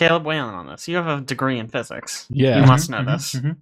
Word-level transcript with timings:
Caleb, 0.00 0.24
weigh 0.24 0.38
in 0.38 0.44
on 0.44 0.66
this. 0.66 0.88
You 0.88 0.96
have 0.96 1.06
a 1.06 1.20
degree 1.20 1.58
in 1.58 1.68
physics. 1.68 2.26
Yeah. 2.30 2.60
You 2.60 2.66
must 2.66 2.88
know 2.88 3.00
Mhm, 3.00 3.06
this. 3.06 3.34
mhm. 3.34 3.56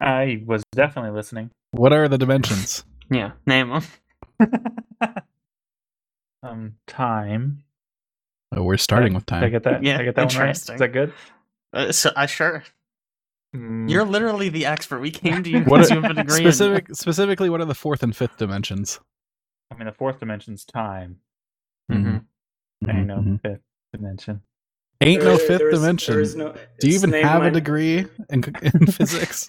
I 0.00 0.42
was 0.44 0.64
definitely 0.72 1.12
listening. 1.12 1.52
What 1.70 1.92
are 1.92 2.08
the 2.08 2.18
dimensions? 2.18 2.84
Yeah, 3.08 3.32
name 3.46 3.68
them. 3.68 3.82
um, 6.42 6.74
time. 6.88 7.62
Oh, 8.52 8.64
we're 8.64 8.78
starting 8.78 9.14
with 9.14 9.26
Did 9.26 9.44
I 9.44 9.48
get 9.48 9.62
that? 9.62 9.84
Yeah, 9.84 9.92
Did 9.98 10.00
I 10.00 10.04
get 10.06 10.14
that 10.16 10.34
one 10.34 10.42
right? 10.42 10.56
Is 10.56 10.64
that 10.64 10.92
good? 10.92 11.12
Uh, 11.72 11.92
so, 11.92 12.10
I 12.16 12.26
sure. 12.26 12.64
Mm, 13.54 13.88
You're 13.88 14.04
literally 14.04 14.48
the 14.48 14.66
expert. 14.66 14.98
We 14.98 15.12
came 15.12 15.44
to 15.44 15.50
you 15.50 15.60
because 15.62 15.92
are- 15.92 15.94
you 15.94 16.02
have 16.02 16.10
a 16.10 16.14
degree. 16.14 16.46
in- 16.46 16.94
specifically, 16.96 17.48
what 17.48 17.60
are 17.60 17.64
the 17.64 17.76
fourth 17.76 18.02
and 18.02 18.14
fifth 18.16 18.38
dimensions? 18.38 18.98
I 19.70 19.76
mean, 19.76 19.86
the 19.86 19.92
fourth 19.92 20.18
dimension's 20.18 20.64
time. 20.64 21.20
Mhm. 21.92 22.24
I 22.88 22.92
know 22.92 23.18
Mhm. 23.18 23.40
fifth 23.40 23.60
dimension. 23.92 24.42
Ain't 25.00 25.22
no 25.22 25.36
fifth 25.36 25.58
there 25.58 25.70
is- 25.70 25.80
dimension. 25.80 26.14
there 26.14 26.20
is 26.22 26.36
no- 26.36 26.54
Do 26.80 26.88
you 26.88 26.94
even 26.94 27.12
have 27.12 27.42
of 27.42 27.48
a 27.48 27.50
degree 27.50 28.06
in, 28.30 28.44
in 28.62 28.86
physics? 28.90 29.48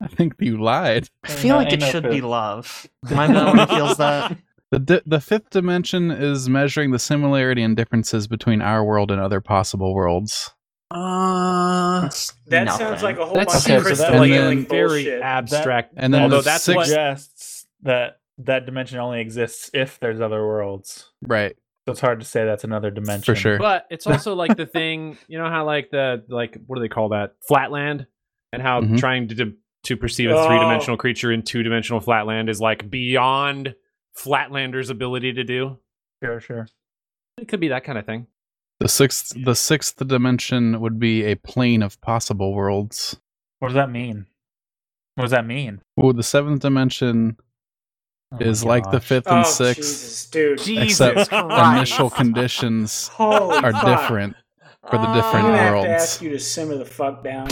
I 0.00 0.06
think 0.08 0.34
you 0.38 0.56
lied. 0.62 1.08
I 1.24 1.28
feel 1.28 1.56
like 1.56 1.72
it 1.72 1.80
no 1.80 1.90
should 1.90 2.04
be 2.10 2.20
love. 2.20 2.86
Am 3.10 3.18
I 3.18 3.26
the 3.56 3.66
feels 3.66 3.96
that? 3.98 4.36
The 4.70 4.78
di- 4.78 5.00
the 5.06 5.20
fifth 5.20 5.50
dimension 5.50 6.10
is 6.10 6.48
measuring 6.48 6.90
the 6.90 6.98
similarity 6.98 7.62
and 7.62 7.76
differences 7.76 8.26
between 8.28 8.60
our 8.62 8.84
world 8.84 9.10
and 9.10 9.20
other 9.20 9.40
possible 9.40 9.94
worlds. 9.94 10.50
Uh, 10.90 12.02
That's 12.02 12.32
That 12.46 12.64
nothing. 12.64 12.86
sounds 12.86 13.02
like 13.02 13.18
a 13.18 13.24
whole 13.26 13.34
That's 13.34 13.54
bunch 13.54 13.66
Okay, 13.66 13.76
of 13.76 13.82
so 13.82 13.88
that- 13.88 13.96
crystal 14.12 14.22
And 14.22 14.32
healing 14.32 14.58
then- 14.60 14.68
very 14.68 15.04
bullshit. 15.04 15.22
abstract. 15.22 15.94
And 15.96 16.12
then 16.14 16.22
Although 16.22 16.38
the 16.38 16.42
that 16.50 16.60
sixth- 16.60 16.86
suggests 16.86 17.66
that 17.82 18.18
that 18.38 18.66
dimension 18.66 18.98
only 18.98 19.20
exists 19.20 19.70
if 19.74 19.98
there's 20.00 20.20
other 20.20 20.46
worlds. 20.46 21.10
Right, 21.26 21.56
So 21.88 21.92
it's 21.92 22.00
hard 22.02 22.20
to 22.20 22.26
say 22.26 22.44
that's 22.44 22.64
another 22.64 22.90
dimension. 22.90 23.34
for 23.34 23.40
sure. 23.40 23.58
But 23.58 23.86
it's 23.90 24.06
also 24.06 24.34
like 24.34 24.58
the 24.58 24.66
thing, 24.66 25.16
you 25.26 25.38
know 25.38 25.48
how 25.48 25.64
like 25.64 25.90
the 25.90 26.22
like 26.28 26.58
what 26.66 26.76
do 26.76 26.82
they 26.82 26.88
call 26.88 27.08
that? 27.10 27.36
Flatland, 27.46 28.06
and 28.52 28.60
how 28.60 28.82
Mhm. 28.82 28.98
trying 28.98 29.28
to 29.28 29.54
to 29.84 29.96
perceive 29.96 30.28
a 30.30 30.34
Oh. 30.36 30.46
three 30.46 30.58
dimensional 30.58 30.98
creature 30.98 31.32
in 31.32 31.42
two 31.42 31.62
dimensional 31.62 32.00
flatland 32.00 32.50
is 32.50 32.60
like 32.60 32.90
beyond 32.90 33.74
Flatlander's 34.14 34.90
ability 34.90 35.32
to 35.34 35.44
do. 35.44 35.78
Sure, 36.22 36.40
sure. 36.40 36.66
It 37.40 37.48
could 37.48 37.60
be 37.60 37.68
that 37.68 37.84
kind 37.84 37.96
of 37.96 38.04
thing. 38.04 38.26
The 38.80 38.88
sixth 38.88 39.32
the 39.44 39.54
sixth 39.54 40.06
dimension 40.06 40.80
would 40.80 40.98
be 41.00 41.24
a 41.24 41.36
plane 41.36 41.82
of 41.82 41.98
possible 42.02 42.52
worlds. 42.52 43.18
What 43.60 43.68
does 43.68 43.74
that 43.76 43.90
mean? 43.90 44.26
What 45.14 45.22
does 45.22 45.30
that 45.30 45.46
mean? 45.46 45.80
Well, 45.96 46.12
the 46.12 46.22
seventh 46.22 46.60
dimension 46.60 47.38
Oh 48.32 48.38
is 48.40 48.64
my 48.64 48.70
like 48.70 48.84
the 48.84 48.98
gosh. 48.98 49.04
fifth 49.06 49.26
Oh, 49.28 49.36
and 49.38 49.46
sixth. 49.46 49.80
Jesus, 49.80 50.26
dude. 50.30 50.68
Except 50.68 51.32
initial 51.32 52.10
conditions 52.10 53.10
are 53.18 53.72
fuck. 53.72 53.84
different 53.86 54.36
for 54.88 54.98
the 54.98 55.04
I'm 55.04 55.16
different 55.16 55.46
gonna 55.46 55.56
have 55.58 55.68
to 55.68 55.88
worlds. 55.88 55.88
ask 55.88 56.22
you 56.22 56.30
to 56.30 56.38
simmer 56.38 56.76
the 56.76 56.84
fuck 56.84 57.24
down. 57.24 57.48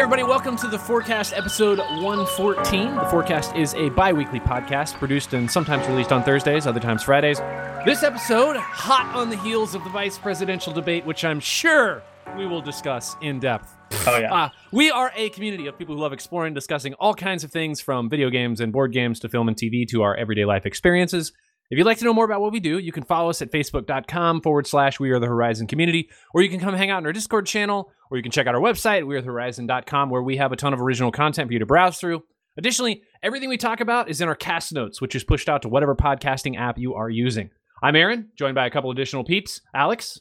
Hey 0.00 0.04
everybody, 0.04 0.22
welcome 0.22 0.56
to 0.56 0.66
the 0.66 0.78
Forecast 0.78 1.34
episode 1.34 1.76
114. 1.78 2.94
The 2.94 3.04
Forecast 3.10 3.54
is 3.54 3.74
a 3.74 3.90
bi-weekly 3.90 4.40
podcast 4.40 4.94
produced 4.94 5.34
and 5.34 5.50
sometimes 5.50 5.86
released 5.88 6.10
on 6.10 6.22
Thursdays, 6.22 6.66
other 6.66 6.80
times 6.80 7.02
Fridays. 7.02 7.38
This 7.84 8.02
episode, 8.02 8.56
hot 8.56 9.14
on 9.14 9.28
the 9.28 9.36
heels 9.36 9.74
of 9.74 9.84
the 9.84 9.90
vice 9.90 10.16
presidential 10.16 10.72
debate, 10.72 11.04
which 11.04 11.22
I'm 11.22 11.38
sure 11.38 12.02
we 12.34 12.46
will 12.46 12.62
discuss 12.62 13.14
in 13.20 13.40
depth. 13.40 13.76
Oh 14.06 14.18
yeah. 14.18 14.32
Uh, 14.32 14.48
we 14.72 14.90
are 14.90 15.12
a 15.14 15.28
community 15.28 15.66
of 15.66 15.76
people 15.76 15.96
who 15.96 16.00
love 16.00 16.14
exploring, 16.14 16.54
discussing 16.54 16.94
all 16.94 17.12
kinds 17.12 17.44
of 17.44 17.52
things 17.52 17.82
from 17.82 18.08
video 18.08 18.30
games 18.30 18.62
and 18.62 18.72
board 18.72 18.94
games 18.94 19.20
to 19.20 19.28
film 19.28 19.48
and 19.48 19.56
TV 19.58 19.86
to 19.88 20.00
our 20.00 20.16
everyday 20.16 20.46
life 20.46 20.64
experiences. 20.64 21.32
If 21.70 21.78
you'd 21.78 21.84
like 21.84 21.98
to 21.98 22.04
know 22.04 22.12
more 22.12 22.24
about 22.24 22.40
what 22.40 22.50
we 22.50 22.58
do, 22.58 22.78
you 22.78 22.90
can 22.90 23.04
follow 23.04 23.30
us 23.30 23.40
at 23.42 23.52
facebook.com 23.52 24.40
forward 24.40 24.66
slash 24.66 24.98
We 24.98 25.12
Are 25.12 25.20
the 25.20 25.28
Horizon 25.28 25.68
Community, 25.68 26.10
or 26.34 26.42
you 26.42 26.48
can 26.48 26.58
come 26.58 26.74
hang 26.74 26.90
out 26.90 26.98
in 26.98 27.06
our 27.06 27.12
Discord 27.12 27.46
channel, 27.46 27.92
or 28.10 28.16
you 28.16 28.24
can 28.24 28.32
check 28.32 28.48
out 28.48 28.56
our 28.56 28.60
website, 28.60 29.04
wearethehorizon.com, 29.04 30.10
where 30.10 30.22
we 30.22 30.36
have 30.38 30.50
a 30.50 30.56
ton 30.56 30.72
of 30.72 30.80
original 30.80 31.12
content 31.12 31.46
for 31.48 31.52
you 31.52 31.60
to 31.60 31.66
browse 31.66 31.98
through. 32.00 32.24
Additionally, 32.56 33.04
everything 33.22 33.48
we 33.48 33.56
talk 33.56 33.80
about 33.80 34.10
is 34.10 34.20
in 34.20 34.26
our 34.26 34.34
cast 34.34 34.72
notes, 34.72 35.00
which 35.00 35.14
is 35.14 35.22
pushed 35.22 35.48
out 35.48 35.62
to 35.62 35.68
whatever 35.68 35.94
podcasting 35.94 36.58
app 36.58 36.76
you 36.76 36.94
are 36.94 37.08
using. 37.08 37.50
I'm 37.84 37.94
Aaron, 37.94 38.30
joined 38.36 38.56
by 38.56 38.66
a 38.66 38.70
couple 38.70 38.90
additional 38.90 39.22
peeps. 39.22 39.60
Alex, 39.72 40.18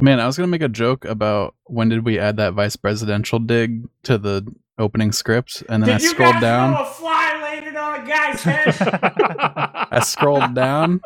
Man, 0.00 0.18
I 0.18 0.26
was 0.26 0.36
gonna 0.36 0.48
make 0.48 0.60
a 0.60 0.68
joke 0.68 1.04
about 1.04 1.54
when 1.64 1.88
did 1.88 2.04
we 2.04 2.18
add 2.18 2.36
that 2.38 2.54
vice 2.54 2.74
presidential 2.74 3.38
dig 3.38 3.84
to 4.02 4.18
the 4.18 4.44
opening 4.78 5.12
script, 5.12 5.62
and 5.68 5.82
then 5.82 5.90
I 5.90 5.92
Did 5.94 6.02
you 6.02 6.08
scrolled 6.10 6.34
guys 6.34 6.42
down. 6.42 6.72
know 6.72 6.82
a 6.82 6.86
fly 6.86 7.40
landed 7.42 7.76
on 7.76 8.00
a 8.02 8.06
guy's 8.06 8.42
head? 8.42 8.74
I 9.92 10.00
scrolled 10.04 10.54
down, 10.54 11.00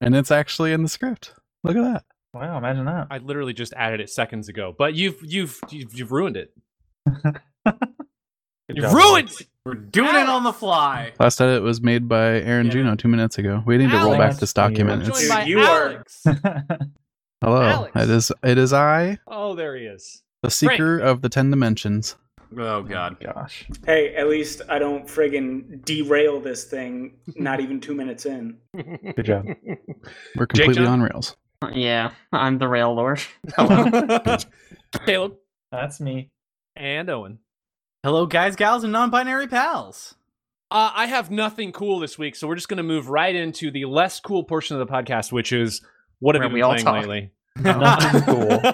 and 0.00 0.14
it's 0.14 0.30
actually 0.30 0.72
in 0.72 0.82
the 0.82 0.88
script. 0.88 1.34
Look 1.64 1.76
at 1.76 1.82
that. 1.82 2.04
wow, 2.34 2.58
imagine 2.58 2.84
that. 2.86 3.08
I 3.10 3.18
literally 3.18 3.52
just 3.52 3.72
added 3.74 4.00
it 4.00 4.10
seconds 4.10 4.48
ago, 4.48 4.74
but 4.76 4.94
you've 4.94 5.18
you've 5.22 5.58
you've, 5.70 5.94
you've 5.94 6.12
ruined 6.12 6.36
it. 6.36 6.52
You've 8.68 8.84
job, 8.86 8.94
ruined 8.94 9.28
Alex. 9.28 9.40
it. 9.42 9.48
We're 9.66 9.74
doing 9.74 10.14
it 10.14 10.28
on 10.30 10.44
the 10.44 10.52
fly. 10.52 11.12
Last 11.20 11.40
edit 11.42 11.62
was 11.62 11.82
made 11.82 12.08
by 12.08 12.40
Aaron 12.40 12.66
Yeah. 12.66 12.72
Juno 12.72 12.94
two 12.96 13.08
minutes 13.08 13.36
ago. 13.36 13.62
We 13.66 13.76
need 13.76 13.90
to 13.90 13.98
roll 13.98 14.16
back 14.16 14.36
this 14.38 14.52
document. 14.54 15.02
I'm 15.04 15.10
It's, 15.10 15.28
by 15.28 15.44
you 15.44 15.60
are- 15.60 15.88
Alex. 15.90 16.24
hello, 17.42 17.62
Alex. 17.62 17.92
it 17.96 18.08
is 18.10 18.32
it 18.42 18.56
is 18.58 18.72
I, 18.72 19.18
Oh, 19.26 19.54
there 19.54 19.76
he 19.76 19.84
is. 19.84 20.22
the 20.42 20.50
seeker 20.50 20.98
of 20.98 21.20
the 21.20 21.28
ten 21.28 21.50
dimensions. 21.50 22.16
Oh 22.58 22.82
god. 22.82 23.16
Gosh. 23.20 23.66
hey, 23.86 24.14
at 24.14 24.28
least 24.28 24.62
I 24.68 24.78
don't 24.78 25.06
friggin' 25.06 25.84
derail 25.84 26.40
this 26.40 26.64
thing 26.64 27.14
not 27.36 27.60
even 27.60 27.80
two 27.80 27.94
minutes 27.94 28.26
in. 28.26 28.58
Good 28.74 29.24
job. 29.24 29.46
We're 30.36 30.46
completely 30.46 30.74
John? 30.84 31.00
on 31.00 31.02
rails. 31.02 31.36
Yeah, 31.72 32.10
I'm 32.32 32.58
the 32.58 32.68
rail 32.68 32.94
lord. 32.94 33.20
Hello. 33.56 34.36
Caleb 35.06 35.36
That's 35.70 36.00
me. 36.00 36.30
and 36.76 37.08
Owen. 37.08 37.38
Hello, 38.02 38.26
guys, 38.26 38.56
gals, 38.56 38.82
and 38.82 38.92
non-binary 38.92 39.46
pals. 39.46 40.16
Uh, 40.72 40.90
I 40.94 41.06
have 41.06 41.30
nothing 41.30 41.70
cool 41.70 42.00
this 42.00 42.18
week, 42.18 42.34
so 42.34 42.48
we're 42.48 42.56
just 42.56 42.68
going 42.68 42.78
to 42.78 42.82
move 42.82 43.08
right 43.08 43.34
into 43.34 43.70
the 43.70 43.84
less 43.84 44.18
cool 44.18 44.42
portion 44.42 44.76
of 44.80 44.84
the 44.86 44.92
podcast, 44.92 45.30
which 45.30 45.52
is 45.52 45.82
what 46.18 46.34
have 46.34 46.40
Where 46.40 46.48
you 46.48 46.54
we 46.54 46.60
been 46.60 46.64
all 46.64 46.70
playing 46.72 46.84
talk. 46.84 46.96
lately? 47.02 47.30
Nothing 47.56 48.22
cool. 48.22 48.48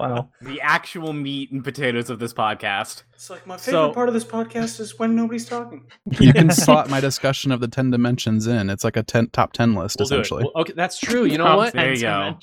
Wow. 0.00 0.30
the 0.40 0.58
actual 0.62 1.12
meat 1.12 1.52
and 1.52 1.62
potatoes 1.62 2.08
of 2.08 2.18
this 2.18 2.32
podcast. 2.32 3.02
It's 3.12 3.28
like 3.28 3.46
my 3.46 3.58
favorite 3.58 3.88
So- 3.88 3.92
part 3.92 4.08
of 4.08 4.14
this 4.14 4.24
podcast 4.24 4.80
is 4.80 4.98
when 4.98 5.14
nobody's 5.14 5.46
talking. 5.46 5.90
You 6.18 6.32
can 6.32 6.50
slot 6.50 6.88
my 6.88 7.00
discussion 7.00 7.52
of 7.52 7.60
the 7.60 7.68
ten 7.68 7.90
dimensions 7.90 8.46
in. 8.46 8.70
It's 8.70 8.82
like 8.82 8.96
a 8.96 9.02
ten, 9.02 9.28
top 9.28 9.52
ten 9.52 9.74
list 9.74 9.98
We'll 9.98 10.06
essentially. 10.06 10.44
Well, 10.44 10.62
okay, 10.62 10.72
that's 10.74 10.98
true. 10.98 11.24
You 11.26 11.36
know 11.38 11.54
what? 11.56 11.74
There 11.74 11.92
you 11.92 12.00
go. 12.00 12.36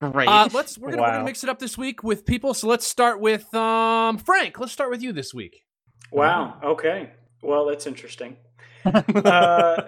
Great. 0.00 0.28
Uh, 0.28 0.48
let's 0.52 0.78
we're 0.78 0.90
gonna, 0.90 1.02
we're 1.02 1.08
Wow. 1.08 1.12
gonna 1.14 1.24
mix 1.24 1.42
it 1.42 1.50
up 1.50 1.58
this 1.58 1.76
week 1.76 2.04
with 2.04 2.24
people. 2.24 2.54
So 2.54 2.68
let's 2.68 2.86
start 2.86 3.20
with 3.20 3.52
um 3.54 4.18
Frank. 4.18 4.60
Let's 4.60 4.72
start 4.72 4.90
with 4.90 5.02
you 5.02 5.12
this 5.12 5.34
week. 5.34 5.64
Wow. 6.12 6.60
Okay. 6.62 7.10
Well, 7.42 7.66
that's 7.66 7.86
interesting. 7.86 8.36
Uh, 8.84 9.82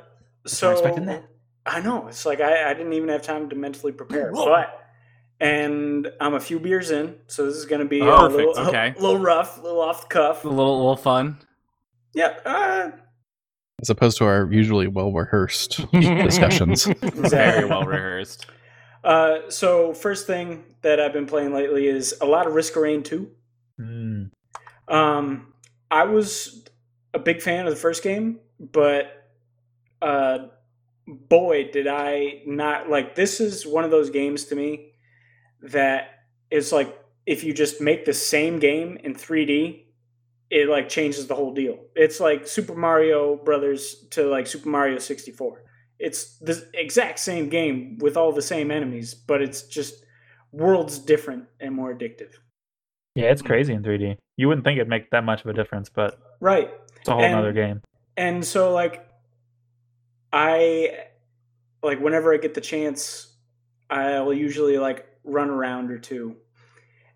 so 0.47 0.72
expecting 0.72 1.06
that. 1.06 1.25
I 1.69 1.81
know 1.81 2.09
it's 2.09 2.25
like 2.25 2.41
I, 2.41 2.71
I 2.71 2.75
didn't 2.75 2.95
even 2.95 3.11
have 3.11 3.23
time 3.23 3.51
to 3.51 3.56
mentally 3.56 3.93
prepare, 3.93 4.33
but 4.33 4.89
and 5.41 6.11
I'm 6.21 6.34
a 6.34 6.41
few 6.41 6.59
beers 6.59 6.91
in, 6.91 7.17
so 7.27 7.47
this 7.47 7.56
is 7.56 7.67
going 7.67 7.81
to 7.81 7.87
be 7.87 8.01
a 8.01 8.05
little, 8.05 8.59
okay. 8.59 8.95
a 8.97 9.01
little 9.01 9.19
rough, 9.19 9.59
a 9.59 9.62
little 9.62 9.81
off 9.81 10.03
the 10.03 10.09
cuff. 10.09 10.44
A 10.44 10.49
little, 10.49 10.76
little 10.76 10.97
fun. 10.97 11.38
Yep. 12.15 12.43
Uh, 12.44 12.91
As 13.81 13.91
opposed 13.91 14.19
to 14.19 14.25
our 14.25 14.50
usually 14.50 14.88
well 14.88 15.12
rehearsed 15.12 15.87
discussions. 15.93 16.87
Very 16.87 17.65
well 17.67 17.85
rehearsed. 17.85 18.47
Uh, 19.05 19.49
so 19.49 19.94
first 19.94 20.26
thing 20.26 20.65
that 20.82 21.00
I've 21.00 21.12
been 21.12 21.26
playing 21.26 21.55
lately 21.55 21.87
is 21.87 22.15
a 22.20 22.26
lot 22.26 22.47
of 22.47 22.55
Risk 22.55 22.75
of 22.75 22.82
Rain 22.82 23.03
2. 23.05 23.31
Mm. 23.81 24.31
Um, 24.88 25.53
I 25.91 26.05
was 26.05 26.65
a 27.15 27.19
big 27.19 27.41
fan 27.41 27.67
of 27.67 27.70
the 27.70 27.79
first 27.81 28.03
game, 28.03 28.41
but 28.59 29.29
uh, 30.03 30.49
boy, 31.08 31.70
did 31.72 31.87
I 31.87 32.43
not 32.46 32.88
like. 32.90 33.14
This 33.14 33.40
is 33.40 33.66
one 33.66 33.84
of 33.84 33.90
those 33.90 34.10
games 34.10 34.44
to 34.46 34.55
me 34.56 34.93
that 35.62 36.08
is 36.50 36.72
like 36.72 36.96
if 37.26 37.44
you 37.44 37.52
just 37.52 37.81
make 37.81 38.05
the 38.05 38.14
same 38.14 38.58
game 38.58 38.96
in 39.02 39.14
3D, 39.14 39.84
it 40.50 40.69
like 40.69 40.88
changes 40.88 41.26
the 41.26 41.34
whole 41.34 41.52
deal. 41.52 41.78
It's 41.94 42.20
like 42.20 42.46
Super 42.46 42.75
Mario 42.75 43.37
Brothers 43.37 44.06
to 44.10 44.25
like 44.28 44.46
Super 44.46 44.69
Mario 44.69 44.99
64. 44.99 45.62
It's 45.99 46.38
the 46.38 46.66
exact 46.75 47.19
same 47.19 47.49
game 47.49 47.99
with 48.00 48.16
all 48.16 48.32
the 48.32 48.40
same 48.43 48.70
enemies, 48.70 49.14
but 49.14 49.43
it's 49.43 49.62
just 49.62 50.05
worlds 50.52 50.99
different 50.99 51.44
and 51.60 51.75
more 51.75 51.93
addictive. 51.94 52.31
Yeah, 53.14 53.26
it's 53.32 53.43
crazy 53.43 53.72
in 53.75 53.82
3D. 53.82 54.16
You 54.37 54.49
wouldn't 54.49 54.64
think 54.64 54.76
it'd 54.78 54.88
make 54.88 55.10
that 55.10 55.25
much 55.25 55.40
of 55.40 55.49
a 55.49 55.52
difference, 55.52 55.90
but 55.90 56.19
Right. 56.40 56.70
it's 57.00 57.08
a 57.08 57.12
whole 57.12 57.22
And- 57.22 57.32
nother 57.34 57.52
game. 57.52 57.82
And 58.16 58.44
so 58.44 58.72
like 58.72 59.05
I 60.33 60.99
like 61.83 62.01
whenever 62.01 62.33
I 62.35 62.37
get 62.39 62.55
the 62.55 62.61
chance, 62.61 63.33
I'll 63.91 64.33
usually 64.35 64.79
like 64.79 65.07
run 65.25 65.51
around 65.51 65.91
or 65.91 65.99
two. 65.99 66.37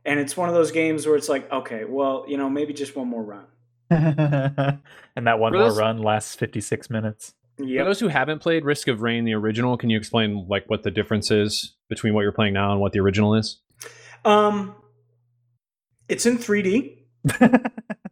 And 0.05 0.19
it's 0.19 0.37
one 0.37 0.49
of 0.49 0.55
those 0.55 0.73
games 0.73 1.07
where 1.07 1.17
it's 1.17 1.29
like, 1.29 1.51
okay, 1.53 1.85
well, 1.85 2.25
you 2.27 2.37
know, 2.37 2.51
maybe 2.51 2.73
just 2.73 2.97
one 2.97 3.09
more 3.09 3.23
run. 3.23 3.47
and 3.91 5.27
that 5.27 5.39
one 5.39 5.53
For 5.53 5.59
more 5.59 5.69
those- 5.69 5.79
run 5.79 5.99
lasts 5.99 6.35
56 6.35 6.91
minutes. 6.91 7.35
For 7.59 7.85
those 7.85 8.01
who 8.01 8.09
haven't 8.09 8.41
played 8.41 8.65
Risk 8.65 8.89
of 8.89 9.03
Rain, 9.03 9.25
the 9.25 9.35
original, 9.35 9.77
can 9.77 9.91
you 9.91 9.97
explain 9.99 10.47
like 10.49 10.69
what 10.69 10.83
the 10.83 10.91
difference 10.91 11.31
is 11.31 11.75
between 11.89 12.15
what 12.15 12.23
you're 12.23 12.33
playing 12.33 12.55
now 12.55 12.73
and 12.73 12.81
what 12.81 12.93
the 12.93 12.99
original 13.01 13.35
is? 13.35 13.59
Um 14.25 14.75
it's 16.09 16.27
in 16.27 16.39
3D. 16.39 16.99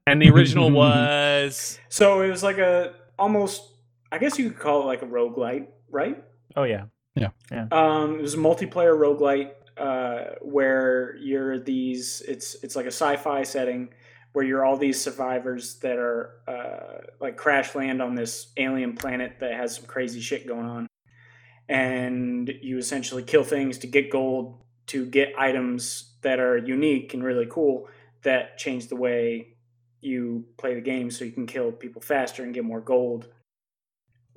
And 0.06 0.22
the 0.22 0.30
original 0.30 0.70
was 0.82 1.80
So 1.88 2.20
it 2.22 2.30
was 2.30 2.42
like 2.42 2.58
a 2.58 2.94
almost 3.18 3.62
I 4.12 4.18
guess 4.18 4.38
you 4.38 4.50
could 4.50 4.58
call 4.58 4.82
it 4.82 4.86
like 4.86 5.02
a 5.02 5.06
roguelite, 5.06 5.68
right? 5.90 6.22
Oh 6.56 6.64
yeah. 6.64 6.84
Um, 7.72 8.18
it 8.18 8.22
was 8.22 8.34
a 8.34 8.38
multiplayer 8.38 8.96
roguelite 8.96 9.52
uh, 9.76 10.36
where 10.40 11.16
you're 11.16 11.58
these. 11.58 12.22
It's 12.26 12.56
it's 12.62 12.76
like 12.76 12.86
a 12.86 12.88
sci-fi 12.92 13.42
setting 13.42 13.90
where 14.32 14.44
you're 14.44 14.64
all 14.64 14.76
these 14.76 15.00
survivors 15.00 15.80
that 15.80 15.96
are 15.96 16.34
uh, 16.46 17.06
like 17.20 17.36
crash 17.36 17.74
land 17.74 18.00
on 18.00 18.14
this 18.14 18.52
alien 18.56 18.94
planet 18.94 19.36
that 19.40 19.54
has 19.54 19.74
some 19.74 19.86
crazy 19.86 20.20
shit 20.20 20.46
going 20.46 20.66
on, 20.66 20.86
and 21.68 22.52
you 22.62 22.78
essentially 22.78 23.22
kill 23.22 23.44
things 23.44 23.78
to 23.78 23.86
get 23.86 24.10
gold 24.10 24.62
to 24.86 25.06
get 25.06 25.32
items 25.38 26.14
that 26.22 26.40
are 26.40 26.56
unique 26.56 27.14
and 27.14 27.22
really 27.22 27.46
cool 27.48 27.88
that 28.22 28.58
change 28.58 28.88
the 28.88 28.96
way 28.96 29.56
you 30.00 30.44
play 30.56 30.74
the 30.74 30.80
game, 30.80 31.10
so 31.10 31.24
you 31.24 31.32
can 31.32 31.46
kill 31.46 31.70
people 31.72 32.02
faster 32.02 32.42
and 32.42 32.54
get 32.54 32.64
more 32.64 32.80
gold. 32.80 33.28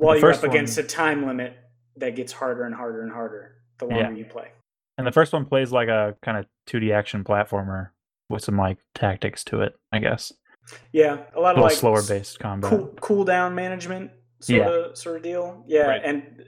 While 0.04 0.18
you're 0.20 0.32
up 0.34 0.42
one- 0.42 0.50
against 0.52 0.78
a 0.78 0.84
time 0.84 1.26
limit 1.26 1.58
that 1.98 2.16
gets 2.16 2.32
harder 2.32 2.64
and 2.66 2.74
harder 2.76 3.04
and 3.04 3.12
harder 3.12 3.56
the 3.80 3.86
longer 3.86 4.12
Yeah. 4.12 4.18
you 4.18 4.26
play. 4.26 4.52
And 4.98 5.08
the 5.08 5.12
first 5.12 5.34
one 5.34 5.46
plays 5.46 5.72
like 5.72 5.88
a 5.88 6.16
kind 6.22 6.38
of 6.38 6.46
2D 6.68 6.92
action 6.94 7.24
platformer 7.24 7.90
with 8.30 8.44
some 8.44 8.58
like 8.58 8.78
tactics 8.94 9.44
to 9.46 9.62
it, 9.62 9.76
I 9.92 10.00
guess. 10.00 10.32
Yeah, 10.92 11.24
a 11.36 11.40
lot 11.40 11.56
A 11.56 11.60
of 11.60 11.64
like 11.64 11.74
slower 11.74 12.02
based 12.08 12.40
combat. 12.40 12.72
cool 13.02 13.24
down 13.26 13.54
management 13.56 14.12
sort 14.42 14.60
Yeah. 14.60 14.70
of 14.70 14.98
sort 14.98 15.18
of 15.18 15.24
deal. 15.24 15.64
Yeah, 15.68 15.88
Right. 15.88 16.02
and 16.04 16.46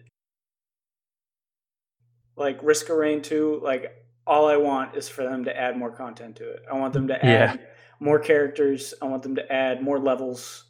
like 2.37 2.59
Risk 2.61 2.89
of 2.89 2.97
Rain 2.97 3.21
2, 3.21 3.59
like 3.63 3.91
all 4.27 4.47
I 4.47 4.57
want 4.57 4.95
is 4.95 5.07
for 5.07 5.23
them 5.23 5.45
to 5.45 5.57
add 5.57 5.77
more 5.77 5.91
content 5.91 6.35
to 6.37 6.49
it. 6.49 6.63
I 6.69 6.75
want 6.75 6.93
them 6.93 7.07
to 7.07 7.13
Yeah. 7.21 7.53
add 7.53 7.67
more 7.99 8.19
characters. 8.19 8.93
I 9.01 9.05
want 9.05 9.23
them 9.23 9.35
to 9.35 9.51
add 9.51 9.81
more 9.81 9.99
levels. 9.99 10.65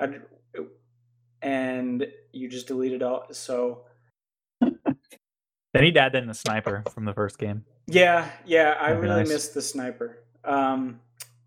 I, 0.00 0.18
and 1.44 2.06
you 2.32 2.48
just 2.48 2.66
delete 2.66 2.92
it 2.92 3.02
all. 3.02 3.26
So 3.32 3.84
They 4.60 5.80
need 5.80 5.94
to 5.94 6.00
add 6.00 6.14
in 6.14 6.26
the 6.26 6.34
sniper 6.34 6.82
from 6.92 7.04
the 7.04 7.12
first 7.12 7.38
game. 7.38 7.64
Yeah, 7.86 8.30
yeah, 8.46 8.76
I 8.80 8.88
That'd 8.88 9.02
really 9.02 9.16
nice. 9.22 9.28
miss 9.28 9.48
the 9.48 9.62
sniper. 9.62 10.24
Um, 10.44 11.00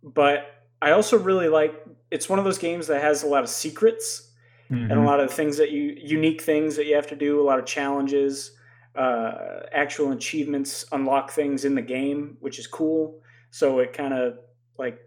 but 0.03 0.53
I 0.81 0.91
also 0.91 1.17
really 1.17 1.47
like 1.49 1.73
it's 2.11 2.29
one 2.29 2.37
of 2.39 2.45
those 2.45 2.57
games 2.59 2.87
that 2.87 3.01
has 3.01 3.23
a 3.23 3.27
lot 3.27 3.43
of 3.43 3.49
secrets 3.49 4.31
and 4.69 4.91
a 4.91 4.95
Mhm. 4.95 5.05
lot 5.05 5.19
of 5.19 5.31
things 5.31 5.57
that 5.57 5.71
you 5.71 5.95
unique 5.97 6.41
things 6.41 6.75
that 6.75 6.85
you 6.85 6.95
have 6.95 7.07
to 7.07 7.15
do, 7.15 7.41
a 7.41 7.43
lot 7.43 7.57
of 7.57 7.65
challenges, 7.65 8.55
uh, 8.95 9.61
actual 9.71 10.11
achievements, 10.11 10.85
unlock 10.91 11.31
things 11.31 11.65
in 11.65 11.73
the 11.73 11.81
game, 11.81 12.37
which 12.39 12.59
is 12.59 12.67
cool. 12.67 13.21
So 13.49 13.79
it 13.79 13.93
kind 13.93 14.13
of 14.13 14.37
like 14.77 14.99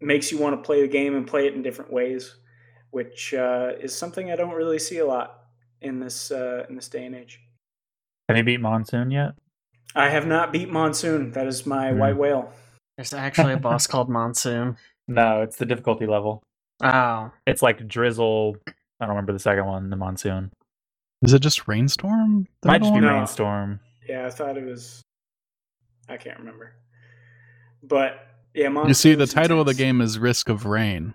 makes 0.00 0.32
you 0.32 0.38
want 0.38 0.56
to 0.56 0.66
play 0.66 0.82
the 0.82 0.88
game 0.88 1.14
and 1.14 1.26
play 1.26 1.46
it 1.46 1.54
in 1.54 1.62
different 1.62 1.92
ways, 1.92 2.36
which 2.96 3.34
uh, 3.34 3.72
is 3.78 3.94
something 3.94 4.32
I 4.32 4.36
don't 4.36 4.54
really 4.54 4.78
see 4.78 4.98
a 5.00 5.06
lot 5.06 5.44
in 5.82 6.00
this 6.00 6.30
uh, 6.30 6.64
in 6.70 6.76
this 6.76 6.88
day 6.88 7.04
and 7.04 7.14
age. 7.14 7.38
Have 8.30 8.38
you 8.38 8.42
beat 8.42 8.62
Monsoon 8.62 9.10
yet? 9.10 9.32
I 9.94 10.08
have 10.08 10.26
not 10.26 10.50
beat 10.50 10.70
Monsoon. 10.70 11.30
That 11.32 11.46
is 11.46 11.66
my 11.66 11.90
Hmm. 11.92 11.98
white 11.98 12.16
whale. 12.16 12.50
There's 12.96 13.12
actually 13.12 13.52
a 13.52 13.58
boss 13.58 13.86
called 13.86 14.08
Monsoon. 14.08 14.76
No, 15.08 15.42
it's 15.42 15.54
the 15.56 15.66
difficulty 15.66 16.04
level. 16.04 16.42
Oh, 16.82 17.30
It's 17.46 17.62
like 17.62 17.86
Drizzle. 17.86 18.56
I 18.66 18.72
don't 19.06 19.10
remember 19.10 19.32
the 19.32 19.38
second 19.38 19.64
one, 19.66 19.88
the 19.88 19.94
Monsoon. 19.94 20.50
Is 21.22 21.32
it 21.32 21.42
just 21.42 21.68
rainstorm? 21.68 22.48
The 22.62 22.66
Might 22.68 22.82
just 22.82 22.92
be? 22.92 22.98
No. 22.98 23.14
Rainstorm. 23.14 23.78
Yeah, 24.08 24.26
I 24.26 24.30
thought 24.30 24.58
it 24.58 24.64
was. 24.64 25.02
I 26.08 26.16
can't 26.16 26.40
remember. 26.40 26.72
But 27.84 28.18
yeah, 28.52 28.68
monsoon 28.68 28.88
You 28.88 28.94
see, 28.94 29.10
the 29.12 29.18
Monsoon's 29.18 29.34
title 29.34 29.60
of 29.60 29.66
the 29.66 29.74
game 29.74 30.00
is 30.00 30.18
Risk 30.18 30.48
of 30.48 30.66
Rain. 30.66 31.14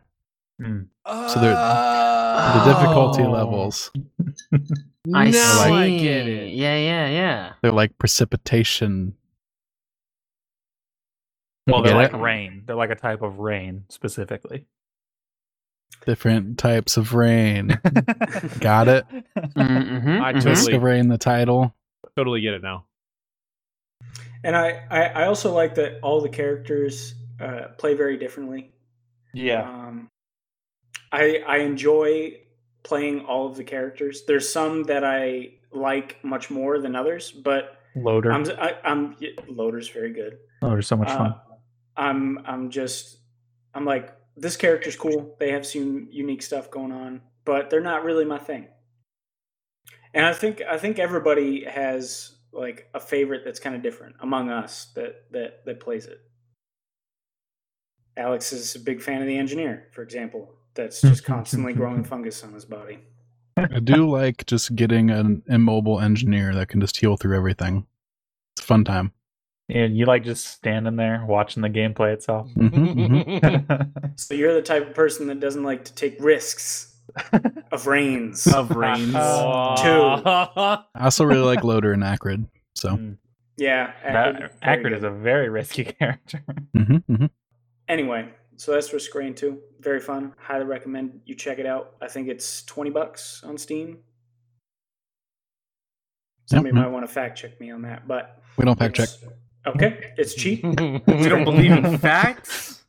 Mm. 0.62 0.88
So 1.30 1.40
they're- 1.40 1.54
The 1.54 2.63
difficulty 2.74 3.24
Oh. 3.24 3.31
levels. 3.31 3.92
I 5.13 5.30
now 5.30 5.63
see. 5.63 5.69
I 5.72 5.90
get 5.98 6.28
it. 6.28 6.54
Yeah, 6.54 6.78
yeah, 6.78 7.08
yeah. 7.10 7.54
They're 7.62 7.72
like 7.72 7.98
precipitation. 7.98 9.16
Well, 11.68 11.81
they're 11.84 11.96
like 11.96 12.13
it? 12.13 12.18
rain. 12.18 12.63
They're 12.66 12.75
like 12.75 12.90
a 12.90 12.96
type 12.96 13.22
of 13.22 13.40
rain 13.40 13.86
specifically. 13.90 14.66
Different 16.06 16.58
types 16.58 16.98
of 16.98 17.13
rain. 17.13 17.68
Got 18.60 18.88
it? 18.88 19.06
Mm-hmm, 19.38 20.10
I 20.22 20.31
Risk 20.31 20.46
totally, 20.48 20.74
of 20.78 20.81
Rain, 20.84 21.08
the 21.10 21.18
title. 21.19 21.75
totally 22.16 22.42
get 22.42 22.54
it 22.56 22.63
now. 22.63 22.86
And 24.44 24.56
I, 24.56 24.84
I, 24.90 25.04
I 25.06 25.25
also 25.28 25.54
like 25.54 25.75
that 25.75 26.00
all 26.02 26.19
the 26.22 26.30
characters 26.30 27.13
uh, 27.40 27.68
play 27.78 27.94
very 27.94 28.18
differently. 28.18 28.72
yeah. 29.34 29.62
Um, 29.62 30.10
I 31.12 31.44
I 31.46 31.58
enjoy 31.58 32.38
playing 32.84 33.25
all 33.25 33.48
of 33.48 33.58
the 33.58 33.63
characters. 33.63 34.24
There's 34.25 34.52
some 34.52 34.84
that 34.84 35.04
I 35.04 35.54
like 35.72 36.24
much 36.24 36.50
more 36.50 36.80
than 36.80 36.96
others, 36.96 37.31
but 37.31 37.78
Loader. 37.96 38.31
I'm 38.31 38.46
I, 38.60 38.78
I'm 38.84 39.16
Loader's 39.50 39.90
very 39.90 40.13
good. 40.13 40.38
Loader's 40.62 40.88
so 40.88 40.96
much 40.96 41.10
Uh, 41.10 41.18
fun. 41.18 41.36
I'm 41.98 42.40
I'm 42.46 42.69
just 42.69 43.18
I'm 43.74 43.86
like 43.86 44.16
this 44.38 44.56
character's 44.56 44.96
cool. 44.96 45.36
They 45.40 45.52
have 45.52 45.66
some 45.66 46.08
unique 46.10 46.42
stuff 46.42 46.72
going 46.72 46.92
on, 46.92 47.22
but 47.46 47.69
they're 47.69 47.81
not 47.81 48.04
really 48.04 48.25
my 48.25 48.38
thing. 48.38 48.68
And 50.13 50.25
I 50.25 50.34
think 50.34 50.62
I 50.62 50.78
think 50.78 51.00
everybody 51.00 51.66
has 51.66 52.38
like 52.54 52.90
a 52.94 53.00
favorite 53.00 53.44
that's 53.46 53.60
kind 53.60 53.75
of 53.75 53.81
different 53.81 54.16
among 54.22 54.50
us 54.50 54.88
that 54.96 55.25
that 55.31 55.66
that 55.66 55.80
plays 55.80 56.06
it. 56.06 56.19
Alex 58.18 58.52
is 58.52 58.75
a 58.75 58.80
big 58.80 59.02
fan 59.02 59.22
of 59.22 59.28
the 59.28 59.38
engineer, 59.38 59.88
for 59.94 60.01
example. 60.01 60.53
That's 60.74 61.01
just 61.01 61.24
constantly 61.25 61.74
growing 61.74 62.04
fungus 62.12 62.44
on 62.44 62.54
his 62.54 62.66
body. 62.66 63.00
I 63.58 63.80
do 63.80 64.10
like 64.10 64.46
just 64.46 64.75
getting 64.75 65.10
an 65.12 65.44
immobile 65.48 66.00
engineer 66.00 66.54
that 66.56 66.70
can 66.70 66.80
just 66.80 66.98
heal 66.98 67.18
through 67.18 67.36
everything. 67.36 67.86
It's 68.56 68.63
a 68.63 68.68
fun 68.68 68.84
time. 68.86 69.12
And 69.70 69.96
you 69.98 70.06
like 70.06 70.24
just 70.24 70.48
standing 70.48 70.96
there 70.96 71.24
watching 71.28 71.62
the 71.62 71.70
gameplay 71.70 72.13
itself. 72.13 72.50
Mhm, 72.56 72.96
mhm. 73.42 74.20
So 74.20 74.34
you're 74.34 74.54
the 74.54 74.62
type 74.62 74.88
of 74.90 74.94
person 74.96 75.28
that 75.28 75.40
doesn't 75.40 75.63
like 75.63 75.86
to 75.86 75.94
take 75.96 76.18
risks 76.20 76.96
of 77.72 77.88
rains. 77.88 78.48
Of 78.48 78.72
rains. 78.72 79.12
Too. 79.13 79.18
I 79.18 80.84
also 80.96 81.24
really 81.25 81.46
like 81.46 81.63
Loader 81.63 81.94
and 81.94 82.04
Acrid. 82.04 82.48
So, 82.75 82.90
Mm. 82.98 83.18
yeah, 83.58 83.92
That- 84.04 84.62
Acrid 84.62 84.94
is 84.94 85.04
a 85.04 85.10
very 85.12 85.50
risky 85.50 85.84
character. 86.00 86.42
mhm, 86.75 87.04
mhm. 87.10 87.30
Anyway, 87.88 88.30
so 88.62 88.74
that's 88.74 88.94
Risk 88.94 89.10
of 89.15 89.15
Rain 89.22 89.34
2. 89.34 89.60
Very 89.80 90.00
fun. 90.00 90.36
Highly 90.38 90.65
recommend 90.65 91.22
you 91.25 91.34
check 91.34 91.58
it 91.58 91.65
out. 91.65 91.96
I 92.00 92.08
think 92.08 92.27
it's 92.27 92.62
20 92.65 92.91
bucks 92.91 93.41
on 93.44 93.58
Steam. 93.58 93.98
Somebody 96.46 96.75
Yep. 96.75 96.84
might 96.86 96.91
want 96.91 97.03
to 97.08 97.12
fact 97.12 97.39
check 97.39 97.60
me 97.60 97.72
on 97.72 97.82
that, 97.82 98.08
but 98.08 98.44
we 98.58 98.65
don't 98.65 98.77
fact 98.77 98.96
check. 98.98 99.10
Okay, 99.65 100.12
it's 100.15 100.36
cheap. 100.36 100.63
We 101.08 101.27
don't 101.27 101.44
believe 101.44 101.72
in 101.72 101.98
facts. 101.98 102.84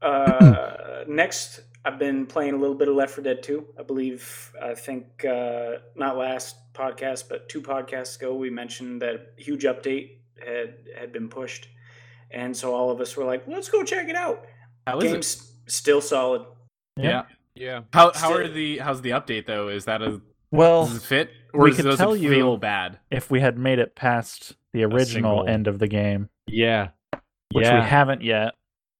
Uh, 0.00 1.02
next, 1.08 1.62
I've 1.84 1.98
been 1.98 2.24
playing 2.26 2.54
a 2.54 2.58
little 2.58 2.76
bit 2.76 2.86
of 2.86 2.94
Left 2.94 3.14
4 3.16 3.24
Dead 3.24 3.42
2. 3.42 3.66
I 3.80 3.82
believe, 3.82 4.52
I 4.62 4.74
think, 4.74 5.24
uh, 5.24 5.78
not 5.96 6.16
last 6.16 6.54
podcast, 6.72 7.28
but 7.28 7.48
two 7.48 7.60
podcasts 7.60 8.16
ago, 8.16 8.32
we 8.32 8.48
mentioned 8.48 9.02
that 9.02 9.32
a 9.36 9.42
huge 9.42 9.64
update 9.64 10.18
had 10.38 10.74
had 10.96 11.12
been 11.12 11.28
pushed, 11.28 11.66
and 12.32 12.56
so 12.56 12.74
all 12.74 12.90
of 12.90 13.00
us 13.00 13.16
were 13.16 13.24
like, 13.24 13.46
"Let's 13.46 13.68
go 13.68 13.82
check 13.84 14.08
it 14.08 14.16
out." 14.16 14.44
How 14.86 14.98
is 14.98 15.04
it? 15.04 15.12
Game's 15.14 15.52
still 15.66 16.00
solid. 16.00 16.42
Yeah. 16.96 17.24
yeah. 17.54 17.82
How 17.92 18.12
how 18.14 18.32
are 18.34 18.48
the 18.48 18.78
how's 18.78 19.00
the 19.02 19.10
update 19.10 19.46
though? 19.46 19.68
Is 19.68 19.84
that 19.86 20.02
a 20.02 20.20
Well, 20.50 20.86
does 20.86 20.96
it 20.96 21.02
fit 21.02 21.30
or 21.54 21.64
we 21.64 21.70
is, 21.70 21.76
could 21.76 21.84
does 21.86 21.98
tell 21.98 22.12
it 22.14 22.20
you- 22.20 22.30
feel 22.30 22.56
bad? 22.56 22.98
if 23.10 23.30
we 23.30 23.40
had 23.40 23.56
made 23.58 23.78
it 23.78 23.94
past 23.94 24.56
the 24.72 24.84
original 24.84 25.46
end 25.46 25.66
of 25.68 25.78
the 25.78 25.86
game, 25.86 26.28
Yeah. 26.46 26.88
which 27.52 27.64
yeah. 27.66 27.80
we 27.80 27.86
haven't 27.86 28.22
yet, 28.22 28.54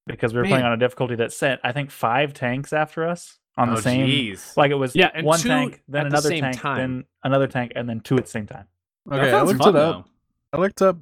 because 0.06 0.32
we 0.34 0.40
were 0.40 0.46
playing 0.46 0.64
on 0.64 0.72
a 0.72 0.76
difficulty 0.76 1.14
that 1.16 1.32
sent 1.32 1.60
I 1.64 1.72
think 1.72 1.90
five 1.90 2.32
tanks 2.34 2.72
after 2.72 3.06
us 3.08 3.38
on 3.56 3.70
oh 3.70 3.76
the 3.76 3.82
same. 3.82 4.06
jeez. 4.06 4.56
Like 4.56 4.70
it 4.70 4.74
was 4.76 4.94
Yeah, 4.94 5.10
and 5.14 5.26
one 5.26 5.38
two 5.40 5.48
tank, 5.48 5.82
then 5.88 6.06
at 6.06 6.10
the 6.12 6.16
another 6.18 6.30
tank, 6.40 6.60
time. 6.60 6.76
then 6.78 7.04
another 7.24 7.46
tank, 7.46 7.72
and 7.74 7.88
then 7.88 8.00
two 8.00 8.16
at 8.16 8.24
the 8.24 8.30
same 8.30 8.46
time. 8.46 8.66
That 9.06 9.20
Okay, 9.20 9.32
I 9.32 9.42
looked 9.42 9.58
fun, 9.62 9.76
it 9.76 9.80
up. 9.82 10.08
I 10.52 10.56
looked 10.58 10.80
up 10.82 10.96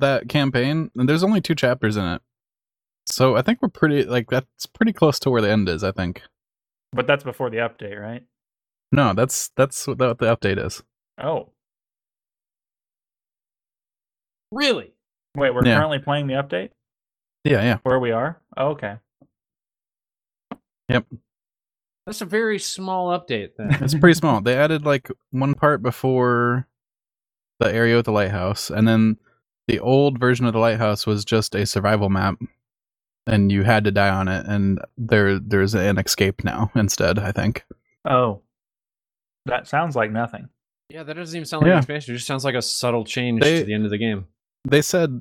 that 0.00 0.28
campaign, 0.28 0.90
and 0.96 1.08
there's 1.08 1.22
only 1.24 1.40
two 1.40 1.54
chapters 1.54 1.96
in 1.96 2.04
it. 2.04 2.22
So 3.06 3.36
I 3.36 3.42
think 3.42 3.60
we're 3.62 3.68
pretty 3.68 4.04
like 4.04 4.28
that's 4.30 4.66
pretty 4.66 4.92
close 4.92 5.18
to 5.20 5.30
where 5.30 5.40
the 5.42 5.50
end 5.50 5.68
is. 5.68 5.84
I 5.84 5.92
think. 5.92 6.22
But 6.92 7.06
that's 7.06 7.24
before 7.24 7.50
the 7.50 7.58
update, 7.58 8.00
right? 8.00 8.24
No, 8.92 9.12
that's 9.12 9.50
that's 9.56 9.86
what 9.86 9.98
the, 9.98 10.08
what 10.08 10.18
the 10.18 10.36
update 10.36 10.64
is. 10.64 10.82
Oh, 11.22 11.50
Really? 14.52 14.92
wait, 15.36 15.54
we're 15.54 15.64
Yeah. 15.66 15.76
currently 15.76 15.98
playing 15.98 16.28
the 16.28 16.34
update 16.34 16.70
Yeah, 17.44 17.62
yeah. 17.62 17.78
where 17.82 17.98
we 17.98 18.10
are. 18.12 18.40
Oh, 18.56 18.68
okay. 18.68 18.98
Yep. 20.88 21.06
That's 22.06 22.20
a 22.20 22.24
very 22.26 22.58
small 22.60 23.08
update 23.18 23.50
then. 23.58 23.74
It's 23.82 23.94
pretty 23.94 24.14
small. 24.14 24.40
They 24.40 24.56
added 24.56 24.84
like 24.86 25.10
one 25.30 25.54
part 25.54 25.82
before 25.82 26.68
the 27.58 27.72
area 27.74 27.96
with 27.96 28.04
the 28.06 28.12
lighthouse, 28.12 28.70
and 28.70 28.86
then 28.86 29.18
the 29.68 29.80
old 29.80 30.18
version 30.18 30.46
of 30.46 30.52
the 30.52 30.58
lighthouse 30.58 31.06
was 31.06 31.24
just 31.24 31.54
a 31.54 31.66
survival 31.66 32.08
map, 32.08 32.36
and 33.26 33.50
you 33.50 33.62
had 33.62 33.84
to 33.84 33.90
die 33.90 34.10
on 34.10 34.28
it. 34.28 34.46
And 34.46 34.78
there, 34.96 35.38
there's 35.38 35.74
an 35.74 35.98
escape 35.98 36.44
now 36.44 36.70
instead. 36.74 37.18
I 37.18 37.32
think. 37.32 37.64
Oh, 38.04 38.42
that 39.46 39.66
sounds 39.68 39.96
like 39.96 40.10
nothing. 40.12 40.48
yeah, 40.88 41.02
that 41.02 41.14
doesn't 41.14 41.34
even 41.36 41.46
sound 41.46 41.62
like 41.62 41.68
Yeah. 41.68 41.72
an 41.74 41.78
expansion. 41.78 42.14
It 42.14 42.18
just 42.18 42.28
sounds 42.28 42.44
like 42.44 42.54
a 42.54 42.62
subtle 42.62 43.04
change 43.04 43.42
They- 43.42 43.60
to 43.60 43.64
the 43.66 43.74
end 43.74 43.84
of 43.84 43.90
the 43.90 43.98
game. 43.98 44.26
They 44.68 44.82
said 44.82 45.20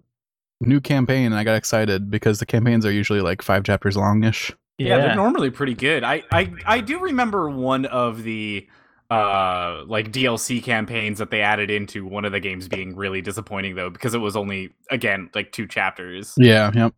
new 0.62 0.80
campaign, 0.80 1.26
and 1.28 1.36
I 1.36 1.44
got 1.44 1.56
excited 1.56 2.10
because 2.12 2.40
the 2.40 2.46
campaigns 2.46 2.86
are 2.86 2.92
usually 2.92 3.22
like 3.22 3.42
five 3.42 3.64
chapters 3.64 3.98
longish. 3.98 4.52
Yeah, 4.78 4.98
they're 4.98 5.16
normally 5.16 5.50
pretty 5.52 5.74
good. 5.74 6.04
I, 6.04 6.24
I 6.32 6.52
I 6.66 6.82
do 6.82 7.00
remember 7.00 7.50
one 7.50 7.86
of 7.86 8.24
the 8.24 8.68
uh 9.12 9.84
like 9.86 10.12
DLC 10.12 10.64
campaigns 10.64 11.20
that 11.20 11.30
they 11.30 11.42
added 11.42 11.70
into 11.70 12.06
one 12.06 12.26
of 12.26 12.32
the 12.32 12.40
games 12.40 12.68
being 12.68 12.96
really 12.96 13.22
disappointing 13.22 13.76
though 13.76 13.90
because 13.90 14.16
it 14.16 14.20
was 14.20 14.36
only 14.36 14.74
again 14.90 15.30
like 15.36 15.52
two 15.52 15.68
chapters. 15.68 16.34
Yeah, 16.38 16.72
yep. 16.74 16.94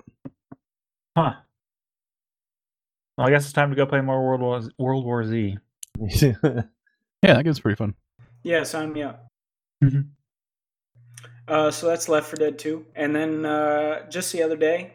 Huh. 1.17 1.33
Well, 3.17 3.27
I 3.27 3.31
guess 3.31 3.43
it's 3.43 3.53
time 3.53 3.71
to 3.71 3.75
go 3.75 3.85
play 3.85 3.99
more 4.01 4.23
World 4.25 4.41
War 4.41 4.61
World 4.77 5.05
War 5.05 5.25
Z. 5.25 5.57
Yeah, 7.23 7.33
that 7.33 7.43
game's 7.43 7.59
pretty 7.59 7.75
fun. 7.75 7.95
Yeah, 8.43 8.61
sign 8.63 8.93
me 8.93 9.01
up. 9.01 9.27
Mm-hmm. 9.83 10.01
Uh, 11.47 11.71
so 11.71 11.87
that's 11.87 12.07
Left 12.07 12.27
4 12.29 12.35
Dead 12.37 12.59
2. 12.59 12.85
And 12.95 13.15
then 13.15 13.43
uh, 13.43 14.07
just 14.09 14.31
the 14.31 14.43
other 14.43 14.55
day, 14.55 14.93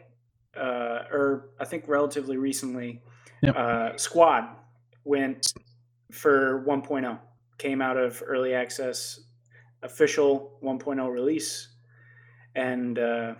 uh, 0.55 1.03
or 1.11 1.49
I 1.59 1.65
think 1.65 1.83
relatively 1.87 2.37
recently, 2.37 3.01
Yep. 3.41 3.55
uh, 3.57 3.97
Squad 3.97 4.45
went 5.03 5.51
for 6.13 6.63
1.0. 6.67 7.19
Came 7.57 7.81
out 7.81 7.97
of 7.97 8.23
early 8.25 8.53
access, 8.53 9.19
official 9.81 10.57
1.0 10.63 11.11
release. 11.11 11.69
And 12.55 12.99
uh, 12.99 13.33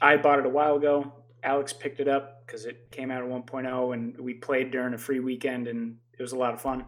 I 0.00 0.16
bought 0.16 0.38
it 0.38 0.46
a 0.46 0.50
while 0.50 0.76
ago. 0.76 1.12
Alex 1.42 1.72
picked 1.72 2.00
it 2.00 2.08
up 2.08 2.46
because 2.46 2.64
it 2.64 2.90
came 2.90 3.10
out 3.10 3.22
at 3.22 3.28
1.0 3.28 3.94
and 3.94 4.18
we 4.18 4.34
played 4.34 4.70
during 4.70 4.94
a 4.94 4.98
free 4.98 5.20
weekend 5.20 5.68
and 5.68 5.96
it 6.18 6.22
was 6.22 6.32
a 6.32 6.36
lot 6.36 6.54
of 6.54 6.60
fun. 6.60 6.84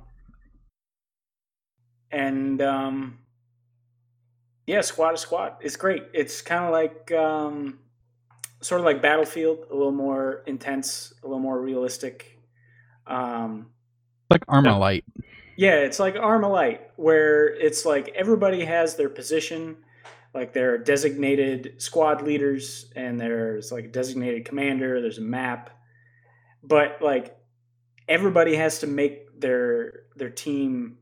And 2.11 2.61
um, 2.61 3.19
yeah, 4.67 4.81
squad 4.81 5.13
to 5.13 5.17
squad. 5.17 5.57
It's 5.61 5.77
great. 5.77 6.05
It's 6.13 6.43
kind 6.43 6.65
of 6.65 6.73
like 6.73 7.13
um, 7.13 7.79
sort 8.61 8.81
of 8.81 8.85
like 8.85 9.01
Battlefield, 9.01 9.67
a 9.71 9.75
little 9.75 9.93
more 9.93 10.43
intense, 10.47 11.13
a 11.23 11.27
little 11.27 11.41
more 11.41 11.61
realistic. 11.61 12.39
Um, 13.07 13.71
Like 14.31 14.45
Arma 14.49 14.79
Light. 14.79 15.05
yeah, 15.57 15.77
it's 15.77 15.99
like 15.99 16.17
Arma 16.17 16.49
Light, 16.49 16.83
where 16.97 17.49
it's 17.49 17.85
like 17.85 18.09
everybody 18.15 18.65
has 18.65 18.97
their 18.97 19.09
position. 19.09 19.77
Like 20.33 20.53
there 20.53 20.75
are 20.75 20.79
designated 20.79 21.75
squad 21.83 22.23
leaders, 22.23 22.87
and 22.95 23.21
there's 23.21 23.73
like 23.73 23.87
a 23.87 23.89
designated 23.89 24.45
commander. 24.45 25.01
There's 25.01 25.19
a 25.19 25.23
map, 25.23 25.71
but 26.63 26.99
like 27.03 27.37
everybody 28.09 28.57
has 28.57 28.79
to 28.81 28.87
make 28.87 29.41
their 29.41 30.05
their 30.17 30.31
team 30.31 30.99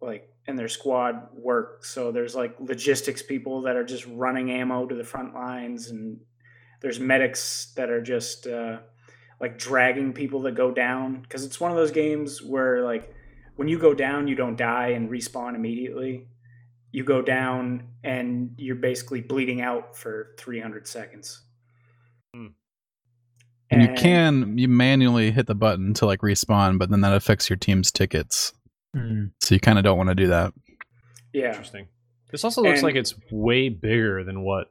like 0.00 0.32
and 0.46 0.58
their 0.58 0.68
squad 0.68 1.28
work. 1.34 1.84
So 1.84 2.12
there's 2.12 2.34
like 2.34 2.56
logistics 2.58 3.22
people 3.22 3.62
that 3.62 3.76
are 3.76 3.84
just 3.84 4.06
running 4.06 4.50
ammo 4.50 4.86
to 4.86 4.94
the 4.94 5.04
front 5.04 5.34
lines, 5.34 5.90
and 5.90 6.20
there's 6.80 6.98
medics 6.98 7.72
that 7.76 7.90
are 7.90 8.02
just 8.02 8.46
uh, 8.46 8.78
like 9.40 9.58
dragging 9.58 10.12
people 10.12 10.42
that 10.42 10.54
go 10.54 10.70
down 10.70 11.22
because 11.22 11.44
it's 11.44 11.58
one 11.60 11.70
of 11.70 11.76
those 11.76 11.90
games 11.90 12.42
where 12.42 12.82
like 12.82 13.12
when 13.56 13.68
you 13.68 13.78
go 13.78 13.94
down, 13.94 14.28
you 14.28 14.34
don't 14.34 14.56
die 14.56 14.88
and 14.88 15.10
respawn 15.10 15.54
immediately. 15.54 16.26
You 16.92 17.04
go 17.04 17.22
down 17.22 17.84
and 18.02 18.52
you're 18.58 18.74
basically 18.76 19.20
bleeding 19.20 19.60
out 19.62 19.96
for 19.96 20.34
300 20.38 20.86
seconds. 20.88 21.42
Hmm. 22.34 22.46
And 23.70 23.82
you 23.82 23.94
can 23.94 24.58
you 24.58 24.66
manually 24.68 25.30
hit 25.30 25.46
the 25.46 25.54
button 25.54 25.94
to 25.94 26.06
like 26.06 26.20
respawn, 26.20 26.78
but 26.78 26.90
then 26.90 27.00
that 27.02 27.14
affects 27.14 27.48
your 27.48 27.56
team's 27.56 27.92
tickets. 27.92 28.52
So 29.40 29.54
you 29.54 29.60
kind 29.60 29.78
of 29.78 29.84
don't 29.84 29.96
want 29.96 30.08
to 30.08 30.16
do 30.16 30.26
that. 30.28 30.52
yeah, 31.32 31.50
Interesting. 31.50 31.86
This 32.32 32.42
also 32.44 32.60
looks 32.62 32.80
And- 32.80 32.82
like 32.82 32.96
it's 32.96 33.14
way 33.30 33.68
bigger 33.68 34.24
than 34.24 34.42
what 34.42 34.66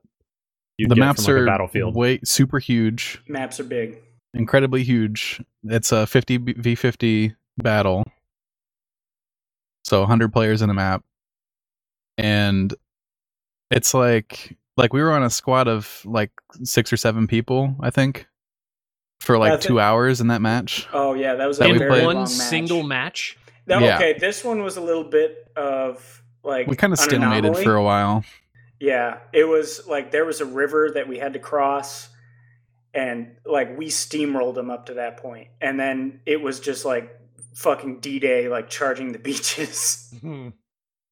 you 0.78 0.88
the 0.90 0.96
get 0.96 1.00
maps 1.00 1.26
from 1.26 1.34
like 1.36 1.40
are 1.42 1.44
a 1.44 1.48
battlefield. 1.48 1.96
way 1.96 2.20
super 2.26 2.60
huge, 2.60 3.22
maps 3.30 3.60
are 3.62 3.64
big. 3.66 4.00
Incredibly 4.34 4.84
huge. 4.84 5.42
It's 5.64 5.92
a 5.92 6.06
50 6.08 6.38
v 6.38 6.76
50 6.76 7.36
battle, 7.58 8.04
so 9.84 10.00
100 10.02 10.32
players 10.32 10.62
in 10.62 10.70
a 10.70 10.74
map, 10.74 11.04
and 12.18 12.74
it's 13.72 13.94
like 13.94 14.58
like 14.78 14.94
we 14.94 15.02
were 15.02 15.12
on 15.12 15.24
a 15.24 15.30
squad 15.30 15.68
of 15.68 16.02
like 16.06 16.32
six 16.64 16.94
or 16.94 16.98
seven 16.98 17.28
people, 17.28 17.76
I 17.82 17.90
think, 17.90 18.28
for 19.20 19.38
like 19.38 19.52
I 19.54 19.58
two 19.58 19.68
think- 19.70 19.80
hours 19.80 20.22
in 20.22 20.28
that 20.28 20.42
match. 20.42 20.88
Oh 20.94 21.14
yeah, 21.14 21.36
that 21.36 21.48
was 21.48 21.58
That 21.58 21.66
a 21.66 21.68
we 21.70 21.74
in 21.74 21.80
very 21.80 21.90
played- 21.92 22.06
one 22.06 22.16
long 22.16 22.24
match. 22.26 22.32
single 22.32 22.84
match. 22.84 23.38
That- 23.66 23.82
Yeah. 23.82 23.96
Okay, 23.98 24.18
this 24.18 24.44
one 24.44 24.64
was 24.64 24.78
a 24.78 24.82
little 24.82 25.04
bit 25.04 25.52
of 25.56 26.24
like 26.44 26.68
We 26.68 26.76
kind 26.76 26.94
of 26.94 27.00
an 27.00 27.06
stalemated 27.08 27.40
anomaly. 27.40 27.64
for 27.64 27.76
a 27.76 27.84
while. 27.84 28.24
Yeah, 28.80 29.18
it 29.34 29.44
was 29.44 29.86
like 29.88 30.12
there 30.12 30.24
was 30.26 30.40
a 30.40 30.46
river 30.46 30.90
that 30.94 31.08
we 31.10 31.18
had 31.20 31.34
to 31.34 31.40
cross, 31.40 32.08
and 32.94 33.36
like 33.46 33.78
we 33.78 33.88
steamrolled 33.88 34.56
them 34.56 34.70
up 34.70 34.88
to 34.88 34.96
that 34.96 35.18
point, 35.18 35.48
and 35.62 35.80
then 35.80 36.22
it 36.26 36.42
was 36.42 36.60
just 36.60 36.86
like 36.86 37.20
fucking 37.56 38.00
D 38.00 38.20
Day, 38.20 38.48
like 38.50 38.70
charging 38.70 39.12
the 39.12 39.20
beaches. 39.30 40.10
Mm-hmm. 40.16 40.50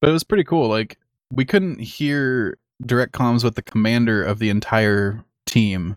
But 0.00 0.10
it 0.10 0.12
was 0.12 0.24
pretty 0.24 0.44
cool. 0.44 0.68
Like 0.68 0.98
we 1.30 1.44
couldn't 1.44 1.80
hear 1.80 2.58
direct 2.84 3.12
comms 3.12 3.42
with 3.44 3.54
the 3.56 3.62
commander 3.62 4.22
of 4.22 4.38
the 4.38 4.50
entire 4.50 5.24
team, 5.46 5.96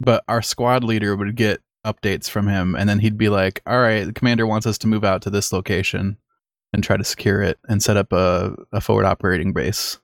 but 0.00 0.24
our 0.28 0.42
squad 0.42 0.82
leader 0.84 1.14
would 1.16 1.36
get 1.36 1.60
updates 1.86 2.30
from 2.30 2.48
him, 2.48 2.74
and 2.74 2.88
then 2.88 2.98
he'd 3.00 3.18
be 3.18 3.28
like, 3.28 3.60
"All 3.66 3.80
right, 3.80 4.04
the 4.04 4.12
commander 4.12 4.46
wants 4.46 4.66
us 4.66 4.78
to 4.78 4.86
move 4.86 5.04
out 5.04 5.20
to 5.22 5.30
this 5.30 5.52
location 5.52 6.16
and 6.72 6.82
try 6.82 6.96
to 6.96 7.04
secure 7.04 7.42
it 7.42 7.58
and 7.68 7.82
set 7.82 7.96
up 7.96 8.12
a, 8.12 8.56
a 8.72 8.80
forward 8.80 9.04
operating 9.04 9.52
base 9.52 9.98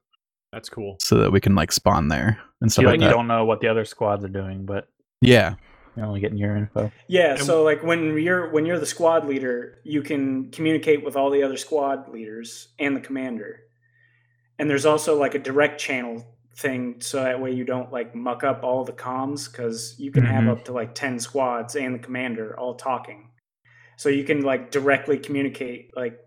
That's 0.52 0.68
cool. 0.68 0.98
so 1.00 1.16
that 1.16 1.32
we 1.32 1.40
can 1.40 1.54
like 1.56 1.72
spawn 1.72 2.08
there 2.08 2.38
and 2.60 2.70
stuff 2.70 2.82
You, 2.82 2.88
like 2.88 3.00
you 3.00 3.06
that." 3.06 3.12
don't 3.12 3.26
know 3.26 3.44
what 3.46 3.60
the 3.60 3.68
other 3.68 3.84
squads 3.86 4.22
are 4.24 4.28
doing, 4.28 4.66
but 4.66 4.88
Yeah, 5.20 5.54
you're 5.96 6.06
only 6.06 6.20
getting 6.20 6.38
your 6.38 6.56
info. 6.56 6.90
Yeah, 7.08 7.32
And- 7.32 7.40
so 7.40 7.62
like 7.62 7.82
when 7.82 8.16
you're 8.18 8.50
when 8.50 8.64
you're 8.66 8.78
the 8.78 8.86
squad 8.86 9.26
leader, 9.26 9.78
you 9.84 10.02
can 10.02 10.50
communicate 10.50 11.04
with 11.04 11.16
all 11.16 11.30
the 11.30 11.42
other 11.42 11.56
squad 11.56 12.08
leaders 12.08 12.68
and 12.78 12.96
the 12.96 13.00
commander. 13.00 13.60
And 14.58 14.68
there's 14.68 14.86
also 14.86 15.18
like 15.18 15.34
a 15.34 15.38
direct 15.38 15.80
channel 15.80 16.26
thing 16.56 16.96
so 17.00 17.22
that 17.22 17.40
way 17.40 17.52
you 17.52 17.64
don't 17.64 17.90
like 17.92 18.14
muck 18.14 18.44
up 18.44 18.62
all 18.62 18.84
the 18.84 18.92
comms 18.92 19.50
cuz 19.52 19.94
you 19.98 20.10
can 20.10 20.24
have 20.24 20.44
Mhm. 20.44 20.50
up 20.50 20.64
to 20.64 20.72
like 20.72 20.94
10 20.94 21.18
squads 21.18 21.74
and 21.76 21.94
the 21.94 21.98
commander 21.98 22.58
all 22.58 22.74
talking. 22.74 23.30
So 23.96 24.08
you 24.08 24.24
can 24.24 24.42
like 24.42 24.70
directly 24.70 25.18
communicate 25.18 25.96
like 25.96 26.18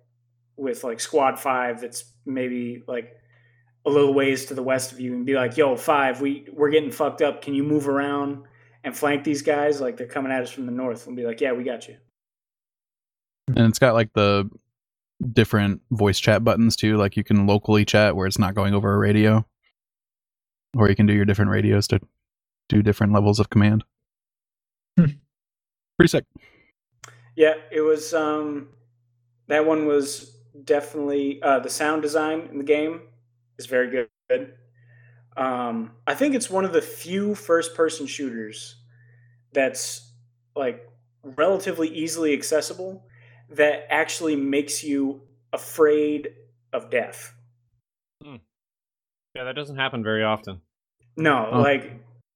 with 0.56 0.84
like 0.84 1.00
squad 1.00 1.40
5 1.40 1.82
that's 1.82 2.06
maybe 2.26 2.84
like 2.88 3.12
a 3.86 3.90
little 3.90 4.14
ways 4.14 4.46
to 4.46 4.54
the 4.54 4.64
west 4.64 4.92
of 4.92 5.00
you 5.00 5.14
and 5.14 5.26
be 5.26 5.34
like, 5.34 5.58
"Yo, 5.58 5.76
5, 5.76 6.22
we 6.22 6.48
we're 6.54 6.70
getting 6.70 6.92
fucked 6.92 7.22
up. 7.22 7.42
Can 7.42 7.54
you 7.54 7.64
move 7.64 7.88
around?" 7.90 8.44
And 8.84 8.96
flank 8.96 9.24
these 9.24 9.42
guys 9.42 9.80
like 9.80 9.98
they're 9.98 10.08
coming 10.08 10.32
at 10.32 10.44
us 10.44 10.52
from 10.52 10.66
the 10.66 10.72
north 10.72 11.08
and 11.08 11.16
be 11.16 11.26
like, 11.26 11.42
yeah, 11.42 11.52
we 11.52 11.64
got 11.64 11.88
you. 11.88 11.96
and 13.48 13.68
it's 13.68 13.80
got 13.80 13.94
like 13.94 14.14
the 14.14 14.50
different 15.32 15.82
voice 15.92 16.20
chat 16.20 16.44
buttons 16.44 16.76
too. 16.76 16.98
Like 16.98 17.16
you 17.16 17.24
can 17.24 17.48
locally 17.48 17.86
chat 17.86 18.16
where 18.16 18.28
it's 18.28 18.40
not 18.40 18.56
going 18.56 18.74
over 18.74 18.94
a 18.94 18.98
radio, 18.98 19.46
or 20.76 20.90
you 20.90 20.96
can 20.96 21.06
do 21.06 21.14
your 21.14 21.26
different 21.26 21.52
radios 21.52 21.88
to 21.88 22.00
do 22.70 22.82
different 22.82 23.14
levels 23.14 23.40
of 23.40 23.50
command. 23.50 23.84
Hmm. 24.98 25.06
Pretty 25.98 26.10
sick. 26.10 26.26
Yeah, 27.36 27.56
it 27.72 27.82
was. 27.82 28.14
Um, 28.14 28.70
that 29.48 29.66
one 29.66 29.86
was 29.86 30.36
definitely 30.64 31.42
uh, 31.42 31.60
the 31.60 31.70
sound 31.70 32.02
design 32.02 32.48
in 32.52 32.58
the 32.58 32.64
game 32.64 33.02
is 33.58 33.66
very 33.66 33.90
good. 34.30 34.54
Um, 35.36 35.92
I 36.06 36.14
think 36.16 36.36
it's 36.36 36.50
one 36.50 36.64
of 36.66 36.74
the 36.74 36.82
few 36.82 37.34
first-person 37.36 38.06
shooters 38.08 38.76
that's 39.52 40.12
like 40.56 40.88
relatively 41.24 41.88
easily 41.90 42.34
accessible 42.34 43.06
that 43.50 43.88
actually 43.90 44.36
makes 44.36 44.84
you 44.84 45.22
afraid 45.52 46.30
of 46.72 46.90
death. 46.90 47.34
Yeah, 49.36 49.46
that 49.46 49.56
doesn't 49.56 49.78
happen 49.78 50.04
very 50.04 50.24
often. 50.24 50.62
No, 51.18 51.50
Oh. 51.52 51.62
like 51.62 51.92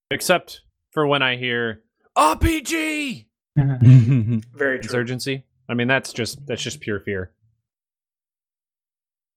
Except 0.09 0.61
for 0.91 1.05
when 1.05 1.21
I 1.21 1.35
hear 1.37 1.83
RPG 2.17 3.25
very 3.55 4.41
true. 4.45 4.77
insurgency. 4.81 5.43
I 5.69 5.73
mean, 5.75 5.87
that's 5.87 6.11
just 6.13 6.45
that's 6.47 6.63
just 6.63 6.79
pure 6.79 6.99
fear. 6.99 7.31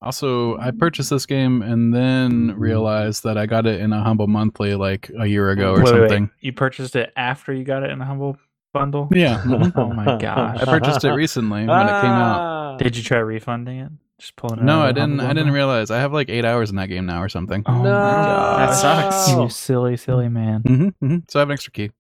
Also, 0.03 0.57
I 0.59 0.71
purchased 0.71 1.11
this 1.11 1.27
game 1.27 1.63
and 1.63 1.95
then 1.95 2.55
realized 2.59 3.25
that 3.25 3.37
I 3.37 3.47
got 3.47 3.67
it 3.67 3.81
in 3.81 3.93
a 3.93 4.03
humble 4.03 4.27
monthly 4.27 4.75
like 4.75 5.11
a 5.19 5.27
year 5.27 5.51
ago 5.51 5.73
or 5.75 5.83
Wait, 5.83 5.85
wait, 5.85 5.93
wait. 5.93 6.09
something. 6.11 6.31
You 6.41 6.53
purchased 6.53 6.97
it 6.97 7.13
after 7.17 7.53
you 7.53 7.65
got 7.65 7.83
it 7.83 7.91
in 7.91 8.01
a 8.01 8.05
humble 8.05 8.37
bundle? 8.73 9.09
Yeah. 9.13 9.43
Oh 9.77 9.93
my 9.93 10.17
gosh. 10.21 10.59
I 10.61 10.65
purchased 10.65 11.05
it 11.05 11.11
recently 11.13 11.67
when 11.67 11.87
it 11.87 12.01
came 12.01 12.11
out. 12.13 12.79
Did 12.79 12.97
you 12.97 13.03
try 13.03 13.19
refunding 13.19 13.79
it? 13.81 13.93
Just 14.19 14.37
pulling 14.37 14.59
it 14.61 14.65
No, 14.65 14.81
out 14.81 14.89
I 14.89 14.93
didn't. 14.93 15.19
Humble 15.19 15.27
I 15.27 15.33
didn't 15.33 15.53
realize. 15.53 15.91
I 15.91 15.99
have 15.99 16.13
like 16.13 16.29
eight 16.29 16.45
hours 16.45 16.71
in 16.71 16.77
that 16.77 16.89
game 16.89 17.07
now 17.07 17.23
or 17.23 17.29
something. 17.29 17.63
Oh 17.67 17.73
No. 17.83 17.83
my 17.83 17.87
gosh. 17.91 18.83
That 18.83 19.11
sucks. 19.11 19.31
You 19.31 19.49
silly, 19.49 19.97
silly 19.97 20.29
man. 20.29 20.63
hmm 20.63 20.89
hmm 21.07 21.17
So 21.29 21.39
I 21.39 21.41
have 21.41 21.49
an 21.49 21.55
extra 21.55 21.73
key. 21.73 21.91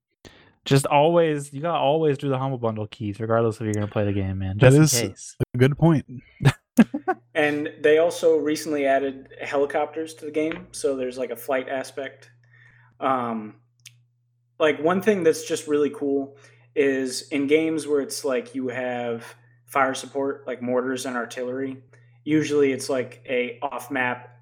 Just 0.66 0.84
always, 0.86 1.52
you 1.54 1.62
gotta 1.62 1.78
always 1.78 2.18
do 2.18 2.28
the 2.28 2.38
humble 2.38 2.58
bundle 2.58 2.86
keys, 2.86 3.18
regardless 3.20 3.56
if 3.56 3.62
you're 3.62 3.72
gonna 3.72 3.86
play 3.86 4.04
the 4.04 4.12
game, 4.12 4.38
man. 4.38 4.58
That 4.58 4.72
Just 4.72 4.94
is- 4.94 5.00
in 5.02 5.08
case. 5.10 5.36
Good 5.56 5.78
point. 5.78 6.04
And 7.34 7.72
they 7.80 7.98
also 7.98 8.36
recently 8.36 8.86
added 8.86 9.28
helicopters 9.40 10.14
to 10.14 10.24
the 10.24 10.30
game, 10.32 10.66
so 10.72 10.96
there's 10.96 11.16
like 11.16 11.30
a 11.30 11.36
flight 11.36 11.68
aspect. 11.68 12.30
Um, 12.98 13.56
like 14.58 14.80
one 14.80 15.00
thing 15.00 15.22
that's 15.22 15.44
just 15.44 15.68
really 15.68 15.90
cool 15.90 16.36
is 16.74 17.28
in 17.28 17.46
games 17.46 17.86
where 17.86 18.00
it's 18.00 18.24
like 18.24 18.54
you 18.54 18.68
have 18.68 19.24
fire 19.66 19.94
support, 19.94 20.46
like 20.46 20.60
mortars 20.60 21.06
and 21.06 21.16
artillery. 21.16 21.82
Usually, 22.24 22.72
it's 22.72 22.88
like 22.88 23.24
a 23.28 23.58
off-map 23.62 24.36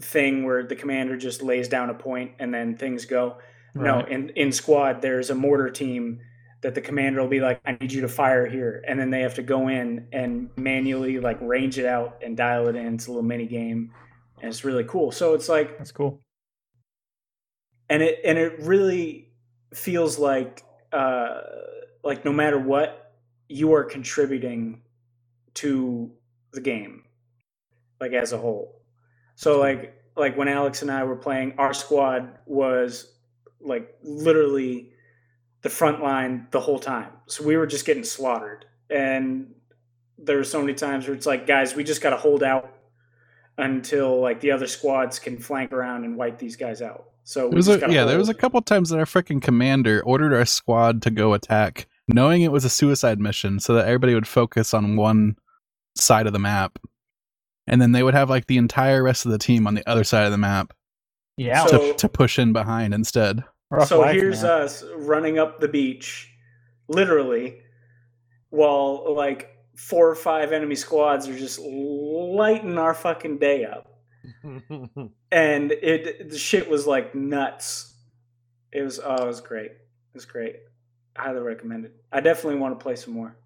thing 0.00 0.44
where 0.44 0.62
the 0.62 0.76
commander 0.76 1.16
just 1.16 1.42
lays 1.42 1.68
down 1.68 1.90
a 1.90 1.94
point 1.94 2.32
and 2.38 2.52
then 2.52 2.76
things 2.76 3.06
go. 3.06 3.38
No, 3.74 4.00
in 4.00 4.30
in 4.30 4.52
squad, 4.52 5.02
there's 5.02 5.30
a 5.30 5.34
mortar 5.34 5.70
team 5.70 6.20
that 6.60 6.74
the 6.74 6.80
commander 6.80 7.20
will 7.20 7.28
be 7.28 7.40
like, 7.40 7.60
"I 7.64 7.76
need 7.80 7.92
you 7.92 8.00
to 8.02 8.08
fire 8.08 8.46
here," 8.46 8.82
and 8.86 8.98
then 8.98 9.10
they 9.10 9.20
have 9.20 9.34
to 9.34 9.42
go 9.42 9.68
in 9.68 10.08
and 10.12 10.50
manually 10.56 11.20
like 11.20 11.38
range 11.40 11.78
it 11.78 11.86
out 11.86 12.20
and 12.24 12.36
dial 12.36 12.68
it 12.68 12.76
in. 12.76 12.94
It's 12.94 13.06
a 13.06 13.10
little 13.10 13.22
mini 13.22 13.46
game, 13.46 13.92
and 14.40 14.48
it's 14.48 14.64
really 14.64 14.84
cool. 14.84 15.12
So 15.12 15.34
it's 15.34 15.48
like, 15.48 15.78
That's 15.78 15.92
cool. 15.92 16.20
and 17.88 18.02
it 18.02 18.20
and 18.24 18.38
it 18.38 18.58
really 18.60 19.30
feels 19.74 20.18
like, 20.18 20.64
uh, 20.92 21.40
like 22.02 22.24
no 22.24 22.32
matter 22.32 22.58
what, 22.58 23.14
you 23.48 23.72
are 23.74 23.84
contributing 23.84 24.82
to 25.54 26.10
the 26.52 26.60
game, 26.60 27.04
like 28.00 28.12
as 28.12 28.32
a 28.32 28.38
whole. 28.38 28.82
So 29.36 29.58
like 29.60 29.94
like 30.16 30.36
when 30.36 30.48
Alex 30.48 30.82
and 30.82 30.90
I 30.90 31.04
were 31.04 31.16
playing, 31.16 31.54
our 31.58 31.72
squad 31.72 32.38
was 32.46 33.12
like 33.60 33.96
literally 34.02 34.92
the 35.68 35.74
front 35.74 36.02
line 36.02 36.46
the 36.50 36.60
whole 36.60 36.78
time. 36.78 37.10
So 37.26 37.44
we 37.44 37.58
were 37.58 37.66
just 37.66 37.84
getting 37.84 38.02
slaughtered. 38.04 38.64
And 38.88 39.54
there 40.16 40.38
were 40.38 40.44
so 40.44 40.62
many 40.62 40.72
times 40.72 41.06
where 41.06 41.14
it's 41.14 41.26
like, 41.26 41.46
guys, 41.46 41.74
we 41.74 41.84
just 41.84 42.00
got 42.00 42.10
to 42.10 42.16
hold 42.16 42.42
out 42.42 42.72
until 43.58 44.18
like 44.18 44.40
the 44.40 44.50
other 44.50 44.66
squads 44.66 45.18
can 45.18 45.38
flank 45.38 45.70
around 45.72 46.04
and 46.04 46.16
wipe 46.16 46.38
these 46.38 46.56
guys 46.56 46.80
out. 46.80 47.04
So 47.24 47.44
we 47.44 47.50
There 47.50 47.56
was 47.56 47.66
just 47.66 47.76
a, 47.76 47.80
gotta 47.82 47.92
yeah, 47.92 48.04
there 48.06 48.16
was 48.16 48.30
a 48.30 48.34
couple 48.34 48.62
times 48.62 48.88
that 48.88 48.98
our 48.98 49.04
freaking 49.04 49.42
commander 49.42 50.02
ordered 50.06 50.32
our 50.32 50.46
squad 50.46 51.02
to 51.02 51.10
go 51.10 51.34
attack, 51.34 51.86
knowing 52.06 52.40
it 52.40 52.50
was 52.52 52.64
a 52.64 52.70
suicide 52.70 53.20
mission, 53.20 53.60
so 53.60 53.74
that 53.74 53.84
everybody 53.84 54.14
would 54.14 54.26
focus 54.26 54.72
on 54.72 54.96
one 54.96 55.36
side 55.96 56.26
of 56.26 56.32
the 56.32 56.38
map, 56.38 56.78
and 57.66 57.82
then 57.82 57.92
they 57.92 58.02
would 58.02 58.14
have 58.14 58.30
like 58.30 58.46
the 58.46 58.56
entire 58.56 59.02
rest 59.02 59.26
of 59.26 59.32
the 59.32 59.38
team 59.38 59.66
on 59.66 59.74
the 59.74 59.86
other 59.86 60.04
side 60.04 60.24
of 60.24 60.30
the 60.32 60.38
map 60.38 60.72
Yeah. 61.36 61.66
So- 61.66 61.92
to, 61.92 61.94
to 61.98 62.08
push 62.08 62.38
in 62.38 62.54
behind 62.54 62.94
instead. 62.94 63.44
Rough 63.70 63.88
so 63.88 64.00
life, 64.00 64.14
here's 64.14 64.42
man. 64.42 64.62
us 64.62 64.84
running 64.96 65.38
up 65.38 65.60
the 65.60 65.68
beach, 65.68 66.30
literally, 66.88 67.60
while 68.50 69.14
like 69.14 69.56
four 69.76 70.08
or 70.08 70.14
five 70.14 70.52
enemy 70.52 70.74
squads 70.74 71.28
are 71.28 71.38
just 71.38 71.60
lighting 71.60 72.78
our 72.78 72.94
fucking 72.94 73.38
day 73.38 73.64
up. 73.64 73.94
and 75.30 75.72
it 75.72 76.30
the 76.30 76.38
shit 76.38 76.68
was 76.68 76.86
like 76.86 77.14
nuts. 77.14 77.94
It 78.72 78.82
was 78.82 79.00
oh, 79.02 79.24
it 79.24 79.26
was 79.26 79.40
great. 79.40 79.70
It 79.70 80.14
was 80.14 80.24
great. 80.24 80.56
Highly 81.16 81.40
recommend 81.40 81.86
it. 81.86 81.94
I 82.12 82.20
definitely 82.20 82.58
want 82.58 82.78
to 82.78 82.82
play 82.82 82.96
some 82.96 83.14
more. 83.14 83.36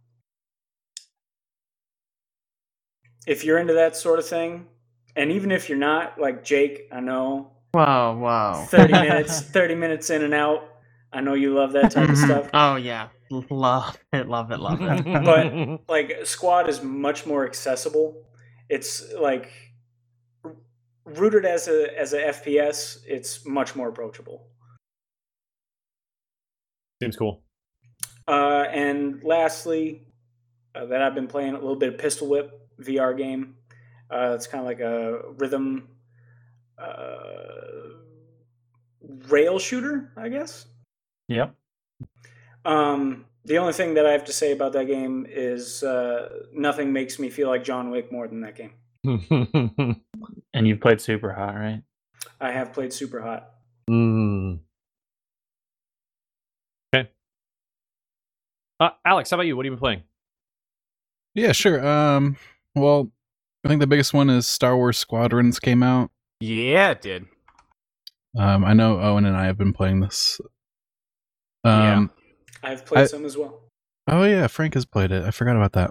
If 3.27 3.44
you're 3.44 3.59
into 3.59 3.75
that 3.75 3.97
sort 3.97 4.18
of 4.18 4.27
thing, 4.27 4.66
and 5.14 5.31
even 5.31 5.53
if 5.53 5.68
you're 5.68 5.79
not, 5.79 6.18
like 6.18 6.42
Jake, 6.42 6.88
I 6.90 7.01
know 7.01 7.52
Whoa, 7.73 8.19
whoa. 8.19 8.65
30 8.69 8.93
minutes 9.09 9.41
30 9.41 9.75
minutes 9.75 10.11
in 10.11 10.23
and 10.23 10.35
out. 10.35 10.69
I 11.13 11.21
know 11.21 11.35
you 11.35 11.55
love 11.55 11.73
that 11.73 11.91
type 11.91 12.09
of 12.09 12.17
Mhm. 12.17 12.25
stuff. 12.25 12.51
Oh 12.55 12.77
yeah, 12.77 13.09
love 13.51 13.99
it, 14.13 14.29
love 14.29 14.51
it, 14.51 14.59
love 14.61 14.81
it. 14.83 15.05
But- 15.25 15.89
Like 15.89 16.25
Squad 16.27 16.69
is 16.69 16.83
much 16.83 17.27
more 17.27 17.47
accessible. 17.47 18.27
It's 18.69 19.13
like 19.15 19.51
rooted 21.05 21.45
as 21.45 21.69
a 21.69 21.99
as 21.99 22.13
a 22.13 22.21
FPS, 22.29 22.99
it's 23.07 23.45
much 23.47 23.75
more 23.77 23.89
approachable. 23.89 24.47
seems 27.03 27.17
cool. 27.17 27.43
Uh, 28.29 28.65
and 28.71 29.23
lastly, 29.25 30.07
uh, 30.77 30.87
that 30.87 31.03
I've 31.03 31.17
been 31.17 31.27
playing 31.27 31.55
a 31.55 31.59
little 31.59 31.75
bit 31.75 31.89
of 31.95 31.99
Pistol 31.99 32.29
Whip 32.29 32.53
VR 32.81 33.17
game. 33.17 33.57
Uh, 34.09 34.33
it's 34.37 34.47
kind 34.47 34.61
of 34.61 34.67
like 34.67 34.79
a 34.81 35.21
rhythm 35.39 35.89
uh, 36.83 37.95
rail 39.29 39.59
shooter, 39.59 40.12
I 40.16 40.29
guess. 40.29 40.66
Yep. 41.29 41.55
Um, 42.64 43.27
the 43.45 43.59
only 43.59 43.73
thing 43.73 43.95
that 43.95 44.07
I 44.07 44.12
have 44.12 44.25
to 44.27 44.33
say 44.33 44.53
about 44.53 44.73
that 44.75 44.87
game 44.87 45.27
is 45.29 45.83
uh, 45.83 46.29
nothing 46.53 46.92
makes 46.92 47.18
me 47.18 47.31
feel 47.31 47.49
like 47.49 47.64
John 47.64 47.90
Wick 47.90 48.12
more 48.12 48.29
than 48.29 48.40
that 48.42 48.57
game. 48.57 48.73
And 50.55 50.68
you've 50.68 50.81
played 50.81 51.01
Super 51.01 51.33
Hot, 51.33 51.55
right? 51.55 51.83
I 52.40 52.53
have 52.53 52.73
played 52.73 52.92
Super 52.92 53.21
Hot. 53.21 53.51
Mm. 53.88 54.61
Okay. 56.95 57.09
Uh, 58.79 58.90
Alex, 59.05 59.31
how 59.31 59.37
about 59.37 59.47
you? 59.47 59.57
What 59.57 59.64
have 59.64 59.71
you 59.73 59.77
been 59.77 59.81
playing? 59.81 60.03
Yeah, 61.35 61.53
sure. 61.53 61.85
Um, 61.87 62.37
well, 62.75 63.11
I 63.64 63.68
think 63.68 63.81
the 63.81 63.87
biggest 63.87 64.12
one 64.12 64.29
is 64.29 64.47
Star 64.47 64.77
Wars 64.77 64.99
Squadrons 64.99 65.59
came 65.59 65.83
out. 65.83 66.11
Yeah, 66.42 66.90
it 66.90 67.00
did. 67.02 67.26
Um, 68.37 68.64
I 68.64 68.72
know 68.72 68.98
Owen 69.00 69.24
and 69.26 69.37
I 69.37 69.44
have 69.46 69.57
been 69.57 69.72
playing 69.72 70.00
this. 70.00 70.40
Yeah. 71.64 71.96
Um, 71.98 72.11
I've 72.64 72.85
played 72.85 73.02
I- 73.02 73.07
some 73.07 73.24
as 73.24 73.37
well. 73.37 73.61
oh 74.09 74.24
yeah, 74.24 74.48
Frank 74.48 74.74
has 74.74 74.85
played 74.85 75.12
it. 75.12 75.22
I 75.24 75.31
forgot 75.31 75.55
about 75.55 75.72
that. 75.74 75.90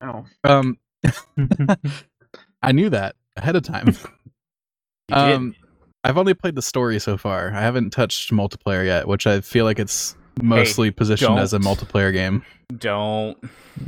Oh, 0.00 0.24
Um, 0.44 0.78
I 2.62 2.72
knew 2.72 2.88
that 2.90 3.16
ahead 3.36 3.56
of 3.56 3.62
time. 3.64 3.88
You 3.88 3.94
did. 5.16 5.34
Um, 5.34 5.54
I've 6.04 6.18
only 6.18 6.34
played 6.34 6.54
the 6.54 6.62
story 6.62 6.98
so 7.00 7.16
far. 7.16 7.50
I 7.52 7.60
haven't 7.60 7.90
touched 7.90 8.30
multiplayer 8.30 8.84
yet, 8.84 9.08
which 9.08 9.26
I 9.26 9.40
feel 9.40 9.64
like 9.64 9.78
it's 9.78 10.14
mostly 10.42 10.90
positioned 10.90 11.38
as 11.38 11.52
a 11.52 11.58
multiplayer 11.58 12.12
game. 12.12 12.44
Don't. 12.78 13.36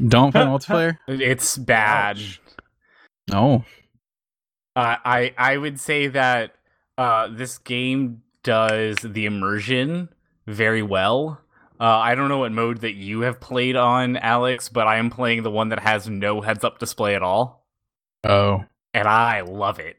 Don't 0.09 0.33
play 0.33 0.41
multiplayer? 0.45 0.99
It's 1.07 1.57
bad. 1.59 2.19
No. 3.31 3.65
Uh, 4.77 4.97
I 5.05 5.35
I 5.39 5.57
would 5.57 5.81
say 5.81 6.07
that 6.09 6.55
uh, 6.99 7.29
this 7.29 7.59
game 7.59 8.23
does 8.43 8.97
the 9.03 9.25
immersion 9.27 10.11
very 10.47 10.83
well. 10.83 11.41
Uh, 11.81 11.85
I 11.85 12.15
don't 12.15 12.29
know 12.29 12.39
what 12.39 12.53
mode 12.53 12.83
that 12.83 12.95
you 12.95 13.21
have 13.23 13.41
played 13.41 13.77
on, 13.77 14.17
Alex, 14.17 14.69
but 14.69 14.87
I 14.87 14.97
am 14.97 15.11
playing 15.11 15.43
the 15.43 15.51
one 15.51 15.71
that 15.71 15.81
has 15.81 16.09
no 16.09 16.41
heads-up 16.41 16.79
display 16.79 17.15
at 17.15 17.23
all, 17.23 17.67
Oh. 18.25 18.65
And 18.97 19.07
I 19.07 19.43
love 19.43 19.79
it. 19.79 19.99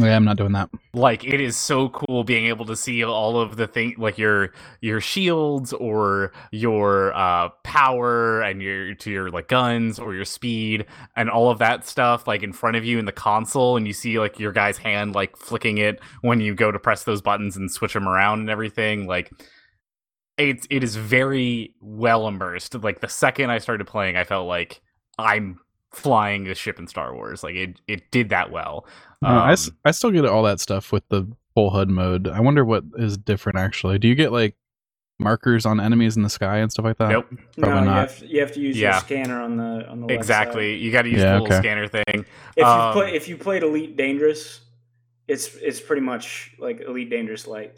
Yeah, 0.00 0.16
I'm 0.16 0.24
not 0.24 0.38
doing 0.38 0.52
that. 0.52 0.70
Like 0.94 1.24
it 1.24 1.42
is 1.42 1.58
so 1.58 1.90
cool 1.90 2.24
being 2.24 2.46
able 2.46 2.64
to 2.66 2.76
see 2.76 3.04
all 3.04 3.38
of 3.38 3.56
the 3.56 3.66
thing, 3.66 3.96
like 3.98 4.16
your 4.16 4.52
your 4.80 5.00
shields 5.00 5.74
or 5.74 6.32
your 6.50 7.12
uh, 7.14 7.50
power 7.64 8.40
and 8.40 8.62
your 8.62 8.94
to 8.94 9.10
your 9.10 9.30
like 9.30 9.48
guns 9.48 9.98
or 9.98 10.14
your 10.14 10.24
speed 10.24 10.86
and 11.16 11.28
all 11.28 11.50
of 11.50 11.58
that 11.58 11.86
stuff 11.86 12.26
like 12.26 12.42
in 12.42 12.52
front 12.52 12.76
of 12.76 12.84
you 12.84 12.98
in 12.98 13.04
the 13.04 13.12
console, 13.12 13.76
and 13.76 13.86
you 13.86 13.92
see 13.92 14.18
like 14.18 14.38
your 14.38 14.52
guy's 14.52 14.78
hand 14.78 15.14
like 15.14 15.36
flicking 15.36 15.76
it 15.76 16.00
when 16.22 16.40
you 16.40 16.54
go 16.54 16.72
to 16.72 16.78
press 16.78 17.04
those 17.04 17.20
buttons 17.20 17.56
and 17.56 17.70
switch 17.70 17.92
them 17.92 18.08
around 18.08 18.40
and 18.40 18.48
everything. 18.48 19.06
Like 19.06 19.30
it's 20.38 20.66
it 20.70 20.82
is 20.82 20.96
very 20.96 21.74
well 21.82 22.26
immersed. 22.26 22.74
Like 22.74 23.00
the 23.00 23.08
second 23.08 23.50
I 23.50 23.58
started 23.58 23.86
playing, 23.86 24.16
I 24.16 24.24
felt 24.24 24.48
like 24.48 24.80
I'm 25.18 25.60
flying 25.92 26.46
a 26.48 26.54
ship 26.54 26.78
in 26.78 26.86
Star 26.86 27.14
Wars. 27.14 27.42
Like 27.42 27.54
it 27.56 27.80
it 27.88 28.10
did 28.10 28.28
that 28.30 28.50
well. 28.50 28.86
No, 29.22 29.28
I, 29.28 29.52
s- 29.52 29.68
Um, 29.68 29.76
I 29.84 29.90
still 29.90 30.10
get 30.10 30.24
all 30.24 30.42
that 30.44 30.60
stuff 30.60 30.92
with 30.92 31.06
the 31.08 31.26
full 31.54 31.70
HUD 31.70 31.90
mode. 31.90 32.28
I 32.28 32.40
wonder 32.40 32.64
what 32.64 32.84
is 32.96 33.16
different 33.18 33.58
actually. 33.58 33.98
Do 33.98 34.08
you 34.08 34.14
get 34.14 34.32
like 34.32 34.56
markers 35.18 35.66
on 35.66 35.78
enemies 35.80 36.16
in 36.16 36.22
the 36.22 36.30
sky 36.30 36.58
and 36.58 36.72
stuff 36.72 36.84
like 36.86 36.96
that? 36.96 37.10
Nope. 37.10 37.26
Probably 37.58 37.74
no, 37.74 37.78
you 37.80 37.84
not. 37.84 38.10
have, 38.10 38.22
you 38.22 38.40
have 38.40 38.52
to 38.52 38.60
use 38.60 38.78
Yeah. 38.78 38.92
your 38.92 39.00
scanner 39.00 39.40
on 39.42 39.56
the 39.56 39.86
on 39.88 40.06
the 40.06 40.14
Exactly. 40.14 40.74
side. 40.76 40.80
You 40.82 40.90
got 40.92 41.02
to 41.02 41.10
use 41.10 41.20
Yeah, 41.20 41.34
the 41.34 41.40
little 41.42 41.46
okay. 41.56 41.58
scanner 41.62 41.86
thing. 41.88 42.04
If 42.08 42.24
you 42.56 42.64
Um, 42.64 42.92
play 42.94 43.14
if 43.14 43.28
you 43.28 43.36
played 43.36 43.62
Elite 43.62 43.96
Dangerous, 43.96 44.60
it's 45.28 45.54
it's 45.56 45.80
pretty 45.80 46.02
much 46.02 46.54
like 46.58 46.80
Elite 46.80 47.10
Dangerous 47.10 47.46
Light. 47.46 47.74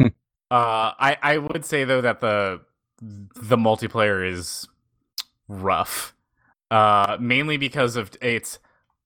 Uh, 0.52 0.90
I 0.98 1.16
I 1.22 1.38
would 1.38 1.64
say 1.64 1.84
though 1.84 2.00
that 2.00 2.20
the 2.20 2.60
the 3.00 3.56
multiplayer 3.56 4.28
is 4.28 4.66
rough. 5.46 6.12
Uh, 6.70 7.16
mainly 7.20 7.56
because 7.56 7.96
of 7.96 8.12
it's 8.22 8.58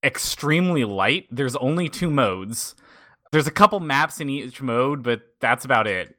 extremely 0.02 0.84
light. 0.84 1.26
There's 1.30 1.56
only 1.56 1.88
two 1.88 2.10
modes. 2.10 2.74
There's 3.32 3.46
a 3.46 3.52
couple 3.52 3.80
maps 3.80 4.20
in 4.20 4.28
each 4.28 4.60
mode, 4.60 5.02
but 5.02 5.22
that's 5.40 5.64
about 5.64 5.86
it. 5.86 6.16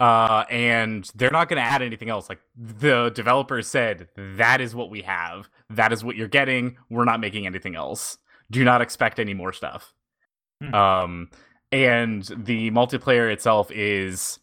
Uh, 0.00 0.44
and 0.50 1.10
they're 1.14 1.30
not 1.30 1.48
going 1.48 1.62
to 1.62 1.68
add 1.68 1.82
anything 1.82 2.08
else. 2.08 2.28
Like 2.28 2.40
the 2.56 3.10
developers 3.10 3.68
said, 3.68 4.08
that 4.16 4.60
is 4.60 4.74
what 4.74 4.90
we 4.90 5.02
have. 5.02 5.48
That 5.68 5.92
is 5.92 6.02
what 6.02 6.16
you're 6.16 6.26
getting. 6.26 6.78
We're 6.88 7.04
not 7.04 7.20
making 7.20 7.46
anything 7.46 7.76
else. 7.76 8.18
Do 8.50 8.64
not 8.64 8.80
expect 8.80 9.20
any 9.20 9.34
more 9.34 9.52
stuff. 9.52 9.92
Hmm. 10.62 10.74
Um, 10.74 11.30
and 11.70 12.24
the 12.24 12.70
multiplayer 12.70 13.30
itself 13.30 13.70
is 13.70 14.38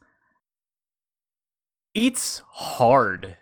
it's 1.94 2.44
hard. 2.52 3.36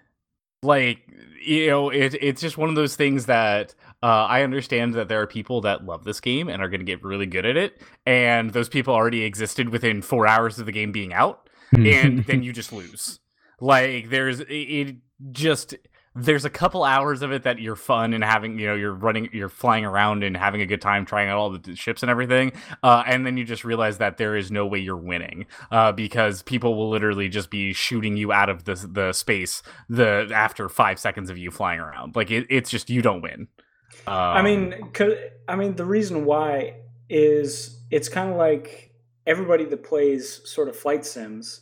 Like 0.65 1.01
you 1.45 1.67
know, 1.67 1.89
it 1.89 2.15
it's 2.21 2.41
just 2.41 2.57
one 2.57 2.69
of 2.69 2.75
those 2.75 2.95
things 2.95 3.27
that 3.27 3.75
uh, 4.03 4.25
I 4.29 4.43
understand 4.43 4.93
that 4.95 5.07
there 5.07 5.21
are 5.21 5.27
people 5.27 5.61
that 5.61 5.85
love 5.85 6.03
this 6.03 6.19
game 6.19 6.49
and 6.49 6.61
are 6.61 6.69
going 6.69 6.79
to 6.79 6.85
get 6.85 7.03
really 7.03 7.25
good 7.25 7.45
at 7.45 7.57
it, 7.57 7.81
and 8.05 8.51
those 8.51 8.69
people 8.69 8.93
already 8.93 9.23
existed 9.23 9.69
within 9.69 10.01
four 10.01 10.27
hours 10.27 10.59
of 10.59 10.65
the 10.65 10.71
game 10.71 10.91
being 10.91 11.13
out, 11.13 11.49
and 11.73 12.25
then 12.25 12.43
you 12.43 12.51
just 12.53 12.73
lose. 12.73 13.19
Like 13.59 14.09
there's 14.09 14.41
it, 14.41 14.51
it 14.51 14.95
just 15.31 15.75
there's 16.17 16.45
a 16.45 16.49
couple 16.49 16.83
hours 16.85 17.21
of 17.21 17.31
it 17.33 17.43
that 17.43 17.59
you're 17.59 17.75
fun 17.75 18.13
and 18.13 18.23
having 18.23 18.57
you 18.57 18.65
know 18.65 18.73
you're 18.75 18.93
running 18.93 19.29
you're 19.33 19.49
flying 19.49 19.83
around 19.83 20.23
and 20.23 20.37
having 20.37 20.61
a 20.61 20.65
good 20.65 20.81
time 20.81 21.05
trying 21.05 21.27
out 21.29 21.37
all 21.37 21.49
the 21.49 21.75
ships 21.75 22.01
and 22.03 22.09
everything 22.09 22.53
uh, 22.83 23.03
and 23.05 23.25
then 23.25 23.35
you 23.35 23.43
just 23.43 23.65
realize 23.65 23.97
that 23.97 24.17
there 24.17 24.35
is 24.35 24.49
no 24.49 24.65
way 24.65 24.79
you're 24.79 24.95
winning 24.95 25.45
uh, 25.71 25.91
because 25.91 26.41
people 26.43 26.75
will 26.75 26.89
literally 26.89 27.27
just 27.27 27.49
be 27.49 27.73
shooting 27.73 28.15
you 28.15 28.31
out 28.31 28.49
of 28.49 28.63
the 28.63 28.75
the 28.91 29.11
space 29.11 29.61
the 29.89 30.29
after 30.33 30.69
five 30.69 30.97
seconds 30.99 31.29
of 31.29 31.37
you 31.37 31.51
flying 31.51 31.79
around 31.79 32.15
like 32.15 32.31
it, 32.31 32.45
it's 32.49 32.69
just 32.69 32.89
you 32.89 33.01
don't 33.01 33.21
win 33.21 33.47
um, 34.07 34.13
I 34.13 34.41
mean, 34.41 34.91
'cause- 34.93 35.13
I 35.47 35.55
mean, 35.55 35.75
the 35.75 35.85
reason 35.85 36.25
why 36.25 36.75
is 37.09 37.79
it's 37.91 38.09
kind 38.09 38.29
of 38.29 38.35
like 38.35 38.91
everybody 39.25 39.63
that 39.65 39.83
plays 39.83 40.41
sort 40.49 40.67
of 40.67 40.75
flight 40.75 41.05
sims, 41.05 41.61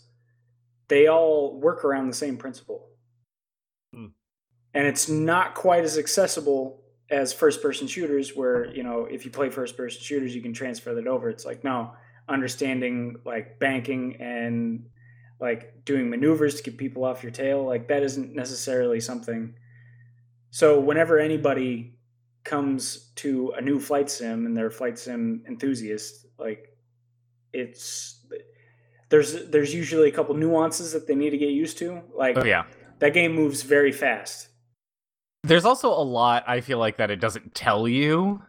they 0.88 1.08
all 1.08 1.60
work 1.60 1.86
around 1.86 2.08
the 2.08 2.13
same 2.16 2.38
principle. 2.38 2.88
And 4.74 4.88
it's 4.88 5.10
not 5.10 5.56
quite 5.56 5.84
as 5.84 5.98
accessible 5.98 6.82
as 7.10 7.32
first-person 7.32 7.88
shooters, 7.88 8.36
where 8.36 8.74
you 8.76 8.84
know 8.84 9.06
if 9.06 9.26
you 9.26 9.32
play 9.32 9.50
first-person 9.50 10.02
shooters, 10.02 10.36
you 10.36 10.42
can 10.42 10.54
transfer 10.54 10.94
that 10.96 11.08
over. 11.08 11.30
It's 11.30 11.46
like 11.46 11.64
no, 11.64 11.92
understanding 12.28 13.18
like 13.26 13.60
banking 13.60 14.18
and 14.20 14.86
like 15.40 15.84
doing 15.86 16.10
maneuvers 16.10 16.56
to 16.56 16.64
get 16.64 16.78
people 16.78 17.04
off 17.04 17.22
your 17.24 17.32
tail, 17.32 17.66
like 17.66 17.88
that 17.90 18.04
isn't 18.04 18.34
necessarily 18.34 19.00
something. 19.00 19.56
So 20.52 20.80
whenever 20.80 21.20
anybody 21.20 21.96
comes 22.44 23.12
to 23.16 23.54
a 23.58 23.62
new 23.62 23.80
flight 23.80 24.10
sim 24.10 24.46
and 24.46 24.56
they're 24.56 24.72
flight 24.72 24.98
sim 24.98 25.44
enthusiast, 25.48 26.26
like 26.38 26.78
it's 27.52 28.26
there's 29.10 29.50
there's 29.50 29.74
usually 29.74 30.10
a 30.10 30.12
couple 30.12 30.36
nuances 30.36 30.94
that 30.94 31.08
they 31.08 31.16
need 31.16 31.32
to 31.32 31.38
get 31.38 31.50
used 31.50 31.78
to. 31.80 32.02
Like 32.16 32.38
oh 32.38 32.46
yeah 32.46 32.66
that 33.00 33.14
game 33.14 33.34
moves 33.34 33.64
very 33.64 33.92
fast. 33.92 34.48
There's 35.43 35.65
also 35.65 35.89
a 35.89 36.03
lot 36.03 36.43
I 36.47 36.62
feel 36.62 36.77
like 36.77 36.97
that 36.97 37.12
it 37.12 37.19
doesn't 37.19 37.53
tell 37.53 37.88
you. 37.88 38.41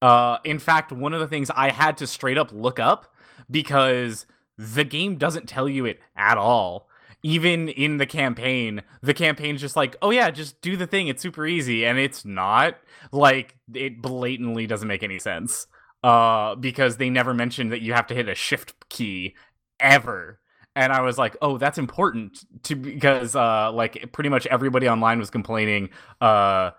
Uh, 0.00 0.38
in 0.44 0.58
fact, 0.58 0.92
one 0.92 1.14
of 1.14 1.20
the 1.20 1.26
things 1.26 1.50
I 1.50 1.70
had 1.70 1.96
to 1.98 2.06
straight 2.06 2.38
up 2.38 2.52
look 2.52 2.78
up 2.78 3.12
because 3.50 4.26
the 4.56 4.84
game 4.84 5.16
doesn't 5.16 5.48
tell 5.48 5.68
you 5.68 5.86
it 5.86 6.00
at 6.16 6.36
all. 6.38 6.88
Even 7.24 7.68
in 7.68 7.96
the 7.96 8.06
campaign, 8.06 8.82
the 9.02 9.14
campaign's 9.14 9.60
just 9.60 9.74
like, 9.74 9.96
oh 10.02 10.10
yeah, 10.10 10.30
just 10.30 10.60
do 10.60 10.76
the 10.76 10.86
thing. 10.86 11.08
It's 11.08 11.22
super 11.22 11.46
easy, 11.46 11.84
and 11.84 11.98
it's 11.98 12.24
not. 12.24 12.76
Like 13.10 13.56
it 13.74 14.00
blatantly 14.00 14.66
doesn't 14.68 14.86
make 14.86 15.02
any 15.02 15.18
sense. 15.18 15.66
Uh, 16.04 16.54
because 16.54 16.96
they 16.96 17.10
never 17.10 17.34
mentioned 17.34 17.72
that 17.72 17.80
you 17.82 17.92
have 17.92 18.06
to 18.06 18.14
hit 18.14 18.28
a 18.28 18.34
shift 18.34 18.88
key 18.88 19.34
ever 19.80 20.38
and 20.78 20.92
I 20.92 21.00
was 21.02 21.18
like, 21.18 21.36
"Oh, 21.42 21.58
that's 21.58 21.76
important 21.78 22.44
to 22.64 22.76
because 22.76 23.34
uh 23.36 23.70
like 23.72 24.12
pretty 24.12 24.30
much 24.30 24.46
everybody 24.46 24.88
online 24.88 25.18
was 25.18 25.30
complaining 25.30 25.90
uh 26.20 26.70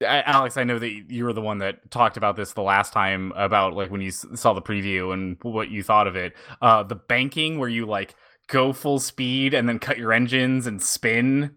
Alex, 0.00 0.56
I 0.56 0.62
know 0.62 0.78
that 0.78 0.90
you 1.10 1.24
were 1.24 1.32
the 1.32 1.40
one 1.40 1.58
that 1.58 1.90
talked 1.90 2.16
about 2.16 2.36
this 2.36 2.52
the 2.52 2.62
last 2.62 2.92
time 2.92 3.32
about 3.34 3.74
like 3.74 3.90
when 3.90 4.00
you 4.00 4.12
saw 4.12 4.52
the 4.52 4.62
preview 4.62 5.12
and 5.12 5.36
what 5.42 5.70
you 5.70 5.82
thought 5.82 6.06
of 6.06 6.14
it. 6.16 6.34
Uh 6.62 6.84
the 6.84 6.94
banking 6.94 7.58
where 7.58 7.68
you 7.68 7.84
like 7.84 8.14
go 8.46 8.72
full 8.72 9.00
speed 9.00 9.54
and 9.54 9.68
then 9.68 9.78
cut 9.80 9.98
your 9.98 10.12
engines 10.12 10.66
and 10.68 10.80
spin 10.80 11.50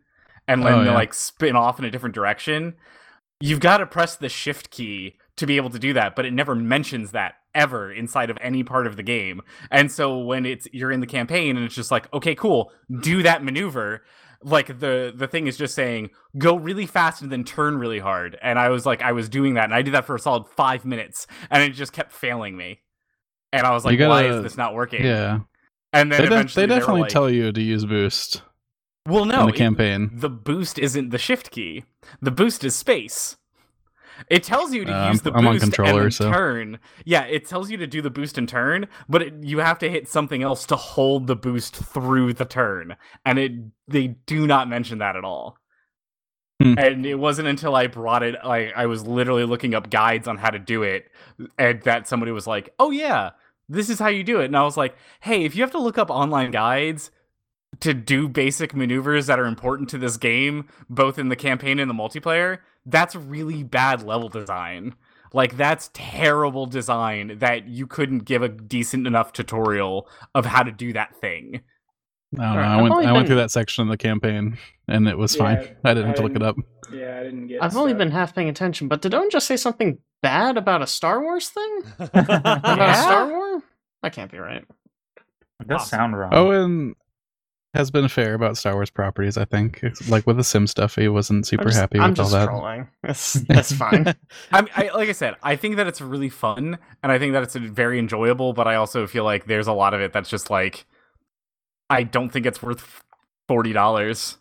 and 0.47 0.63
then 0.65 0.73
Oh, 0.73 0.81
yeah. 0.83 0.93
like 0.93 1.13
spin 1.13 1.55
off 1.55 1.77
in 1.79 1.85
a 1.85 1.91
different 1.91 2.15
direction. 2.15 2.73
You've 3.39 3.59
got 3.59 3.77
to 3.77 3.85
press 3.85 4.15
the 4.15 4.27
shift 4.27 4.71
key 4.71 5.17
to 5.41 5.45
be 5.45 5.57
able 5.57 5.69
to 5.69 5.77
do 5.79 5.93
that, 5.93 6.15
but 6.15 6.25
it 6.25 6.31
never 6.33 6.55
mentions 6.55 7.11
that 7.11 7.33
ever 7.53 7.91
inside 7.91 8.29
of 8.29 8.37
any 8.41 8.63
part 8.63 8.87
of 8.87 8.95
the 8.95 9.03
game. 9.03 9.41
And 9.69 9.91
so 9.91 10.17
when 10.19 10.45
it's 10.45 10.67
you're 10.71 10.91
in 10.91 11.01
the 11.01 11.05
campaign 11.07 11.57
and 11.57 11.65
it's 11.65 11.75
just 11.75 11.91
like, 11.91 12.11
okay, 12.13 12.33
cool, 12.33 12.71
do 13.01 13.21
that 13.23 13.43
maneuver. 13.43 14.03
Like 14.43 14.79
the 14.79 15.13
the 15.15 15.27
thing 15.27 15.45
is 15.45 15.55
just 15.57 15.75
saying 15.75 16.09
go 16.37 16.55
really 16.55 16.87
fast 16.87 17.21
and 17.21 17.31
then 17.31 17.43
turn 17.43 17.77
really 17.77 17.99
hard. 17.99 18.37
And 18.41 18.57
I 18.57 18.69
was 18.69 18.85
like, 18.87 19.03
I 19.03 19.11
was 19.11 19.29
doing 19.29 19.53
that, 19.53 19.65
and 19.65 19.73
I 19.75 19.81
did 19.83 19.93
that 19.93 20.05
for 20.05 20.15
a 20.15 20.19
solid 20.19 20.47
five 20.47 20.83
minutes, 20.85 21.27
and 21.51 21.61
it 21.61 21.71
just 21.75 21.93
kept 21.93 22.11
failing 22.11 22.57
me. 22.57 22.79
And 23.53 23.67
I 23.67 23.71
was 23.71 23.85
like, 23.85 23.99
You 23.99 24.07
why 24.07 24.23
gotta- 24.23 24.37
is 24.37 24.43
this 24.43 24.57
not 24.57 24.73
working? 24.73 25.03
yeah, 25.05 25.39
And 25.93 26.11
then 26.11 26.21
they, 26.21 26.25
eventually 26.27 26.65
they 26.65 26.73
definitely 26.73 27.01
like, 27.01 27.11
tell 27.11 27.29
you 27.29 27.51
to 27.51 27.61
use 27.61 27.85
boost 27.85 28.41
well, 29.07 29.25
no, 29.25 29.41
in 29.41 29.47
the 29.47 29.53
it- 29.53 29.57
campaign. 29.57 30.09
the 30.13 30.29
boost 30.29 30.79
isn't 30.79 31.09
the 31.09 31.17
shift 31.17 31.51
key. 31.51 31.83
The 32.21 32.31
boost 32.31 32.63
is 32.63 32.73
space. 32.75 33.35
It 34.29 34.43
tells 34.43 34.73
you 34.73 34.85
to 34.85 34.91
Uh, 34.93 35.09
use 35.11 35.21
the 35.21 35.31
I'm 35.31 35.47
on 35.47 35.53
boost 35.55 35.63
and 35.77 36.13
so- 36.13 36.31
turn. 36.31 36.79
Yeah, 37.05 37.23
it 37.23 37.45
tells 37.47 37.69
you 37.71 37.77
to 37.77 37.87
do 37.87 38.01
the 38.01 38.09
boost 38.09 38.37
and 38.37 38.47
turn, 38.47 38.87
but 39.09 39.21
it, 39.21 39.33
you 39.41 39.59
have 39.59 39.79
to 39.79 39.89
hit 39.89 40.07
something 40.07 40.43
else 40.43 40.65
to 40.67 40.75
hold 40.75 41.27
the 41.27 41.35
boost 41.35 41.75
through 41.75 42.33
the 42.33 42.45
turn, 42.45 42.95
and 43.25 43.39
it 43.39 43.51
they 43.87 44.07
do 44.07 44.47
not 44.47 44.69
mention 44.69 44.97
that 44.99 45.15
at 45.15 45.23
all. 45.23 45.57
Hmm. 46.61 46.75
And 46.77 47.05
it 47.05 47.15
wasn't 47.15 47.47
until 47.47 47.75
I 47.75 47.87
brought 47.87 48.21
it, 48.23 48.35
like 48.45 48.73
I 48.75 48.85
was 48.85 49.05
literally 49.07 49.45
looking 49.45 49.73
up 49.73 49.89
guides 49.89 50.27
on 50.27 50.37
how 50.37 50.49
to 50.51 50.59
do 50.59 50.83
it, 50.83 51.05
and 51.57 51.81
that 51.83 52.07
somebody 52.07 52.31
was 52.31 52.45
like, 52.47 52.73
"Oh 52.79 52.91
yeah, 52.91 53.31
this 53.67 53.89
is 53.89 53.97
how 53.99 54.09
you 54.09 54.23
do 54.23 54.39
it." 54.41 54.45
And 54.45 54.55
I 54.57 54.63
was 54.63 54.77
like, 54.77 54.95
"Hey, 55.21 55.43
if 55.43 55.55
you 55.55 55.63
have 55.63 55.71
to 55.71 55.79
look 55.81 55.97
up 55.97 56.09
online 56.09 56.51
guides." 56.51 57.11
to 57.79 57.93
do 57.93 58.27
basic 58.27 58.75
maneuvers 58.75 59.27
that 59.27 59.39
are 59.39 59.45
important 59.45 59.87
to 59.89 59.97
this 59.97 60.17
game, 60.17 60.67
both 60.89 61.17
in 61.17 61.29
the 61.29 61.37
campaign 61.37 61.79
and 61.79 61.89
the 61.89 61.93
multiplayer, 61.95 62.57
that's 62.85 63.15
really 63.15 63.63
bad 63.63 64.03
level 64.03 64.29
design. 64.29 64.95
Like 65.33 65.55
that's 65.55 65.89
terrible 65.93 66.65
design 66.65 67.37
that 67.39 67.67
you 67.67 67.87
couldn't 67.87 68.25
give 68.25 68.41
a 68.41 68.49
decent 68.49 69.07
enough 69.07 69.31
tutorial 69.33 70.09
of 70.35 70.45
how 70.45 70.63
to 70.63 70.71
do 70.71 70.93
that 70.93 71.15
thing. 71.21 71.61
I 72.37 72.43
don't 72.43 72.55
know. 72.55 72.61
Alright, 72.61 72.67
I 72.67 72.81
went 72.81 72.93
only 72.93 73.05
I 73.07 73.11
went 73.11 73.27
through 73.27 73.37
that 73.37 73.51
section 73.51 73.83
of 73.83 73.89
the 73.89 73.97
campaign 73.97 74.57
and 74.87 75.07
it 75.07 75.17
was 75.17 75.35
Yeah, 75.35 75.43
fine. 75.43 75.75
I 75.85 75.93
didn't 75.93 76.07
have 76.07 76.15
to 76.17 76.23
look 76.23 76.35
it 76.35 76.43
up. 76.43 76.57
Yeah, 76.91 77.19
I 77.19 77.23
didn't 77.23 77.47
get. 77.47 77.63
I've 77.63 77.77
only 77.77 77.93
been 77.93 78.11
half 78.11 78.35
paying 78.35 78.49
attention, 78.49 78.87
but 78.89 79.01
did 79.01 79.13
Owen 79.13 79.29
just 79.29 79.47
say 79.47 79.57
something 79.57 79.97
bad 80.21 80.57
about 80.57 80.81
a 80.81 80.87
Star 80.87 81.21
Wars 81.21 81.49
thing? 81.49 81.79
It 81.99 82.09
About 82.13 82.89
a 82.89 82.95
Star 82.95 83.27
Wars? 83.27 83.61
That 84.03 84.13
can't 84.13 84.31
be 84.31 84.37
right. 84.37 84.65
does 85.67 85.87
sound 85.87 86.17
wrong. 86.17 86.33
Owen 86.33 86.95
has 87.73 87.89
been 87.89 88.07
fair 88.07 88.33
about 88.33 88.57
Star 88.57 88.73
Wars 88.73 88.89
properties. 88.89 89.37
I 89.37 89.45
think, 89.45 89.79
It's 89.81 90.09
like 90.09 90.27
with 90.27 90.37
the 90.37 90.43
Sim 90.43 90.67
stuff, 90.67 90.95
he 90.95 91.07
wasn't 91.07 91.47
super 91.47 91.63
I'm 91.63 91.67
just, 91.69 91.79
happy 91.79 91.99
I'm 91.99 92.09
with 92.11 92.19
all 92.19 92.25
just 92.25 92.33
that. 92.33 92.45
trolling. 92.45 92.87
That's, 93.01 93.33
that's 93.47 93.71
fine. 93.73 94.07
I, 94.51 94.65
I 94.75 94.89
like 94.95 95.09
I 95.09 95.13
said, 95.13 95.35
I 95.41 95.55
think 95.55 95.77
that 95.77 95.87
it's 95.87 96.01
really 96.01 96.29
fun 96.29 96.77
and 97.01 97.11
I 97.11 97.17
think 97.17 97.33
that 97.33 97.43
it's 97.43 97.55
very 97.55 97.99
enjoyable, 97.99 98.53
but 98.53 98.67
I 98.67 98.75
also 98.75 99.07
feel 99.07 99.23
like 99.23 99.45
there's 99.45 99.67
a 99.67 99.73
lot 99.73 99.93
of 99.93 100.01
it 100.01 100.13
that's 100.13 100.29
just 100.29 100.49
like 100.49 100.85
I 101.89 102.03
don't 102.03 102.29
think 102.29 102.45
it's 102.45 102.61
worth 102.61 103.03
forty 103.47 103.73
dollars. 103.73 104.37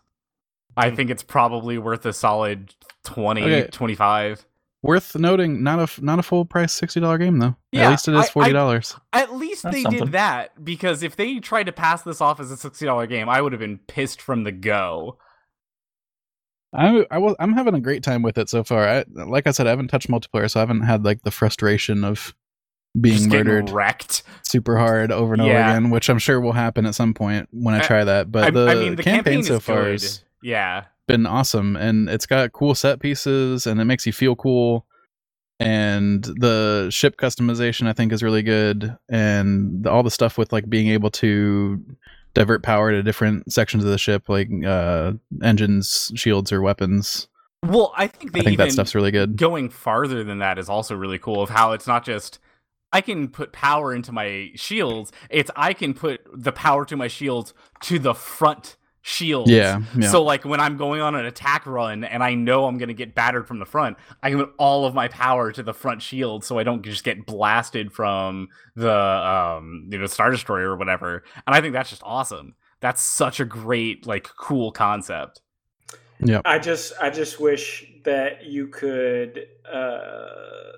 I 0.77 0.91
mm. 0.91 0.97
think 0.97 1.11
it's 1.11 1.23
probably 1.23 1.79
worth 1.79 2.07
a 2.07 2.13
solid 2.13 2.75
20, 3.05 3.43
Okay. 3.43 3.67
25. 3.71 4.47
Worth 4.83 5.15
noting, 5.15 5.63
not 5.63 5.79
a 5.79 5.83
f- 5.83 6.01
not 6.01 6.19
a 6.19 6.23
full 6.23 6.47
price 6.47 6.73
sixty 6.73 7.01
dollar 7.01 7.19
game 7.19 7.39
though. 7.39 7.55
Yeah, 7.71 7.87
At 7.87 7.91
least 7.91 8.09
it 8.09 8.15
I- 8.15 8.21
I- 8.21 8.27
forty 8.27 8.53
dollars. 8.53 8.97
At 9.13 9.35
least 9.37 9.63
That's 9.65 9.77
they 9.77 9.83
something. 9.83 10.05
did 10.05 10.13
that 10.13 10.65
because 10.65 11.03
if 11.03 11.17
they 11.17 11.39
tried 11.39 11.65
to 11.65 11.73
pass 11.73 12.03
this 12.03 12.21
off 12.23 12.41
as 12.41 12.51
a 12.51 12.57
sixty 12.57 12.87
dollar 12.87 13.07
game, 13.07 13.29
I 13.29 13.43
would 13.43 13.53
have 13.53 13.61
been 13.61 13.79
pissed 13.89 14.23
from 14.23 14.45
the 14.45 14.53
go. 14.53 15.19
I 16.73 17.05
I 17.11 17.19
was 17.19 17.35
I'm 17.41 17.53
having 17.53 17.75
a 17.75 17.81
great 17.81 18.03
time 18.03 18.23
with 18.23 18.39
it 18.39 18.49
so 18.49 18.63
far. 18.65 18.89
I 18.89 19.05
like 19.13 19.47
I 19.47 19.51
said, 19.51 19.67
I 19.67 19.71
haven't 19.71 19.89
touched 19.89 20.09
multiplayer, 20.09 20.51
so 20.51 20.61
I 20.61 20.63
haven't 20.63 20.83
had 20.83 21.05
like 21.05 21.23
the 21.23 21.31
frustration 21.31 22.05
of 22.05 22.35
being 23.01 23.17
Just 23.17 23.29
murdered 23.29 23.71
wrecked. 23.71 24.23
super 24.43 24.77
hard 24.79 25.13
over 25.13 25.33
and 25.35 25.43
over 25.43 25.51
again, 25.53 25.91
which 25.91 26.09
I'm 26.09 26.19
sure 26.19 26.41
will 26.41 26.53
happen 26.53 26.87
at 26.87 26.95
some 26.95 27.13
point 27.13 27.49
when 27.53 27.75
I 27.75 27.79
I- 27.81 27.83
try 27.83 28.05
that. 28.05 28.33
But 28.33 28.45
I, 28.45 28.51
the, 28.51 28.67
I 28.69 28.75
mean, 28.77 28.97
the 28.97 29.03
campaign, 29.03 29.25
campaign, 29.25 29.43
so 29.45 29.57
is 29.57 29.63
far 29.65 29.83
good. 29.83 29.93
has 29.93 30.25
Yeah, 30.43 30.85
been 31.11 31.27
awesome, 31.27 31.77
and 31.77 32.09
it's 32.09 32.27
got 32.27 32.53
cool 32.53 32.75
set 32.75 33.01
pieces, 33.01 33.67
and 33.67 33.81
it 33.81 33.85
makes 33.85 34.07
you 34.07 34.13
feel 34.13 34.37
cool. 34.37 34.87
and 35.59 36.25
the 36.25 36.89
ship 36.91 37.19
customization 37.19 37.87
I 37.87 37.93
think 37.93 38.13
is 38.13 38.23
really 38.23 38.43
good, 38.43 38.97
and 39.09 39.85
the, 39.85 39.91
all 39.91 40.03
the 40.03 40.11
stuff 40.11 40.39
with 40.39 40.53
like 40.53 40.71
being 40.71 40.89
able 40.89 41.11
to 41.23 41.85
divert 42.33 42.63
power 42.63 42.93
to 42.93 43.03
different 43.03 43.53
sections 43.53 43.85
of 43.85 43.91
the 43.91 43.99
ship, 43.99 44.29
like 44.29 44.49
uh, 44.65 45.13
engines, 45.43 46.13
shields, 46.15 46.53
or 46.53 46.63
weapons. 46.63 47.29
Well, 47.65 47.93
I 47.97 48.07
think 48.07 48.33
they 48.33 48.41
I 48.41 48.45
think 48.45 48.59
that 48.59 48.73
stuff's 48.73 48.95
really 48.95 49.11
good. 49.11 49.37
going 49.37 49.69
farther 49.69 50.25
than 50.25 50.39
that 50.39 50.59
is 50.59 50.69
also 50.69 50.95
really 50.95 51.19
cool. 51.19 51.43
Of 51.43 51.51
how 51.51 51.73
it's 51.73 51.87
not 51.89 52.05
just 52.05 52.39
I 52.93 53.01
can 53.01 53.29
put 53.29 53.53
power 53.53 53.93
into 53.93 54.13
my 54.13 54.53
shields; 54.55 55.13
it's 55.29 55.51
I 55.57 55.75
can 55.75 55.93
put 55.93 56.21
the 56.33 56.53
power 56.53 56.85
to 56.87 56.97
my 56.97 57.09
shields 57.09 57.53
to 57.83 57.99
the 57.99 58.15
front 58.15 58.77
shields. 59.03 59.51
Yeah, 59.51 59.83
yeah. 59.97 60.11
So 60.11 60.23
like 60.23 60.45
when 60.45 60.61
I'm 60.61 60.77
going 60.77 61.01
on 61.01 61.15
an 61.15 61.27
attack 61.27 61.67
run 61.67 62.05
and 62.05 62.23
I 62.23 62.35
know 62.35 62.67
I'm 62.67 62.79
gonna 62.79 62.95
get 62.95 63.15
battered 63.15 63.47
from 63.47 63.59
the 63.59 63.67
front, 63.67 63.97
I 64.23 64.31
can 64.31 64.39
put 64.39 64.55
all 64.59 64.85
of 64.85 64.95
my 64.95 65.09
power 65.09 65.53
to 65.53 65.63
the 65.63 65.75
front 65.75 66.03
shield 66.03 66.45
so 66.45 66.59
I 66.59 66.63
don't 66.63 66.83
just 66.83 67.05
get 67.05 67.27
blasted 67.27 67.93
from 67.93 68.49
the 68.77 68.93
um 68.93 69.89
you 69.91 69.99
know 69.99 70.07
Star 70.07 70.31
Destroyer 70.31 70.71
or 70.71 70.77
whatever. 70.77 71.25
And 71.47 71.55
I 71.55 71.61
think 71.61 71.73
that's 71.73 71.91
just 71.91 72.03
awesome. 72.05 72.55
That's 72.81 73.03
such 73.03 73.41
a 73.41 73.45
great 73.45 74.07
like 74.07 74.29
cool 74.39 74.73
concept. 74.73 75.41
Yeah. 76.23 76.43
I 76.45 76.59
just 76.59 76.93
I 77.01 77.11
just 77.11 77.41
wish 77.41 77.91
that 78.05 78.45
you 78.45 78.69
could 78.69 79.47
uh, 79.71 80.73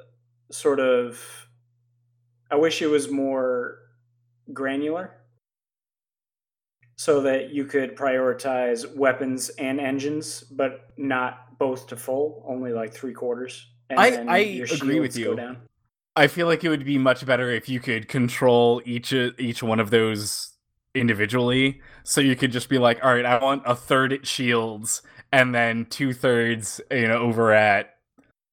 sort 0.51 0.81
of. 0.81 1.49
I 2.51 2.57
wish 2.57 2.83
it 2.83 2.87
was 2.87 3.11
more 3.11 3.79
granular, 4.53 5.22
so 6.97 7.21
that 7.23 7.51
you 7.51 7.65
could 7.65 7.97
prioritize 7.97 8.95
weapons 8.97 9.49
and 9.51 9.81
engines, 9.81 10.43
but 10.43 10.91
not 10.97 11.59
both 11.59 11.87
to 11.89 11.97
full, 11.97 12.45
only 12.47 12.73
like 12.73 12.93
three 12.93 13.13
quarters. 13.15 13.67
And 13.91 13.99
I- 14.01 14.07
I 14.29 14.39
agree 14.75 15.01
with 15.01 15.17
you. 15.17 15.37
I 16.15 16.27
feel 16.27 16.47
like 16.47 16.63
it 16.63 16.69
would 16.69 16.85
be 16.85 16.99
much 16.99 17.25
better 17.25 17.51
if 17.51 17.69
you 17.69 17.81
could 17.81 18.07
control 18.09 18.83
each 18.85 19.13
each 19.13 19.63
one 19.63 19.81
of 19.81 19.91
those 19.91 20.53
individually. 20.95 21.81
So 22.05 22.21
you 22.21 22.37
could 22.37 22.53
just 22.53 22.69
be 22.69 22.79
like, 22.79 23.03
all 23.03 23.15
right, 23.15 23.25
I 23.25 23.43
want 23.43 23.63
a 23.65 23.75
third 23.75 24.13
at 24.13 24.27
shields 24.27 25.03
and 25.33 25.55
then 25.55 25.87
two 25.87 26.13
thirds, 26.13 26.81
you 26.91 27.09
know, 27.09 27.17
over 27.19 27.53
at 27.53 27.95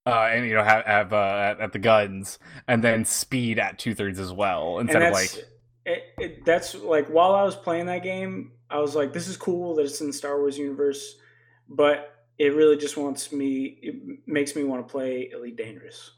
uh 0.06 0.30
and 0.32 0.48
you 0.48 0.54
know 0.54 0.64
have, 0.64 0.86
have 0.86 1.12
uh 1.12 1.18
at, 1.52 1.60
at 1.60 1.74
the 1.74 1.80
guns 1.80 2.40
and 2.70 2.82
then 2.82 3.04
speed 3.04 3.60
at 3.60 3.78
two 3.78 3.94
thirds 3.94 4.18
as 4.18 4.32
well 4.32 4.80
instead 4.80 5.02
of 5.10 5.14
like 5.14 5.46
it, 5.90 6.04
it, 6.20 6.46
that's 6.46 6.76
like 6.76 7.08
while 7.08 7.34
I 7.34 7.44
was 7.44 7.56
playing 7.56 7.88
that 7.88 8.04
game, 8.04 8.52
I 8.70 8.80
was 8.80 8.96
like, 8.96 9.12
this 9.12 9.28
is 9.28 9.38
cool 9.38 9.76
that 9.76 9.86
it's 9.86 10.02
in 10.02 10.08
the 10.08 10.14
Star 10.14 10.38
Wars 10.40 10.58
universe, 10.58 11.16
but 11.68 12.26
it 12.38 12.54
really 12.54 12.78
just 12.78 12.96
wants 12.96 13.32
me. 13.32 13.80
It 13.82 13.96
makes 14.28 14.56
me 14.56 14.64
want 14.64 14.88
to 14.88 14.92
play 14.92 15.30
Elite 15.34 15.58
Dangerous, 15.58 16.12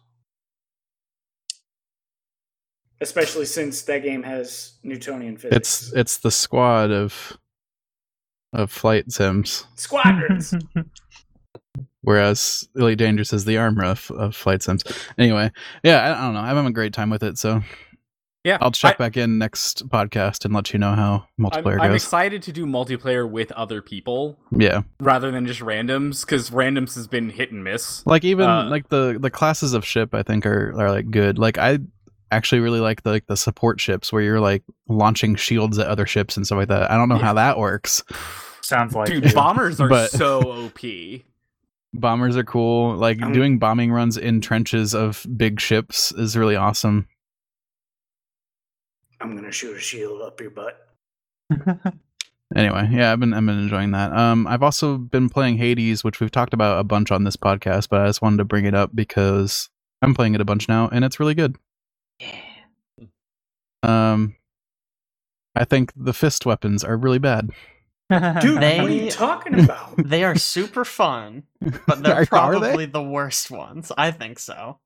especially 3.00 3.46
since 3.46 3.84
that 3.84 4.04
game 4.04 4.24
has 4.24 4.74
Newtonian 4.84 5.38
physics. 5.38 5.56
It's 5.56 5.94
it's 5.94 6.18
the 6.18 6.32
squad 6.32 6.92
of 6.92 7.38
of 8.54 8.72
flight 8.72 9.12
sims, 9.12 9.66
squadrons. 9.76 10.54
whereas 12.02 12.68
Elite 12.76 12.98
Dangerous 12.98 13.32
is 13.32 13.46
the 13.46 13.58
Arma 13.58 13.86
of, 13.86 14.12
of 14.12 14.36
flight 14.36 14.62
sims. 14.62 14.84
Anyway, 15.18 15.52
yeah, 15.84 16.02
I, 16.02 16.20
I 16.20 16.26
don't 16.26 16.34
know. 16.34 16.42
I'm 16.42 16.56
having 16.56 16.66
a 16.68 16.74
great 16.74 16.94
time 16.94 17.10
with 17.10 17.24
it, 17.24 17.38
so 17.38 17.62
yeah 18.44 18.58
I'll 18.62 18.72
check 18.72 18.96
I- 18.96 18.98
back 19.06 19.18
in 19.18 19.38
next 19.38 19.88
podcast 19.90 20.46
and 20.46 20.54
let 20.54 20.74
you 20.74 20.80
know 20.80 20.94
how 20.94 21.26
I'm, 21.40 21.46
multiplayer 21.46 21.80
I'm 21.80 21.94
excited 21.94 22.42
to 22.44 22.52
do 22.52 22.66
multiplayer 22.66 23.30
with 23.30 23.52
other 23.54 23.82
people 23.82 24.40
yeah, 24.58 24.82
rather 25.00 25.32
than 25.32 25.46
just 25.46 25.60
randoms 25.62 26.26
because 26.26 26.50
randoms 26.50 26.96
has 26.96 27.08
been 27.08 27.30
hit 27.30 27.52
and 27.52 27.64
miss. 27.64 28.06
like 28.06 28.24
even 28.24 28.48
Uh, 28.50 28.66
like 28.70 28.90
the 28.90 29.18
the 29.20 29.30
classes 29.30 29.74
of 29.74 29.86
ship 29.86 30.14
I 30.14 30.24
think 30.24 30.46
are 30.46 30.72
are 30.80 30.90
like 30.92 31.10
good. 31.12 31.38
Like 31.40 31.58
I 31.58 31.80
actually 32.32 32.62
really 32.62 32.80
like 32.80 33.04
the 33.04 33.12
like 33.12 33.28
the 33.28 33.36
support 33.38 33.80
ships 33.82 34.12
where 34.14 34.22
you're 34.22 34.40
like 34.40 34.64
launching 34.88 35.36
shields 35.36 35.78
at 35.78 35.88
other 35.88 36.06
ships 36.06 36.38
and 36.38 36.46
stuff 36.46 36.58
like 36.58 36.70
that. 36.70 36.90
I 36.90 36.98
don't 36.98 37.10
know 37.10 37.18
how 37.18 37.34
that 37.34 37.58
works. 37.58 38.04
Sounds 38.62 38.96
like 38.96 39.08
Dude, 39.08 39.26
you. 39.26 39.34
bombers 39.34 39.82
are 39.82 39.90
But- 39.90 40.12
so 40.12 40.40
OP. 40.66 40.80
Bombers 41.94 42.38
are 42.38 42.44
cool. 42.46 42.96
Like 42.96 43.22
Um, 43.22 43.34
doing 43.34 43.60
bombing 43.60 43.92
runs 43.92 44.16
in 44.18 44.40
trenches 44.40 44.96
of 44.96 45.26
big 45.36 45.60
ships 45.60 46.14
is 46.14 46.38
really 46.38 46.56
awesome. 46.56 47.06
I'm 49.22 49.36
gonna 49.36 49.52
shoot 49.52 49.76
a 49.78 49.80
shield 49.80 50.22
up 50.22 50.40
your 50.42 50.52
butt. 50.52 50.88
Anyway, 52.54 52.90
yeah, 52.92 53.14
I've 53.14 53.20
been 53.22 53.34
I've 53.34 53.46
been 53.46 53.60
enjoying 53.60 53.92
that. 53.92 54.12
Um, 54.12 54.46
I've 54.46 54.62
also 54.62 54.98
been 54.98 55.30
playing 55.30 55.56
Hades, 55.58 56.04
which 56.04 56.20
we've 56.20 56.30
talked 56.32 56.54
about 56.54 56.80
a 56.80 56.84
bunch 56.84 57.10
on 57.10 57.24
this 57.24 57.38
podcast, 57.38 57.88
but 57.88 58.02
I 58.02 58.08
just 58.08 58.22
wanted 58.22 58.40
to 58.40 58.44
bring 58.44 58.66
it 58.66 58.74
up 58.76 58.94
because 58.94 59.70
I'm 60.02 60.14
playing 60.14 60.36
it 60.36 60.42
a 60.42 60.44
bunch 60.44 60.68
now, 60.68 60.90
and 60.92 61.06
it's 61.06 61.18
really 61.18 61.34
good. 61.34 61.56
Yeah. 62.20 62.36
Um, 63.84 64.36
I 65.56 65.64
think 65.64 65.94
the 65.96 66.12
fist 66.14 66.46
weapons 66.46 66.84
are 66.84 66.98
really 66.98 67.20
bad. 67.20 67.52
Dude, 68.42 68.60
They- 68.60 68.82
what 68.82 68.92
are 68.92 68.96
you 68.96 69.10
talking 69.12 69.58
about? 69.64 69.94
They 69.98 70.26
are 70.26 70.36
super 70.36 70.84
fun, 70.84 71.44
but 71.88 72.04
they're 72.04 72.16
are 72.16 72.20
they? 72.24 72.26
probably 72.26 72.86
the 72.86 73.02
worst 73.02 73.50
ones. 73.50 73.94
I 73.98 74.12
think 74.12 74.40
so. 74.40 74.78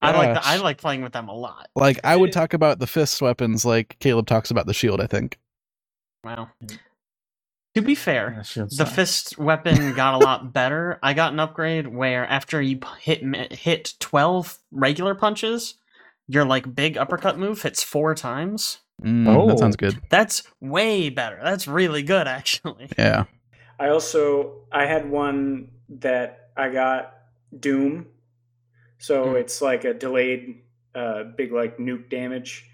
I 0.00 0.12
like 0.12 0.34
the, 0.34 0.46
I 0.46 0.56
like 0.58 0.78
playing 0.78 1.02
with 1.02 1.12
them 1.12 1.28
a 1.28 1.34
lot. 1.34 1.68
Like 1.74 1.98
I 2.04 2.16
would 2.16 2.32
talk 2.32 2.54
about 2.54 2.78
the 2.78 2.86
fist 2.86 3.20
weapons 3.20 3.64
like 3.64 3.96
Caleb 3.98 4.26
talks 4.26 4.50
about 4.50 4.66
the 4.66 4.74
shield. 4.74 5.00
I 5.00 5.06
think. 5.06 5.38
Wow. 6.24 6.50
To 7.74 7.82
be 7.82 7.94
fair, 7.94 8.42
That 8.54 8.68
the 8.70 8.70
sucks. 8.70 8.92
fist 8.92 9.38
weapon 9.38 9.94
got 9.94 10.14
a 10.14 10.18
lot 10.18 10.52
better. 10.52 10.98
I 11.02 11.14
got 11.14 11.32
an 11.32 11.38
upgrade 11.40 11.86
where 11.88 12.26
after 12.26 12.60
you 12.60 12.80
hit 13.00 13.52
hit 13.52 13.94
twelve 14.00 14.58
regular 14.72 15.14
punches, 15.14 15.74
your 16.26 16.44
like 16.44 16.74
big 16.74 16.96
uppercut 16.96 17.38
move 17.38 17.62
hits 17.62 17.82
four 17.82 18.14
times. 18.14 18.78
Mm, 19.02 19.28
Oh. 19.28 19.46
That 19.46 19.58
sounds 19.60 19.76
good. 19.76 20.00
That's 20.10 20.42
way 20.60 21.08
better. 21.08 21.38
That's 21.42 21.68
really 21.68 22.02
good, 22.02 22.26
actually. 22.26 22.88
Yeah. 22.98 23.24
I 23.78 23.90
also 23.90 24.62
I 24.72 24.86
had 24.86 25.08
one 25.08 25.70
that 25.88 26.50
I 26.56 26.70
got 26.70 27.14
Doom, 27.60 28.06
so 28.98 29.30
Hmm. 29.30 29.36
it's 29.36 29.60
like 29.62 29.84
a 29.84 29.94
delayed 29.94 30.62
uh, 30.94 31.24
big 31.36 31.52
like 31.52 31.78
nuke 31.78 32.08
damage, 32.10 32.68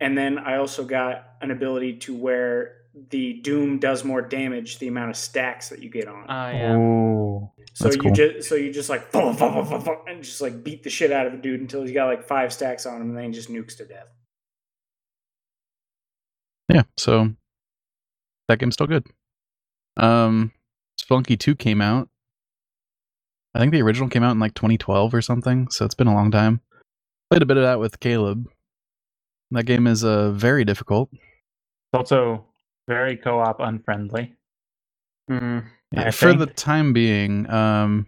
and 0.00 0.16
then 0.16 0.38
I 0.38 0.56
also 0.56 0.84
got 0.84 1.36
an 1.40 1.50
ability 1.50 1.98
to 2.00 2.14
where 2.16 2.76
the 3.10 3.34
Doom 3.40 3.78
does 3.78 4.04
more 4.04 4.20
damage 4.20 4.78
the 4.78 4.88
amount 4.88 5.10
of 5.10 5.16
stacks 5.16 5.70
that 5.70 5.82
you 5.82 5.88
get 5.88 6.08
on. 6.08 6.28
Uh, 6.28 6.50
yeah. 6.52 6.74
Ooh. 6.76 7.50
so 7.72 7.90
you 7.90 7.98
cool. 7.98 8.12
just 8.12 8.48
so 8.48 8.54
you 8.54 8.70
just 8.72 8.88
like 8.90 9.10
boom, 9.12 9.34
boom, 9.36 9.54
boom, 9.54 9.68
boom, 9.68 9.82
boom, 9.82 9.96
and 10.06 10.22
just 10.22 10.40
like 10.42 10.62
beat 10.62 10.82
the 10.82 10.90
shit 10.90 11.10
out 11.12 11.26
of 11.26 11.32
a 11.34 11.36
dude 11.38 11.60
until 11.60 11.82
he's 11.82 11.92
got 11.92 12.06
like 12.06 12.24
five 12.26 12.52
stacks 12.52 12.84
on 12.84 13.00
him, 13.00 13.08
and 13.10 13.16
then 13.16 13.24
he 13.24 13.30
just 13.32 13.50
nukes 13.50 13.76
to 13.78 13.84
death. 13.86 14.08
Yeah. 16.68 16.82
So 16.96 17.30
that 18.48 18.58
game's 18.58 18.74
still 18.74 18.86
good. 18.86 19.06
Um, 19.96 20.52
Spelunky 21.00 21.38
Two 21.38 21.54
came 21.54 21.80
out. 21.80 22.08
I 23.54 23.58
think 23.58 23.72
the 23.72 23.82
original 23.82 24.08
came 24.08 24.22
out 24.22 24.32
in 24.32 24.38
like 24.38 24.54
2012 24.54 25.12
or 25.14 25.22
something, 25.22 25.68
so 25.70 25.84
it's 25.84 25.94
been 25.94 26.06
a 26.06 26.14
long 26.14 26.30
time. 26.30 26.60
Played 27.30 27.42
a 27.42 27.46
bit 27.46 27.56
of 27.56 27.62
that 27.64 27.78
with 27.80 28.00
Caleb. 28.00 28.48
That 29.50 29.64
game 29.64 29.86
is 29.86 30.04
uh 30.04 30.30
very 30.32 30.64
difficult. 30.64 31.10
It's 31.12 31.94
also 31.94 32.46
very 32.88 33.16
co-op 33.16 33.60
unfriendly. 33.60 34.34
Mm. 35.30 35.64
Yeah, 35.92 36.10
for 36.10 36.28
think- 36.28 36.38
the 36.40 36.46
time 36.46 36.92
being, 36.92 37.48
um, 37.50 38.06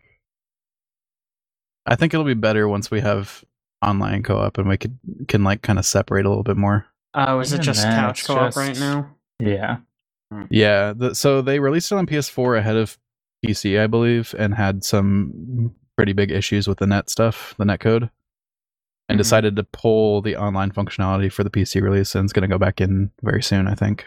I 1.87 1.97
think 1.97 2.15
it'll 2.15 2.25
be 2.25 2.35
better 2.35 2.67
once 2.67 2.91
we 2.91 3.01
have 3.01 3.45
online 3.83 4.23
co-op 4.23 4.57
and 4.57 4.69
we 4.69 4.79
could 4.79 4.99
can 5.29 5.45
like 5.45 5.61
kind 5.61 5.79
of 5.79 5.85
separate 5.85 6.25
a 6.25 6.29
little 6.29 6.43
bit 6.45 6.57
more. 6.57 6.87
Oh, 7.13 7.41
is 7.41 7.53
it 7.53 7.61
just 7.61 7.83
then, 7.83 7.95
couch 7.95 8.25
co-op 8.25 8.57
right 8.57 8.79
now? 8.79 9.15
Yeah. 9.39 9.79
Yeah, 10.51 10.95
the, 10.97 11.15
so 11.15 11.43
they 11.43 11.61
released 11.61 11.93
it 11.93 11.95
on 11.97 12.07
PS4 12.07 12.59
ahead 12.59 12.75
of 12.77 12.99
PC, 13.45 13.79
I 13.79 13.87
believe, 13.87 14.35
and 14.39 14.55
had 14.55 14.85
some 14.85 15.75
pretty 15.97 16.13
big 16.13 16.31
issues 16.31 16.67
with 16.67 16.79
the 16.79 16.87
net 16.87 17.09
stuff, 17.11 17.55
the 17.59 17.65
net 17.65 17.81
code, 17.81 18.11
and 19.09 19.17
Mhm. 19.17 19.21
decided 19.21 19.57
to 19.57 19.65
pull 19.65 20.23
the 20.23 20.37
online 20.37 20.71
functionality 20.73 21.31
for 21.31 21.45
the 21.45 21.51
PC 21.51 21.81
release, 21.81 22.15
and 22.15 22.25
it's 22.25 22.33
going 22.33 22.49
to 22.49 22.53
go 22.53 22.59
back 22.59 22.81
in 22.81 23.11
very 23.23 23.43
soon, 23.43 23.67
I 23.69 23.75
think. 23.75 24.07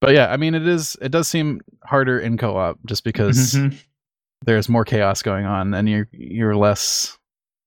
But 0.00 0.12
yeah, 0.14 0.30
I 0.30 0.36
mean, 0.36 0.54
it 0.54 0.66
is. 0.68 0.96
It 1.00 1.10
does 1.10 1.28
seem 1.28 1.60
harder 1.84 2.18
in 2.18 2.36
co-op 2.36 2.78
just 2.84 3.04
because 3.04 3.56
there's 4.42 4.68
more 4.68 4.84
chaos 4.84 5.22
going 5.22 5.46
on, 5.46 5.72
and 5.72 5.88
you're 5.88 6.08
you're 6.12 6.56
less 6.56 7.16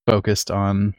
focused 0.06 0.52
on 0.52 0.94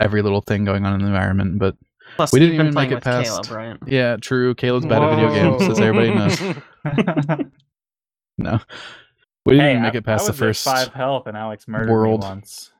every 0.00 0.20
little 0.20 0.42
thing 0.42 0.64
going 0.66 0.84
on 0.84 0.94
in 0.94 1.00
the 1.00 1.06
environment. 1.06 1.58
But 1.58 1.76
Plus, 2.16 2.32
We 2.32 2.40
didn't 2.40 2.54
even 2.54 2.74
make 2.74 2.90
it 2.90 3.02
past- 3.02 3.44
Caleb, 3.48 3.50
right? 3.50 3.78
yeah, 3.86 4.16
true. 4.16 4.54
Caleb's 4.54 4.86
bad 4.86 5.02
at 5.02 5.14
video 5.16 5.58
games, 5.58 5.62
as 5.70 5.80
everybody 5.80 6.14
knows. 6.14 6.56
No, 8.38 8.58
we 9.44 9.52
didn't 9.52 9.66
hey, 9.66 9.70
even 9.72 9.82
make 9.82 9.94
I- 9.94 9.98
it 9.98 10.04
past 10.04 10.24
I 10.24 10.26
the 10.28 10.32
first. 10.38 10.64
five 10.64 10.88
health 10.94 11.26
and 11.26 11.36
Alex 11.36 11.68
murdered 11.68 11.90
world. 11.90 12.22
me 12.22 12.26
once. 12.28 12.72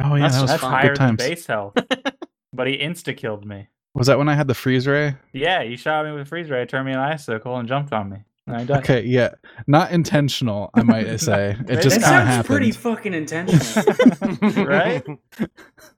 Oh 0.00 0.14
yeah, 0.14 0.22
That's 0.22 0.34
that 0.36 0.42
was 0.42 0.50
just 0.50 0.52
That's 0.52 0.60
fun. 0.62 0.70
higher 0.72 0.88
good 0.88 0.96
than 0.98 1.06
times. 1.16 1.18
base 1.28 1.46
health. 1.46 1.74
but 2.52 2.66
he 2.68 2.78
insta 2.78 3.16
killed 3.16 3.44
me. 3.44 3.68
Was 3.94 4.06
that 4.08 4.18
when 4.18 4.28
I 4.28 4.34
had 4.34 4.46
the 4.48 4.54
freeze 4.54 4.86
ray? 4.86 5.16
Yeah, 5.32 5.62
he 5.64 5.76
shot 5.76 6.04
me 6.04 6.12
with 6.12 6.22
a 6.22 6.24
freeze 6.24 6.50
ray, 6.50 6.64
turned 6.66 6.86
me 6.86 6.92
an 6.92 6.98
icicle, 6.98 7.56
and 7.56 7.68
jumped 7.68 7.92
on 7.92 8.08
me. 8.10 8.18
And 8.46 8.56
I 8.56 8.64
die. 8.64 8.78
Okay, 8.80 9.02
yeah, 9.04 9.30
not 9.66 9.90
intentional. 9.92 10.68
I 10.74 10.82
might 10.82 11.16
say 11.20 11.56
it 11.68 11.80
just 11.82 12.00
that 12.00 12.04
kind 12.06 12.28
of 12.28 12.34
sounds 12.34 12.46
pretty 12.46 12.72
fucking 12.72 13.14
intentional. 13.14 14.64
Right? 14.64 15.02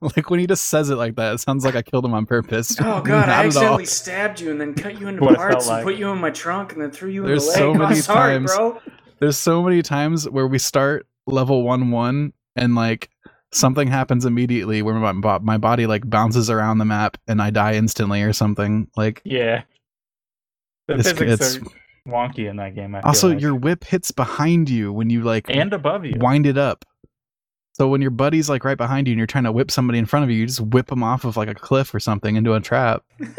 Like 0.01 0.29
when 0.29 0.39
he 0.39 0.45
just 0.47 0.65
says 0.65 0.89
it 0.91 0.95
like 0.95 1.15
that, 1.15 1.33
it 1.33 1.37
sounds 1.39 1.65
like 1.65 1.75
I 1.75 1.81
killed 1.81 2.05
him 2.05 2.13
on 2.13 2.25
purpose. 2.27 2.75
Oh 2.79 3.01
god, 3.01 3.07
Not 3.07 3.29
I 3.29 3.31
at 3.31 3.39
all. 3.39 3.45
accidentally 3.47 3.85
stabbed 3.85 4.39
you 4.39 4.51
and 4.51 4.61
then 4.61 4.75
cut 4.75 4.99
you 4.99 5.07
into 5.07 5.21
What 5.23 5.33
it 5.33 5.37
felt 5.37 5.49
parts 5.51 5.67
and 5.69 5.83
put 5.83 5.95
you 5.95 6.09
in 6.11 6.19
my 6.19 6.29
trunk 6.29 6.73
and 6.73 6.81
then 6.81 6.91
threw 6.91 7.09
you 7.09 7.25
There's 7.25 7.43
in 7.47 7.47
the 7.47 7.53
so 7.57 7.69
leg. 7.71 7.79
many 7.79 7.95
I'm 7.95 8.01
sorry, 8.01 8.33
times- 8.33 8.55
bro. 8.55 8.79
There's 9.19 9.37
so 9.37 9.63
many 9.63 9.81
times 9.81 10.29
where 10.29 10.45
we 10.45 10.59
start 10.59 11.07
level 11.25 11.63
one 11.63 11.89
one 11.89 12.31
and 12.55 12.75
like 12.75 13.09
something 13.51 13.87
happens 13.87 14.23
immediately 14.25 14.81
where 14.83 14.93
my 14.93 15.39
my 15.39 15.57
body 15.57 15.87
like 15.87 16.07
bounces 16.07 16.49
around 16.51 16.77
the 16.77 16.85
map 16.85 17.17
and 17.27 17.41
I 17.41 17.49
die 17.49 17.73
instantly 17.73 18.21
or 18.21 18.33
something. 18.33 18.87
Like 18.95 19.21
Yeah. 19.25 19.63
The 20.87 20.95
It's- 20.99 21.11
physics 21.17 21.55
it's- 21.55 21.57
are 21.57 21.71
wonky 22.07 22.49
in 22.49 22.55
that 22.57 22.75
game. 22.75 22.95
I 22.95 23.01
also 23.01 23.29
like. 23.29 23.41
your 23.41 23.55
whip 23.55 23.83
hits 23.83 24.11
behind 24.11 24.69
you 24.69 24.91
when 24.91 25.09
you 25.09 25.23
like 25.23 25.45
and 25.49 25.73
above 25.73 26.05
you. 26.05 26.13
wind 26.17 26.45
it 26.45 26.57
up. 26.57 26.85
So 27.73 27.87
when 27.87 28.01
your 28.01 28.11
buddy's 28.11 28.49
like 28.49 28.63
right 28.63 28.77
behind 28.77 29.07
you 29.07 29.11
and 29.11 29.17
you're 29.19 29.27
trying 29.27 29.43
to 29.43 29.51
whip 29.51 29.69
somebody 29.69 29.99
in 29.99 30.07
front 30.07 30.23
of 30.23 30.31
you, 30.31 30.37
you 30.37 30.47
just 30.47 30.61
whip 30.61 30.87
them 30.87 31.03
off 31.03 31.25
of 31.25 31.37
like 31.37 31.47
a 31.47 31.53
cliff 31.53 31.93
or 31.93 31.99
something 31.99 32.35
into 32.35 32.53
a 32.55 32.59
trap. 32.59 33.03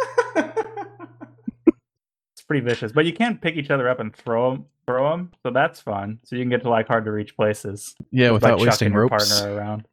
It's 1.66 2.44
pretty 2.46 2.64
vicious, 2.64 2.92
but 2.92 3.04
you 3.04 3.12
can 3.12 3.36
pick 3.38 3.56
each 3.56 3.68
other 3.68 3.88
up 3.88 3.98
and 3.98 4.14
throw 4.14 4.52
them, 4.52 4.66
throw 4.86 5.10
them. 5.10 5.32
So 5.42 5.50
that's 5.50 5.80
fun. 5.80 6.20
So 6.24 6.36
you 6.36 6.42
can 6.42 6.50
get 6.50 6.62
to 6.62 6.70
like 6.70 6.86
hard 6.86 7.04
to 7.06 7.10
reach 7.10 7.34
places. 7.36 7.96
Yeah, 8.12 8.28
just 8.28 8.40
by 8.42 8.52
without 8.52 8.60
wasting 8.60 8.86
chucking 8.86 8.92
your 8.92 9.02
ropes. 9.08 9.40
partner 9.40 9.56
around. 9.56 9.88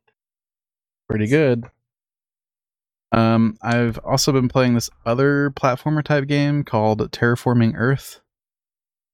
Pretty 1.09 1.25
good. 1.27 1.65
Um, 3.11 3.57
I've 3.63 3.97
also 3.99 4.31
been 4.31 4.47
playing 4.47 4.75
this 4.75 4.91
other 5.07 5.49
platformer 5.51 6.03
type 6.03 6.27
game 6.27 6.63
called 6.63 6.99
Terraforming 7.11 7.73
Earth. 7.75 8.21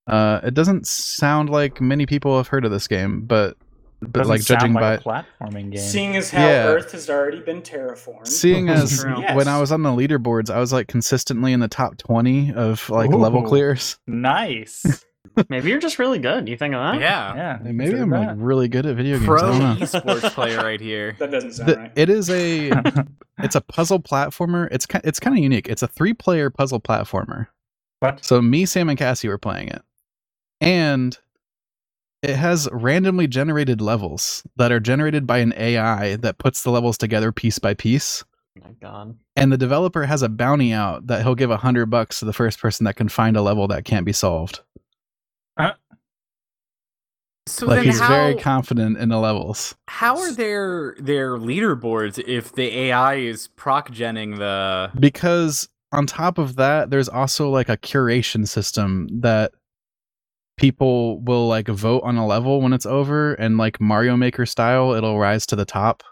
Uh, 0.08 0.40
it 0.44 0.54
doesn't 0.54 0.88
sound 0.88 1.50
like 1.50 1.80
many 1.80 2.06
people 2.06 2.38
have 2.38 2.48
heard 2.48 2.66
of 2.66 2.72
this 2.72 2.88
game, 2.88 3.22
but 3.22 3.56
but 4.02 4.14
Doesn't 4.14 4.30
like 4.32 4.42
sound 4.42 4.60
judging 4.62 4.74
by 4.74 4.96
like 4.96 5.02
a 5.02 5.04
platforming 5.04 5.72
game. 5.72 5.78
Seeing 5.80 6.16
as 6.16 6.32
how 6.32 6.40
Yeah. 6.48 6.66
Earth 6.70 6.92
has 6.94 7.08
already 7.08 7.40
been 7.40 7.62
terraformed. 7.62 8.26
seeing 8.28 8.68
as 8.70 9.00
True. 9.02 9.22
when 9.36 9.48
I 9.48 9.60
was 9.60 9.72
on 9.72 9.84
the 9.84 9.92
leaderboards, 9.92 10.50
I 10.50 10.60
was 10.60 10.74
like 10.74 10.88
consistently 10.88 11.54
in 11.54 11.60
the 11.60 11.68
top 11.68 11.98
twenty 11.98 12.52
of 12.52 12.90
like 12.90 13.12
level 13.12 13.44
clears. 13.44 13.98
nice. 14.08 15.06
Maybe 15.50 15.70
you're 15.70 15.80
just 15.80 15.98
really 16.00 16.20
good. 16.20 16.50
You 16.50 16.58
think 16.58 16.74
of 16.74 16.82
that? 16.82 17.00
Yeah. 17.00 17.36
yeah. 17.36 17.60
Maybe 17.72 17.98
I'm 17.98 18.10
like 18.10 18.32
really 18.36 18.68
good 18.68 18.86
at 18.86 18.98
video 18.98 19.18
games. 19.18 19.24
I 19.24 19.28
Pro 19.28 19.40
don't 19.60 19.78
esports 19.80 20.30
player 20.34 20.58
right 20.58 20.82
here. 20.82 21.16
That 21.20 21.32
doesn't 21.32 21.54
sound 21.54 21.70
The- 21.70 21.76
right. 21.78 21.92
it 21.96 22.10
is 22.10 22.30
a 22.32 22.72
it's 23.38 23.56
a 23.56 23.62
puzzle 23.62 24.00
platformer. 24.00 24.68
It's 24.72 24.86
ki- 24.88 25.00
it's 25.04 25.20
kind 25.20 25.38
of 25.38 25.42
unique. 25.44 25.70
It's 25.70 25.84
a 25.84 25.88
three 25.88 26.14
player 26.14 26.50
puzzle 26.50 26.82
platformer. 26.82 27.48
What? 28.00 28.26
So 28.26 28.42
me, 28.42 28.66
Sam, 28.66 28.90
and 28.90 28.98
Cassie 28.98 29.28
were 29.30 29.38
playing 29.38 29.68
it, 29.70 29.84
and 30.62 31.18
it 32.22 32.36
has 32.36 32.70
randomly 32.72 33.28
generated 33.28 33.82
levels 33.82 34.44
that 34.56 34.72
are 34.72 34.80
generated 34.80 35.26
by 35.26 35.40
an 35.40 35.54
AI 35.58 36.16
that 36.18 36.38
puts 36.38 36.64
the 36.64 36.70
levels 36.70 36.98
together 36.98 37.32
piece 37.32 37.58
by 37.60 37.74
piece. 37.74 38.24
Oh 38.58 38.68
my 38.68 38.74
god. 38.80 39.18
And 39.36 39.52
the 39.52 39.58
developer 39.58 40.06
has 40.06 40.22
a 40.22 40.30
bounty 40.30 40.72
out 40.72 41.08
that 41.08 41.24
he'll 41.24 41.36
give 41.36 41.50
a 41.50 41.58
hundred 41.58 41.88
bucks 41.88 42.20
to 42.20 42.26
the 42.26 42.34
first 42.34 42.60
person 42.60 42.84
that 42.84 42.96
can 42.96 43.10
find 43.10 43.36
a 43.36 43.42
level 43.42 43.68
that 43.70 43.86
can't 43.86 44.06
be 44.06 44.14
solved. 44.14 44.62
Uh, 45.58 45.72
so 47.48 47.66
like 47.66 47.78
then 47.78 47.86
he's 47.86 48.00
how, 48.00 48.08
very 48.08 48.36
confident 48.36 48.98
in 48.98 49.10
the 49.10 49.18
levels. 49.18 49.76
how 49.88 50.18
are 50.20 50.32
their 50.32 50.96
their 51.00 51.38
leaderboards 51.38 52.24
if 52.28 52.54
the 52.54 52.78
AI 52.78 53.16
is 53.16 53.48
proc 53.50 53.90
genning 53.90 54.38
the 54.38 54.92
because 55.00 55.68
on 55.92 56.06
top 56.06 56.38
of 56.38 56.56
that 56.58 56.92
there's 56.92 57.10
also 57.10 57.50
like 57.50 57.68
a 57.68 57.78
curation 57.78 58.48
system 58.48 59.08
that 59.22 59.54
people 60.58 61.20
will 61.22 61.48
like 61.48 61.68
vote 61.68 62.02
on 62.04 62.18
a 62.18 62.26
level 62.28 62.62
when 62.62 62.74
it's 62.74 62.86
over 62.86 63.34
and 63.36 63.58
like 63.58 63.82
mario 63.82 64.16
maker 64.16 64.46
style 64.46 64.94
it'll 64.94 65.18
rise 65.18 65.46
to 65.48 65.56
the 65.56 65.66
top 65.66 66.04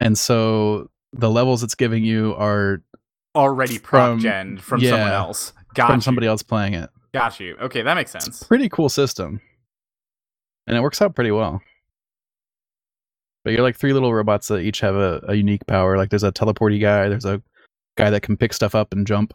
and 0.00 0.18
so 0.18 0.90
the 1.12 1.30
levels 1.30 1.62
it's 1.62 1.74
giving 1.76 2.02
you 2.04 2.34
are 2.36 2.82
already 3.36 3.78
From- 3.78 4.18
gen 4.18 4.58
from 4.58 4.80
someone 4.80 5.10
else? 5.10 5.52
Got 5.74 5.86
from 5.88 5.96
you. 5.96 6.00
somebody 6.02 6.26
else 6.26 6.42
playing 6.42 6.74
it 6.74 6.90
Got 7.12 7.38
you. 7.38 7.56
Okay, 7.60 7.82
that 7.82 7.94
makes 7.94 8.10
sense. 8.10 8.42
pretty 8.42 8.68
cool 8.68 8.88
system 8.88 9.40
and 10.66 10.76
it 10.76 10.80
works 10.80 11.00
out 11.02 11.14
pretty 11.14 11.30
well 11.30 11.60
but 13.44 13.52
you're 13.52 13.62
like 13.62 13.76
three 13.76 13.92
little 13.92 14.12
robots 14.14 14.48
that 14.48 14.60
each 14.60 14.80
have 14.80 14.94
a, 14.96 15.20
a 15.28 15.34
unique 15.34 15.66
power 15.66 15.96
like 15.96 16.10
there's 16.10 16.24
a 16.24 16.32
teleporty 16.32 16.80
guy 16.80 17.08
there's 17.08 17.24
a 17.26 17.40
guy 17.96 18.10
that 18.10 18.22
can 18.22 18.36
pick 18.36 18.52
stuff 18.52 18.74
up 18.74 18.92
and 18.92 19.06
jump 19.06 19.32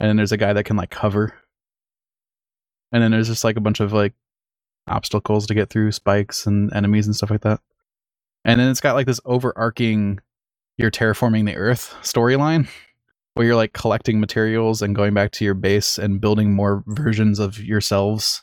and 0.00 0.08
then 0.08 0.16
there's 0.16 0.32
a 0.32 0.36
guy 0.36 0.52
that 0.52 0.64
can 0.64 0.76
like 0.76 0.92
hover 0.92 1.32
and 2.92 3.02
then 3.02 3.10
there's 3.10 3.28
just 3.28 3.44
like 3.44 3.56
a 3.56 3.60
bunch 3.60 3.80
of 3.80 3.92
like 3.92 4.12
obstacles 4.88 5.46
to 5.46 5.54
get 5.54 5.70
through 5.70 5.92
spikes 5.92 6.46
and 6.46 6.72
enemies 6.74 7.06
and 7.06 7.14
stuff 7.16 7.30
like 7.30 7.42
that 7.42 7.60
and 8.44 8.60
then 8.60 8.68
it's 8.70 8.80
got 8.80 8.94
like 8.94 9.06
this 9.06 9.20
overarching 9.24 10.18
you're 10.78 10.90
terraforming 10.90 11.46
the 11.46 11.56
earth 11.56 11.94
storyline 12.02 12.68
where 13.34 13.46
you're 13.46 13.56
like 13.56 13.72
collecting 13.72 14.20
materials 14.20 14.82
and 14.82 14.94
going 14.94 15.14
back 15.14 15.30
to 15.30 15.44
your 15.44 15.54
base 15.54 15.98
and 15.98 16.20
building 16.20 16.52
more 16.52 16.82
versions 16.86 17.38
of 17.38 17.58
yourselves 17.62 18.42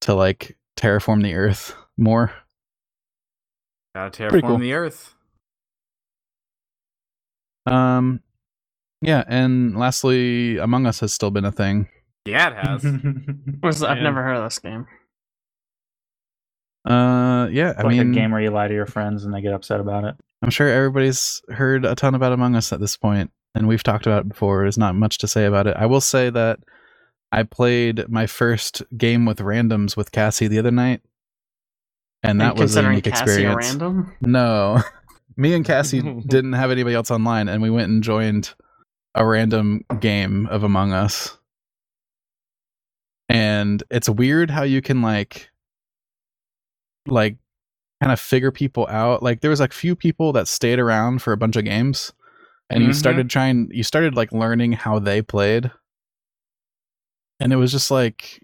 to 0.00 0.14
like 0.14 0.56
terraform 0.76 1.22
the 1.22 1.34
earth 1.34 1.74
more 1.96 2.32
Gotta 3.94 4.22
terraform 4.22 4.40
cool. 4.42 4.58
the 4.58 4.72
earth. 4.74 5.14
um 7.66 8.20
yeah 9.02 9.24
and 9.26 9.76
lastly 9.76 10.58
among 10.58 10.86
us 10.86 11.00
has 11.00 11.12
still 11.12 11.30
been 11.30 11.44
a 11.44 11.52
thing 11.52 11.88
Yeah, 12.26 12.50
it 12.50 12.66
has. 12.66 12.84
What's 13.60 13.82
I've 13.82 13.98
never 14.02 14.22
heard 14.22 14.36
of 14.36 14.44
this 14.44 14.58
game. 14.58 14.86
uh 16.86 17.46
yeah 17.52 17.74
i 17.76 17.82
like 17.82 17.90
mean 17.90 18.10
a 18.10 18.14
game 18.14 18.30
where 18.30 18.40
you 18.40 18.50
lie 18.50 18.66
to 18.66 18.72
your 18.72 18.86
friends 18.86 19.24
and 19.26 19.34
they 19.34 19.42
get 19.42 19.52
upset 19.52 19.80
about 19.80 20.04
it. 20.04 20.14
i'm 20.42 20.48
sure 20.48 20.66
everybody's 20.66 21.42
heard 21.50 21.84
a 21.84 21.94
ton 21.94 22.14
about 22.14 22.32
among 22.32 22.56
us 22.56 22.72
at 22.72 22.80
this 22.80 22.96
point 22.96 23.30
and 23.54 23.68
we've 23.68 23.82
talked 23.82 24.06
about 24.06 24.22
it 24.22 24.28
before 24.30 24.62
there's 24.62 24.78
not 24.78 24.94
much 24.94 25.18
to 25.18 25.28
say 25.28 25.44
about 25.44 25.66
it 25.66 25.76
i 25.76 25.84
will 25.84 26.00
say 26.00 26.30
that 26.30 26.58
i 27.32 27.42
played 27.42 28.08
my 28.08 28.26
first 28.26 28.82
game 28.96 29.26
with 29.26 29.40
randoms 29.40 29.94
with 29.94 30.10
cassie 30.10 30.48
the 30.48 30.58
other 30.58 30.70
night 30.70 31.02
and 32.22 32.40
that 32.40 32.52
And 32.52 32.58
was 32.60 32.74
a 32.74 32.80
considering 32.80 32.92
unique 32.94 33.04
Cassie 33.12 33.22
experience 33.24 33.66
a 33.66 33.68
random. 33.70 34.16
No. 34.22 34.82
Me 35.36 35.54
and 35.54 35.64
Cassie 35.64 36.02
didn't 36.26 36.52
have 36.54 36.70
anybody 36.70 36.94
else 36.94 37.10
online 37.10 37.48
and 37.48 37.62
we 37.62 37.70
went 37.70 37.90
and 37.90 38.02
joined 38.02 38.52
a 39.14 39.24
random 39.26 39.82
game 40.00 40.46
of 40.48 40.62
Among 40.62 40.92
Us. 40.92 41.36
And 43.30 43.82
it's 43.90 44.08
weird 44.08 44.50
how 44.50 44.64
you 44.64 44.82
can 44.82 45.02
like 45.02 45.48
like 47.06 47.36
kind 48.02 48.12
of 48.12 48.18
figure 48.18 48.50
people 48.50 48.86
out. 48.88 49.22
Like 49.22 49.40
there 49.40 49.50
was 49.50 49.60
like 49.60 49.72
few 49.72 49.94
people 49.94 50.32
that 50.32 50.48
stayed 50.48 50.80
around 50.80 51.22
for 51.22 51.32
a 51.32 51.36
bunch 51.36 51.54
of 51.56 51.64
games 51.64 52.12
and 52.70 52.82
you 52.82 52.90
Mhm. 52.90 52.94
started 52.94 53.30
trying 53.30 53.68
you 53.72 53.84
started 53.84 54.16
like 54.16 54.32
learning 54.32 54.72
how 54.72 54.98
they 54.98 55.22
played. 55.22 55.70
And 57.38 57.52
it 57.52 57.56
was 57.56 57.70
just 57.72 57.90
like 57.90 58.42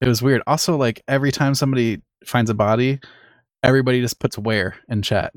it 0.00 0.08
was 0.08 0.20
weird. 0.20 0.42
Also 0.46 0.76
like 0.76 1.02
every 1.08 1.32
time 1.32 1.54
somebody 1.54 2.02
finds 2.26 2.50
a 2.50 2.54
body, 2.54 3.00
everybody 3.62 4.00
just 4.02 4.20
puts 4.20 4.36
where 4.36 4.76
in 4.88 5.00
chat. 5.00 5.32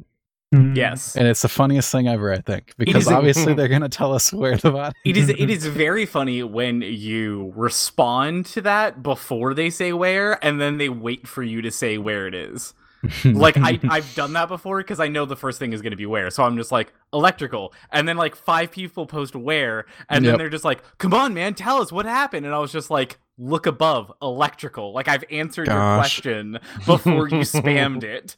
Mm. 0.55 0.77
yes. 0.77 1.15
And 1.17 1.27
it's 1.27 1.41
the 1.41 1.49
funniest 1.49 1.91
thing 1.91 2.07
ever, 2.07 2.31
I 2.31 2.37
think, 2.39 2.73
because 2.77 3.07
obviously 3.09 3.53
they're 3.55 3.67
gonna 3.67 3.89
tell 3.89 4.13
us 4.13 4.31
where 4.31 4.55
the 4.57 4.71
body. 4.71 4.95
It 5.03 5.17
is 5.17 5.29
it 5.29 5.49
is 5.49 5.65
very 5.65 6.05
funny 6.05 6.41
when 6.43 6.81
you 6.81 7.51
respond 7.55 8.45
to 8.47 8.61
that 8.61 9.03
before 9.03 9.53
they 9.53 9.69
say 9.69 9.91
where 9.93 10.43
and 10.43 10.59
then 10.61 10.77
they 10.77 10.87
wait 10.89 11.27
for 11.27 11.43
you 11.43 11.61
to 11.63 11.71
say 11.71 11.97
where 11.97 12.27
it 12.27 12.33
is. 12.33 12.73
Like 13.25 13.57
I 13.57 13.79
I've 13.89 14.13
done 14.15 14.33
that 14.33 14.47
before 14.47 14.77
because 14.79 14.99
I 14.99 15.07
know 15.07 15.25
the 15.25 15.35
first 15.35 15.59
thing 15.59 15.71
is 15.71 15.81
going 15.81 15.91
to 15.91 15.97
be 15.97 16.07
where. 16.07 16.29
So 16.31 16.43
I'm 16.43 16.57
just 16.57 16.71
like 16.71 16.93
electrical 17.13 17.73
and 17.91 18.07
then 18.07 18.17
like 18.17 18.35
five 18.35 18.71
people 18.71 19.05
post 19.05 19.35
where 19.35 19.85
and 20.09 20.25
Yep. 20.25 20.31
then 20.31 20.37
they're 20.39 20.49
just 20.49 20.65
like 20.65 20.81
come 20.97 21.13
on 21.13 21.33
man 21.33 21.53
tell 21.53 21.79
us 21.81 21.91
what 21.91 22.05
happened 22.05 22.45
and 22.45 22.55
I 22.55 22.59
was 22.59 22.71
just 22.71 22.89
like 22.89 23.19
look 23.37 23.65
above 23.67 24.11
electrical. 24.21 24.93
Like 24.93 25.07
I've 25.07 25.23
answered 25.29 25.67
your 25.67 25.97
question 25.97 26.57
before 26.85 27.27
you 27.27 27.37
spammed 27.41 28.03
it. 28.03 28.35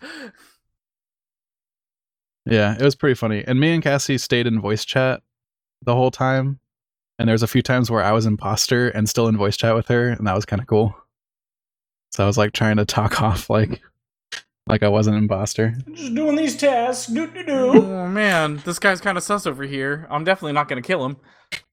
Yeah, 2.49 2.75
it 2.75 2.81
was 2.81 2.95
pretty 2.95 3.13
funny. 3.13 3.43
And 3.45 3.59
me 3.59 3.73
and 3.73 3.83
Cassie 3.83 4.17
stayed 4.17 4.47
in 4.47 4.59
voice 4.59 4.83
chat 4.83 5.21
the 5.83 5.95
whole 5.95 6.11
time. 6.11 6.59
And 7.19 7.27
there's 7.27 7.43
a 7.43 7.47
few 7.47 7.61
times 7.61 7.91
where 7.91 8.03
I 8.03 8.13
was 8.13 8.25
imposter 8.25 8.89
and 8.89 9.07
still 9.07 9.27
in 9.27 9.37
voice 9.37 9.57
chat 9.57 9.75
with 9.75 9.89
her, 9.89 10.09
and 10.09 10.25
that 10.25 10.35
was 10.35 10.45
kind 10.45 10.61
of 10.61 10.67
cool. 10.67 10.95
So 12.11 12.23
I 12.23 12.27
was 12.27 12.37
like 12.37 12.53
trying 12.53 12.77
to 12.77 12.85
talk 12.85 13.21
off 13.21 13.49
like 13.49 13.81
like 14.67 14.83
I 14.83 14.87
wasn't 14.87 15.17
an 15.17 15.23
imposter. 15.23 15.75
Just 15.91 16.15
doing 16.15 16.35
these 16.35 16.55
tasks. 16.55 17.11
Do 17.11 17.27
do 17.27 17.43
do. 17.43 17.83
Oh 17.83 18.07
man, 18.07 18.61
this 18.65 18.79
guy's 18.79 19.01
kind 19.01 19.17
of 19.17 19.23
sus 19.23 19.45
over 19.45 19.63
here. 19.63 20.07
I'm 20.09 20.23
definitely 20.23 20.53
not 20.53 20.69
going 20.69 20.81
to 20.81 20.87
kill 20.87 21.05
him. 21.05 21.17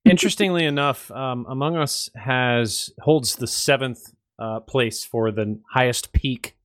Interestingly 0.05 0.64
enough, 0.64 1.11
um, 1.12 1.47
Among 1.49 1.77
Us 1.77 2.11
has 2.16 2.91
holds 3.01 3.37
the 3.37 3.47
seventh 3.47 4.14
uh, 4.39 4.61
place 4.61 5.05
for 5.05 5.31
the 5.31 5.61
highest 5.70 6.12
peak 6.12 6.57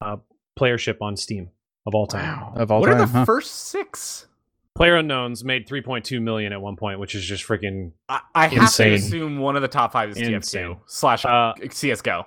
uh, 0.00 0.16
playership 0.58 0.96
on 1.00 1.16
Steam 1.16 1.50
of 1.86 1.94
all 1.94 2.06
time. 2.06 2.52
Of 2.54 2.70
all 2.70 2.80
what 2.80 2.86
time, 2.88 2.96
are 2.96 3.06
the 3.06 3.12
huh? 3.12 3.24
first 3.24 3.54
6? 3.68 4.26
Player 4.74 4.96
Unknowns 4.96 5.44
made 5.44 5.68
3.2 5.68 6.20
million 6.20 6.52
at 6.52 6.60
one 6.60 6.74
point, 6.76 6.98
which 6.98 7.14
is 7.14 7.24
just 7.24 7.46
freaking. 7.46 7.92
I, 8.08 8.20
I 8.34 8.46
have 8.48 8.74
to 8.74 8.92
assume 8.94 9.38
one 9.38 9.54
of 9.54 9.62
the 9.62 9.68
top 9.68 9.92
five 9.92 10.10
is 10.10 10.16
Insane. 10.16 10.70
TF2 10.70 10.80
slash 10.86 11.24
Uh, 11.24 11.52
CS:GO. 11.70 12.26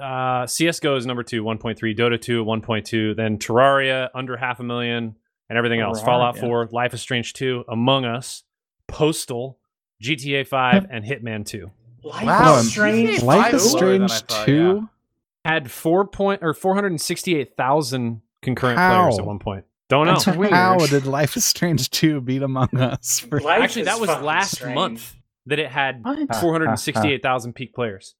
Uh, 0.00 0.46
CS:GO 0.46 0.96
is 0.96 1.04
number 1.04 1.22
two, 1.22 1.42
1.3. 1.44 1.76
Dota 1.94 2.18
2, 2.18 2.42
1.2. 2.44 3.16
Then 3.16 3.36
Terraria 3.36 4.08
under 4.14 4.36
half 4.38 4.60
a 4.60 4.62
million, 4.62 5.16
and 5.50 5.58
everything 5.58 5.80
else. 5.80 6.00
Fallout 6.00 6.36
Terraria. 6.36 6.40
4, 6.40 6.68
Life 6.72 6.94
is 6.94 7.02
Strange 7.02 7.34
2, 7.34 7.64
Among 7.68 8.06
Us, 8.06 8.44
Postal, 8.86 9.58
GTA 10.02 10.46
5, 10.46 10.86
and 10.90 11.04
Hitman 11.04 11.44
2. 11.44 11.70
Life 12.04 12.24
Wow, 12.24 12.56
is 12.58 12.70
strange. 12.70 13.22
Life 13.22 13.52
is 13.52 13.64
is 13.64 13.74
lower 13.74 13.78
Strange 13.80 14.12
thought, 14.22 14.46
two. 14.46 14.88
Had 15.44 15.70
four 15.70 16.06
point 16.06 16.42
or 16.42 16.54
468,000 16.54 18.22
concurrent 18.42 18.78
How? 18.78 19.02
players 19.04 19.18
at 19.18 19.26
one 19.26 19.38
point. 19.38 19.64
Don't 19.88 20.06
know. 20.06 20.14
That's 20.18 20.26
weird. 20.36 20.52
How 20.52 20.76
did 20.78 21.06
Life 21.06 21.36
is 21.36 21.44
Strange 21.46 21.88
two 21.90 22.20
beat 22.20 22.42
Among 22.42 22.76
Us? 22.76 23.20
For- 23.20 23.48
Actually, 23.50 23.84
that 23.84 24.00
was 24.00 24.08
last 24.10 24.56
strange. 24.56 24.74
month 24.74 25.14
that 25.46 25.58
it 25.58 25.70
had 25.70 26.02
468,000 26.40 27.54
peak 27.54 27.74
players. 27.74 28.14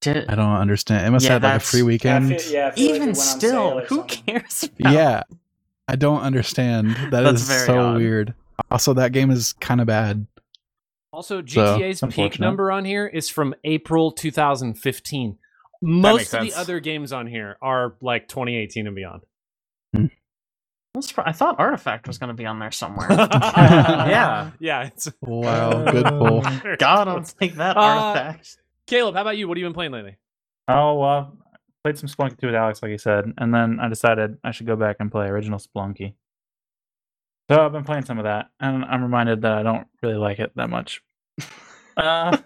Did 0.00 0.28
I 0.28 0.34
don't 0.34 0.50
understand. 0.56 1.06
It 1.06 1.10
must 1.10 1.26
Yeah, 1.26 1.32
have 1.34 1.42
like 1.42 1.56
a 1.56 1.60
free 1.60 1.82
weekend. 1.82 2.30
yeah, 2.30 2.38
feel 2.38 2.64
like 2.64 2.72
it 2.78 2.80
even 2.80 2.98
went 3.00 3.08
on 3.10 3.14
sale 3.14 3.38
still, 3.38 3.80
who 3.86 4.02
cares? 4.04 4.64
About 4.80 4.92
Yeah, 4.92 5.22
I 5.86 5.96
don't 5.96 6.22
understand. 6.22 6.96
That's 7.10 7.64
so 7.66 7.78
odd. 7.78 7.96
weird. 7.98 8.34
Also, 8.70 8.94
that 8.94 9.12
game 9.12 9.30
is 9.30 9.52
kind 9.54 9.80
of 9.80 9.86
bad. 9.86 10.26
Also, 11.12 11.44
So, 11.44 11.78
GTA's 11.78 12.02
peak 12.14 12.40
number 12.40 12.70
on 12.72 12.84
here 12.84 13.06
is 13.06 13.28
from 13.28 13.54
April 13.64 14.10
2015. 14.12 15.38
Most 15.82 16.34
of 16.34 16.42
the 16.42 16.52
other 16.54 16.78
games 16.80 17.12
on 17.12 17.26
here 17.26 17.56
are 17.62 17.94
like 18.00 18.28
2018 18.28 18.86
and 18.86 18.94
beyond. 18.96 19.22
I'm 19.94 20.10
I 21.18 21.32
thought 21.32 21.56
Artifact 21.58 22.06
was 22.08 22.18
going 22.18 22.28
to 22.28 22.34
be 22.34 22.46
on 22.46 22.58
there 22.58 22.70
somewhere. 22.72 23.08
Yeah. 23.10 24.50
yeah. 24.58 24.86
It's 24.86 25.08
Wow, 25.20 25.84
good 25.92 26.04
pull. 26.06 26.42
God, 26.78 27.08
I'll 27.08 27.22
take 27.22 27.54
that 27.56 27.76
Uh, 27.76 27.80
Artifact. 27.80 28.56
Caleb, 28.86 29.14
how 29.14 29.20
about 29.22 29.36
you? 29.36 29.46
What 29.46 29.56
have 29.56 29.60
you 29.60 29.66
been 29.66 29.74
playing 29.74 29.92
lately? 29.92 30.16
Oh 30.66 30.94
well, 30.94 31.36
played 31.84 31.96
some 31.98 32.08
Spelunky 32.08 32.38
2 32.38 32.46
with 32.48 32.56
Alex, 32.56 32.82
like 32.82 32.90
you 32.90 32.98
said, 32.98 33.24
and 33.38 33.54
then 33.54 33.78
I 33.80 33.88
decided 33.88 34.38
I 34.44 34.50
should 34.50 34.66
go 34.66 34.76
back 34.76 34.96
and 35.00 35.10
play 35.10 35.26
original 35.26 35.58
Spelunky. 35.58 36.14
So 37.50 37.64
I've 37.64 37.72
been 37.72 37.84
playing 37.84 38.04
some 38.04 38.18
of 38.18 38.24
that, 38.24 38.50
and 38.60 38.84
I'm 38.84 39.02
reminded 39.02 39.42
that 39.42 39.52
I 39.52 39.62
don't 39.62 39.86
really 40.02 40.16
like 40.16 40.38
it 40.38 40.52
that 40.56 40.70
much. 40.70 41.02
Uh, 41.96 42.36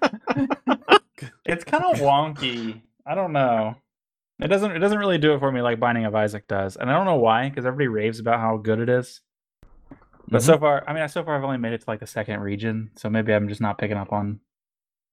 it's 1.44 1.64
kind 1.64 1.84
of 1.84 1.98
wonky. 2.00 2.80
I 3.06 3.14
don't 3.14 3.32
know. 3.32 3.76
It 4.40 4.48
doesn't. 4.48 4.72
It 4.72 4.78
doesn't 4.80 4.98
really 4.98 5.18
do 5.18 5.34
it 5.34 5.38
for 5.38 5.50
me 5.52 5.62
like 5.62 5.78
Binding 5.78 6.04
of 6.06 6.14
Isaac 6.14 6.48
does, 6.48 6.76
and 6.76 6.90
I 6.90 6.94
don't 6.94 7.06
know 7.06 7.16
why. 7.16 7.48
Because 7.48 7.64
everybody 7.66 7.88
raves 7.88 8.18
about 8.18 8.40
how 8.40 8.56
good 8.56 8.80
it 8.80 8.88
is. 8.88 9.20
But 10.28 10.42
so 10.42 10.58
far, 10.58 10.82
I 10.88 10.92
mean, 10.94 11.06
so 11.08 11.22
far 11.22 11.36
I've 11.36 11.44
only 11.44 11.58
made 11.58 11.72
it 11.74 11.82
to 11.82 11.84
like 11.90 12.00
the 12.00 12.06
second 12.06 12.40
region, 12.40 12.90
so 12.96 13.08
maybe 13.10 13.32
I'm 13.32 13.48
just 13.48 13.60
not 13.60 13.78
picking 13.78 13.96
up 13.96 14.12
on 14.12 14.40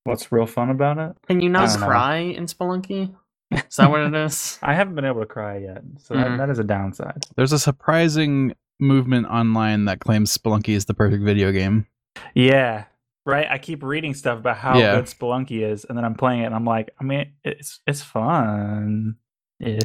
what's 0.05 0.31
real 0.31 0.45
fun 0.45 0.69
about 0.69 0.97
it. 0.97 1.15
Can 1.27 1.41
you 1.41 1.49
not 1.49 1.69
don't 1.69 1.81
know. 1.81 1.85
cry 1.87 2.17
in 2.17 2.45
Spelunky? 2.45 3.13
Is 3.51 3.75
that 3.75 3.91
what 3.91 3.99
it 3.99 4.15
is? 4.15 4.57
I 4.63 4.73
haven't 4.73 4.95
been 4.95 5.03
able 5.05 5.19
to 5.19 5.25
cry 5.27 5.57
yet, 5.57 5.81
so 5.99 6.15
Mm. 6.15 6.23
that, 6.23 6.37
that 6.37 6.49
is 6.49 6.59
a 6.59 6.63
downside. 6.63 7.23
There's 7.35 7.51
a 7.51 7.59
surprising 7.59 8.53
movement 8.79 9.27
online 9.27 9.85
that 9.85 9.99
claims 9.99 10.35
Spelunky 10.35 10.69
is 10.75 10.85
the 10.85 10.93
perfect 10.93 11.23
video 11.23 11.51
game. 11.51 11.85
Yeah, 12.33 12.85
right. 13.25 13.47
I 13.49 13.57
keep 13.57 13.83
reading 13.83 14.13
stuff 14.13 14.39
about 14.39 14.57
how 14.57 14.77
Yeah. 14.77 14.95
good 14.95 15.05
Spelunky 15.05 15.61
is, 15.69 15.85
and 15.85 15.97
then 15.97 16.05
I'm 16.05 16.15
playing 16.15 16.41
it, 16.41 16.45
and 16.45 16.55
I'm 16.55 16.65
like, 16.65 16.89
I 16.99 17.03
mean, 17.03 17.33
it's 17.43 17.79
it's 17.87 18.01
fun. 18.01 19.15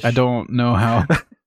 I 0.04 0.10
don't 0.10 0.50
know 0.50 0.74
how 0.74 1.04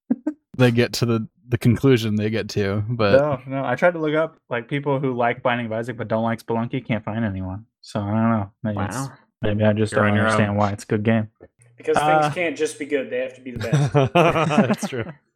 they 0.57 0.71
get 0.71 0.93
to 0.93 1.05
the 1.05 1.27
the 1.47 1.57
conclusion 1.57 2.15
they 2.15 2.29
get 2.29 2.47
to, 2.49 2.83
but 2.87 3.13
No, 3.13 3.41
no. 3.47 3.65
I 3.65 3.73
tried 3.75 3.93
to 3.93 3.99
look 3.99 4.13
up 4.13 4.37
like 4.51 4.67
people 4.67 4.99
who 4.99 5.13
like 5.15 5.41
Binding 5.41 5.65
of 5.65 5.71
Isaac 5.71 5.97
but 5.97 6.07
don't 6.07 6.23
like 6.23 6.45
Spelunky. 6.45 6.85
Can't 6.85 7.03
find 7.03 7.25
anyone. 7.25 7.65
So 7.81 7.99
I 7.99 8.03
don't 8.11 8.29
know. 8.31 8.51
Maybe 8.61 8.77
Wow. 8.77 9.11
maybe 9.41 9.63
I 9.63 9.73
just 9.73 9.91
You're 9.93 10.03
don't 10.03 10.11
on 10.11 10.17
own. 10.19 10.25
understand 10.25 10.57
why 10.57 10.71
it's 10.71 10.83
a 10.83 10.87
good 10.87 11.03
game. 11.03 11.29
Because 11.75 11.97
Uh, 11.97 12.21
things 12.21 12.35
can't 12.35 12.57
just 12.57 12.77
be 12.77 12.85
good; 12.85 13.09
they 13.09 13.19
have 13.19 13.33
to 13.35 13.41
be 13.41 13.51
the 13.51 13.59
best. 13.59 13.93
That's 14.13 14.87
true. 14.87 15.05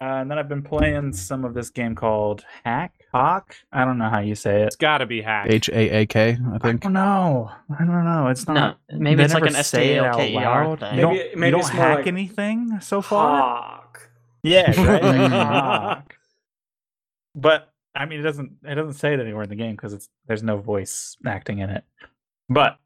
Uh, 0.00 0.04
and 0.22 0.30
then 0.30 0.38
I've 0.38 0.48
been 0.48 0.62
playing 0.62 1.12
some 1.12 1.44
of 1.44 1.54
this 1.54 1.70
game 1.70 1.94
called 1.94 2.44
Hack 2.64 2.92
Hawk. 3.12 3.54
I 3.72 3.84
don't 3.84 3.96
know 3.96 4.08
how 4.10 4.18
you 4.20 4.34
say 4.34 4.62
it. 4.62 4.66
It's 4.66 4.76
got 4.76 4.98
to 4.98 5.06
be 5.06 5.22
Hack. 5.22 5.46
H 5.48 5.68
A 5.68 5.98
A 6.02 6.06
K. 6.06 6.36
I 6.52 6.58
think. 6.58 6.80
don't 6.82 6.92
know. 6.94 7.50
I 7.70 7.84
don't 7.84 8.04
know. 8.04 8.26
It's 8.26 8.48
No, 8.48 8.54
not. 8.54 8.78
maybe 8.90 9.22
it's 9.22 9.34
like 9.34 9.46
an 9.46 9.52
say 9.62 9.94
it 9.94 10.04
out 10.04 10.16
thing. 10.16 10.34
You 10.34 10.40
don't, 10.40 11.14
Maybe- 11.36 11.46
you 11.46 11.50
don't 11.52 11.60
it's 11.60 11.68
hack 11.68 11.98
like 11.98 12.06
anything 12.08 12.80
so 12.80 13.00
far. 13.02 13.38
Hawk. 13.40 14.10
Yeah, 14.42 14.70
right. 14.84 15.02
Like. 15.02 15.30
Hawk. 15.30 16.16
But 17.36 17.72
I 17.94 18.06
mean, 18.06 18.18
it 18.20 18.24
doesn't. 18.24 18.52
It 18.64 18.74
doesn't 18.74 18.94
say 18.94 19.14
it 19.14 19.20
anywhere 19.20 19.44
in 19.44 19.48
the 19.48 19.54
game 19.56 19.76
because 19.76 19.92
it's 19.92 20.08
there's 20.26 20.42
no 20.42 20.56
voice 20.56 21.16
acting 21.24 21.60
in 21.60 21.70
it. 21.70 21.84
But 22.48 22.78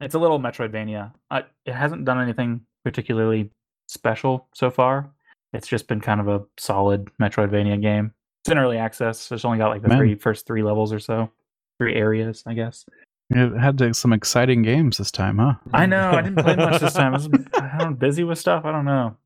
it's 0.00 0.14
a 0.16 0.18
little 0.18 0.40
Metroidvania. 0.40 1.12
I, 1.30 1.44
it 1.64 1.72
hasn't 1.72 2.04
done 2.04 2.20
anything 2.20 2.62
particularly 2.84 3.50
special 3.86 4.48
so 4.54 4.70
far. 4.70 5.10
It's 5.52 5.68
just 5.68 5.86
been 5.88 6.00
kind 6.00 6.20
of 6.20 6.28
a 6.28 6.42
solid 6.58 7.10
Metroidvania 7.20 7.80
game. 7.80 8.12
It's 8.44 8.50
in 8.50 8.58
early 8.58 8.78
access. 8.78 9.20
So 9.20 9.34
it's 9.34 9.44
only 9.44 9.58
got 9.58 9.68
like 9.68 9.82
the 9.82 9.88
Man. 9.88 9.98
three 9.98 10.14
first 10.14 10.46
three 10.46 10.62
levels 10.62 10.92
or 10.92 10.98
so, 10.98 11.30
three 11.78 11.94
areas, 11.94 12.42
I 12.46 12.54
guess. 12.54 12.84
It 13.30 13.56
had 13.58 13.78
to- 13.78 13.94
some 13.94 14.12
exciting 14.12 14.62
games 14.62 14.98
this 14.98 15.10
time, 15.10 15.38
huh? 15.38 15.54
I 15.72 15.86
know. 15.86 16.10
I 16.10 16.22
didn't 16.22 16.42
play 16.42 16.56
much 16.56 16.80
this 16.80 16.94
time. 16.94 17.14
I 17.14 17.16
was 17.18 17.28
I 17.54 17.78
don't 17.78 17.98
busy 17.98 18.24
with 18.24 18.38
stuff. 18.38 18.64
I 18.64 18.72
don't 18.72 18.84
know. 18.84 19.16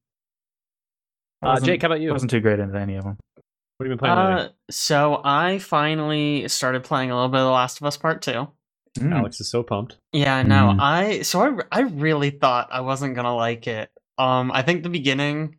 I 1.43 1.55
Uh, 1.55 1.61
Jake, 1.61 1.83
how 1.83 1.87
about 1.87 2.01
you? 2.01 2.11
I 2.11 2.13
wasn't 2.13 2.31
too 2.31 2.41
great 2.41 2.59
into 2.59 2.79
any 2.79 2.97
of 2.97 3.05
them. 3.05 3.17
What 3.77 3.85
have 3.85 3.91
you 3.91 3.97
been 3.97 3.99
playing 3.99 4.17
lately? 4.17 4.43
Uh, 4.45 4.49
so 4.71 5.21
I 5.25 5.59
finally 5.59 6.49
started 6.49 6.83
playing 6.85 7.11
a 7.11 7.15
little 7.15 7.29
bit 7.29 7.41
of 7.41 7.47
The 7.47 7.51
Last 7.51 7.81
of 7.81 7.87
Us 7.87 7.97
Part 7.97 8.23
Two. 8.23 8.49
Mm. 8.99 9.13
Alex 9.15 9.41
is 9.41 9.49
so 9.51 9.63
pumped. 9.63 9.99
Yeah, 10.13 10.43
no. 10.43 10.73
Mm. 10.75 10.81
I 10.81 11.23
so 11.23 11.41
I 11.43 11.63
I 11.71 11.81
really 11.83 12.31
thought 12.31 12.69
I 12.73 12.81
wasn't 12.81 13.15
gonna 13.15 13.35
like 13.37 13.67
it. 13.67 13.91
Um, 14.17 14.51
I 14.51 14.63
think 14.63 14.83
the 14.83 14.89
beginning 14.89 15.57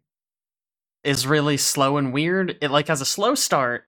is 1.07 1.25
really 1.25 1.57
slow 1.57 1.97
and 1.97 2.13
weird. 2.13 2.57
It 2.61 2.69
like 2.69 2.89
has 2.89 3.01
a 3.01 3.05
slow 3.05 3.33
start, 3.33 3.85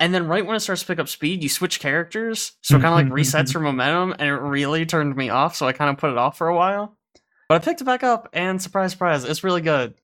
and 0.00 0.14
then 0.14 0.26
right 0.26 0.44
when 0.44 0.56
it 0.56 0.60
starts 0.60 0.80
to 0.80 0.86
pick 0.86 0.98
up 0.98 1.08
speed, 1.08 1.42
you 1.42 1.48
switch 1.48 1.78
characters, 1.78 2.52
so 2.62 2.76
it 2.76 2.82
kind 2.82 3.06
of 3.06 3.12
like 3.12 3.20
resets 3.20 3.52
your 3.52 3.62
momentum, 3.62 4.14
and 4.18 4.28
it 4.28 4.32
really 4.32 4.86
turned 4.86 5.14
me 5.14 5.28
off. 5.28 5.54
So 5.54 5.66
I 5.66 5.72
kind 5.72 5.90
of 5.90 5.98
put 5.98 6.10
it 6.10 6.18
off 6.18 6.38
for 6.38 6.48
a 6.48 6.56
while, 6.56 6.96
but 7.48 7.56
I 7.56 7.64
picked 7.64 7.82
it 7.82 7.84
back 7.84 8.02
up, 8.02 8.28
and 8.32 8.60
surprise, 8.60 8.92
surprise, 8.92 9.24
it's 9.24 9.44
really 9.44 9.60
good. 9.60 9.94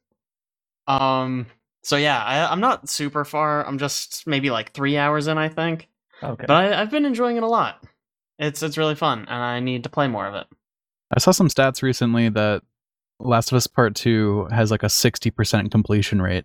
Um, 0.87 1.47
so 1.83 1.97
yeah, 1.97 2.23
I, 2.23 2.51
I'm 2.53 2.61
not 2.61 2.89
super 2.89 3.25
far. 3.25 3.67
I'm 3.67 3.79
just 3.79 4.27
maybe 4.27 4.51
like 4.51 4.73
three 4.73 4.97
hours 4.97 5.27
in, 5.27 5.39
I 5.39 5.49
think. 5.49 5.89
Okay. 6.23 6.45
But 6.47 6.55
I, 6.55 6.81
I've 6.81 6.91
been 6.91 7.07
enjoying 7.07 7.37
it 7.37 7.43
a 7.43 7.49
lot. 7.49 7.83
It's 8.39 8.63
it's 8.63 8.77
really 8.77 8.97
fun, 8.97 9.21
and 9.21 9.43
I 9.43 9.61
need 9.61 9.85
to 9.85 9.91
play 9.91 10.09
more 10.09 10.27
of 10.27 10.35
it. 10.35 10.47
I 11.15 11.21
saw 11.21 11.31
some 11.31 11.49
stats 11.49 11.83
recently 11.83 12.29
that 12.31 12.63
Last 13.21 13.53
of 13.53 13.57
Us 13.57 13.67
Part 13.67 13.95
2 13.95 14.49
has 14.51 14.71
like 14.71 14.83
a 14.83 14.87
60% 14.87 15.71
completion 15.71 16.21
rate, 16.21 16.45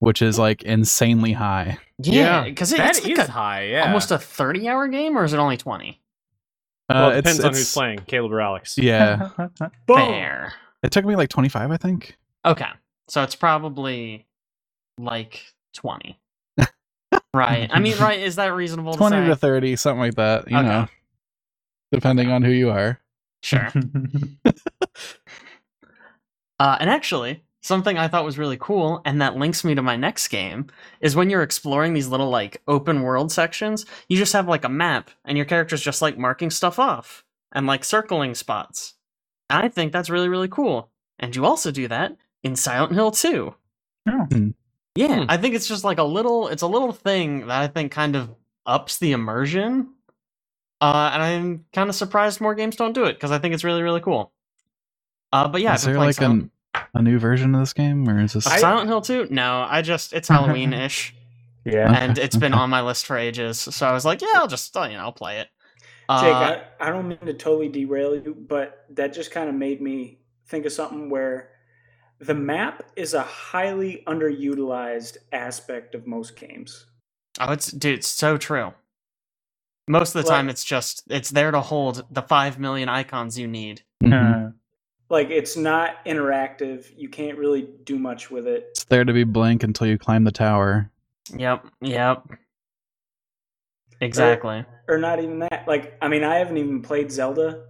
which 0.00 0.22
is 0.22 0.38
like 0.38 0.62
insanely 0.62 1.32
high. 1.32 1.78
Yeah, 2.00 2.44
because 2.44 2.70
That 2.70 2.90
it's 2.90 3.02
like 3.02 3.12
is 3.12 3.18
a, 3.28 3.30
high. 3.32 3.64
Yeah. 3.64 3.86
almost 3.86 4.10
a 4.12 4.18
thirty-hour 4.18 4.86
game, 4.88 5.18
or 5.18 5.24
is 5.24 5.32
it 5.32 5.38
only 5.38 5.56
twenty? 5.56 6.00
Well, 6.88 7.06
Uh, 7.06 7.10
it 7.10 7.18
it's- 7.18 7.22
depends 7.36 7.44
on 7.44 7.52
who's 7.54 7.72
playing, 7.74 7.98
Caleb 8.06 8.32
or 8.32 8.40
Alex. 8.40 8.78
Yeah. 8.78 9.30
Boom. 9.86 9.96
Fair. 9.96 10.52
It 10.84 10.92
took 10.92 11.04
me 11.04 11.16
like 11.16 11.28
25, 11.28 11.72
I 11.72 11.76
think. 11.76 12.16
Okay, 12.44 12.68
so 13.08 13.24
it's 13.24 13.34
probably 13.34 14.26
like 14.98 15.42
twenty. 15.74 16.20
right. 17.34 17.68
I 17.72 17.80
mean, 17.80 17.98
right? 17.98 18.20
Is 18.20 18.36
that 18.36 18.54
reasonable? 18.54 18.94
20 18.94 19.16
to, 19.22 19.26
to 19.28 19.36
30, 19.36 19.74
something 19.76 19.98
like 20.00 20.14
that, 20.14 20.48
you 20.48 20.56
Okay. 20.56 20.66
know, 20.68 20.86
depending 21.90 22.30
on 22.30 22.42
who 22.42 22.52
you 22.52 22.70
are. 22.70 23.00
Sure. 23.42 23.68
Uh, 26.60 26.76
and 26.80 26.90
actually, 26.90 27.42
something 27.62 27.96
I 27.98 28.08
thought 28.08 28.24
was 28.24 28.38
really 28.38 28.56
cool, 28.58 29.00
and 29.04 29.20
that 29.20 29.36
links 29.36 29.64
me 29.64 29.74
to 29.74 29.82
my 29.82 29.96
next 29.96 30.28
game, 30.28 30.66
is 31.00 31.14
when 31.16 31.30
you're 31.30 31.42
exploring 31.42 31.94
these 31.94 32.08
little 32.08 32.30
like 32.30 32.62
open 32.66 33.02
world 33.02 33.30
sections, 33.32 33.86
you 34.08 34.16
just 34.16 34.32
have 34.32 34.48
like 34.48 34.64
a 34.64 34.68
map, 34.68 35.10
and 35.24 35.36
your 35.36 35.46
character's 35.46 35.82
just 35.82 36.02
like 36.02 36.18
marking 36.18 36.50
stuff 36.50 36.78
off 36.78 37.24
and 37.52 37.66
like 37.66 37.84
circling 37.84 38.34
spots. 38.34 38.94
I 39.50 39.68
think 39.68 39.92
that's 39.92 40.10
really 40.10 40.28
really 40.28 40.48
cool. 40.48 40.90
And 41.18 41.34
you 41.34 41.44
also 41.46 41.70
do 41.70 41.88
that 41.88 42.16
in 42.42 42.54
Silent 42.56 42.92
Hill 42.92 43.10
2. 43.10 43.54
Oh. 44.08 44.26
Hmm. 44.30 44.48
Yeah, 44.94 45.22
Hmm. 45.22 45.30
I 45.30 45.36
think 45.36 45.54
it's 45.54 45.68
just 45.68 45.84
like 45.84 45.98
a 45.98 46.02
little 46.04 46.48
it's 46.48 46.62
a 46.62 46.66
little 46.66 46.92
thing 46.92 47.46
that 47.46 47.62
I 47.62 47.68
think 47.68 47.92
kind 47.92 48.16
of 48.16 48.34
ups 48.66 48.98
the 48.98 49.12
immersion. 49.12 49.94
Uh, 50.80 51.10
and 51.12 51.22
I'm 51.22 51.64
kind 51.72 51.88
of 51.88 51.96
surprised 51.96 52.40
more 52.40 52.54
games 52.54 52.76
don't 52.76 52.92
do 52.92 53.04
it 53.04 53.14
because 53.14 53.30
I 53.32 53.38
think 53.38 53.54
it's 53.54 53.64
really 53.64 53.82
really 53.82 54.00
cool. 54.00 54.32
Uh, 55.32 55.48
but 55.48 55.60
yeah, 55.60 55.74
is 55.74 55.82
there 55.82 55.96
like 55.98 56.14
Silent- 56.14 56.50
an, 56.74 56.80
a 56.94 57.02
new 57.02 57.18
version 57.18 57.54
of 57.54 57.60
this 57.60 57.72
game, 57.72 58.08
or 58.08 58.20
is 58.20 58.32
this? 58.32 58.46
I- 58.46 58.58
Silent 58.58 58.88
Hill 58.88 59.00
2? 59.02 59.28
No, 59.30 59.66
I 59.68 59.82
just 59.82 60.12
it's 60.12 60.28
Halloween 60.34 60.72
ish, 60.72 61.14
yeah. 61.64 61.92
and 61.92 62.16
it's 62.18 62.36
been 62.36 62.54
on 62.54 62.70
my 62.70 62.80
list 62.82 63.06
for 63.06 63.16
ages. 63.16 63.58
So 63.58 63.86
I 63.86 63.92
was 63.92 64.04
like, 64.04 64.22
yeah, 64.22 64.28
I'll 64.36 64.48
just 64.48 64.76
uh, 64.76 64.82
you 64.84 64.94
know 64.96 65.00
I'll 65.04 65.12
play 65.12 65.38
it. 65.40 65.48
Jake, 66.10 66.22
Uh, 66.34 66.60
I, 66.80 66.88
I 66.88 66.90
don't 66.90 67.06
mean 67.08 67.18
to 67.26 67.34
totally 67.34 67.68
derail 67.68 68.14
you, 68.14 68.34
but 68.48 68.86
that 68.90 69.12
just 69.12 69.30
kind 69.30 69.48
of 69.50 69.54
made 69.54 69.82
me 69.82 70.20
think 70.46 70.64
of 70.64 70.72
something 70.72 71.10
where 71.10 71.50
the 72.20 72.32
map 72.34 72.82
is 72.96 73.12
a 73.12 73.22
highly 73.22 74.02
underutilized 74.06 75.18
aspect 75.32 75.94
of 75.94 76.06
most 76.06 76.34
games. 76.36 76.86
Oh, 77.38 77.52
it's 77.52 77.70
dude, 77.70 77.98
it's 77.98 78.08
so 78.08 78.38
true. 78.38 78.72
Most 79.86 80.14
of 80.14 80.22
the 80.22 80.28
Well- 80.28 80.38
time, 80.38 80.48
it's 80.48 80.64
just 80.64 81.02
it's 81.10 81.28
there 81.30 81.50
to 81.50 81.60
hold 81.60 82.04
the 82.10 82.22
five 82.22 82.58
million 82.58 82.88
icons 82.88 83.38
you 83.38 83.46
need. 83.46 83.82
Mhm. 84.02 84.54
Like 85.10 85.30
it's 85.30 85.56
not 85.56 86.04
interactive. 86.04 86.86
You 86.96 87.08
can't 87.08 87.38
really 87.38 87.68
do 87.84 87.98
much 87.98 88.30
with 88.30 88.46
it. 88.46 88.66
It's 88.70 88.84
there 88.84 89.04
to 89.04 89.12
be 89.12 89.24
blank 89.24 89.62
until 89.62 89.86
you 89.86 89.98
climb 89.98 90.24
the 90.24 90.32
tower. 90.32 90.90
Yep, 91.36 91.66
yep. 91.80 92.24
Exactly. 94.00 94.64
or 94.86 94.98
not 94.98 95.18
even 95.18 95.40
that. 95.40 95.64
Like, 95.66 95.96
I 96.00 96.08
mean, 96.08 96.22
I 96.24 96.36
haven't 96.36 96.56
even 96.58 96.82
played 96.82 97.10
Zelda. 97.10 97.64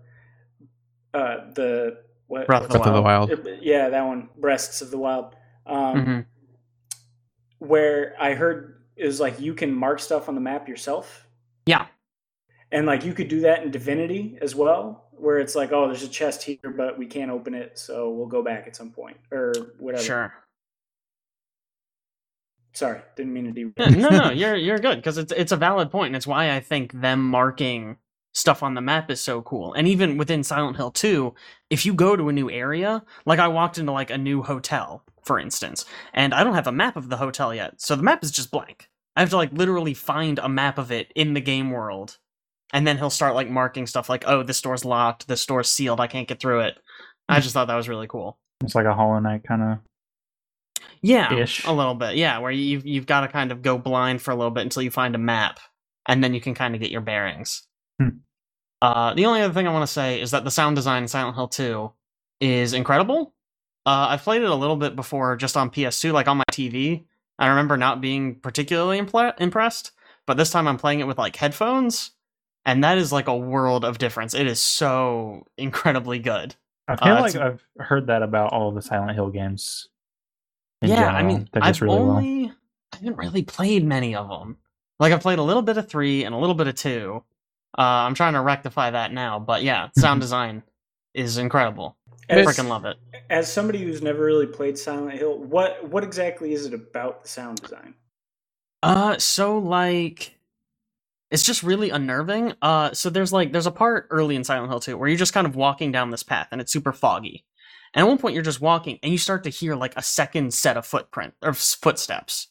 Uh, 1.14 1.36
the 1.55 2.03
what? 2.26 2.47
Breath 2.47 2.64
of 2.64 2.70
Breath 2.70 2.86
of 2.86 2.95
the 2.95 3.03
Wild. 3.03 3.30
Yeah, 3.62 3.89
that 3.89 4.03
one, 4.07 4.28
Breasts 4.36 4.82
of 4.82 4.91
the 4.91 4.99
Wild. 4.99 5.34
Um, 5.66 6.05
hmm 6.05 6.20
Where 7.59 8.14
I 8.20 8.34
heard 8.34 8.82
is 8.97 9.20
like 9.20 9.41
you 9.41 9.55
can 9.55 9.72
mark 9.72 10.01
stuff 10.01 10.28
on 10.28 10.34
the 10.34 10.41
map 10.41 10.68
yourself, 10.68 11.26
Yeah. 11.66 11.86
and 12.70 12.84
like 12.86 13.05
you 13.05 13.14
could 13.14 13.28
do 13.28 13.41
that 13.41 13.62
in 13.62 13.70
Divinity 13.70 14.39
as 14.43 14.55
well, 14.55 15.07
where 15.21 15.39
it's 15.39 15.55
like, 15.55 15.73
oh, 15.73 15.87
there's 15.87 16.03
a 16.03 16.09
chest 16.09 16.43
here, 16.43 16.59
but 16.77 16.99
we 16.99 17.07
can't 17.07 17.31
open 17.31 17.55
it, 17.55 17.79
so 17.79 18.11
we'll 18.11 18.27
go 18.27 18.43
back 18.43 18.66
at 18.66 18.77
some 18.77 18.91
point 18.91 19.16
or 19.31 19.53
whatever. 19.79 20.03
Sure. 20.03 20.35
Sorry, 22.73 23.01
didn't 23.16 23.33
mean 23.33 23.45
to 23.47 23.51
do. 23.51 23.73
Yeah, 23.77 23.89
no, 23.89 24.09
no, 24.09 24.31
you're 24.33 24.55
you're 24.55 24.79
good 24.79 24.97
because 24.97 25.19
it's 25.19 25.33
it's 25.33 25.53
a 25.53 25.57
valid 25.57 25.91
point, 25.91 26.09
and 26.09 26.16
it's 26.16 26.27
why 26.27 26.55
I 26.55 26.61
think 26.61 26.93
them 26.93 27.25
marking 27.25 27.97
stuff 28.33 28.62
on 28.62 28.75
the 28.75 28.81
map 28.81 29.11
is 29.11 29.21
so 29.21 29.43
cool. 29.43 29.73
And 29.73 29.89
even 29.89 30.16
within 30.16 30.45
Silent 30.45 30.77
Hill 30.77 30.93
2, 30.93 31.35
if 31.71 31.85
you 31.85 31.93
go 31.93 32.14
to 32.14 32.29
a 32.29 32.33
new 32.33 32.51
area, 32.51 33.03
like 33.27 33.41
I 33.41 33.49
walked 33.49 33.79
into 33.79 33.91
like 33.91 34.11
a 34.11 34.19
new 34.19 34.43
hotel, 34.43 35.03
for 35.25 35.41
instance, 35.41 35.85
and 36.14 36.33
I 36.33 36.45
don't 36.45 36.55
have 36.55 36.66
a 36.69 36.73
map 36.73 36.97
of 36.97 37.09
the 37.09 37.16
hotel 37.16 37.53
yet, 37.53 37.81
so 37.81 37.97
the 37.97 38.03
map 38.03 38.23
is 38.23 38.31
just 38.31 38.51
blank. 38.51 38.89
I 39.16 39.21
have 39.21 39.31
to 39.31 39.37
like 39.37 39.53
literally 39.53 39.95
find 39.95 40.39
a 40.39 40.49
map 40.49 40.79
of 40.79 40.93
it 40.93 41.11
in 41.16 41.35
the 41.35 41.41
game 41.41 41.71
world, 41.71 42.19
and 42.73 42.87
then 42.87 42.99
he'll 42.99 43.11
start 43.11 43.35
like 43.35 43.49
marking 43.51 43.87
stuff 43.87 44.09
like, 44.09 44.25
oh, 44.27 44.43
this 44.43 44.61
door's 44.61 44.85
locked, 44.85 45.29
this 45.29 45.47
door's 45.47 45.69
sealed, 45.71 46.01
I 46.01 46.07
can't 46.07 46.29
get 46.29 46.41
through 46.41 46.61
it. 46.61 46.79
I 47.29 47.41
just 47.41 47.53
thought 47.55 47.66
that 47.69 47.77
was 47.77 47.89
really 47.89 48.07
cool. 48.07 48.39
it's 48.62 48.75
like 48.75 48.87
a 48.87 48.95
Hollow 48.95 49.19
Knight 49.19 49.43
kind 49.47 49.62
of. 49.62 49.79
Yeah, 51.03 51.33
Ish. 51.35 51.64
a 51.64 51.73
little 51.73 51.95
bit. 51.95 52.16
Yeah, 52.16 52.39
where 52.39 52.51
you've 52.51 52.87
you've 52.87 53.07
got 53.07 53.21
to 53.21 53.29
kind 53.29 53.53
of 53.53 53.62
go 53.62 53.79
blind 53.79 54.21
for 54.23 54.31
a 54.31 54.35
little 54.35 54.51
bit 54.51 54.62
until 54.62 54.83
you 54.83 54.91
find 54.91 55.14
a 55.14 55.19
map, 55.19 55.61
and 56.09 56.25
then 56.25 56.35
you 56.35 56.41
can 56.41 56.55
kind 56.55 56.75
of 56.75 56.81
get 56.81 56.91
your 56.91 57.01
bearings. 57.01 57.62
Hmm. 58.01 58.09
Uh, 58.81 59.14
the 59.14 59.27
only 59.27 59.43
other 59.43 59.55
thing 59.55 59.66
I 59.69 59.73
want 59.73 59.87
to 59.87 59.93
say 59.93 60.21
is 60.21 60.31
that 60.33 60.45
the 60.45 60.51
sound 60.51 60.77
design 60.77 61.03
in 61.03 61.09
Silent 61.09 61.37
Hill 61.37 61.49
2 61.49 61.93
is 62.41 62.73
incredible. 62.73 63.35
Uh, 63.87 64.09
I've 64.11 64.23
played 64.23 64.43
it 64.43 64.51
a 64.51 64.55
little 64.55 64.77
bit 64.77 64.97
before, 64.97 65.37
just 65.37 65.57
on 65.57 65.71
PS2, 65.71 66.12
like 66.12 66.29
on 66.29 66.37
my 66.37 66.45
TV. 66.53 67.05
I 67.39 67.49
remember 67.49 67.77
not 67.77 68.01
being 68.01 68.37
particularly 68.37 69.01
impl- 69.01 69.39
impressed, 69.41 69.93
but 70.27 70.37
this 70.37 70.51
time 70.51 70.69
I'm 70.69 70.79
playing 70.79 71.01
it 71.01 71.07
with 71.07 71.19
like 71.19 71.37
headphones, 71.37 72.12
and 72.64 72.84
that 72.84 72.98
is 72.98 73.12
like 73.12 73.28
a 73.28 73.36
world 73.36 73.84
of 73.84 73.98
difference. 73.98 74.34
It 74.34 74.46
is 74.46 74.61
so 74.61 75.46
incredibly 75.56 76.18
good. 76.18 76.54
I 76.86 76.96
feel 76.96 77.14
uh, 77.14 77.20
like 77.20 77.36
I've 77.36 77.62
heard 77.78 78.06
that 78.06 78.22
about 78.22 78.52
all 78.52 78.70
of 78.70 78.74
the 78.74 78.82
Silent 78.82 79.12
Hill 79.14 79.30
games. 79.30 79.88
in 80.82 80.88
yeah, 80.88 81.09
I 81.09 81.22
mean, 81.22 81.48
They're 81.52 81.62
I've 81.62 81.70
just 81.70 81.80
really 81.82 81.98
well. 81.98 82.11
only 82.11 82.52
I 82.92 82.96
haven't 82.96 83.16
really 83.16 83.42
played 83.42 83.84
many 83.84 84.14
of 84.14 84.28
them. 84.28 84.56
Like 84.98 85.12
I've 85.12 85.20
played 85.20 85.38
a 85.38 85.42
little 85.42 85.62
bit 85.62 85.76
of 85.76 85.88
three 85.88 86.24
and 86.24 86.34
a 86.34 86.38
little 86.38 86.54
bit 86.54 86.66
of 86.66 86.74
two. 86.74 87.22
Uh, 87.76 87.82
I'm 87.82 88.14
trying 88.14 88.32
to 88.32 88.40
rectify 88.40 88.90
that 88.90 89.12
now, 89.12 89.38
but 89.38 89.62
yeah, 89.62 89.88
sound 89.96 90.20
design 90.22 90.62
is 91.14 91.38
incredible. 91.38 91.96
As, 92.28 92.46
Freaking 92.46 92.68
love 92.68 92.84
it. 92.84 92.96
as 93.30 93.50
somebody 93.50 93.82
who's 93.82 94.02
never 94.02 94.22
really 94.22 94.46
played 94.46 94.76
Silent 94.76 95.18
Hill, 95.18 95.38
what 95.38 95.88
what 95.88 96.04
exactly 96.04 96.52
is 96.52 96.66
it 96.66 96.74
about 96.74 97.22
the 97.22 97.28
sound 97.28 97.61
design? 97.61 97.94
Uh, 98.82 99.18
so 99.18 99.59
like, 99.59 100.38
it's 101.31 101.43
just 101.45 101.62
really 101.62 101.91
unnerving. 101.91 102.55
Uh, 102.62 102.93
so 102.93 103.11
there's 103.11 103.33
like 103.33 103.53
there's 103.53 103.66
a 103.66 103.70
part 103.70 104.07
early 104.11 104.37
in 104.37 104.45
Silent 104.45 104.70
Hill 104.70 104.81
2 104.81 104.97
where 104.97 105.09
you're 105.09 105.18
just 105.18 105.35
kind 105.35 105.47
of 105.47 105.57
walking 105.57 105.93
down 105.93 106.11
this 106.11 106.22
path 106.22 106.49
and 106.53 106.61
it's 106.61 106.72
super 106.72 106.93
foggy. 106.93 107.45
And 107.95 108.03
at 108.03 108.09
one 108.09 108.18
point 108.18 108.35
you're 108.35 108.43
just 108.43 108.61
walking 108.61 108.99
and 109.03 109.12
you 109.12 109.18
start 109.18 109.45
to 109.45 109.51
hear 109.51 109.74
like 109.74 109.97
a 109.97 110.03
second 110.03 110.55
set 110.55 110.76
of 110.76 110.87
footprint 110.87 111.35
or 111.43 111.53
footsteps, 111.55 112.49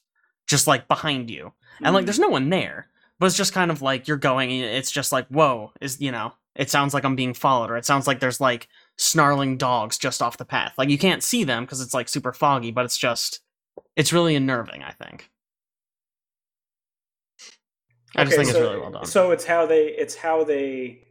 just 0.47 0.67
like 0.67 0.87
behind 0.87 1.29
you. 1.29 1.53
and 1.83 1.93
like 1.93 2.05
there's 2.05 2.19
no 2.19 2.29
one 2.29 2.49
there 2.49 2.87
but 3.19 3.25
it's 3.27 3.37
just 3.37 3.53
kind 3.53 3.71
of 3.71 3.81
like 3.81 4.07
you're 4.07 4.17
going 4.17 4.51
and 4.51 4.63
it's 4.63 4.91
just 4.91 5.11
like 5.11 5.27
whoa 5.27 5.71
is 5.81 5.99
you 6.01 6.11
know 6.11 6.33
it 6.55 6.69
sounds 6.69 6.93
like 6.93 7.03
i'm 7.03 7.15
being 7.15 7.33
followed 7.33 7.69
or 7.69 7.77
it 7.77 7.85
sounds 7.85 8.07
like 8.07 8.19
there's 8.19 8.41
like 8.41 8.67
snarling 8.97 9.57
dogs 9.57 9.97
just 9.97 10.21
off 10.21 10.37
the 10.37 10.45
path 10.45 10.73
like 10.77 10.89
you 10.89 10.97
can't 10.97 11.23
see 11.23 11.43
them 11.43 11.63
because 11.63 11.81
it's 11.81 11.93
like 11.93 12.09
super 12.09 12.33
foggy 12.33 12.71
but 12.71 12.85
it's 12.85 12.97
just 12.97 13.41
it's 13.95 14.13
really 14.13 14.35
unnerving 14.35 14.81
i 14.83 14.91
think 14.91 15.29
i 18.17 18.23
just 18.23 18.33
Okay, 18.35 18.43
think 18.43 18.55
so, 18.55 18.61
it's 18.61 18.69
really 18.69 18.79
well 18.81 18.91
done 18.91 19.05
So 19.05 19.31
it's 19.31 19.45
how 19.45 19.65
they 19.65 19.85
it's 19.87 20.15
how 20.15 20.43
they 20.43 21.03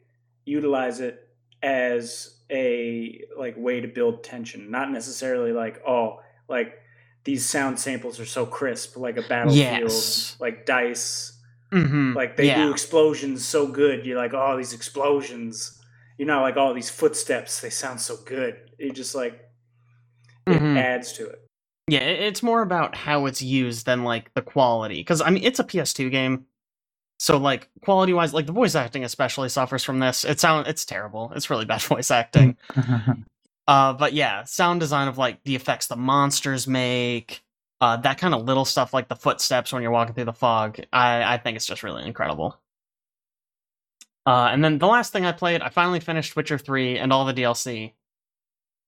utilize 0.44 1.00
it 1.00 1.28
as 1.62 2.36
a 2.50 3.20
like 3.36 3.54
way 3.56 3.80
to 3.80 3.88
build 3.88 4.22
tension, 4.22 4.70
not 4.70 4.90
necessarily 4.90 5.52
like 5.52 5.82
oh 5.86 6.20
like 6.48 6.78
these 7.24 7.44
sound 7.44 7.78
samples 7.78 8.20
are 8.20 8.24
so 8.26 8.46
crisp 8.46 8.96
like 8.96 9.16
a 9.16 9.22
battlefield 9.22 9.56
Yes. 9.90 10.36
like 10.38 10.64
dice 10.66 11.36
mm-hmm. 11.72 12.12
like 12.14 12.36
they 12.36 12.46
yeah. 12.46 12.62
do 12.64 12.70
explosions 12.70 13.44
so 13.44 13.66
good 13.66 14.06
you're 14.06 14.16
like 14.16 14.32
oh 14.32 14.56
these 14.56 14.72
explosions 14.72 15.80
you're 16.18 16.28
not 16.28 16.42
like 16.42 16.56
oh 16.56 16.72
these 16.72 16.88
footsteps 16.90 17.60
they 17.60 17.70
sound 17.70 18.00
so 18.00 18.16
good 18.24 18.54
you 18.78 18.92
just 18.92 19.14
like 19.16 19.34
it 20.46 20.62
Mhm. 20.62 20.78
adds 20.78 21.12
to 21.14 21.26
it 21.26 21.40
Yeah, 21.88 22.00
it's 22.00 22.42
more 22.42 22.62
about 22.62 22.94
how 22.94 23.26
it's 23.26 23.42
used 23.42 23.86
than 23.86 24.04
like 24.04 24.32
the 24.34 24.42
quality. 24.42 24.96
Because 25.00 25.20
I 25.20 25.30
mean, 25.30 25.42
it's 25.44 25.58
a 25.58 25.64
PS2 25.64 26.10
game, 26.10 26.44
so 27.26 27.38
like 27.38 27.68
quality 27.82 28.12
wise, 28.12 28.32
like 28.32 28.46
the 28.46 28.52
voice 28.52 28.76
acting 28.76 29.02
especially 29.02 29.48
suffers 29.48 29.82
from 29.82 29.98
this. 29.98 30.24
It 30.24 30.38
sound 30.38 30.68
it's 30.68 30.84
terrible. 30.84 31.32
It's 31.34 31.50
really 31.50 31.64
bad 31.64 31.82
voice 31.82 32.12
acting. 32.12 32.56
uh, 33.66 33.94
but 33.94 34.12
yeah, 34.12 34.44
sound 34.44 34.78
design 34.78 35.08
of 35.08 35.18
like 35.18 35.42
the 35.42 35.56
effects 35.56 35.88
the 35.88 35.96
monsters 35.96 36.68
make, 36.68 37.42
uh, 37.80 37.96
that 37.96 38.18
kind 38.18 38.32
of 38.32 38.44
little 38.44 38.64
stuff 38.64 38.94
like 38.94 39.08
the 39.08 39.16
footsteps 39.16 39.72
when 39.72 39.82
you're 39.82 39.90
walking 39.90 40.14
through 40.14 40.26
the 40.26 40.32
fog. 40.32 40.78
I 40.92 41.34
I 41.34 41.38
think 41.38 41.56
it's 41.56 41.66
just 41.66 41.82
really 41.82 42.06
incredible. 42.06 42.60
Uh, 44.24 44.50
and 44.52 44.62
then 44.62 44.78
the 44.78 44.86
last 44.86 45.12
thing 45.12 45.26
I 45.26 45.32
played, 45.32 45.62
I 45.62 45.68
finally 45.68 45.98
finished 45.98 46.36
Witcher 46.36 46.58
3 46.58 46.96
and 46.96 47.12
all 47.12 47.24
the 47.24 47.34
DLC. 47.34 47.94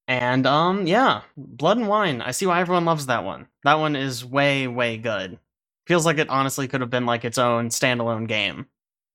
And 0.06 0.46
um 0.46 0.86
yeah, 0.86 1.22
Blood 1.36 1.78
and 1.78 1.88
Wine. 1.88 2.22
I 2.22 2.30
see 2.30 2.46
why 2.46 2.60
everyone 2.60 2.84
loves 2.84 3.06
that 3.06 3.24
one. 3.24 3.48
That 3.64 3.80
one 3.80 3.96
is 3.96 4.24
way 4.24 4.68
way 4.68 4.96
good. 4.96 5.40
Feels 5.88 6.06
like 6.06 6.18
it 6.18 6.28
honestly 6.28 6.68
could 6.68 6.80
have 6.82 6.90
been 6.90 7.06
like 7.06 7.24
its 7.24 7.38
own 7.38 7.70
standalone 7.70 8.28
game. 8.28 8.66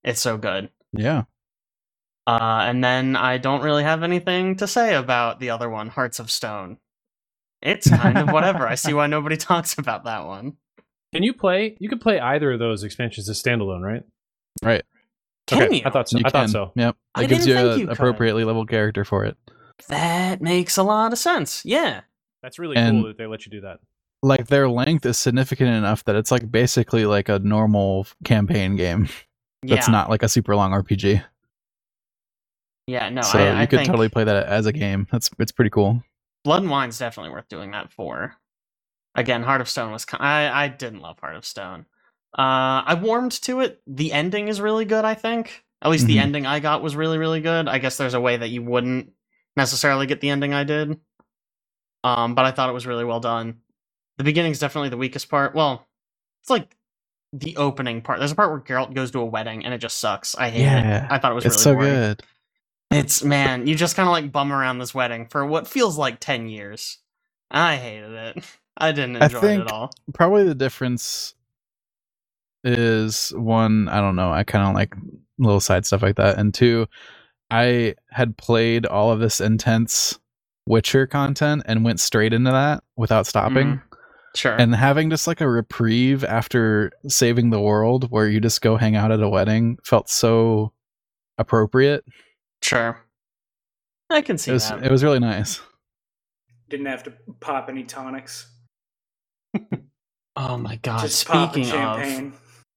It's 0.02 0.20
so 0.20 0.36
good. 0.36 0.68
Yeah. 0.92 1.22
Uh 2.26 2.64
and 2.66 2.82
then 2.84 3.16
I 3.16 3.38
don't 3.38 3.62
really 3.62 3.84
have 3.84 4.02
anything 4.02 4.56
to 4.56 4.66
say 4.66 4.94
about 4.94 5.40
the 5.40 5.50
other 5.50 5.70
one, 5.70 5.88
Hearts 5.88 6.18
of 6.18 6.30
Stone. 6.30 6.78
It's 7.62 7.88
kind 7.88 8.18
of 8.18 8.30
whatever. 8.30 8.66
I 8.66 8.74
see 8.74 8.92
why 8.92 9.06
nobody 9.16 9.36
talks 9.38 9.78
about 9.78 10.04
that 10.04 10.26
one. 10.26 10.56
Can 11.14 11.22
you 11.22 11.32
play? 11.32 11.76
You 11.78 11.88
can 11.88 11.98
play 12.00 12.18
either 12.18 12.52
of 12.52 12.58
those 12.58 12.82
expansions 12.82 13.28
as 13.28 13.40
standalone, 13.42 13.82
right? 13.82 14.02
Right. 14.62 14.82
Can 15.46 15.62
okay, 15.62 15.76
you? 15.76 15.82
I 15.84 15.90
thought 15.90 16.08
so. 16.08 16.18
You 16.18 16.24
I 16.26 16.30
thought 16.30 16.50
so. 16.50 16.72
Yep. 16.74 16.96
I 17.14 17.22
It 17.24 17.28
gives 17.28 17.46
you 17.46 17.56
an 17.56 17.78
you 17.78 17.86
could. 17.86 17.92
appropriately 17.92 18.44
leveled 18.44 18.68
character 18.68 19.04
for 19.04 19.24
it. 19.24 19.36
That 19.88 20.40
makes 20.42 20.76
a 20.76 20.82
lot 20.82 21.12
of 21.12 21.18
sense. 21.18 21.64
Yeah. 21.64 22.00
That's 22.42 22.58
really 22.58 22.76
And- 22.76 23.00
cool 23.02 23.08
that 23.08 23.18
they 23.18 23.26
let 23.26 23.46
you 23.46 23.50
do 23.52 23.60
that. 23.60 23.78
Like 24.24 24.46
their 24.46 24.70
length 24.70 25.04
is 25.04 25.18
significant 25.18 25.68
enough 25.68 26.04
that 26.04 26.16
it's 26.16 26.30
like 26.30 26.50
basically 26.50 27.04
like 27.04 27.28
a 27.28 27.38
normal 27.40 28.06
campaign 28.24 28.74
game. 28.74 29.08
That's 29.62 29.86
yeah. 29.86 29.92
not 29.92 30.08
like 30.08 30.22
a 30.22 30.28
super 30.28 30.56
long 30.56 30.72
RPG. 30.72 31.22
Yeah, 32.86 33.08
no, 33.10 33.22
so 33.22 33.38
I, 33.38 33.52
you 33.52 33.58
I 33.58 33.66
could 33.66 33.78
think 33.80 33.86
totally 33.86 34.08
play 34.08 34.24
that 34.24 34.46
as 34.46 34.66
a 34.66 34.72
game. 34.72 35.06
That's 35.10 35.30
it's 35.38 35.52
pretty 35.52 35.70
cool. 35.70 36.02
Blood 36.42 36.62
and 36.62 36.70
Wine's 36.70 36.98
definitely 36.98 37.32
worth 37.32 37.48
doing 37.48 37.70
that 37.72 37.92
for. 37.92 38.36
Again, 39.14 39.42
Heart 39.42 39.60
of 39.60 39.68
Stone 39.68 39.92
was. 39.92 40.06
I 40.12 40.48
I 40.48 40.68
didn't 40.68 41.00
love 41.00 41.18
Heart 41.18 41.36
of 41.36 41.46
Stone. 41.46 41.86
Uh, 42.36 42.82
I 42.84 42.98
warmed 43.00 43.32
to 43.42 43.60
it. 43.60 43.80
The 43.86 44.12
ending 44.12 44.48
is 44.48 44.60
really 44.60 44.84
good. 44.84 45.04
I 45.04 45.14
think 45.14 45.64
at 45.80 45.90
least 45.90 46.06
the 46.06 46.16
Mhm. 46.16 46.22
ending 46.22 46.46
I 46.46 46.60
got 46.60 46.82
was 46.82 46.96
really 46.96 47.18
really 47.18 47.40
good. 47.40 47.68
I 47.68 47.78
guess 47.78 47.96
there's 47.96 48.14
a 48.14 48.20
way 48.20 48.36
that 48.36 48.48
you 48.48 48.62
wouldn't 48.62 49.12
necessarily 49.56 50.06
get 50.06 50.20
the 50.20 50.30
ending 50.30 50.52
I 50.52 50.64
did. 50.64 50.98
Um, 52.02 52.34
but 52.34 52.44
I 52.44 52.50
thought 52.50 52.68
it 52.68 52.74
was 52.74 52.86
really 52.86 53.04
well 53.04 53.20
done. 53.20 53.60
The 54.18 54.24
beginning's 54.24 54.58
definitely 54.60 54.90
the 54.90 54.96
weakest 54.98 55.28
part. 55.28 55.54
Well, 55.54 55.86
it's 56.42 56.50
like 56.50 56.76
the 57.32 57.56
opening 57.56 58.02
part. 58.02 58.18
There's 58.20 58.32
a 58.32 58.36
part 58.36 58.50
where 58.50 58.60
Geralt 58.60 58.94
goes 58.94 59.10
to 59.12 59.20
a 59.20 59.24
wedding 59.26 59.64
and 59.64 59.74
it 59.74 59.78
just 59.78 59.98
sucks. 59.98 60.36
I 60.36 60.50
hate 60.50 60.72
Yeah, 60.72 60.80
it. 60.80 61.06
I 61.10 61.18
thought 61.18 61.32
it 61.32 61.36
was 61.36 61.46
It's 61.46 61.56
really 61.56 61.64
so 61.64 61.74
boring. 61.74 62.06
good. 62.10 62.22
It's 62.90 63.24
man, 63.24 63.66
you 63.66 63.74
just 63.76 63.96
kind 63.96 64.08
of 64.08 64.12
like 64.12 64.32
bum 64.32 64.52
around 64.52 64.78
this 64.78 64.94
wedding 64.94 65.26
for 65.28 65.46
what 65.46 65.68
feels 65.68 65.98
like 65.98 66.20
10 66.20 66.48
years. 66.48 66.98
I 67.50 67.76
hated 67.76 68.12
it. 68.12 68.44
I 68.76 68.92
didn't 68.92 69.16
I 69.20 69.28
enjoy 69.28 69.52
it 69.52 69.58
at 69.58 69.68
all. 69.68 69.98
Probably 70.14 70.44
the 70.44 70.54
difference 70.54 71.34
is 72.64 73.30
one, 73.36 73.88
I 73.88 74.00
don't 74.00 74.16
know, 74.16 74.32
I 74.32 74.44
kind 74.44 74.68
of 74.68 74.74
like 74.74 74.94
little 75.38 75.60
side 75.60 75.86
stuff 75.86 76.02
like 76.02 76.16
that. 76.16 76.38
And 76.38 76.54
two, 76.54 76.86
I 77.50 77.94
had 78.10 78.36
played 78.38 78.86
all 78.86 79.12
of 79.12 79.20
this 79.20 79.40
intense 79.40 80.18
Witcher 80.66 81.06
content 81.06 81.62
and 81.66 81.84
went 81.84 82.00
straight 82.00 82.32
into 82.34 82.52
that 82.52 82.84
without 82.96 83.26
stopping. 83.26 83.78
Mm-hmm. 83.78 83.93
Sure. 84.34 84.56
and 84.56 84.74
having 84.74 85.10
just 85.10 85.26
like 85.28 85.40
a 85.40 85.48
reprieve 85.48 86.24
after 86.24 86.90
saving 87.08 87.50
the 87.50 87.60
world 87.60 88.10
where 88.10 88.28
you 88.28 88.40
just 88.40 88.60
go 88.62 88.76
hang 88.76 88.96
out 88.96 89.12
at 89.12 89.22
a 89.22 89.28
wedding 89.28 89.78
felt 89.84 90.08
so 90.10 90.72
appropriate. 91.38 92.04
sure. 92.62 92.98
I 94.10 94.20
can 94.20 94.36
see 94.38 94.50
It 94.50 94.54
was 94.54 94.68
that. 94.68 94.84
it 94.84 94.90
was 94.90 95.02
really 95.04 95.18
nice. 95.20 95.60
Didn't 96.68 96.86
have 96.86 97.02
to 97.04 97.12
pop 97.40 97.68
any 97.68 97.84
tonics. 97.84 98.48
oh 100.36 100.56
my 100.58 100.76
god. 100.76 101.00
just 101.00 101.20
Speaking 101.20 101.64
of, 101.64 101.70
champagne. 102.00 102.32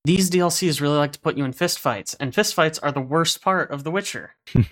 these 0.06 0.30
DLCs 0.30 0.80
really 0.82 0.98
like 0.98 1.12
to 1.14 1.20
put 1.20 1.38
you 1.38 1.44
in 1.46 1.54
fist 1.54 1.80
fights, 1.80 2.14
and 2.16 2.34
fist 2.34 2.54
fights 2.54 2.80
are 2.80 2.92
the 2.92 3.02
worst 3.02 3.42
part 3.42 3.72
of 3.72 3.84
The 3.84 3.92
Witcher 3.92 4.32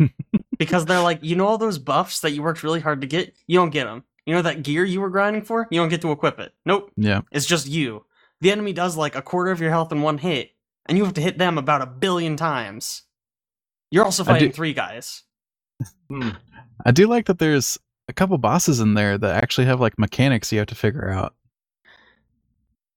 because 0.60 0.86
they're 0.86 1.02
like, 1.02 1.20
you 1.22 1.36
know, 1.36 1.48
all 1.48 1.58
those 1.58 1.78
buffs 1.80 2.20
that 2.22 2.32
you 2.32 2.42
worked 2.44 2.64
really 2.64 2.80
hard 2.80 3.02
to 3.02 3.08
get, 3.08 3.34
you 3.48 3.58
don't 3.58 3.72
get 3.72 3.86
them. 3.86 4.04
You 4.26 4.34
know 4.34 4.42
that 4.42 4.64
gear 4.64 4.84
you 4.84 5.02
were 5.02 5.10
grinding 5.10 5.44
for, 5.44 5.68
you 5.70 5.80
don't 5.80 5.90
get 5.90 6.02
to 6.02 6.12
equip 6.12 6.40
it. 6.40 6.54
Nope, 6.66 6.92
yeah. 6.98 7.22
it's 7.32 7.46
just 7.46 7.68
you. 7.68 8.06
The 8.42 8.52
enemy 8.52 8.74
does 8.74 8.98
like 8.98 9.16
a 9.16 9.22
quarter 9.22 9.52
of 9.52 9.62
your 9.62 9.70
health 9.70 9.92
in 9.92 10.02
one 10.02 10.18
hit, 10.18 10.52
and 10.88 10.98
you 10.98 11.06
have 11.06 11.14
to 11.16 11.22
hit 11.22 11.38
them 11.38 11.58
about 11.58 11.82
a 11.82 11.86
billion 11.86 12.36
times. 12.36 13.04
You're 13.92 14.04
also 14.04 14.24
I 14.24 14.26
do- 14.26 14.32
fighting 14.32 14.52
three 14.52 14.74
guys. 14.74 15.24
Hmm. 16.10 16.30
I 16.86 16.92
do 16.92 17.08
like 17.08 17.26
that 17.26 17.40
there's 17.40 17.78
a 18.08 18.14
couple 18.14 18.38
bosses 18.38 18.80
in 18.80 18.94
there 18.94 19.18
that 19.18 19.44
actually 19.44 19.66
have 19.66 19.82
like 19.82 19.98
mechanics 19.98 20.52
you 20.52 20.60
have 20.60 20.68
to 20.68 20.76
figure 20.76 21.10
out. 21.10 21.34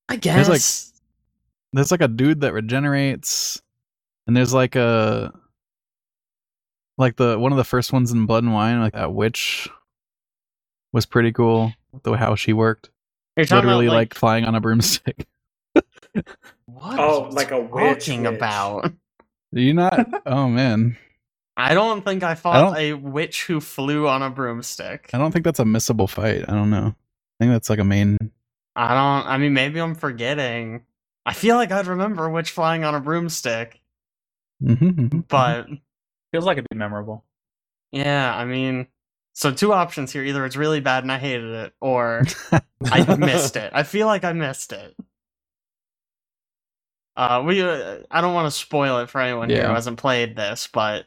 I 0.09 0.17
There's, 0.17 0.49
like, 0.49 0.59
guess. 0.59 0.93
There's 1.73 1.91
like 1.91 2.03
a 2.03 2.09
dude 2.09 2.43
that 2.43 2.53
regenerates, 2.53 3.61
and 4.27 4.37
there's 4.37 4.55
like 4.55 4.77
a 4.77 5.33
like 6.99 7.17
the 7.17 7.39
one 7.39 7.53
of 7.53 7.59
the 7.59 7.65
first 7.65 7.93
ones 7.93 8.13
in 8.13 8.27
Blood 8.27 8.45
and 8.45 8.53
Wine, 8.53 8.81
like 8.81 8.93
that 8.95 9.13
witch 9.13 9.69
was 10.93 11.07
pretty 11.07 11.33
cool. 11.33 11.73
The 12.03 12.13
how 12.13 12.35
she 12.35 12.53
worked, 12.53 12.91
You're 13.37 13.47
literally 13.47 13.87
about, 13.87 13.95
like, 13.97 14.15
flying 14.15 14.45
on 14.45 14.55
a 14.55 14.61
broomstick. 14.61 15.27
what? 16.67 16.99
Oh, 16.99 17.29
like 17.33 17.51
a 17.51 17.61
witch 17.61 18.07
talking 18.07 18.23
witch. 18.25 18.35
about. 18.37 18.93
Do 19.55 19.61
you 19.61 19.75
not? 19.75 20.07
oh 20.27 20.49
man, 20.49 20.97
I 21.57 21.75
don't 21.75 22.05
think 22.05 22.23
I 22.23 22.33
I 22.33 22.35
fought 22.35 22.75
don't- 22.75 22.77
a 22.77 22.93
witch 22.95 23.45
who 23.47 23.61
flew 23.61 24.07
on 24.09 24.23
a 24.23 24.31
broomstick. 24.31 25.11
I 25.13 25.19
don't 25.19 25.33
think 25.33 25.45
that's 25.45 25.61
a 25.61 25.65
missable 25.65 26.09
fight. 26.09 26.45
I 26.49 26.53
don't 26.53 26.71
know. 26.71 26.95
I 27.41 27.45
think 27.45 27.53
that's 27.53 27.71
like 27.71 27.79
a 27.79 27.85
main. 27.85 28.17
I 28.77 28.89
don't. 28.89 29.27
I 29.29 29.39
mean, 29.39 29.55
maybe 29.55 29.81
I'm 29.81 29.95
forgetting. 29.95 30.85
I 31.27 31.33
feel 31.35 31.57
like 31.57 31.73
I'd 31.73 31.87
remember 31.87 32.29
witch 32.31 32.51
flying 32.51 32.85
on 32.85 32.95
a 32.95 33.01
broomstick, 33.01 33.81
Mhm, 34.63 34.79
mhm, 34.79 35.25
but 35.29 35.67
Feels 36.33 36.45
like 36.45 36.59
it'd 36.59 36.69
be 36.71 36.77
memorable. 36.77 37.25
yeah, 37.93 38.35
I 38.37 38.45
mean, 38.45 38.87
so 39.39 39.53
two 39.53 39.73
options 39.73 40.13
here: 40.13 40.25
either 40.25 40.45
it's 40.45 40.57
really 40.57 40.81
bad 40.81 41.05
and 41.05 41.13
I 41.13 41.19
hated 41.19 41.53
it, 41.53 41.73
or 41.81 42.25
I 42.85 43.17
missed 43.17 43.55
it. 43.55 43.71
I 43.73 43.85
feel 43.85 44.09
like 44.09 44.25
I 44.25 44.33
missed 44.33 44.73
it. 44.73 44.97
Uh, 47.17 47.45
we. 47.47 47.63
Uh, 47.63 47.99
I 48.11 48.21
don't 48.21 48.35
want 48.35 48.53
to 48.53 48.59
spoil 48.59 48.99
it 48.99 49.09
for 49.09 49.21
anyone 49.21 49.49
here 49.49 49.69
who 49.69 49.75
hasn't 49.75 49.99
played 49.99 50.35
this, 50.35 50.69
but 50.73 51.07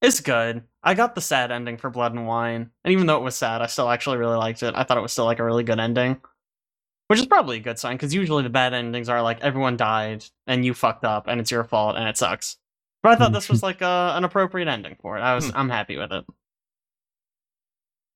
it's 0.00 0.20
good. 0.20 0.62
I 0.82 0.94
got 0.94 1.14
the 1.14 1.20
sad 1.20 1.52
ending 1.52 1.76
for 1.76 1.90
Blood 1.90 2.14
and 2.14 2.26
Wine, 2.26 2.70
and 2.84 2.92
even 2.92 3.04
though 3.04 3.18
it 3.18 3.22
was 3.22 3.36
sad, 3.36 3.60
I 3.60 3.66
still 3.66 3.90
actually 3.90 4.16
really 4.16 4.38
liked 4.38 4.62
it. 4.62 4.72
I 4.74 4.84
thought 4.84 4.96
it 4.96 5.02
was 5.02 5.12
still 5.12 5.26
like 5.26 5.38
a 5.38 5.44
really 5.44 5.62
good 5.62 5.78
ending, 5.78 6.22
which 7.08 7.20
is 7.20 7.26
probably 7.26 7.58
a 7.58 7.60
good 7.60 7.78
sign 7.78 7.96
because 7.96 8.14
usually 8.14 8.44
the 8.44 8.48
bad 8.48 8.72
endings 8.72 9.10
are 9.10 9.20
like 9.20 9.42
everyone 9.42 9.76
died 9.76 10.24
and 10.46 10.64
you 10.64 10.72
fucked 10.72 11.04
up 11.04 11.26
and 11.28 11.38
it's 11.38 11.50
your 11.50 11.64
fault 11.64 11.96
and 11.96 12.08
it 12.08 12.16
sucks. 12.16 12.56
But 13.02 13.12
I 13.12 13.16
thought 13.16 13.34
this 13.34 13.50
was 13.50 13.62
like 13.62 13.82
a, 13.82 14.14
an 14.16 14.24
appropriate 14.24 14.68
ending 14.68 14.96
for 15.02 15.18
it. 15.18 15.20
I 15.20 15.34
was. 15.34 15.50
Hmm. 15.50 15.56
I'm 15.58 15.68
happy 15.68 15.98
with 15.98 16.12
it. 16.12 16.24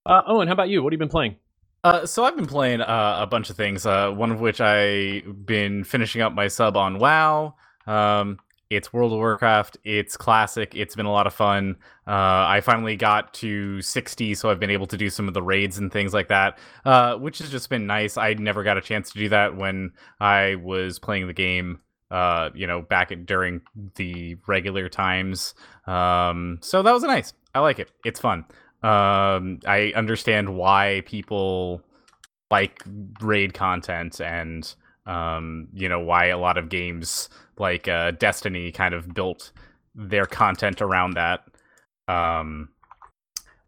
Uh, 0.06 0.22
Owen, 0.26 0.46
how 0.46 0.54
about 0.54 0.68
you? 0.68 0.82
What 0.82 0.92
have 0.92 0.98
you 0.98 1.00
been 1.00 1.08
playing? 1.08 1.36
Uh, 1.82 2.06
so 2.06 2.24
I've 2.24 2.36
been 2.36 2.46
playing 2.46 2.80
uh, 2.80 3.18
a 3.20 3.26
bunch 3.26 3.50
of 3.50 3.56
things. 3.56 3.84
Uh, 3.84 4.10
one 4.10 4.30
of 4.30 4.40
which 4.40 4.60
I've 4.60 5.46
been 5.46 5.84
finishing 5.84 6.22
up 6.22 6.32
my 6.32 6.48
sub 6.48 6.76
on 6.76 6.98
WoW. 6.98 7.54
Um, 7.86 8.38
it's 8.70 8.92
World 8.92 9.12
of 9.12 9.18
Warcraft. 9.18 9.78
It's 9.84 10.16
classic. 10.16 10.74
It's 10.74 10.96
been 10.96 11.06
a 11.06 11.12
lot 11.12 11.26
of 11.26 11.34
fun. 11.34 11.76
Uh, 12.06 12.46
I 12.48 12.60
finally 12.60 12.96
got 12.96 13.34
to 13.34 13.80
60, 13.80 14.34
so 14.34 14.50
I've 14.50 14.58
been 14.58 14.70
able 14.70 14.86
to 14.88 14.96
do 14.96 15.10
some 15.10 15.28
of 15.28 15.34
the 15.34 15.42
raids 15.42 15.78
and 15.78 15.92
things 15.92 16.12
like 16.12 16.28
that, 16.28 16.58
uh, 16.84 17.14
which 17.16 17.38
has 17.38 17.50
just 17.50 17.68
been 17.68 17.86
nice. 17.86 18.16
I 18.16 18.34
never 18.34 18.64
got 18.64 18.76
a 18.76 18.80
chance 18.80 19.12
to 19.12 19.18
do 19.18 19.28
that 19.28 19.56
when 19.56 19.92
I 20.20 20.56
was 20.56 20.98
playing 20.98 21.26
the 21.26 21.32
game. 21.32 21.80
Uh, 22.08 22.50
you 22.54 22.68
know, 22.68 22.82
back 22.82 23.10
at, 23.10 23.26
during 23.26 23.60
the 23.96 24.36
regular 24.46 24.88
times. 24.88 25.54
Um, 25.88 26.58
so 26.62 26.80
that 26.84 26.92
was 26.92 27.02
nice. 27.02 27.32
I 27.52 27.58
like 27.58 27.80
it. 27.80 27.90
It's 28.04 28.20
fun. 28.20 28.44
Um, 28.86 29.58
I 29.66 29.92
understand 29.96 30.56
why 30.56 31.02
people 31.06 31.82
like 32.52 32.84
raid 33.20 33.52
content 33.52 34.20
and 34.20 34.72
um, 35.06 35.66
you 35.74 35.88
know 35.88 35.98
why 35.98 36.26
a 36.26 36.38
lot 36.38 36.56
of 36.56 36.68
games 36.68 37.28
like 37.58 37.88
uh, 37.88 38.12
Destiny 38.12 38.70
kind 38.70 38.94
of 38.94 39.12
built 39.12 39.50
their 39.96 40.24
content 40.26 40.80
around 40.80 41.14
that. 41.14 41.40
Um, 42.06 42.68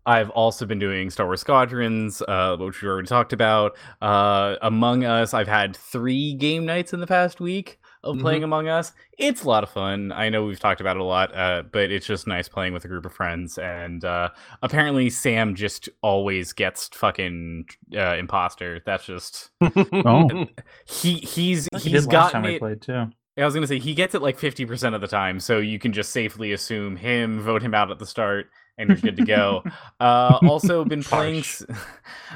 I've 0.07 0.31
also 0.31 0.67
been 0.67 0.79
doing 0.79 1.11
Star 1.11 1.27
Wars 1.27 1.41
Squadrons, 1.41 2.23
uh, 2.29 2.57
which 2.57 2.81
we 2.81 2.89
already 2.89 3.09
talked 3.09 3.33
about. 3.33 3.77
Uh, 4.01 4.55
Among 4.63 5.05
Us, 5.05 5.35
I've 5.35 5.49
had 5.49 5.77
three 5.77 6.35
game 6.35 6.65
nights 6.65 6.93
in 6.93 7.01
the 7.01 7.09
past 7.09 7.41
week 7.41 7.78
of 8.05 8.19
playing 8.19 8.45
Among 8.45 8.69
Us. 8.69 8.93
It's 9.19 9.43
a 9.43 9.49
lot 9.49 9.63
of 9.65 9.71
fun. 9.71 10.13
I 10.13 10.29
know 10.29 10.45
we've 10.45 10.61
talked 10.61 10.81
about 10.81 10.97
it 10.97 11.01
a 11.01 11.05
lot, 11.05 11.35
uh, 11.35 11.63
but 11.71 11.91
it's 11.91 12.07
just 12.07 12.27
nice 12.27 12.49
playing 12.49 12.73
with 12.73 12.85
a 12.85 12.89
group 12.89 13.05
of 13.05 13.13
friends. 13.13 13.59
And 13.59 14.05
uh, 14.05 14.31
apparently, 14.63 15.11
Sam 15.11 15.55
just 15.55 15.89
always 16.03 16.53
gets 16.53 16.89
fucking 16.89 17.67
uh, 17.97 18.17
imposter. 18.17 18.81
That's 18.85 19.05
just 19.05 19.51
Oh. 19.61 20.47
he 20.87 21.15
he's 21.15 21.69
he 21.77 21.91
he's 21.91 22.07
time 22.07 22.11
gotten 22.11 22.45
it. 22.45 22.61
played 22.61 22.83
too. 22.83 23.11
I 23.37 23.45
was 23.45 23.55
gonna 23.55 23.67
say 23.69 23.79
he 23.79 23.95
gets 23.95 24.15
it 24.15 24.23
like 24.23 24.39
fifty 24.39 24.67
percent 24.67 24.95
of 24.95 25.01
the 25.01 25.07
time, 25.07 25.39
so 25.39 25.59
you 25.59 25.79
can 25.79 25.93
just 25.93 26.11
safely 26.11 26.53
assume 26.53 26.97
him, 26.97 27.41
vote 27.41 27.63
him 27.63 27.73
out 27.73 27.91
at 27.91 27.99
the 27.99 28.07
start, 28.07 28.47
and 28.79 28.89
you're 28.89 28.99
good 28.99 29.17
to 29.17 29.25
go. 29.25 29.63
uh, 30.01 30.39
also 30.43 30.85
been 30.85 31.03
playing, 31.05 31.45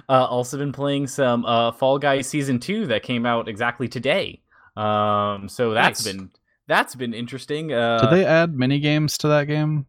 uh, 0.08 0.26
also 0.26 0.58
been 0.58 0.72
playing 0.72 1.08
some 1.08 1.44
uh, 1.44 1.72
Fall 1.72 1.98
Guys 1.98 2.28
season 2.28 2.60
two 2.60 2.86
that 2.86 3.02
came 3.02 3.26
out 3.26 3.48
exactly 3.48 3.88
today. 3.88 4.41
Um, 4.76 5.48
so 5.48 5.72
that's 5.74 6.04
Nice. 6.04 6.14
been 6.14 6.30
that's 6.68 6.94
been 6.94 7.12
interesting. 7.14 7.72
Uh, 7.72 7.98
Did 7.98 8.10
they 8.10 8.24
add 8.24 8.56
mini 8.56 8.78
games 8.78 9.18
to 9.18 9.28
that 9.28 9.46
game 9.46 9.86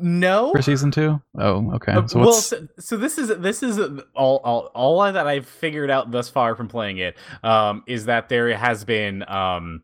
no 0.00 0.52
for 0.52 0.62
season 0.62 0.90
two? 0.90 1.20
Oh, 1.38 1.72
okay. 1.74 1.92
Uh, 1.92 2.06
So 2.06 2.20
well, 2.20 2.32
so, 2.32 2.66
so 2.78 2.96
this 2.96 3.18
is 3.18 3.28
this 3.38 3.62
is 3.62 3.78
all, 4.14 4.40
all 4.44 4.70
all 4.74 5.12
that 5.12 5.26
I've 5.26 5.46
figured 5.46 5.90
out 5.90 6.10
thus 6.10 6.28
far 6.28 6.54
from 6.54 6.68
playing 6.68 6.98
it 6.98 7.16
um, 7.42 7.82
is 7.86 8.06
that 8.06 8.28
there 8.28 8.56
has 8.56 8.84
been 8.84 9.28
um, 9.28 9.82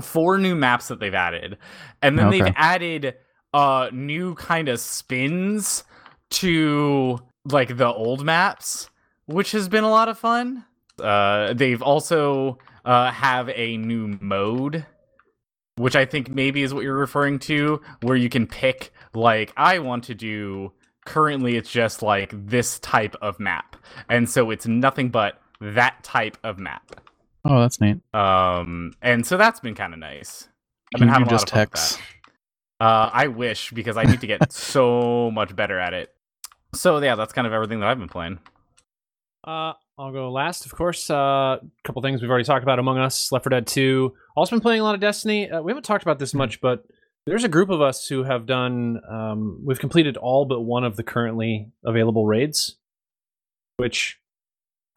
four 0.00 0.38
new 0.38 0.54
maps 0.54 0.88
that 0.88 1.00
they've 1.00 1.14
added, 1.14 1.58
and 2.02 2.18
then 2.18 2.30
they've 2.30 2.52
added 2.56 3.14
uh, 3.54 3.90
new 3.92 4.34
kind 4.34 4.68
of 4.68 4.80
spins 4.80 5.84
to 6.30 7.18
like 7.50 7.76
the 7.76 7.92
old 7.92 8.24
maps, 8.24 8.90
which 9.26 9.52
has 9.52 9.68
been 9.68 9.84
a 9.84 9.90
lot 9.90 10.08
of 10.08 10.18
fun. 10.18 10.64
Uh, 11.00 11.52
they've 11.54 11.82
also 11.82 12.58
uh, 12.88 13.12
have 13.12 13.48
a 13.50 13.76
new 13.76 14.18
mode 14.20 14.84
which 15.78 15.96
I 15.96 16.04
think 16.04 16.28
maybe 16.28 16.62
is 16.62 16.74
what 16.74 16.82
you're 16.82 16.96
referring 16.96 17.38
to, 17.40 17.80
where 18.02 18.16
you 18.16 18.28
can 18.28 18.46
pick 18.46 18.92
like 19.14 19.52
I 19.56 19.78
want 19.78 20.04
to 20.04 20.14
do. 20.14 20.72
Currently, 21.06 21.56
it's 21.56 21.70
just 21.70 22.02
like 22.02 22.32
this 22.34 22.78
type 22.80 23.16
of 23.22 23.40
map, 23.40 23.76
and 24.10 24.28
so 24.28 24.50
it's 24.50 24.66
nothing 24.66 25.08
but 25.08 25.40
that 25.60 26.02
type 26.04 26.36
of 26.44 26.58
map. 26.58 27.00
oh, 27.46 27.60
that's 27.60 27.80
neat. 27.80 27.98
Um, 28.12 28.92
and 29.00 29.24
so 29.24 29.38
that's 29.38 29.60
been 29.60 29.74
kind 29.74 29.94
of 29.94 30.00
nice. 30.00 30.48
I've 30.94 30.98
Can 30.98 31.00
been 31.00 31.08
you 31.08 31.12
having 31.14 31.28
a 31.28 31.30
lot 31.30 31.34
just 31.34 31.44
of 31.44 31.50
fun 31.50 31.60
with 31.60 31.68
hex? 31.70 31.96
that. 31.96 32.84
Uh, 32.84 33.10
I 33.12 33.28
wish 33.28 33.70
because 33.70 33.96
I 33.96 34.02
need 34.04 34.20
to 34.20 34.26
get 34.26 34.52
so 34.52 35.30
much 35.30 35.56
better 35.56 35.78
at 35.78 35.94
it. 35.94 36.12
So 36.74 36.98
yeah, 36.98 37.14
that's 37.14 37.32
kind 37.32 37.46
of 37.46 37.52
everything 37.54 37.80
that 37.80 37.88
I've 37.88 37.98
been 37.98 38.08
playing. 38.08 38.38
Uh, 39.44 39.72
I'll 39.98 40.12
go 40.12 40.30
last, 40.30 40.64
of 40.64 40.74
course. 40.74 41.10
A 41.10 41.16
uh, 41.16 41.58
couple 41.82 42.00
things 42.02 42.22
we've 42.22 42.30
already 42.30 42.44
talked 42.44 42.62
about 42.62 42.78
Among 42.78 42.98
Us, 42.98 43.32
Left 43.32 43.44
4 43.44 43.50
Dead 43.50 43.66
2. 43.66 44.14
Also 44.36 44.54
been 44.54 44.60
playing 44.60 44.80
a 44.80 44.84
lot 44.84 44.94
of 44.94 45.00
Destiny. 45.00 45.50
Uh, 45.50 45.60
we 45.60 45.72
haven't 45.72 45.82
talked 45.82 46.04
about 46.04 46.20
this 46.20 46.34
much, 46.34 46.60
but 46.60 46.84
there's 47.26 47.42
a 47.42 47.48
group 47.48 47.68
of 47.68 47.80
us 47.80 48.06
who 48.06 48.22
have 48.22 48.46
done. 48.46 49.00
Um, 49.10 49.60
we've 49.64 49.80
completed 49.80 50.16
all 50.16 50.44
but 50.44 50.60
one 50.60 50.84
of 50.84 50.94
the 50.94 51.02
currently 51.02 51.72
available 51.84 52.26
raids, 52.26 52.76
which 53.76 54.20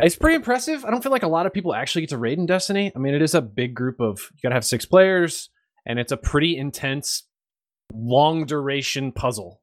is 0.04 0.16
pretty 0.16 0.36
impressive. 0.36 0.86
I 0.86 0.92
don't 0.92 1.02
feel 1.02 1.12
like 1.12 1.24
a 1.24 1.28
lot 1.28 1.48
of 1.48 1.54
people 1.54 1.74
actually 1.74 2.04
get 2.04 2.12
to 2.12 2.20
raid 2.20 2.38
in 2.38 2.46
Destiny. 2.46 2.92
I 2.96 3.00
mean, 3.00 3.16
it 3.16 3.24
is 3.24 3.34
a 3.34 3.42
big 3.42 3.74
group 3.74 4.00
of. 4.00 4.30
You 4.36 4.40
gotta 4.44 4.56
have 4.56 4.66
six 4.66 4.86
players, 4.86 5.50
and 5.84 5.98
it's 5.98 6.12
a 6.12 6.18
pretty 6.18 6.56
intense, 6.56 7.24
long 7.92 8.46
duration 8.46 9.12
puzzle. 9.12 9.62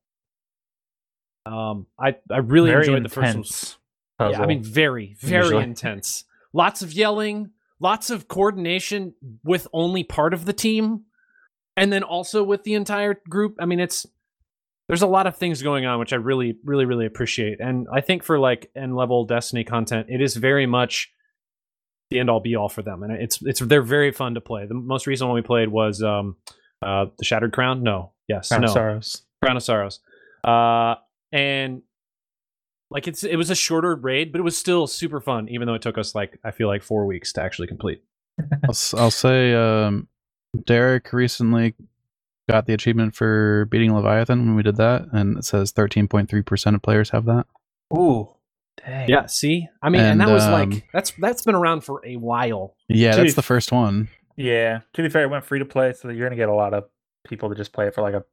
Um, 1.46 1.86
I 1.98 2.16
I 2.28 2.38
really 2.38 2.70
Very 2.70 2.88
enjoyed 2.88 3.04
the 3.04 3.08
first 3.08 3.36
one. 3.36 3.78
Intense 4.18 4.38
Yeah, 4.38 4.42
I 4.42 4.46
mean, 4.46 4.62
very, 4.62 5.16
very 5.20 5.44
Usually. 5.44 5.62
intense. 5.62 6.24
Lots 6.52 6.82
of 6.82 6.92
yelling, 6.92 7.50
lots 7.80 8.10
of 8.10 8.28
coordination 8.28 9.14
with 9.44 9.68
only 9.72 10.04
part 10.04 10.34
of 10.34 10.44
the 10.44 10.52
team, 10.52 11.04
and 11.76 11.92
then 11.92 12.02
also 12.02 12.42
with 12.42 12.64
the 12.64 12.74
entire 12.74 13.20
group. 13.28 13.56
I 13.60 13.66
mean, 13.66 13.80
it's 13.80 14.06
there's 14.88 15.02
a 15.02 15.06
lot 15.06 15.26
of 15.26 15.36
things 15.36 15.62
going 15.62 15.84
on 15.84 15.98
which 15.98 16.12
I 16.12 16.16
really, 16.16 16.56
really, 16.64 16.86
really 16.86 17.06
appreciate. 17.06 17.60
And 17.60 17.86
I 17.92 18.00
think 18.00 18.22
for 18.22 18.38
like 18.38 18.70
end 18.74 18.96
level 18.96 19.24
Destiny 19.26 19.62
content, 19.62 20.06
it 20.08 20.22
is 20.22 20.34
very 20.34 20.66
much 20.66 21.12
the 22.10 22.18
end 22.18 22.30
all 22.30 22.40
be 22.40 22.56
all 22.56 22.70
for 22.70 22.82
them, 22.82 23.02
and 23.02 23.12
it's 23.12 23.40
it's 23.42 23.60
they're 23.60 23.82
very 23.82 24.12
fun 24.12 24.34
to 24.34 24.40
play. 24.40 24.66
The 24.66 24.74
most 24.74 25.06
recent 25.06 25.28
one 25.28 25.34
we 25.34 25.42
played 25.42 25.68
was 25.68 26.02
um, 26.02 26.36
uh, 26.82 27.06
the 27.18 27.24
Shattered 27.24 27.52
Crown. 27.52 27.82
No, 27.82 28.12
yes, 28.28 28.48
Crown 28.48 28.62
no, 28.62 28.68
of 28.68 28.72
Sorrows. 28.72 29.22
Crown 29.42 29.56
of 29.58 29.62
Sorrows, 29.62 30.00
uh, 30.42 30.94
and 31.32 31.82
like 32.90 33.06
it's 33.08 33.24
it 33.24 33.36
was 33.36 33.50
a 33.50 33.54
shorter 33.54 33.94
raid, 33.94 34.32
but 34.32 34.38
it 34.40 34.44
was 34.44 34.56
still 34.56 34.86
super 34.86 35.20
fun, 35.20 35.48
even 35.48 35.66
though 35.66 35.74
it 35.74 35.82
took 35.82 35.98
us 35.98 36.14
like 36.14 36.38
I 36.44 36.50
feel 36.50 36.68
like 36.68 36.82
four 36.82 37.06
weeks 37.06 37.32
to 37.34 37.42
actually 37.42 37.68
complete. 37.68 38.02
I'll, 38.64 38.70
s- 38.70 38.94
I'll 38.94 39.10
say 39.10 39.52
um, 39.54 40.08
Derek 40.64 41.12
recently 41.12 41.74
got 42.48 42.66
the 42.66 42.72
achievement 42.72 43.14
for 43.14 43.66
beating 43.66 43.92
Leviathan 43.94 44.38
when 44.46 44.54
we 44.54 44.62
did 44.62 44.76
that, 44.76 45.06
and 45.12 45.36
it 45.36 45.44
says 45.44 45.72
13.3% 45.72 46.74
of 46.74 46.80
players 46.82 47.10
have 47.10 47.26
that. 47.26 47.46
Ooh, 47.94 48.28
dang. 48.86 49.08
Yeah, 49.08 49.26
see, 49.26 49.68
I 49.82 49.90
mean, 49.90 50.00
and, 50.00 50.12
And, 50.12 50.20
that 50.22 50.32
was 50.32 50.44
um, 50.44 50.52
like 50.52 50.88
that's 50.92 51.10
that's 51.18 51.42
been 51.42 51.54
around 51.56 51.82
for 51.82 52.00
a 52.06 52.16
while. 52.16 52.74
Yeah, 52.88 53.12
To 53.12 53.16
be 53.18 53.22
that's 53.24 53.34
the 53.34 53.42
first 53.42 53.70
one. 53.72 54.08
Yeah. 54.36 54.80
To 54.94 55.02
be 55.02 55.08
fair, 55.08 55.24
it 55.24 55.30
went 55.30 55.44
free 55.44 55.58
to 55.58 55.64
play, 55.66 55.92
so 55.92 56.08
you're 56.08 56.26
gonna 56.26 56.36
get 56.36 56.48
a 56.48 56.54
lot 56.54 56.72
of 56.72 56.84
people 57.28 57.48
to 57.50 57.54
just 57.54 57.72
play 57.72 57.86
it 57.88 57.94
for 57.94 58.00
like 58.02 58.14
a 58.14 58.24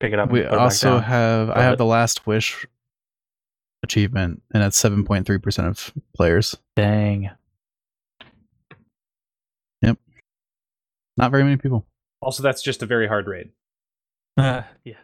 pick 0.00 0.12
it 0.12 0.18
up. 0.18 0.30
We 0.30 0.40
and 0.40 0.48
put 0.50 0.58
also 0.58 0.98
have 0.98 1.50
I 1.50 1.54
But- 1.54 1.60
have 1.62 1.78
the 1.78 1.84
Last 1.84 2.26
Wish 2.26 2.66
achievement, 3.84 4.42
and 4.52 4.62
that's 4.62 4.80
7.3% 4.80 5.68
of 5.68 5.92
players. 6.16 6.56
dang. 6.74 7.30
Yep. 9.82 9.98
Not 11.16 11.30
very 11.30 11.44
many 11.44 11.56
people. 11.56 11.86
Also, 12.20 12.42
that's 12.42 12.62
just 12.62 12.82
a 12.82 12.86
very 12.86 13.06
hard 13.06 13.26
raid. 13.26 13.50
Uh, 14.36 14.62
yeah. 14.84 14.94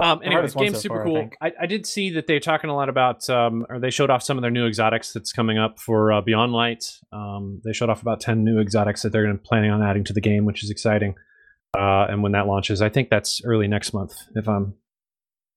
Um, 0.00 0.20
anyway, 0.22 0.32
hardest 0.32 0.56
one 0.56 0.64
game's 0.64 0.78
so 0.78 0.80
super 0.80 0.94
far, 0.96 1.04
cool. 1.04 1.14
think. 1.14 1.36
I, 1.42 1.52
I 1.60 1.66
did 1.66 1.86
see 1.86 2.10
that 2.12 2.26
they're 2.26 2.40
talking 2.40 2.70
a 2.70 2.74
lot 2.74 2.88
about, 2.88 3.28
um, 3.28 3.66
or 3.68 3.78
they 3.78 3.90
showed 3.90 4.08
off 4.08 4.22
some 4.22 4.38
of 4.38 4.42
their 4.42 4.50
new 4.50 4.66
exotics 4.66 5.12
that's 5.12 5.30
coming 5.30 5.58
up 5.58 5.78
for 5.78 6.10
uh, 6.10 6.22
Beyond 6.22 6.52
Light. 6.52 6.84
Um, 7.12 7.60
they 7.64 7.74
showed 7.74 7.90
off 7.90 8.00
about 8.00 8.18
ten 8.18 8.42
new 8.42 8.60
exotics 8.60 9.02
that 9.02 9.12
they're 9.12 9.24
going 9.24 9.36
to 9.36 9.42
planning 9.42 9.70
on 9.70 9.82
adding 9.82 10.04
to 10.04 10.14
the 10.14 10.22
game, 10.22 10.46
which 10.46 10.64
is 10.64 10.70
exciting. 10.70 11.16
Uh, 11.76 12.06
and 12.08 12.22
when 12.22 12.32
that 12.32 12.46
launches, 12.46 12.80
I 12.80 12.88
think 12.88 13.10
that's 13.10 13.42
early 13.44 13.68
next 13.68 13.92
month, 13.92 14.14
if 14.34 14.48
I'm 14.48 14.74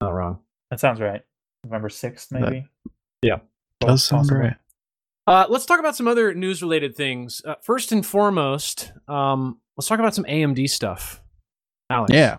not 0.02 0.14
wrong. 0.14 0.39
That 0.70 0.82
sounds 0.82 1.00
right. 1.00 1.22
November 1.64 1.89
sixth, 1.89 2.30
That- 2.30 2.41
maybe. 2.41 2.68
Yeah. 3.22 3.39
Does 3.80 4.03
sound 4.03 4.28
Possible. 4.30 4.39
right. 4.41 4.55
Uh, 5.26 5.45
let's 5.49 5.66
talk 5.66 5.80
about 5.80 5.95
some 5.95 6.07
other 6.07 6.34
news-related 6.34 6.95
things. 6.95 7.41
Uh, 7.45 7.55
first 7.61 7.91
and 7.93 8.05
foremost, 8.05 8.91
um, 9.07 9.59
let's 9.78 9.88
talk 9.88 9.99
about 9.99 10.14
some 10.14 10.26
AMD 10.26 10.70
stuff. 10.70 11.22
Alex, 11.89 12.11
Yeah. 12.14 12.38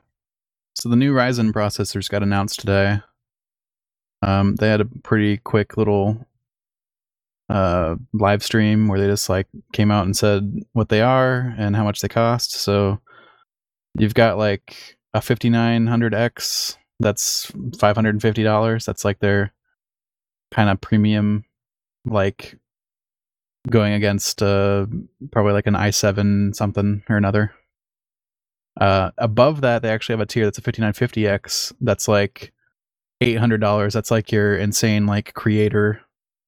So 0.77 0.89
the 0.89 0.97
new 0.97 1.15
Ryzen 1.15 1.53
processors 1.53 2.11
got 2.11 2.23
announced 2.23 2.61
today. 2.61 3.01
Um, 4.23 4.57
they 4.57 4.69
had 4.69 4.81
a 4.81 4.85
pretty 4.87 5.37
quick 5.39 5.77
little 5.77 6.27
uh 7.51 7.95
live 8.15 8.43
stream 8.43 8.89
where 8.89 8.99
they 8.99 9.07
just 9.07 9.29
like 9.29 9.47
came 9.75 9.91
out 9.91 10.07
and 10.07 10.17
said 10.17 10.61
what 10.73 10.89
they 10.89 11.03
are 11.03 11.55
and 11.59 11.77
how 11.77 11.85
much 11.85 12.01
they 12.01 12.09
cost. 12.09 12.53
So 12.53 13.01
you've 13.99 14.15
got 14.15 14.39
like 14.39 14.97
a 15.13 15.21
5900X 15.21 16.77
that's 17.01 17.51
$550. 17.51 18.85
That's 18.85 19.05
like 19.05 19.19
their 19.21 19.53
kind 20.51 20.71
of 20.71 20.81
premium 20.81 21.45
like 22.05 22.57
going 23.71 23.95
against 23.95 24.43
uh 24.43 24.87
probably 25.33 25.53
like 25.53 25.67
an 25.67 25.75
i7 25.75 26.55
something 26.55 27.03
or 27.09 27.17
another. 27.17 27.53
Uh, 28.81 29.11
above 29.19 29.61
that, 29.61 29.83
they 29.83 29.89
actually 29.89 30.15
have 30.15 30.21
a 30.21 30.27
tier 30.27 30.45
that's 30.45 30.59
a 30.59 30.63
5950X. 30.63 31.73
That's 31.81 32.09
like 32.09 32.53
eight 33.21 33.39
hundred 33.39 33.61
dollars. 33.61 33.95
That's 33.95 34.11
like 34.11 34.33
your 34.33 34.57
insane 34.57 35.07
like 35.07 35.35
creator 35.35 36.01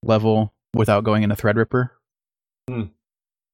level 0.03 0.53
without 0.75 1.05
going 1.05 1.23
into 1.23 1.37
Threadripper. 1.37 1.91
Hmm. 2.69 2.83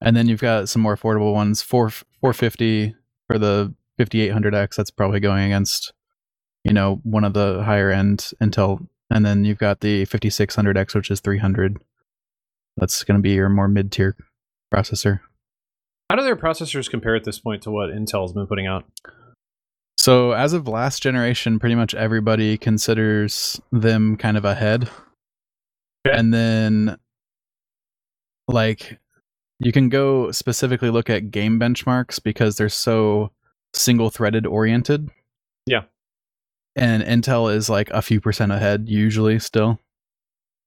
And 0.01 0.17
then 0.17 0.27
you've 0.27 0.41
got 0.41 0.69
some 0.69 0.83
more 0.83 0.97
affordable 0.97 1.33
ones. 1.33 1.63
Four 1.63 1.91
four 1.91 2.33
fifty 2.33 2.95
for 3.27 3.39
the 3.39 3.75
5800X. 3.99 4.75
That's 4.75 4.91
probably 4.91 5.21
going 5.21 5.45
against, 5.45 5.93
you 6.65 6.73
know, 6.73 7.01
one 7.03 7.25
of 7.25 7.35
the 7.35 7.63
higher 7.63 7.91
end 7.91 8.31
Intel. 8.43 8.87
And 9.11 9.27
then 9.27 9.45
you've 9.45 9.59
got 9.59 9.81
the 9.81 10.07
5600X, 10.07 10.95
which 10.95 11.11
is 11.11 11.21
three 11.21 11.39
hundred. 11.39 11.79
That's 12.77 13.05
going 13.05 13.19
to 13.19 13.23
be 13.23 13.33
your 13.33 13.49
more 13.49 13.69
mid 13.69 13.93
tier 13.93 14.17
processor. 14.73 15.21
how 16.09 16.17
do 16.17 16.23
their 16.23 16.37
processors 16.37 16.89
compare 16.89 17.15
at 17.15 17.25
this 17.25 17.39
point 17.39 17.63
to 17.63 17.71
what 17.71 17.91
Intel's 17.91 18.33
been 18.33 18.47
putting 18.47 18.67
out? 18.67 18.85
So 19.99 20.33
as 20.33 20.53
of 20.53 20.67
last 20.67 21.03
generation, 21.03 21.59
pretty 21.59 21.75
much 21.75 21.95
everybody 21.95 22.57
considers 22.57 23.61
them 23.71 24.17
kind 24.17 24.37
of 24.37 24.45
ahead. 24.45 24.89
Okay. 26.07 26.19
And 26.19 26.33
then 26.33 26.97
like 28.49 28.99
you 29.61 29.71
can 29.71 29.89
go 29.89 30.33
specifically 30.33 30.91
look 30.91 31.09
at 31.09 31.31
game 31.31 31.61
benchmarks 31.61 32.21
because 32.21 32.57
they're 32.57 32.69
so 32.69 33.31
single 33.75 34.11
threaded 34.11 34.47
oriented. 34.47 35.09
Yeah. 35.67 35.83
And 36.75 37.03
Intel 37.03 37.55
is 37.55 37.69
like 37.69 37.91
a 37.91 38.03
few 38.03 38.21
percent 38.21 38.53
ahead 38.53 38.89
usually 38.89 39.39
still 39.39 39.79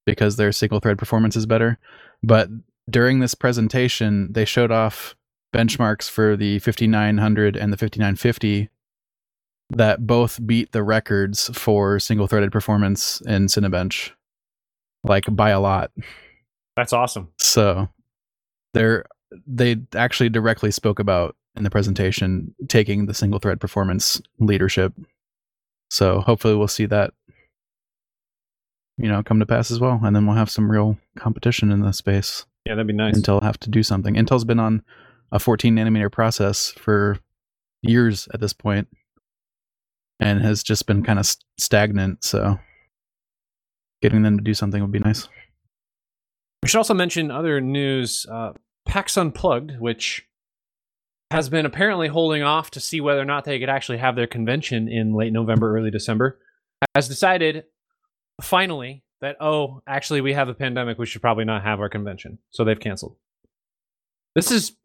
because 0.05 0.35
their 0.35 0.51
single 0.51 0.79
thread 0.79 0.97
performance 0.97 1.35
is 1.35 1.45
better. 1.45 1.79
But 2.21 2.49
during 2.89 3.19
this 3.19 3.33
presentation, 3.33 4.31
they 4.31 4.45
showed 4.45 4.71
off 4.71 5.15
benchmarks 5.53 6.09
for 6.09 6.35
the 6.35 6.59
5900 6.59 7.55
and 7.55 7.73
the 7.73 7.77
5950 7.77 8.69
that 9.71 10.05
both 10.05 10.45
beat 10.45 10.71
the 10.71 10.83
records 10.83 11.49
for 11.57 11.99
single 11.99 12.27
threaded 12.27 12.51
performance 12.51 13.21
in 13.21 13.47
Cinebench, 13.47 14.11
like 15.03 15.23
by 15.29 15.49
a 15.49 15.59
lot. 15.59 15.91
That's 16.75 16.93
awesome. 16.93 17.29
So 17.39 17.89
they're 18.73 19.05
they 19.47 19.77
actually 19.95 20.29
directly 20.29 20.71
spoke 20.71 20.99
about 20.99 21.35
in 21.55 21.63
the 21.63 21.69
presentation 21.69 22.53
taking 22.67 23.05
the 23.05 23.13
single 23.13 23.39
thread 23.39 23.59
performance 23.59 24.21
leadership. 24.39 24.93
So 25.89 26.21
hopefully 26.21 26.55
we'll 26.55 26.67
see 26.67 26.85
that 26.87 27.13
you 28.97 29.07
know 29.07 29.23
come 29.23 29.39
to 29.39 29.45
pass 29.45 29.71
as 29.71 29.79
well, 29.79 29.99
and 30.03 30.15
then 30.15 30.25
we'll 30.25 30.35
have 30.35 30.49
some 30.49 30.69
real 30.69 30.97
competition 31.17 31.71
in 31.71 31.81
the 31.81 31.91
space. 31.93 32.45
Yeah, 32.65 32.75
that'd 32.75 32.87
be 32.87 32.93
nice. 32.93 33.17
Intel 33.17 33.43
have 33.43 33.59
to 33.61 33.69
do 33.69 33.83
something. 33.83 34.15
Intel's 34.15 34.45
been 34.45 34.59
on 34.59 34.83
a 35.31 35.39
14 35.39 35.75
nanometer 35.75 36.11
process 36.11 36.71
for 36.71 37.19
years 37.81 38.27
at 38.33 38.39
this 38.39 38.53
point 38.53 38.87
and 40.19 40.41
has 40.41 40.63
just 40.63 40.87
been 40.87 41.03
kind 41.03 41.19
of 41.19 41.25
st- 41.25 41.43
stagnant. 41.59 42.23
So 42.23 42.59
getting 44.01 44.23
them 44.23 44.37
to 44.37 44.43
do 44.43 44.53
something 44.53 44.81
would 44.81 44.91
be 44.91 44.99
nice. 44.99 45.27
We 46.63 46.69
should 46.69 46.77
also 46.77 46.93
mention 46.93 47.29
other 47.29 47.61
news. 47.61 48.25
Uh, 48.31 48.53
PAX 48.85 49.17
Unplugged, 49.17 49.79
which 49.79 50.25
has 51.35 51.49
been 51.49 51.65
apparently 51.65 52.07
holding 52.07 52.43
off 52.43 52.71
to 52.71 52.79
see 52.79 53.01
whether 53.01 53.19
or 53.19 53.25
not 53.25 53.43
they 53.43 53.59
could 53.59 53.69
actually 53.69 53.97
have 53.97 54.15
their 54.15 54.25
convention 54.25 54.87
in 54.87 55.13
late 55.13 55.33
November, 55.33 55.75
early 55.77 55.91
December, 55.91 56.39
has 56.95 57.09
decided 57.09 57.65
finally 58.41 59.03
that, 59.19 59.35
oh, 59.41 59.81
actually, 59.85 60.21
we 60.21 60.31
have 60.31 60.47
a 60.47 60.53
pandemic. 60.53 60.97
We 60.97 61.05
should 61.05 61.21
probably 61.21 61.43
not 61.43 61.63
have 61.63 61.81
our 61.81 61.89
convention. 61.89 62.37
So 62.51 62.63
they've 62.63 62.79
canceled. 62.79 63.17
This 64.33 64.49
is. 64.49 64.77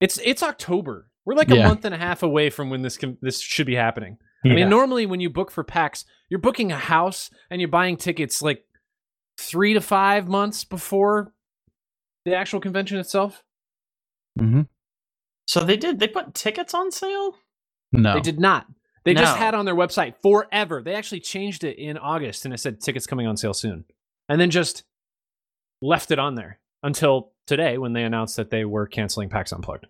It's 0.00 0.20
it's 0.24 0.44
October. 0.44 1.10
We're 1.24 1.34
like 1.34 1.50
a 1.50 1.56
month 1.56 1.84
and 1.84 1.94
a 1.94 1.98
half 1.98 2.22
away 2.22 2.48
from 2.48 2.70
when 2.70 2.82
this 2.82 2.96
can, 2.96 3.18
this 3.20 3.40
should 3.40 3.66
be 3.66 3.74
happening. 3.74 4.18
I 4.44 4.48
mean, 4.50 4.68
normally 4.68 5.04
when 5.04 5.18
you 5.18 5.28
book 5.28 5.50
for 5.50 5.64
PAX, 5.64 6.04
you're 6.28 6.38
booking 6.38 6.70
a 6.70 6.78
house 6.78 7.28
and 7.50 7.60
you're 7.60 7.68
buying 7.68 7.96
tickets 7.96 8.40
like 8.40 8.64
three 9.36 9.74
to 9.74 9.80
five 9.80 10.28
months 10.28 10.64
before 10.64 11.34
the 12.24 12.36
actual 12.36 12.60
convention 12.60 12.98
itself. 12.98 13.42
Mm-hmm. 14.38 14.62
So 15.48 15.64
they 15.64 15.78
did. 15.78 15.98
They 15.98 16.08
put 16.08 16.34
tickets 16.34 16.74
on 16.74 16.92
sale. 16.92 17.34
No. 17.90 18.12
They 18.12 18.20
did 18.20 18.38
not. 18.38 18.66
They 19.04 19.14
just 19.14 19.38
had 19.38 19.54
on 19.54 19.64
their 19.64 19.74
website 19.74 20.16
forever. 20.20 20.82
They 20.82 20.94
actually 20.94 21.20
changed 21.20 21.64
it 21.64 21.78
in 21.78 21.96
August 21.96 22.44
and 22.44 22.52
it 22.52 22.58
said 22.58 22.82
tickets 22.82 23.06
coming 23.06 23.26
on 23.26 23.38
sale 23.38 23.54
soon. 23.54 23.86
And 24.28 24.38
then 24.38 24.50
just 24.50 24.84
left 25.80 26.10
it 26.10 26.18
on 26.18 26.34
there 26.34 26.58
until 26.82 27.32
today 27.46 27.78
when 27.78 27.94
they 27.94 28.04
announced 28.04 28.36
that 28.36 28.50
they 28.50 28.66
were 28.66 28.86
canceling 28.86 29.30
PAX 29.30 29.50
Unplugged. 29.50 29.86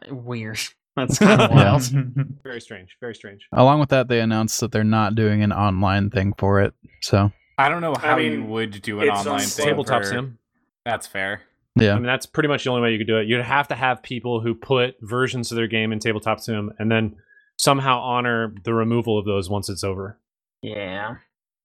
Uh, 0.00 0.14
weird. 0.14 0.60
That's 0.96 1.18
kind 1.18 1.40
of 1.40 1.50
wild. 1.50 1.82
Very 2.44 2.60
strange. 2.60 2.96
Very 3.00 3.16
strange. 3.16 3.48
Along 3.52 3.80
with 3.80 3.88
that, 3.88 4.06
they 4.06 4.20
announced 4.20 4.60
that 4.60 4.70
they're 4.70 4.84
not 4.84 5.16
doing 5.16 5.42
an 5.42 5.52
online 5.52 6.10
thing 6.10 6.32
for 6.38 6.60
it. 6.60 6.74
So 7.02 7.32
I 7.58 7.68
don't 7.68 7.80
know 7.80 7.96
how 7.96 8.18
you 8.18 8.30
mean, 8.30 8.50
would 8.50 8.80
do 8.82 9.00
an 9.00 9.08
online 9.08 9.40
thing. 9.40 9.66
Tabletop 9.66 10.04
sim. 10.04 10.38
That's 10.84 11.08
fair. 11.08 11.42
Yeah, 11.76 11.92
I 11.92 11.94
mean, 11.94 12.04
that's 12.04 12.26
pretty 12.26 12.48
much 12.48 12.64
the 12.64 12.70
only 12.70 12.82
way 12.82 12.92
you 12.92 12.98
could 12.98 13.06
do 13.06 13.18
it. 13.18 13.26
You'd 13.28 13.42
have 13.44 13.68
to 13.68 13.74
have 13.74 14.02
people 14.02 14.40
who 14.40 14.54
put 14.54 14.96
versions 15.00 15.50
of 15.52 15.56
their 15.56 15.66
game 15.68 15.92
in 15.92 15.98
tabletop 15.98 16.40
sim 16.40 16.72
and 16.78 16.90
then 16.90 17.16
somehow 17.58 18.00
honor 18.00 18.54
the 18.64 18.74
removal 18.74 19.18
of 19.18 19.24
those 19.24 19.48
once 19.50 19.68
it's 19.68 19.84
over. 19.84 20.18
Yeah. 20.62 21.16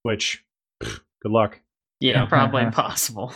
Which, 0.03 0.43
pff, 0.83 0.99
good 1.23 1.31
luck. 1.31 1.61
Yeah, 1.99 2.21
Yeah. 2.21 2.25
probably 2.25 2.63
impossible. 2.65 3.33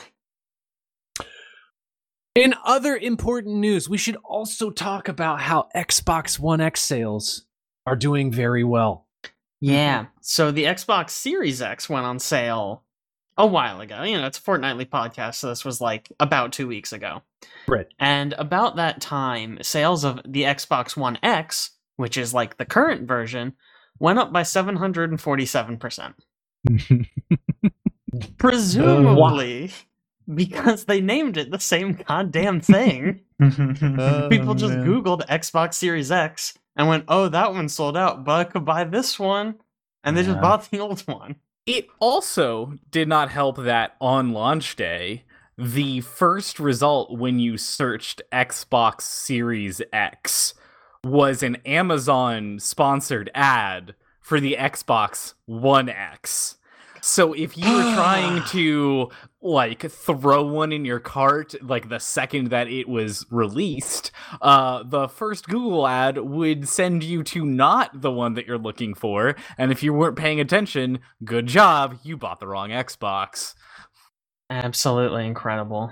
In 2.36 2.54
other 2.64 2.96
important 2.96 3.56
news, 3.56 3.90
we 3.90 3.98
should 3.98 4.16
also 4.24 4.70
talk 4.70 5.08
about 5.08 5.42
how 5.42 5.68
Xbox 5.76 6.40
One 6.40 6.62
X 6.62 6.80
sales 6.82 7.46
are 7.86 7.96
doing 7.96 8.32
very 8.32 8.64
well. 8.64 9.08
Yeah. 9.60 10.04
Mm-hmm. 10.04 10.10
So 10.22 10.52
the 10.52 10.64
Xbox 10.66 11.10
Series 11.10 11.62
X 11.62 11.90
went 11.90 12.06
on 12.06 12.20
sale 12.20 12.84
a 13.40 13.48
while 13.48 13.82
ago. 13.82 14.04
You 14.04 14.18
know, 14.18 14.28
it's 14.28 14.38
a 14.38 14.42
fortnightly 14.42 14.86
podcast, 14.86 15.36
so 15.36 15.48
this 15.48 15.66
was 15.66 15.82
like 15.82 16.12
about 16.20 16.52
two 16.52 16.68
weeks 16.68 16.94
ago. 16.94 17.24
Right. 17.68 17.88
And 17.98 18.34
about 18.34 18.76
that 18.76 19.02
time, 19.02 19.58
sales 19.62 20.04
of 20.04 20.20
the 20.28 20.44
Xbox 20.44 20.96
One 20.98 21.18
X, 21.24 21.72
which 21.96 22.18
is 22.18 22.34
like 22.34 22.58
the 22.58 22.66
current 22.66 23.08
version, 23.08 23.54
went 23.98 24.20
up 24.20 24.32
by 24.34 24.42
747%. 24.44 26.14
Presumably 28.38 29.72
because 30.34 30.86
they 30.86 31.02
named 31.02 31.38
it 31.38 31.50
the 31.50 31.60
same 31.60 31.94
goddamn 31.94 32.62
thing. 32.62 33.22
People 33.40 34.54
just 34.54 34.74
oh, 34.74 34.78
man. 34.78 34.86
Googled 34.86 35.26
Xbox 35.28 35.76
Series 35.76 36.12
X 36.12 36.54
and 36.76 36.88
went, 36.88 37.06
oh, 37.08 37.30
that 37.30 37.54
one 37.54 37.70
sold 37.70 37.98
out, 37.98 38.24
but 38.24 38.40
I 38.40 38.44
could 38.44 38.66
buy 38.66 38.84
this 38.84 39.18
one. 39.18 39.56
And 40.04 40.16
they 40.16 40.24
just 40.24 40.40
bought 40.40 40.70
the 40.70 40.80
old 40.80 41.02
one. 41.02 41.38
It 41.66 41.88
also 42.00 42.74
did 42.92 43.08
not 43.08 43.30
help 43.30 43.58
that 43.58 43.96
on 44.02 44.32
launch 44.32 44.76
day, 44.76 45.24
the 45.58 46.02
first 46.02 46.60
result 46.60 47.12
when 47.18 47.40
you 47.40 47.58
searched 47.58 48.22
Xbox 48.32 49.02
Series 49.02 49.82
X 49.92 50.54
was 51.04 51.44
an 51.44 51.58
Amazon 51.66 52.60
sponsored 52.60 53.30
ad 53.34 53.96
for 54.22 54.40
the 54.40 54.56
Xbox 54.58 55.34
One 55.46 55.90
X. 55.90 56.59
So 57.02 57.34
if 57.34 57.58
you 57.58 57.66
were 57.66 57.94
trying 57.96 58.44
to 58.50 59.10
like 59.42 59.90
throw 59.90 60.44
one 60.44 60.72
in 60.74 60.84
your 60.84 61.00
cart 61.00 61.56
like 61.64 61.88
the 61.90 62.00
second 62.00 62.50
that 62.50 62.68
it 62.68 62.90
was 62.90 63.26
released, 63.32 64.12
uh 64.42 64.84
the 64.84 65.08
first 65.08 65.48
Google 65.48 65.88
ad 65.88 66.18
would 66.18 66.68
send 66.68 67.04
you 67.04 67.24
to 67.24 67.46
not 67.46 68.02
the 68.02 68.12
one 68.12 68.34
that 68.34 68.46
you're 68.48 68.58
looking 68.58 68.94
for, 68.94 69.36
and 69.58 69.72
if 69.72 69.82
you 69.84 69.94
weren't 69.94 70.16
paying 70.18 70.40
attention, 70.40 71.00
good 71.24 71.48
job, 71.48 71.98
you 72.04 72.18
bought 72.18 72.40
the 72.40 72.48
wrong 72.48 72.70
Xbox. 72.70 73.54
Absolutely 74.50 75.26
incredible. 75.26 75.92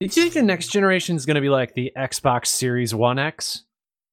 Do 0.00 0.06
you 0.06 0.10
think 0.10 0.34
the 0.34 0.42
next 0.42 0.68
generation 0.68 1.16
is 1.16 1.26
going 1.26 1.36
to 1.36 1.40
be 1.40 1.48
like 1.48 1.74
the 1.74 1.90
Xbox 1.96 2.46
Series 2.46 2.94
One 2.94 3.18
X? 3.18 3.64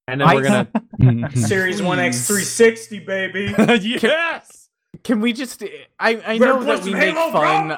And 0.08 0.20
then 0.20 0.28
I- 0.28 0.34
we're 0.34 0.42
gonna 0.42 0.68
Mhm. 1.00 1.36
Series 1.48 1.80
One 1.82 1.98
X 1.98 2.26
360, 2.26 2.98
baby. 3.00 3.54
yes. 4.02 4.63
Can 5.02 5.20
we 5.20 5.32
just 5.32 5.62
I 5.98 6.20
I 6.26 6.38
know 6.38 6.58
play 6.58 6.66
that 6.76 6.84
we 6.84 6.92
make 6.92 7.14
Halo, 7.14 7.32
fun 7.32 7.68
bro. 7.68 7.76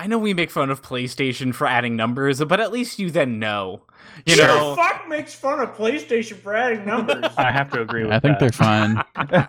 I 0.00 0.06
know 0.08 0.18
we 0.18 0.34
make 0.34 0.50
fun 0.50 0.70
of 0.70 0.82
PlayStation 0.82 1.54
for 1.54 1.66
adding 1.66 1.94
numbers, 1.94 2.42
but 2.44 2.60
at 2.60 2.72
least 2.72 2.98
you 2.98 3.10
then 3.10 3.38
know. 3.38 3.82
You 4.26 4.34
sure, 4.34 4.46
know, 4.46 4.74
fuck 4.74 5.08
makes 5.08 5.32
fun 5.34 5.60
of 5.60 5.76
PlayStation 5.76 6.34
for 6.36 6.54
adding 6.56 6.84
numbers. 6.84 7.24
I 7.36 7.52
have 7.52 7.70
to 7.70 7.80
agree 7.82 8.02
with 8.04 8.10
that. 8.10 8.16
I 8.16 8.20
think 8.20 8.38
that. 8.38 9.04
they're 9.16 9.46
fine. 9.46 9.48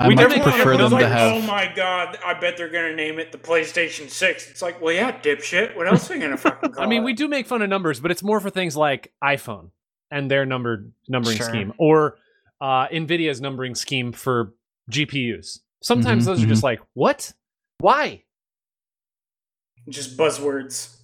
I 0.00 0.08
We 0.08 0.14
much 0.14 0.28
definitely 0.28 0.52
prefer 0.52 0.76
them 0.76 0.92
like, 0.92 1.02
to 1.02 1.08
have. 1.08 1.32
Oh 1.32 1.46
my 1.46 1.72
god, 1.74 2.18
I 2.24 2.34
bet 2.34 2.56
they're 2.56 2.68
gonna 2.70 2.94
name 2.94 3.18
it 3.18 3.32
the 3.32 3.38
PlayStation 3.38 4.08
6. 4.10 4.50
It's 4.50 4.62
like, 4.62 4.80
well, 4.80 4.94
yeah, 4.94 5.18
dipshit. 5.20 5.76
What 5.76 5.86
else 5.88 6.10
are 6.10 6.14
they 6.14 6.20
gonna 6.20 6.36
fucking 6.38 6.72
call 6.72 6.84
I 6.84 6.86
mean, 6.86 7.02
it? 7.02 7.04
we 7.04 7.12
do 7.12 7.28
make 7.28 7.46
fun 7.46 7.62
of 7.62 7.68
numbers, 7.68 8.00
but 8.00 8.10
it's 8.10 8.22
more 8.22 8.40
for 8.40 8.50
things 8.50 8.76
like 8.76 9.12
iPhone 9.22 9.70
and 10.10 10.30
their 10.30 10.44
numbered 10.46 10.92
numbering 11.08 11.36
Sure. 11.36 11.46
scheme, 11.46 11.72
or 11.78 12.16
uh, 12.60 12.88
Nvidia's 12.88 13.40
numbering 13.40 13.74
scheme 13.74 14.12
for 14.12 14.52
GPUs. 14.90 15.60
Sometimes 15.82 16.24
Mhm, 16.24 16.26
those 16.26 16.42
are 16.42 16.46
just 16.46 16.62
like, 16.62 16.80
what? 16.94 17.32
Why? 17.78 18.22
just 19.88 20.16
buzzwords. 20.18 20.94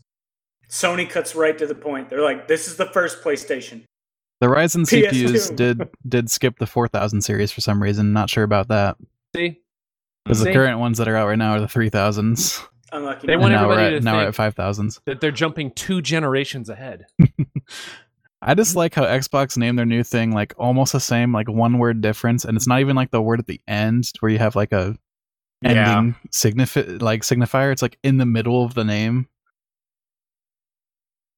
Sony 0.69 1.09
cuts 1.09 1.35
right 1.35 1.57
to 1.57 1.67
the 1.67 1.75
point. 1.75 2.11
They're 2.11 2.21
like, 2.21 2.49
this 2.49 2.67
is 2.69 2.77
the 2.77 2.87
first 2.87 3.23
PlayStation. 3.23 3.83
The 4.41 4.47
Ryzen 4.49 4.83
PS2. 4.85 5.11
CPUs 5.11 5.57
did 5.57 5.89
did 6.07 6.31
skip 6.31 6.59
the 6.59 6.67
4000 6.67 7.23
series 7.23 7.51
for 7.53 7.61
some 7.63 7.83
reason. 7.83 8.13
Not 8.13 8.29
sure 8.29 8.45
about 8.45 8.69
that 8.69 8.97
See, 9.35 9.61
because 10.25 10.41
the 10.41 10.53
current 10.53 10.81
ones 10.81 10.99
that 10.99 11.09
are 11.09 11.17
out 11.17 11.29
right 11.29 11.39
now 11.39 11.53
are 11.53 11.61
the 11.61 11.67
3000s. 11.67 12.63
Unlucky. 12.93 13.27
They 13.27 13.35
not. 13.37 13.41
want 13.41 13.55
and 13.55 13.63
now 13.63 13.69
we're 13.69 13.73
everybody 13.75 13.97
at 13.97 13.99
to 14.01 14.05
now 14.05 14.17
we're 14.17 14.33
think- 14.33 14.57
at 14.57 14.57
5000s. 14.57 15.01
that 15.07 15.21
they're 15.21 15.31
jumping 15.31 15.71
two 15.71 16.03
generations 16.03 16.69
ahead. 16.69 17.07
I 18.47 18.55
just 18.55 18.71
mm-hmm. 18.73 18.79
like 18.79 18.95
how 18.95 19.05
Xbox 19.05 19.57
named 19.57 19.79
their 19.79 19.87
new 19.87 20.05
thing 20.05 20.33
like 20.33 20.55
almost 20.59 20.93
the 20.93 21.01
same, 21.01 21.33
like 21.33 21.49
one 21.49 21.79
word 21.79 22.01
difference, 22.01 22.45
and 22.45 22.57
it's 22.57 22.67
not 22.69 22.81
even 22.81 22.95
like 22.95 23.11
the 23.11 23.23
word 23.23 23.41
at 23.41 23.47
the 23.47 23.61
end 23.67 24.11
where 24.21 24.31
you 24.31 24.39
have 24.39 24.55
like 24.55 24.73
a 24.73 24.97
Yeah. 25.63 25.97
ending 25.99 26.17
signifi- 26.31 27.01
like 27.01 27.23
signifier. 27.23 27.73
It's 27.73 27.83
like 27.83 27.99
in 28.03 28.19
the 28.19 28.27
middle 28.27 28.65
of 28.65 28.75
the 28.75 28.85
name. 28.85 29.29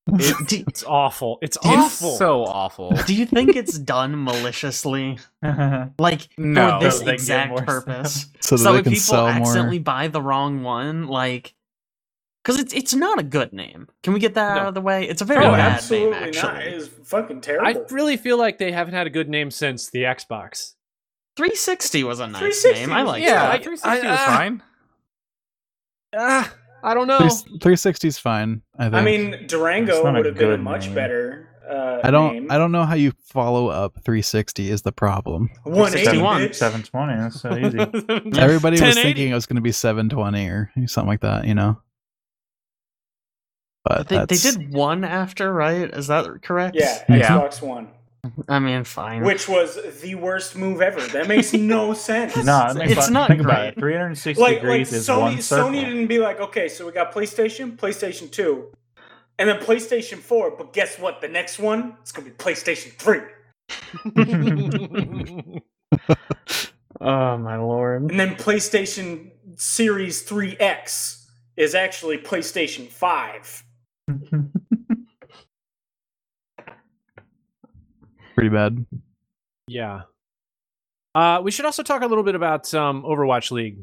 do, 0.47 0.63
It's 0.69 0.85
awful. 0.85 1.39
It's 1.43 1.57
it's 1.57 1.67
awful. 1.67 2.17
so 2.17 2.45
awful. 2.45 2.91
do 3.07 3.15
you 3.15 3.27
think 3.27 3.57
it's 3.57 3.77
done 3.77 4.23
maliciously? 4.23 5.19
Like, 5.99 6.29
No. 6.39 6.79
for 6.79 6.85
this 6.85 6.99
So 6.99 7.05
they 7.05 7.15
exact 7.15 7.51
more 7.51 7.63
purpose? 7.65 8.27
So 8.41 8.57
that 8.57 8.63
so 8.63 8.73
they 8.75 8.79
if 8.79 8.85
people 8.85 9.01
sell 9.01 9.27
accidentally 9.27 9.79
more. 9.79 9.85
buy 9.85 10.09
the 10.09 10.23
wrong 10.23 10.63
one, 10.63 11.09
like, 11.09 11.55
because 12.47 12.61
it's 12.61 12.73
it's 12.73 12.95
not 12.95 13.19
a 13.19 13.25
good 13.25 13.53
name. 13.53 13.89
Can 14.05 14.13
we 14.13 14.21
get 14.21 14.35
that 14.35 14.55
No. 14.55 14.61
out 14.63 14.69
of 14.69 14.75
the 14.75 14.81
way? 14.81 15.05
It's 15.09 15.21
a 15.21 15.25
very 15.25 15.45
No, 15.45 15.51
bad 15.51 15.73
absolutely 15.73 16.11
name, 16.13 16.21
not. 16.21 16.29
actually. 16.29 16.65
It 16.65 16.75
is 16.75 16.89
fucking 17.03 17.41
terrible. 17.41 17.67
I 17.67 17.93
really 17.93 18.17
feel 18.17 18.39
like 18.39 18.59
they 18.59 18.71
haven't 18.71 18.95
had 18.95 19.09
a 19.09 19.11
good 19.11 19.29
name 19.29 19.51
since 19.51 19.91
the 19.91 20.03
Xbox. 20.05 20.75
360 21.37 22.05
was 22.05 22.21
a 22.21 22.29
nice 22.29 22.39
360 22.63 22.87
name. 22.87 22.93
I 22.97 23.03
like 23.03 23.23
yeah, 23.23 23.49
that. 23.49 23.65
360 23.65 23.89
I- 23.89 24.11
was 24.13 24.21
uh, 24.21 24.27
fine. 24.27 24.63
Ah, 26.17 26.55
I 26.85 26.95
don't 26.95 27.09
know. 27.09 27.19
360 27.19 28.09
is 28.09 28.19
fine. 28.19 28.63
I 28.79 28.85
think. 28.85 28.95
I 28.95 29.03
mean, 29.03 29.47
Durango 29.49 30.05
would 30.13 30.25
have 30.25 30.37
been 30.37 30.53
a 30.53 30.59
much 30.59 30.87
name. 30.87 30.95
better. 30.95 31.49
Uh, 31.69 31.99
I 32.05 32.13
don't. 32.13 32.33
Name. 32.33 32.47
I 32.53 32.59
don't 32.59 32.71
know 32.71 32.85
how 32.85 32.95
you 32.95 33.13
follow 33.25 33.67
up 33.69 33.95
360 34.05 34.71
is 34.71 34.83
the 34.83 34.93
problem. 34.93 35.51
180 35.65 36.05
61. 36.05 36.43
bitch. 36.43 36.55
720. 36.55 37.17
That's 37.17 37.41
so 37.41 37.57
easy. 37.59 38.39
Everybody 38.41 38.81
was 38.81 38.95
thinking 38.95 39.31
it 39.31 39.35
was 39.35 39.47
going 39.47 39.57
to 39.57 39.63
be 39.63 39.73
720 39.73 40.47
or 40.47 40.71
something 40.87 41.09
like 41.09 41.23
that, 41.23 41.45
you 41.45 41.55
know. 41.55 41.81
But 43.89 44.09
They, 44.09 44.19
they 44.27 44.37
did 44.37 44.73
one 44.73 45.05
after, 45.05 45.53
right? 45.53 45.89
Is 45.91 46.09
that 46.09 46.43
correct? 46.43 46.75
Yeah, 46.77 47.03
Yeah. 47.09 47.29
Xbox 47.41 47.63
One, 47.63 47.89
I 48.49 48.59
mean, 48.59 48.83
fine. 48.85 49.23
which 49.23 49.49
was 49.49 49.79
the 50.03 50.15
worst 50.17 50.57
move 50.57 50.81
ever. 50.83 51.01
That 51.01 51.29
makes 51.29 51.53
no 51.55 51.95
sense. 51.95 52.37
no, 52.37 52.67
it 52.71 52.75
makes 52.77 52.93
It's 52.93 53.01
like- 53.03 53.11
not 53.13 53.29
think 53.29 53.43
about 53.43 53.59
great. 53.61 53.69
it. 53.77 53.81
360 53.81 54.41
like, 54.43 54.51
like 54.55 54.61
degrees 54.63 54.93
is 54.93 55.07
Sony, 55.09 55.21
one 55.21 55.41
circle. 55.43 55.69
Sony 55.71 55.81
didn't 55.85 56.09
be 56.09 56.19
like, 56.19 56.41
okay, 56.41 56.69
so 56.69 56.85
we 56.87 56.93
got 56.93 57.13
PlayStation, 57.15 57.77
PlayStation 57.77 58.29
2, 58.31 58.67
and 59.39 59.49
then 59.49 59.59
PlayStation 59.61 60.19
4, 60.19 60.57
but 60.57 60.73
guess 60.73 60.99
what? 60.99 61.21
The 61.21 61.29
next 61.29 61.59
one, 61.61 61.97
it's 62.01 62.11
going 62.11 62.25
to 62.27 62.31
be 62.33 62.37
PlayStation 62.37 62.93
3. 62.99 63.21
oh 67.01 67.37
my 67.39 67.57
lord. 67.57 68.11
And 68.11 68.19
then 68.19 68.35
PlayStation 68.37 69.31
Series 69.57 70.27
3X 70.29 71.27
is 71.57 71.75
actually 71.75 72.19
PlayStation 72.19 72.89
5. 72.89 73.63
pretty 78.35 78.51
bad. 78.51 78.85
yeah. 79.67 80.03
Uh, 81.15 81.41
we 81.43 81.51
should 81.51 81.65
also 81.65 81.83
talk 81.83 82.03
a 82.03 82.07
little 82.07 82.25
bit 82.25 82.35
about 82.35 82.73
um, 82.75 83.03
Overwatch 83.03 83.51
League. 83.51 83.79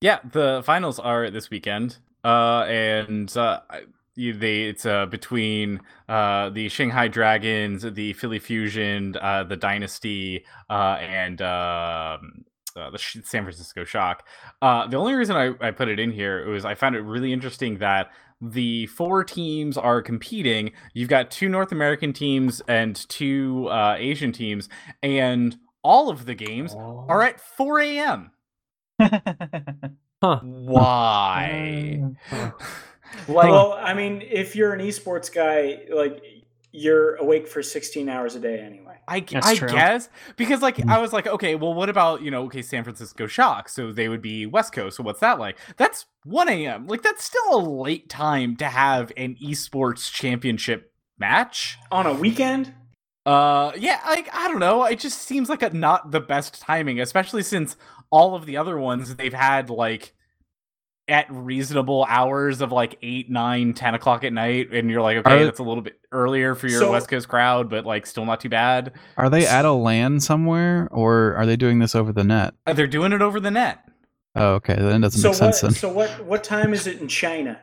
Yeah, 0.00 0.18
the 0.32 0.62
finals 0.64 0.98
are 0.98 1.30
this 1.30 1.50
weekend, 1.50 1.98
uh, 2.24 2.64
and 2.66 3.34
uh, 3.36 3.60
they 4.16 4.64
it's 4.64 4.84
uh, 4.84 5.06
between 5.06 5.80
uh, 6.08 6.50
the 6.50 6.68
Shanghai 6.68 7.08
Dragons, 7.08 7.82
the 7.82 8.12
Philly 8.14 8.40
Fusion, 8.40 9.16
uh, 9.20 9.44
the 9.44 9.56
Dynasty, 9.56 10.44
uh, 10.68 10.98
and 11.00 11.40
um, 11.40 12.44
uh, 12.76 12.90
the 12.90 12.98
San 12.98 13.44
Francisco 13.44 13.84
Shock. 13.84 14.26
Uh, 14.60 14.86
the 14.86 14.96
only 14.96 15.14
reason 15.14 15.36
I, 15.36 15.52
I 15.60 15.70
put 15.70 15.88
it 15.88 15.98
in 15.98 16.10
here 16.10 16.48
was 16.48 16.64
I 16.64 16.74
found 16.74 16.96
it 16.96 17.02
really 17.02 17.32
interesting 17.32 17.78
that 17.78 18.10
the 18.42 18.86
four 18.86 19.22
teams 19.22 19.78
are 19.78 20.02
competing. 20.02 20.72
You've 20.92 21.08
got 21.08 21.30
two 21.30 21.48
North 21.48 21.70
American 21.70 22.12
teams 22.12 22.60
and 22.66 22.96
two 23.08 23.68
uh, 23.68 23.94
Asian 23.96 24.32
teams, 24.32 24.68
and 25.02 25.56
all 25.82 26.10
of 26.10 26.26
the 26.26 26.34
games 26.34 26.74
are 26.74 27.22
at 27.22 27.40
4 27.40 27.80
a.m. 27.80 28.30
huh. 30.22 30.40
Why? 30.42 32.02
like, 32.32 32.52
well, 33.28 33.74
I 33.80 33.94
mean, 33.94 34.22
if 34.22 34.56
you're 34.56 34.72
an 34.72 34.80
esports 34.80 35.32
guy, 35.32 35.84
like, 35.94 36.22
you're 36.72 37.16
awake 37.16 37.46
for 37.46 37.62
16 37.62 38.08
hours 38.08 38.34
a 38.34 38.40
day 38.40 38.58
anyway. 38.58 38.81
I, 39.08 39.20
That's 39.20 39.46
I 39.46 39.56
true. 39.56 39.68
guess 39.68 40.08
because 40.36 40.62
like 40.62 40.76
Mm. 40.76 40.90
I 40.90 40.98
was 40.98 41.12
like, 41.12 41.26
okay, 41.26 41.54
well, 41.54 41.74
what 41.74 41.88
about 41.88 42.22
you 42.22 42.30
know, 42.30 42.44
okay, 42.44 42.62
San 42.62 42.84
Francisco 42.84 43.26
Shock? 43.26 43.68
So 43.68 43.92
they 43.92 44.08
would 44.08 44.22
be 44.22 44.46
West 44.46 44.72
Coast. 44.72 44.96
So 44.96 45.02
what's 45.02 45.20
that 45.20 45.38
like? 45.38 45.58
That's 45.76 46.06
1 46.24 46.48
a.m. 46.48 46.86
Like 46.86 47.02
that's 47.02 47.24
still 47.24 47.54
a 47.54 47.58
late 47.60 48.08
time 48.08 48.56
to 48.56 48.66
have 48.66 49.12
an 49.16 49.36
esports 49.42 50.10
championship 50.12 50.92
match. 51.18 51.78
On 51.90 52.06
a 52.06 52.12
weekend? 52.14 52.74
Uh, 53.26 53.72
yeah, 53.76 54.00
like 54.06 54.28
I 54.34 54.48
don't 54.48 54.58
know. 54.60 54.84
It 54.84 54.98
just 54.98 55.22
seems 55.22 55.48
like 55.48 55.62
a 55.62 55.70
not 55.70 56.10
the 56.10 56.20
best 56.20 56.60
timing, 56.60 57.00
especially 57.00 57.42
since 57.42 57.76
all 58.10 58.34
of 58.34 58.46
the 58.46 58.56
other 58.56 58.78
ones 58.78 59.14
they've 59.16 59.32
had 59.32 59.70
like 59.70 60.12
at 61.12 61.26
reasonable 61.30 62.04
hours 62.08 62.60
of 62.62 62.72
like 62.72 62.96
8 63.02 63.30
9 63.30 63.74
10 63.74 63.94
o'clock 63.94 64.24
at 64.24 64.32
night 64.32 64.72
and 64.72 64.90
you're 64.90 65.02
like 65.02 65.18
okay 65.18 65.42
Are- 65.42 65.44
that's 65.44 65.58
a 65.60 65.62
little 65.62 65.82
bit 65.82 66.00
earlier 66.10 66.54
for 66.54 66.66
your 66.68 66.80
So- 66.80 66.90
west 66.92 67.08
coast 67.08 67.28
crowd 67.28 67.68
but 67.68 67.84
like 67.84 68.06
still 68.06 68.24
not 68.24 68.40
too 68.40 68.48
bad 68.48 68.92
Are 69.16 69.28
they 69.30 69.46
at 69.46 69.64
a 69.64 69.72
LAN 69.72 70.18
somewhere, 70.20 70.88
or 70.90 71.34
are 71.36 71.44
they 71.46 71.56
doing 71.56 71.78
this 71.78 71.94
over 71.94 72.12
the 72.12 72.24
net? 72.24 72.54
Uh, 72.66 72.72
they're 72.72 72.86
doing 72.86 73.12
it 73.12 73.22
over 73.22 73.38
the 73.38 73.50
net 73.50 73.78
Oh, 74.34 74.54
okay. 74.54 74.74
Then 74.74 74.96
it 74.96 75.00
doesn't 75.00 75.20
So 75.20 75.28
make 75.28 75.36
sense 75.36 75.62
what? 75.62 75.68
then. 75.72 75.78
So 75.78 75.88
what? 75.92 76.24
What 76.24 76.42
time 76.42 76.72
is 76.72 76.86
it 76.86 76.98
in 77.02 77.06
China? 77.08 77.60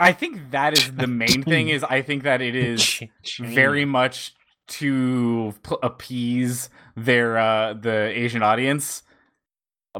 I 0.00 0.12
think 0.12 0.50
that 0.50 0.72
is 0.76 0.90
the 0.92 1.06
main 1.06 1.44
thing. 1.44 1.68
Is 1.76 1.84
I 1.84 2.02
think 2.02 2.24
that 2.24 2.40
it 2.42 2.56
is 2.56 3.00
very 3.38 3.84
much 3.84 4.34
to 4.78 5.54
appease 5.82 6.68
their 6.96 7.38
uh 7.38 7.74
the 7.74 8.10
Asian 8.16 8.42
audience. 8.42 9.02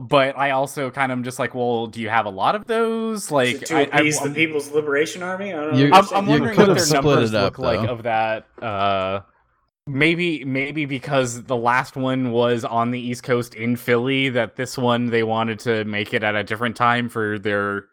But 0.00 0.36
I 0.38 0.50
also 0.52 0.90
kind 0.90 1.10
of 1.12 1.22
just 1.22 1.38
like, 1.38 1.54
well, 1.54 1.86
do 1.86 2.00
you 2.00 2.08
have 2.08 2.26
a 2.26 2.30
lot 2.30 2.54
of 2.54 2.66
those? 2.66 3.30
Like, 3.30 3.62
it 3.62 3.66
to 3.66 3.76
I, 3.76 3.80
appease 3.82 4.20
I, 4.20 4.28
the 4.28 4.34
People's 4.34 4.70
Liberation 4.70 5.22
Army? 5.22 5.52
I 5.52 5.56
don't 5.64 5.74
You- 5.76 5.90
I'm. 5.92 6.04
I'm 6.14 6.26
wondering 6.26 6.54
could 6.56 6.68
what 6.68 6.74
their 6.76 6.84
split 6.84 7.04
numbers 7.04 7.34
up, 7.34 7.58
look 7.58 7.58
like 7.58 7.88
of 7.88 8.02
that. 8.04 8.46
Uh, 8.62 9.20
maybe 9.86 10.44
maybe 10.44 10.84
because 10.84 11.44
the 11.44 11.56
last 11.56 11.96
one 11.96 12.30
was 12.32 12.64
on 12.64 12.90
the 12.90 13.00
East 13.00 13.22
Coast 13.22 13.54
in 13.54 13.76
Philly, 13.76 14.28
that 14.30 14.56
this 14.56 14.76
one 14.76 15.06
they 15.06 15.22
wanted 15.22 15.58
to 15.60 15.84
make 15.84 16.12
it 16.14 16.22
at 16.22 16.34
a 16.36 16.44
different 16.44 16.76
time 16.76 17.08
for 17.08 17.38
their, 17.38 17.86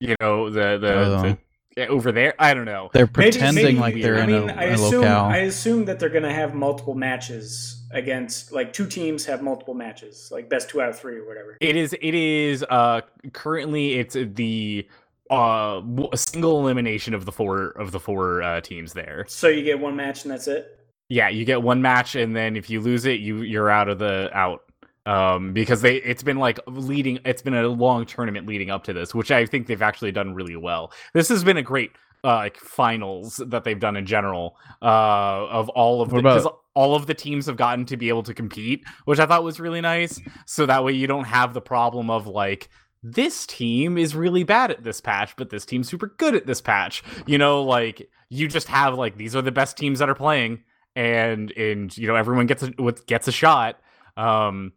you 0.00 0.14
know, 0.20 0.50
the 0.50 0.78
the, 0.78 1.38
the 1.76 1.86
over 1.88 2.10
there. 2.12 2.34
I 2.38 2.54
don't 2.54 2.64
know. 2.64 2.90
They're 2.92 3.06
pretending 3.06 3.64
maybe- 3.64 3.78
like 3.78 3.94
they're 4.02 4.16
I 4.18 4.24
in 4.24 4.26
mean, 4.26 4.50
a, 4.50 4.52
I 4.54 4.64
a 4.64 4.72
assume, 4.74 5.02
locale. 5.02 5.24
I 5.26 5.36
assume 5.38 5.84
that 5.86 5.98
they're 6.00 6.08
going 6.10 6.22
to 6.24 6.32
have 6.32 6.54
multiple 6.54 6.94
matches 6.94 7.75
against, 7.96 8.52
like, 8.52 8.72
two 8.72 8.86
teams 8.86 9.24
have 9.26 9.42
multiple 9.42 9.74
matches, 9.74 10.28
like 10.30 10.48
best 10.48 10.68
two 10.70 10.80
out 10.80 10.88
of 10.90 10.98
three 10.98 11.16
or 11.18 11.26
whatever. 11.26 11.56
It 11.60 11.74
is. 11.76 11.94
It 12.00 12.14
is. 12.14 12.64
Uh, 12.68 13.00
currently, 13.32 13.94
it's 13.94 14.14
the 14.14 14.86
uh 15.28 15.82
a 16.12 16.16
single 16.16 16.60
elimination 16.60 17.12
of 17.12 17.24
the 17.24 17.32
four 17.32 17.70
of 17.70 17.90
the 17.90 17.98
four 17.98 18.42
uh, 18.42 18.60
teams 18.60 18.92
there. 18.92 19.24
So 19.26 19.48
you 19.48 19.64
get 19.64 19.80
one 19.80 19.96
match 19.96 20.22
and 20.24 20.30
that's 20.30 20.46
it. 20.46 20.78
Yeah, 21.08 21.28
you 21.30 21.44
get 21.44 21.62
one 21.62 21.82
match, 21.82 22.14
and 22.14 22.34
then 22.36 22.56
if 22.56 22.70
you 22.70 22.80
lose 22.80 23.06
it, 23.06 23.18
you 23.20 23.42
you're 23.42 23.70
out 23.70 23.88
of 23.88 23.98
the 23.98 24.30
out. 24.32 24.62
Um, 25.04 25.52
because 25.52 25.82
they 25.82 25.96
it's 25.96 26.22
been 26.24 26.38
like 26.38 26.58
leading. 26.66 27.18
It's 27.24 27.42
been 27.42 27.54
a 27.54 27.66
long 27.68 28.06
tournament 28.06 28.46
leading 28.46 28.70
up 28.70 28.82
to 28.84 28.92
this, 28.92 29.14
which 29.14 29.30
I 29.30 29.46
think 29.46 29.66
they've 29.68 29.82
actually 29.82 30.12
done 30.12 30.34
really 30.34 30.56
well. 30.56 30.92
This 31.12 31.28
has 31.28 31.42
been 31.44 31.56
a 31.56 31.62
great 31.62 31.92
uh, 32.24 32.34
like 32.36 32.56
finals 32.56 33.40
that 33.46 33.62
they've 33.64 33.78
done 33.78 33.96
in 33.96 34.04
general. 34.06 34.56
Uh, 34.82 35.46
of 35.48 35.68
all 35.70 36.02
of 36.02 36.10
What 36.12 36.22
the, 36.24 36.28
'cause 36.28 36.42
about- 36.44 36.60
all 36.76 36.94
of 36.94 37.06
the 37.06 37.14
teams 37.14 37.46
have 37.46 37.56
gotten 37.56 37.86
to 37.86 37.96
be 37.96 38.10
able 38.10 38.22
to 38.22 38.34
compete, 38.34 38.84
which 39.06 39.18
I 39.18 39.24
thought 39.24 39.42
was 39.42 39.58
really 39.58 39.80
nice. 39.80 40.20
So 40.44 40.66
that 40.66 40.84
way 40.84 40.92
you 40.92 41.06
don't 41.06 41.24
have 41.24 41.54
the 41.54 41.60
problem 41.60 42.10
of 42.10 42.26
like 42.26 42.68
this 43.02 43.46
team 43.46 43.96
is 43.96 44.14
really 44.14 44.44
bad 44.44 44.70
at 44.70 44.84
this 44.84 45.00
patch, 45.00 45.34
but 45.36 45.48
this 45.48 45.64
team's 45.64 45.88
super 45.88 46.14
good 46.18 46.34
at 46.34 46.46
this 46.46 46.60
patch. 46.60 47.02
You 47.26 47.38
know, 47.38 47.62
like 47.62 48.08
you 48.28 48.46
just 48.46 48.68
have 48.68 48.94
like 48.94 49.16
these 49.16 49.34
are 49.34 49.42
the 49.42 49.50
best 49.50 49.78
teams 49.78 50.00
that 50.00 50.10
are 50.10 50.14
playing, 50.14 50.62
and 50.94 51.50
and 51.52 51.96
you 51.96 52.06
know 52.06 52.14
everyone 52.14 52.46
gets 52.46 52.62
a 52.62 52.70
gets 53.06 53.26
a 53.26 53.32
shot. 53.32 53.80
Um, 54.18 54.74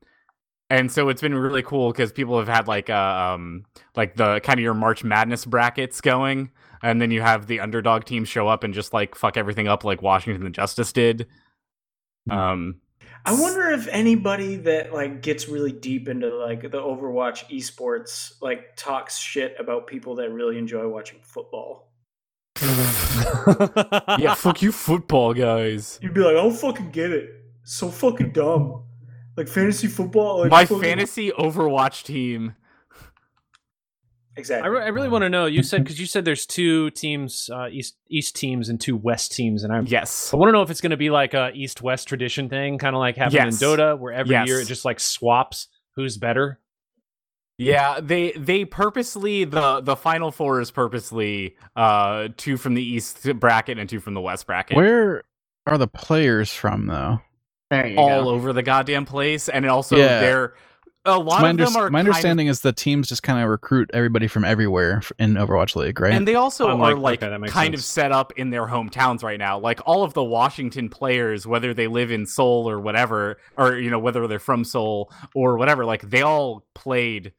and 0.70 0.90
so 0.92 1.10
it's 1.10 1.22
been 1.22 1.36
really 1.36 1.64
cool 1.64 1.92
because 1.92 2.14
people 2.14 2.38
have 2.40 2.48
had 2.48 2.68
like 2.68 2.90
uh, 2.90 2.94
um 3.34 3.66
like 3.98 4.16
the 4.16 4.40
kind 4.40 4.58
of 4.58 4.64
your 4.64 4.74
March 4.74 5.04
Madness 5.04 5.44
brackets 5.44 6.00
going, 6.00 6.52
and 6.82 7.02
then 7.02 7.12
you 7.12 7.22
have 7.22 7.48
the 7.48 7.60
underdog 7.60 8.06
team 8.06 8.24
show 8.24 8.48
up 8.48 8.64
and 8.64 8.74
just 8.74 8.94
like 8.94 9.16
fuck 9.16 9.36
everything 9.36 9.68
up 9.68 9.84
like 9.84 10.02
Washington 10.02 10.46
and 10.46 10.56
Justice 10.56 10.94
did. 10.94 11.28
Hmm. 12.30 12.38
Um, 12.38 12.76
I 13.26 13.34
wonder 13.34 13.70
if 13.70 13.88
anybody 13.90 14.56
that 14.58 14.94
like 14.94 15.22
gets 15.22 15.50
really 15.50 15.72
deep 15.74 16.08
into 16.08 16.34
like 16.36 16.62
the 16.62 16.80
Overwatch 16.80 17.50
esports 17.50 18.34
like 18.42 18.76
talks 18.76 19.18
shit 19.18 19.56
about 19.60 19.88
people 19.88 20.16
that 20.16 20.32
really 20.32 20.58
enjoy 20.58 20.88
watching 20.88 21.20
football. 21.22 21.92
yeah, 24.20 24.34
fuck 24.36 24.62
you, 24.62 24.72
football 24.72 25.34
guys. 25.34 26.00
You'd 26.02 26.14
be 26.14 26.22
like, 26.22 26.32
I 26.32 26.42
don't 26.42 26.56
fucking 26.56 26.92
get 26.92 27.12
it. 27.12 27.30
So 27.64 27.90
fucking 27.90 28.32
dumb. 28.32 28.84
Like 29.38 29.48
fantasy 29.48 29.88
football. 29.88 30.40
Like 30.40 30.52
My 30.52 30.66
fucking- 30.66 30.82
fantasy 30.84 31.32
Overwatch 31.32 32.04
team. 32.04 32.56
I, 34.64 34.68
re- 34.68 34.84
I 34.84 34.88
really 34.88 35.10
want 35.10 35.24
to 35.24 35.30
know. 35.30 35.46
You 35.46 35.64
said 35.64 35.84
because 35.84 36.00
you 36.00 36.06
said 36.06 36.26
there's 36.26 36.46
two 36.46 36.90
teams, 36.92 37.50
uh, 37.54 37.68
east 37.72 37.96
east 38.10 38.36
teams 38.36 38.70
and 38.70 38.80
two 38.80 38.96
west 38.98 39.32
teams, 39.34 39.64
and 39.64 39.74
I'm 39.74 39.86
Yes. 39.88 40.34
I 40.34 40.38
want 40.38 40.50
to 40.50 40.54
know 40.54 40.62
if 40.62 40.70
it's 40.70 40.82
going 40.82 40.92
to 40.92 40.98
be 40.98 41.10
like 41.10 41.34
a 41.34 41.52
east 41.54 41.82
west 41.82 42.08
tradition 42.08 42.50
thing, 42.50 42.78
kind 42.78 42.96
of 42.96 43.00
like 43.00 43.16
happened 43.18 43.34
Yes. 43.34 43.62
in 43.62 43.68
Dota, 43.68 43.98
where 43.98 44.14
every 44.14 44.32
Yes. 44.32 44.48
year 44.48 44.60
it 44.60 44.66
just 44.66 44.86
like 44.86 45.00
swaps 45.00 45.68
who's 45.96 46.18
better. 46.18 46.60
Yeah, 47.58 48.00
they 48.02 48.32
they 48.32 48.64
purposely 48.64 49.44
the 49.44 49.82
the 49.82 49.96
final 49.98 50.32
four 50.32 50.62
is 50.62 50.72
purposely 50.72 51.58
uh 51.76 52.30
two 52.38 52.56
from 52.56 52.74
the 52.74 52.84
east 52.84 53.28
bracket 53.40 53.78
and 53.78 53.90
two 53.90 54.00
from 54.00 54.14
the 54.14 54.22
west 54.22 54.48
bracket. 54.48 54.78
Where 54.78 55.24
are 55.68 55.78
the 55.78 55.88
players 55.88 56.54
from 56.54 56.88
though? 56.88 57.20
There 57.70 57.86
you 57.88 57.98
all 57.98 58.24
go. 58.24 58.30
over 58.30 58.54
the 58.54 58.64
goddamn 58.64 59.06
place, 59.06 59.50
and 59.50 59.66
also 59.66 59.98
Yeah. 59.98 60.22
they're 60.22 60.54
a 61.10 61.20
lot 61.20 61.42
my 61.42 61.50
of 61.52 61.58
them 61.58 61.76
are 61.76 61.90
my 61.90 62.00
kind 62.00 62.08
of- 62.08 62.14
understanding 62.14 62.48
is 62.48 62.62
the 62.62 62.74
teams 62.74 63.08
just 63.10 63.24
kind 63.24 63.42
of 63.44 63.50
recruit 63.50 63.90
everybody 63.94 64.28
from 64.28 64.44
everywhere 64.46 64.98
f- 64.98 65.12
in 65.20 65.34
Overwatch 65.36 65.76
League, 65.76 66.00
right? 66.00 66.14
and 66.14 66.28
they 66.28 66.36
also 66.36 66.68
I'm 66.68 66.82
are 66.82 66.94
like, 66.94 66.98
like 66.98 67.24
okay, 67.24 67.30
that 67.32 67.40
makes 67.40 67.54
kind 67.54 67.74
of 67.74 67.84
set 67.84 68.12
up 68.12 68.34
in 68.38 68.50
their 68.50 68.66
hometowns 68.68 69.24
right 69.24 69.40
now. 69.40 69.60
Like 69.60 69.80
all 69.86 70.04
of 70.04 70.14
the 70.14 70.24
Washington 70.24 70.90
players, 70.90 71.46
whether 71.48 71.74
they 71.74 71.88
live 71.88 72.12
in 72.12 72.26
Seoul 72.26 72.70
or 72.70 72.80
whatever, 72.80 73.38
or 73.58 73.78
you 73.78 73.90
know 73.90 74.00
whether 74.00 74.26
they're 74.28 74.40
from 74.40 74.64
Seoul 74.64 75.12
or 75.36 75.58
whatever, 75.58 75.86
like 75.86 76.02
they 76.10 76.22
all 76.22 76.66
played 76.76 77.34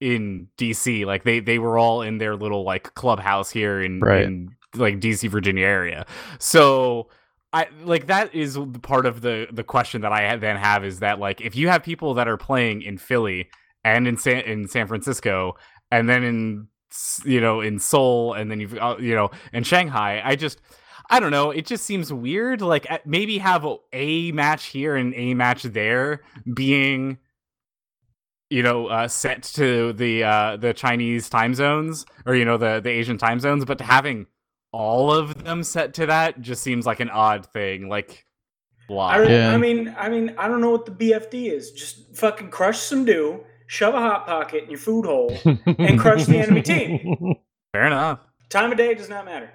in 0.00 0.48
DC. 0.58 1.06
Like 1.06 1.24
they 1.24 1.40
they 1.40 1.58
were 1.58 1.78
all 1.78 2.02
in 2.02 2.18
their 2.18 2.36
little 2.36 2.64
like 2.64 2.94
clubhouse 2.94 3.50
here 3.50 3.80
in, 3.80 4.00
Right. 4.00 4.22
in 4.22 4.54
like 4.74 5.00
DC 5.00 5.28
Virginia 5.30 5.64
area. 5.66 6.04
So 6.38 7.08
I 7.56 7.68
like 7.84 8.08
that 8.08 8.34
is 8.34 8.52
the 8.52 8.66
part 8.66 9.06
of 9.06 9.22
the 9.22 9.46
the 9.50 9.64
question 9.64 10.02
that 10.02 10.12
I 10.12 10.36
then 10.36 10.56
have 10.58 10.84
is 10.84 10.98
that 10.98 11.18
like 11.18 11.40
if 11.40 11.56
you 11.56 11.68
have 11.68 11.82
people 11.82 12.12
that 12.12 12.28
are 12.28 12.36
playing 12.36 12.82
in 12.82 12.98
Philly 12.98 13.48
and 13.82 14.06
in 14.06 14.18
San 14.18 14.40
in 14.40 14.68
San 14.68 14.86
Francisco 14.86 15.56
and 15.90 16.06
then 16.06 16.22
in 16.22 16.68
you 17.24 17.40
know 17.40 17.62
in 17.62 17.78
Seoul 17.78 18.34
and 18.34 18.50
then 18.50 18.60
you've 18.60 18.76
uh, 18.76 18.96
you 19.00 19.14
know 19.14 19.30
in 19.54 19.64
Shanghai 19.64 20.20
I 20.22 20.36
just 20.36 20.60
I 21.08 21.18
don't 21.18 21.30
know 21.30 21.50
it 21.50 21.64
just 21.64 21.86
seems 21.86 22.12
weird 22.12 22.60
like 22.60 22.86
maybe 23.06 23.38
have 23.38 23.64
a, 23.64 23.76
a 23.90 24.32
match 24.32 24.66
here 24.66 24.94
and 24.94 25.14
a 25.14 25.32
match 25.32 25.62
there 25.62 26.20
being 26.52 27.16
you 28.50 28.62
know 28.62 28.88
uh, 28.88 29.08
set 29.08 29.44
to 29.54 29.94
the 29.94 30.24
uh, 30.24 30.56
the 30.58 30.74
Chinese 30.74 31.30
time 31.30 31.54
zones 31.54 32.04
or 32.26 32.34
you 32.34 32.44
know 32.44 32.58
the 32.58 32.80
the 32.84 32.90
Asian 32.90 33.16
time 33.16 33.40
zones 33.40 33.64
but 33.64 33.80
having 33.80 34.26
all 34.76 35.10
of 35.10 35.42
them 35.44 35.62
set 35.62 35.94
to 35.94 36.04
that 36.06 36.40
just 36.42 36.62
seems 36.62 36.84
like 36.84 37.00
an 37.00 37.08
odd 37.08 37.46
thing 37.52 37.88
like 37.88 38.26
blah. 38.88 39.06
I, 39.06 39.18
don't- 39.18 39.30
Yeah. 39.30 39.52
I 39.54 39.56
mean, 39.56 39.94
I 39.98 40.08
mean, 40.10 40.34
I 40.36 40.48
don't 40.48 40.60
know 40.60 40.70
what 40.70 40.84
the 40.84 40.92
BFD 40.92 41.50
is. 41.50 41.72
Just 41.72 42.14
fucking 42.16 42.50
crush 42.50 42.78
some 42.78 43.04
dew, 43.06 43.42
shove 43.66 43.94
a 43.94 43.98
hot 44.00 44.26
pocket 44.26 44.64
in 44.64 44.70
your 44.70 44.78
food 44.78 45.06
hole, 45.06 45.34
and 45.44 45.98
crush 45.98 46.26
the 46.26 46.36
enemy 46.38 46.60
team. 46.74 47.36
Fair 47.72 47.86
enough. 47.86 48.20
Time 48.50 48.70
of 48.70 48.76
day 48.76 48.92
does 48.94 49.08
not 49.08 49.24
matter. 49.24 49.50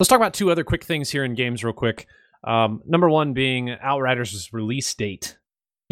Let's 0.00 0.08
talk 0.08 0.16
about 0.16 0.34
two 0.34 0.50
other 0.50 0.64
quick 0.64 0.84
things 0.84 1.10
here 1.10 1.22
in 1.24 1.34
games, 1.34 1.62
real 1.62 1.72
quick. 1.74 2.06
Um, 2.44 2.82
number 2.86 3.08
one 3.08 3.34
being 3.34 3.70
Outriders' 3.70 4.52
release 4.52 4.92
date. 4.94 5.36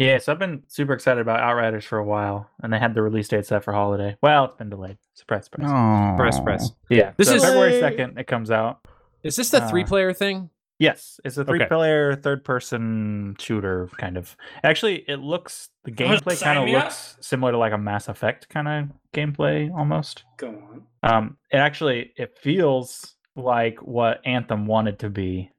Yeah, 0.01 0.17
so 0.17 0.31
I've 0.31 0.39
been 0.39 0.63
super 0.67 0.93
excited 0.93 1.21
about 1.21 1.39
Outriders 1.41 1.85
for 1.85 1.97
a 1.99 2.03
while, 2.03 2.49
and 2.63 2.73
they 2.73 2.79
had 2.79 2.93
the 2.95 3.01
release 3.01 3.27
date 3.27 3.45
set 3.45 3.63
for 3.63 3.71
holiday. 3.73 4.17
Well, 4.21 4.45
it's 4.45 4.55
been 4.55 4.69
delayed. 4.69 4.97
Surprise, 5.13 5.45
surprise. 5.45 5.69
Oh, 5.69 6.17
Press, 6.17 6.39
press. 6.39 6.71
Yeah, 6.89 7.11
This 7.17 7.27
so 7.27 7.35
is- 7.35 7.43
February 7.43 7.79
second. 7.79 8.17
It 8.17 8.25
comes 8.27 8.49
out. 8.51 8.79
Is 9.23 9.35
this 9.35 9.51
the 9.51 9.61
Uh, 9.63 9.69
three-player 9.69 10.13
thing? 10.13 10.49
Yes, 10.79 11.19
it's 11.23 11.37
a 11.37 11.41
Okay. 11.41 11.51
three-player, 11.59 12.15
third-person 12.15 13.35
shooter 13.39 13.87
kind 13.97 14.17
of. 14.17 14.35
Actually, 14.63 15.03
it 15.07 15.17
looks 15.19 15.69
the 15.83 15.91
gameplay 15.91 16.33
sign 16.33 16.55
kind 16.55 16.59
of 16.59 16.65
me 16.65 16.75
up. 16.75 16.85
looks 16.85 17.17
similar 17.21 17.51
to 17.51 17.57
like 17.59 17.73
a 17.73 17.77
Mass 17.77 18.07
Effect 18.07 18.49
kind 18.49 18.67
of 18.67 18.89
gameplay 19.13 19.71
almost. 19.71 20.23
Go 20.37 20.47
on. 20.49 20.83
Um, 21.03 21.37
it 21.51 21.57
actually 21.57 22.13
it 22.17 22.35
feels 22.39 23.15
like 23.35 23.77
what 23.83 24.21
Anthem 24.25 24.65
wanted 24.65 24.97
to 24.99 25.09
be. 25.11 25.51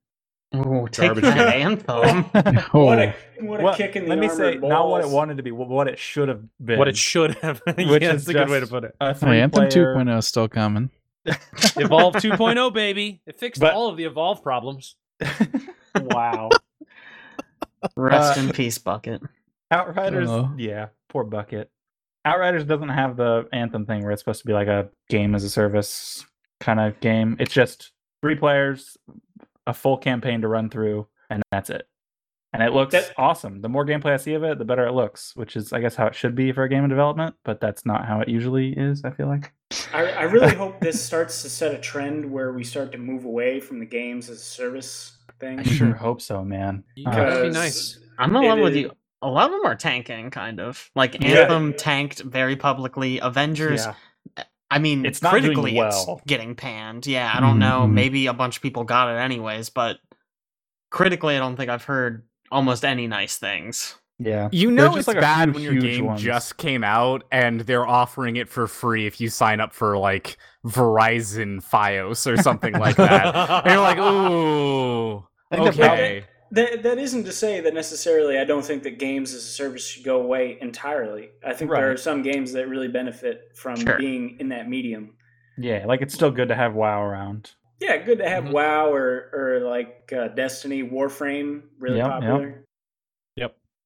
Ooh, 0.54 0.86
take 0.90 1.06
Garbage 1.06 1.24
that 1.24 1.52
can. 1.54 1.78
anthem. 1.78 2.24
Oh, 2.74 2.84
What 2.86 2.98
a 2.98 3.14
what 3.40 3.60
a 3.60 3.62
Well, 3.64 3.74
kick 3.74 3.96
in 3.96 4.04
the 4.04 4.10
let 4.10 4.18
me 4.18 4.28
armored 4.28 4.54
say 4.62 4.66
not 4.68 4.88
what 4.88 5.02
it 5.02 5.08
wanted 5.08 5.38
to 5.38 5.42
be, 5.42 5.50
what 5.50 5.88
it 5.88 5.98
should 5.98 6.28
have 6.28 6.42
been. 6.64 6.78
What 6.78 6.88
it 6.88 6.96
should 6.96 7.34
have. 7.38 7.60
yeah, 7.78 7.90
Which 7.90 8.02
that's 8.02 8.22
is 8.22 8.28
a 8.28 8.32
good 8.34 8.50
way 8.50 8.60
to 8.60 8.66
put 8.66 8.84
it. 8.84 8.94
a 9.00 9.16
oh, 9.22 9.26
Anthem 9.28 9.64
2.0 9.64 10.18
is 10.18 10.26
still 10.26 10.48
coming. 10.48 10.90
Evolve 11.76 12.14
2.0, 12.16 12.72
baby. 12.74 13.20
It 13.26 13.38
fixed 13.38 13.60
But- 13.60 13.74
all 13.74 13.88
of 13.88 13.96
the 13.96 14.04
Evolve 14.04 14.42
problems. 14.42 14.96
wow. 15.94 16.50
Rest 17.96 18.38
Uh, 18.38 18.42
in 18.42 18.50
peace, 18.52 18.78
bucket. 18.78 19.22
Outriders, 19.70 20.28
Oh. 20.28 20.52
yeah, 20.56 20.88
poor 21.08 21.24
bucket. 21.24 21.70
Outriders 22.24 22.64
doesn't 22.64 22.90
have 22.90 23.16
the 23.16 23.48
Anthem 23.52 23.86
thing 23.86 24.02
where 24.02 24.12
it's 24.12 24.20
supposed 24.22 24.40
to 24.42 24.46
be 24.46 24.52
like 24.52 24.68
a 24.68 24.88
game 25.08 25.34
as 25.34 25.42
a 25.44 25.50
service 25.50 26.24
kind 26.60 26.78
of 26.78 26.98
game. 27.00 27.36
It's 27.40 27.52
just 27.52 27.90
three 28.22 28.36
players, 28.36 28.96
a 29.66 29.74
full 29.74 29.96
campaign 29.96 30.40
to 30.42 30.48
run 30.48 30.70
through, 30.70 31.06
and 31.30 31.42
that's 31.50 31.70
it. 31.70 31.86
And 32.54 32.62
it 32.62 32.72
looks 32.72 32.92
That- 32.92 33.12
awesome. 33.16 33.62
The 33.62 33.68
more 33.70 33.86
gameplay 33.86 34.12
I 34.12 34.16
see 34.18 34.34
of 34.34 34.44
it, 34.44 34.58
the 34.58 34.64
better 34.66 34.86
it 34.86 34.92
looks, 34.92 35.34
which 35.36 35.56
is, 35.56 35.72
I 35.72 35.80
guess, 35.80 35.94
how 35.94 36.06
it 36.06 36.14
should 36.14 36.34
be 36.34 36.52
for 36.52 36.64
a 36.64 36.68
game 36.68 36.84
in 36.84 36.90
development, 36.90 37.34
but 37.44 37.60
that's 37.60 37.86
not 37.86 38.04
how 38.04 38.20
it 38.20 38.28
usually 38.28 38.72
is, 38.76 39.02
I 39.04 39.10
feel 39.10 39.26
like. 39.26 39.52
I, 39.94 40.04
I 40.12 40.22
really 40.24 40.54
hope 40.62 40.78
this 40.80 41.02
starts 41.02 41.40
to 41.42 41.48
set 41.48 41.74
a 41.74 41.78
trend 41.78 42.30
where 42.30 42.52
we 42.52 42.62
start 42.62 42.92
to 42.92 42.98
move 42.98 43.24
away 43.24 43.58
from 43.60 43.78
the 43.80 43.86
games 43.86 44.28
as 44.28 44.36
a 44.36 44.40
service 44.40 45.16
thing. 45.40 45.60
I 45.60 45.62
sure 45.62 45.94
hope 45.94 46.20
so, 46.20 46.44
man. 46.44 46.84
Uh, 47.06 47.10
that'd 47.10 47.42
be 47.52 47.58
nice. 47.58 47.98
I'm 48.18 48.36
in 48.36 48.42
love 48.42 48.58
with 48.58 48.72
is- 48.74 48.82
you. 48.82 48.92
a 49.22 49.28
lot 49.30 49.46
of 49.46 49.52
them 49.52 49.64
are 49.64 49.74
tanking, 49.74 50.28
kind 50.30 50.60
of. 50.60 50.90
Like 50.94 51.22
Yeah. 51.22 51.38
Anthem 51.44 51.72
tanked 51.72 52.20
very 52.20 52.56
publicly. 52.56 53.18
Avengers, 53.20 53.86
Yeah. 53.86 54.44
I 54.72 54.78
mean, 54.78 55.04
It's 55.06 55.22
not 55.22 55.30
doing 55.32 55.42
critically, 55.44 55.78
it's 55.78 56.06
well. 56.06 56.20
getting 56.26 56.54
panned. 56.54 57.06
Yeah, 57.06 57.32
I 57.34 57.40
don't 57.40 57.58
know. 57.58 57.82
Mhm. 57.86 57.92
Maybe 57.92 58.26
a 58.26 58.32
bunch 58.32 58.56
of 58.56 58.62
people 58.62 58.84
got 58.84 59.08
it 59.14 59.18
anyways, 59.18 59.70
but 59.70 59.98
critically, 60.90 61.36
I 61.36 61.38
don't 61.38 61.56
think 61.56 61.70
I've 61.70 61.84
heard 61.84 62.24
almost 62.50 62.84
any 62.84 63.06
nice 63.06 63.36
things. 63.38 63.96
Yeah. 64.18 64.48
You 64.52 64.70
know 64.70 64.86
just, 64.88 64.98
it's 64.98 65.08
like, 65.08 65.20
bad 65.20 65.52
when 65.54 65.62
your 65.62 65.74
game 65.74 66.04
ones. 66.04 66.22
just 66.22 66.56
came 66.56 66.84
out 66.84 67.24
and 67.32 67.60
they're 67.62 67.86
offering 67.86 68.36
it 68.36 68.48
for 68.48 68.66
free 68.68 69.06
if 69.06 69.20
you 69.20 69.28
sign 69.28 69.58
up 69.60 69.72
for 69.72 69.98
like 69.98 70.36
Verizon 70.64 71.62
FiOS 71.64 72.30
or 72.30 72.36
something 72.40 72.74
like 72.74 72.96
that. 72.96 73.34
and 73.64 73.72
you're 73.72 73.80
like, 73.80 73.98
ooh, 73.98 75.24
I 75.50 75.56
think 75.56 75.74
the 75.76 75.82
okay. 75.82 76.24
That 76.52 76.82
that 76.82 76.98
isn't 76.98 77.24
to 77.24 77.32
say 77.32 77.60
that 77.60 77.72
necessarily 77.74 78.38
I 78.38 78.44
don't 78.44 78.64
think 78.64 78.82
that 78.84 78.98
games 78.98 79.32
as 79.34 79.42
a 79.42 79.46
service 79.48 79.86
should 79.86 80.04
go 80.04 80.20
away 80.20 80.58
entirely. 80.60 81.30
I 81.44 81.54
think 81.54 81.70
there 81.70 81.90
are 81.90 81.96
some 81.96 82.22
games 82.22 82.52
that 82.52 82.68
really 82.68 82.88
benefit 82.88 83.50
from 83.54 83.76
Sure. 83.76 83.96
being 83.98 84.36
in 84.38 84.50
that 84.50 84.68
medium. 84.68 85.14
Yeah, 85.58 85.84
like 85.86 86.02
it's 86.02 86.14
still 86.14 86.30
good 86.30 86.48
to 86.48 86.54
have 86.54 86.74
WoW 86.74 87.02
around. 87.02 87.52
Yeah, 87.80 87.96
good 87.96 88.18
to 88.18 88.28
have 88.28 88.44
Mhm. 88.44 88.52
WoW 88.52 88.92
or 88.92 89.30
or 89.32 89.60
like 89.60 90.12
uh, 90.16 90.28
Destiny, 90.28 90.82
Warframe, 90.82 91.62
really 91.78 91.98
Yep, 91.98 92.06
yep. 92.06 92.20
popular. 92.20 92.58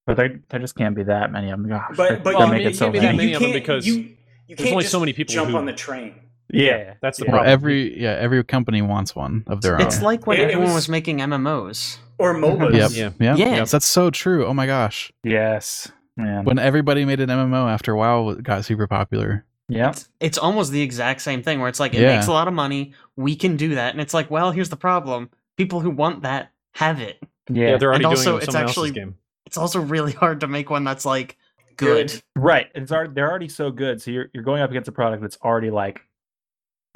But 0.09 0.17
there, 0.17 0.41
there 0.51 0.61
just 0.61 0.77
can't 0.77 0.95
be 0.95 1.03
that 1.03 1.33
many 1.33 1.51
of 1.51 1.59
them. 1.61 1.69
Gosh, 1.69 1.97
But 1.97 2.23
but 2.23 2.31
they 2.31 2.37
Well, 2.37 2.39
you, 2.39 2.47
I 2.47 2.51
make 2.51 2.59
mean, 2.59 2.67
it 2.69 2.71
it 2.71 2.77
so 2.77 2.85
can't 2.85 2.93
be 2.93 2.99
bad. 3.01 3.09
that 3.09 3.17
many 3.17 3.33
of 3.35 3.43
them 3.43 3.51
because 3.51 3.85
you, 3.85 4.15
you 4.47 4.55
there's 4.55 4.71
only 4.71 4.83
just 4.85 4.93
so 4.93 5.01
many 5.01 5.13
people 5.13 5.33
jump 5.35 5.51
who- 5.51 5.57
on 5.57 5.67
the 5.67 5.73
train. 5.73 6.15
Yeah, 6.49 6.95
That's 7.03 7.19
the 7.19 7.25
Yeah. 7.27 7.31
Problem. 7.33 7.53
every 7.53 8.01
yeah, 8.01 8.13
every 8.13 8.43
company 8.45 8.83
wants 8.83 9.15
one 9.17 9.45
of 9.49 9.63
their 9.63 9.75
own. 9.75 9.81
It's 9.83 10.01
like 10.03 10.27
when 10.27 10.39
It- 10.39 10.43
it 10.43 10.45
everyone 10.53 10.65
was- 10.67 10.75
was 10.75 10.89
making 10.89 11.19
MMOs. 11.21 11.99
Or 12.19 12.35
MOBAs. 12.39 12.73
Yep. 12.75 12.91
Yeah. 12.93 13.11
Yeah. 13.19 13.37
Yeah. 13.37 13.57
Yes, 13.57 13.71
that's 13.73 13.87
so 13.87 14.11
true. 14.11 14.47
Oh 14.47 14.55
my 14.55 14.67
gosh. 14.67 15.13
yes, 15.25 15.91
man. 16.17 16.45
When 16.45 16.59
everybody 16.59 17.05
made 17.05 17.21
an 17.21 17.29
MMO 17.31 17.69
after 17.69 17.93
a 17.93 17.97
WoW 17.97 18.35
got 18.35 18.65
super 18.65 18.87
popular. 18.87 19.45
yeah, 19.69 19.91
It's, 19.91 20.09
it's 20.21 20.39
almost 20.39 20.71
the 20.73 20.81
exact 20.83 21.21
same 21.21 21.43
thing 21.43 21.59
where 21.61 21.69
it's 21.69 21.81
like 21.81 21.93
it 21.95 22.01
Yeah. 22.01 22.15
makes 22.15 22.29
a 22.29 22.33
lot 22.33 22.47
of 22.49 22.55
money, 22.55 22.95
we 23.17 23.35
can 23.37 23.57
do 23.57 23.75
that, 23.75 23.93
and 23.93 24.01
it's 24.01 24.15
like, 24.15 24.31
well, 24.31 24.53
here's 24.53 24.69
the 24.71 24.77
problem: 24.77 25.29
people 25.57 25.81
who 25.81 25.91
want 25.91 26.23
that 26.23 26.53
have 26.75 27.01
it. 27.01 27.19
yeah, 27.51 27.71
Yeah, 27.73 27.77
they're 27.77 27.89
already 27.89 28.05
And 28.05 28.15
doing 28.15 28.19
also, 28.19 28.31
it 28.31 28.35
with 28.35 28.45
it's 28.45 28.55
actually- 28.55 28.89
else's 28.91 28.93
game. 29.03 29.15
It's 29.47 29.57
also 29.59 29.81
really 29.81 30.13
hard 30.13 30.41
to 30.41 30.47
make 30.47 30.71
one 30.71 30.85
that's 30.85 31.05
like 31.05 31.37
good. 31.77 32.09
Good. 32.09 32.23
right. 32.35 32.69
It's 32.75 32.91
already, 32.91 33.13
they're 33.13 33.29
already 33.31 33.49
so 33.49 33.71
good. 33.71 34.01
So 34.01 34.11
you're 34.11 34.29
you're 34.33 34.43
going 34.45 34.63
up 34.63 34.71
against 34.71 34.89
a 34.89 34.93
product 34.93 35.21
that's 35.23 35.37
already 35.43 35.71
like 35.71 36.01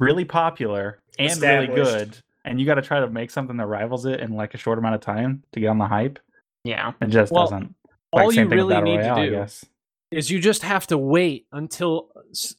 really 0.01 0.25
popular 0.25 0.99
and 1.17 1.39
really 1.41 1.67
good, 1.67 2.17
and 2.43 2.59
you 2.59 2.65
got 2.65 2.75
to 2.75 2.81
try 2.81 2.99
to 2.99 3.07
make 3.09 3.31
something 3.31 3.57
that 3.57 3.67
rivals 3.67 4.05
it 4.05 4.19
in 4.19 4.33
like 4.33 4.53
a 4.53 4.57
short 4.57 4.77
amount 4.79 4.95
of 4.95 5.01
time 5.01 5.43
to 5.53 5.59
get 5.59 5.67
on 5.67 5.77
the 5.77 5.87
hype. 5.87 6.19
Yeah, 6.63 6.91
It 7.01 7.07
just 7.07 7.31
Well, 7.31 7.45
doesn't. 7.45 7.75
Like, 8.13 8.23
All 8.25 8.31
you 8.33 8.47
really 8.47 8.79
need 8.81 8.97
Royale, 8.97 9.15
to 9.15 9.25
do 9.25 9.31
guess. 9.31 9.65
is 10.11 10.29
you 10.29 10.39
just 10.39 10.63
have 10.63 10.85
to 10.87 10.97
wait 10.97 11.47
until 11.51 12.09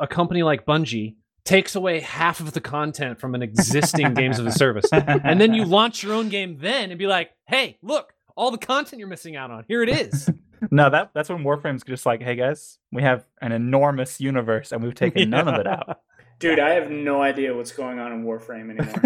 a 0.01 0.07
company 0.07 0.43
like 0.43 0.65
Bungie 0.65 1.17
takes 1.45 1.75
away 1.75 2.01
half 2.01 2.41
of 2.41 2.53
the 2.53 2.61
content 2.61 3.21
from 3.21 3.35
an 3.35 3.43
existing 3.43 4.15
games 4.15 4.39
of 4.39 4.45
the 4.45 4.53
service. 4.53 4.87
And 4.93 5.41
then 5.41 5.53
you 5.55 5.65
launch 5.67 6.03
your 6.03 6.15
own 6.15 6.29
game 6.31 6.57
then 6.61 6.91
and 6.91 6.99
be 6.99 7.07
like, 7.07 7.31
hey, 7.47 7.77
look, 7.83 8.13
all 8.37 8.51
the 8.51 8.59
content 8.59 8.99
you're 9.01 9.09
missing 9.09 9.37
out 9.37 9.51
on. 9.51 9.65
Here 9.69 9.83
it 9.83 9.89
is. 9.89 10.31
No, 10.71 10.89
that 10.91 11.11
that's 11.13 11.29
when 11.29 11.43
Warframe's 11.43 11.83
just 11.83 12.07
like, 12.07 12.23
hey 12.23 12.37
guys, 12.37 12.79
we 12.93 13.03
have 13.03 13.25
an 13.41 13.51
enormous 13.51 14.21
universe 14.21 14.71
and 14.71 14.81
we've 14.81 14.95
taken 14.95 15.29
none 15.29 15.49
of 15.49 15.59
it 15.59 15.67
out. 15.67 15.99
Dude, 16.43 16.59
I 16.61 16.71
have 16.75 16.91
no 16.91 17.23
idea 17.23 17.55
what's 17.57 17.73
going 17.73 17.99
on 17.99 18.13
in 18.13 18.25
Warframe 18.25 18.71
anymore. 18.79 19.03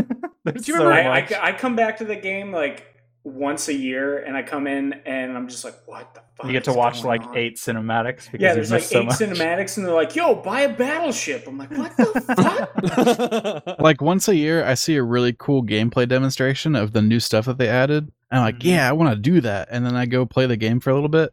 Do 0.46 0.52
you 0.54 0.62
so 0.76 0.88
remember- 0.88 1.10
I. 1.10 1.20
I, 1.20 1.48
I 1.48 1.52
come 1.52 1.76
back 1.76 1.98
to 1.98 2.04
the 2.04 2.16
game 2.16 2.50
like 2.52 2.84
once 3.24 3.68
a 3.68 3.74
year, 3.74 4.18
and 4.18 4.36
I 4.36 4.42
come 4.42 4.66
in 4.66 4.92
and 5.04 5.36
I'm 5.36 5.48
just 5.48 5.64
like, 5.64 5.74
what 5.86 6.14
the 6.14 6.20
fuck? 6.36 6.46
you 6.46 6.52
get 6.52 6.64
to 6.64 6.72
watch 6.72 7.02
like 7.02 7.22
on? 7.22 7.36
eight 7.36 7.56
cinematics 7.56 8.30
because 8.30 8.40
Yeah, 8.40 8.54
there's 8.54 8.70
like 8.70 8.82
so 8.82 9.00
eight 9.00 9.06
much. 9.06 9.16
cinematics, 9.16 9.76
and 9.76 9.84
they're 9.86 9.94
like, 9.94 10.14
"Yo, 10.14 10.34
buy 10.36 10.60
a 10.62 10.72
battleship." 10.72 11.44
I'm 11.48 11.58
like, 11.58 11.70
"What 11.72 11.96
the 11.96 12.04
fuck?" 13.64 13.78
Like 13.80 14.00
once 14.00 14.28
a 14.28 14.36
year 14.36 14.64
I 14.64 14.74
see 14.74 14.96
a 14.96 15.02
really 15.02 15.32
cool 15.36 15.62
gameplay 15.64 16.08
demonstration 16.08 16.74
of 16.76 16.92
the 16.92 17.02
new 17.02 17.18
stuff 17.20 17.46
that 17.46 17.58
they 17.58 17.68
added. 17.68 18.10
And 18.30 18.40
I'm 18.40 18.44
like, 18.44 18.58
Mhm. 18.58 18.64
yeah, 18.64 18.88
I 18.88 18.92
want 18.92 19.10
to 19.10 19.16
do 19.20 19.40
that. 19.40 19.68
And 19.70 19.84
then 19.86 19.94
I 19.96 20.06
go 20.06 20.26
play 20.26 20.46
the 20.46 20.56
game 20.56 20.80
for 20.80 20.90
a 20.90 20.94
little 20.94 21.08
bit. 21.08 21.32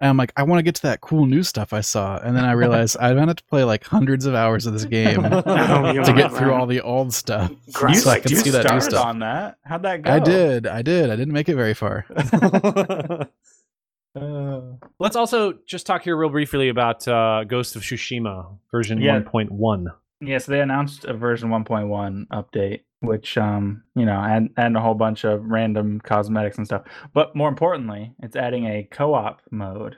And 0.00 0.10
I'm 0.10 0.16
like, 0.16 0.32
I 0.36 0.42
want 0.42 0.58
to 0.58 0.62
get 0.64 0.74
to 0.76 0.82
that 0.82 1.00
cool 1.00 1.24
new 1.24 1.42
stuff 1.42 1.72
I 1.72 1.80
saw. 1.80 2.18
And 2.18 2.36
then 2.36 2.44
I 2.44 2.52
realize 2.52 2.96
I'm 2.96 3.14
gonna 3.14 3.28
have 3.28 3.36
to 3.36 3.44
play 3.44 3.64
like 3.64 3.84
hundreds 3.84 4.26
of 4.26 4.34
hours 4.34 4.66
of 4.66 4.72
this 4.72 4.84
game 4.84 5.24
Oh, 5.24 5.40
to 6.04 6.12
get 6.14 6.32
through 6.32 6.52
all 6.52 6.66
the 6.66 6.80
old 6.80 7.14
stuff. 7.14 7.52
Grind 7.72 7.94
You, 7.96 8.00
so 8.02 8.10
I 8.10 8.18
can 8.20 8.30
you 8.32 8.36
see 8.38 8.50
that 8.50 8.70
new 8.70 8.80
stuff. 8.80 9.04
on 9.06 9.20
that. 9.20 9.58
How'd 9.64 9.82
that 9.84 10.02
go? 10.02 10.10
I 10.12 10.18
did. 10.18 10.66
I 10.66 10.82
did. 10.82 11.10
I 11.10 11.16
didn't 11.16 11.32
make 11.32 11.48
it 11.48 11.54
very 11.56 11.74
far. 11.74 12.06
Uh, 14.16 14.60
Let's 15.00 15.16
also 15.16 15.54
just 15.66 15.86
talk 15.86 16.02
here 16.04 16.16
real 16.16 16.28
briefly 16.30 16.68
about 16.68 17.06
uh, 17.08 17.42
Ghost 17.42 17.74
of 17.74 17.82
Tsushima 17.82 18.46
version 18.70 19.00
Yeah. 19.00 19.20
1.1. 19.20 19.86
yeah, 20.20 20.38
so 20.38 20.52
they 20.52 20.60
announced 20.60 21.04
a 21.04 21.14
version 21.14 21.48
1.1 21.50 22.28
update, 22.28 22.82
which 23.06 23.38
um, 23.38 23.82
you 23.94 24.04
know, 24.04 24.18
and 24.20 24.50
and 24.56 24.76
a 24.76 24.80
whole 24.80 24.94
bunch 24.94 25.24
of 25.24 25.44
random 25.44 26.00
cosmetics 26.00 26.58
and 26.58 26.66
stuff. 26.66 26.82
But 27.12 27.34
more 27.36 27.48
importantly, 27.48 28.14
it's 28.22 28.36
adding 28.36 28.66
a 28.66 28.88
co-op 28.90 29.40
mode. 29.50 29.96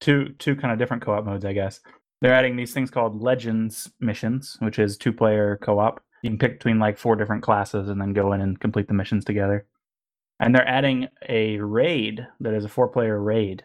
Two 0.00 0.30
two 0.38 0.56
kind 0.56 0.72
of 0.72 0.78
different 0.78 1.02
co-op 1.02 1.24
modes, 1.24 1.44
I 1.44 1.52
guess. 1.52 1.80
They're 2.20 2.34
adding 2.34 2.56
these 2.56 2.72
things 2.72 2.90
called 2.90 3.22
Legends 3.22 3.90
missions, 4.00 4.56
which 4.60 4.78
is 4.78 4.96
two-player 4.96 5.58
co-op. 5.62 6.02
You 6.22 6.30
can 6.30 6.38
pick 6.38 6.54
between 6.54 6.80
like 6.80 6.98
four 6.98 7.14
different 7.14 7.44
classes 7.44 7.88
and 7.88 8.00
then 8.00 8.12
go 8.12 8.32
in 8.32 8.40
and 8.40 8.58
complete 8.58 8.88
the 8.88 8.94
missions 8.94 9.24
together. 9.24 9.66
And 10.40 10.52
they're 10.52 10.66
adding 10.66 11.08
a 11.28 11.58
raid 11.58 12.26
that 12.40 12.54
is 12.54 12.64
a 12.64 12.68
four-player 12.68 13.20
raid. 13.20 13.62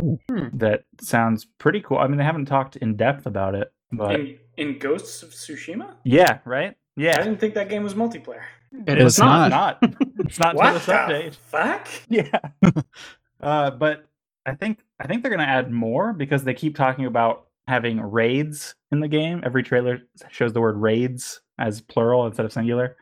Hmm. 0.00 0.48
That 0.52 0.84
sounds 1.00 1.46
pretty 1.58 1.80
cool. 1.80 1.98
I 1.98 2.08
mean, 2.08 2.18
they 2.18 2.24
haven't 2.24 2.46
talked 2.46 2.76
in 2.76 2.96
depth 2.96 3.24
about 3.24 3.54
it, 3.54 3.72
but 3.92 4.18
in, 4.20 4.38
in 4.56 4.78
Ghosts 4.78 5.22
of 5.22 5.30
Tsushima, 5.30 5.94
yeah, 6.04 6.38
right? 6.44 6.76
I 6.98 7.22
didn't 7.22 7.38
think 7.38 7.54
that 7.54 7.68
game 7.68 7.82
was 7.82 7.94
multiplayer. 7.94 8.42
it 8.86 8.98
It's 9.00 9.18
not. 9.18 9.50
not. 9.50 9.82
not. 9.82 9.94
It's 10.20 10.38
not 10.38 10.54
what 10.56 10.64
till 10.64 10.72
this 10.74 10.86
the 10.86 10.92
update. 10.92 11.34
fuck? 11.34 11.88
Yeah. 12.08 12.40
uh, 13.40 13.70
but 13.70 14.06
I 14.44 14.54
think 14.54 14.80
I 14.98 15.06
think 15.06 15.22
they're 15.22 15.30
gonna 15.30 15.44
add 15.44 15.70
more 15.70 16.12
because 16.12 16.44
they 16.44 16.54
keep 16.54 16.76
talking 16.76 17.04
about 17.06 17.46
having 17.68 18.00
raids 18.00 18.74
in 18.92 19.00
the 19.00 19.08
game. 19.08 19.42
Every 19.44 19.62
trailer 19.62 20.00
shows 20.30 20.52
the 20.52 20.60
word 20.60 20.76
raids 20.76 21.40
as 21.58 21.80
plural 21.80 22.26
instead 22.26 22.46
of 22.46 22.52
singular. 22.52 22.96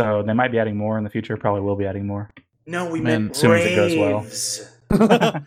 So 0.00 0.22
they 0.22 0.32
might 0.32 0.52
be 0.52 0.58
adding 0.58 0.76
more 0.76 0.98
in 0.98 1.04
the 1.04 1.10
future. 1.10 1.36
Probably 1.36 1.60
will 1.60 1.76
be 1.76 1.86
adding 1.86 2.06
more. 2.06 2.30
No, 2.66 2.90
we 2.90 3.00
Man, 3.00 3.22
meant 3.24 3.30
as 3.32 3.38
soon 3.38 3.52
as 3.52 3.64
it 3.64 3.76
goes 3.76 3.96
well. 3.96 4.26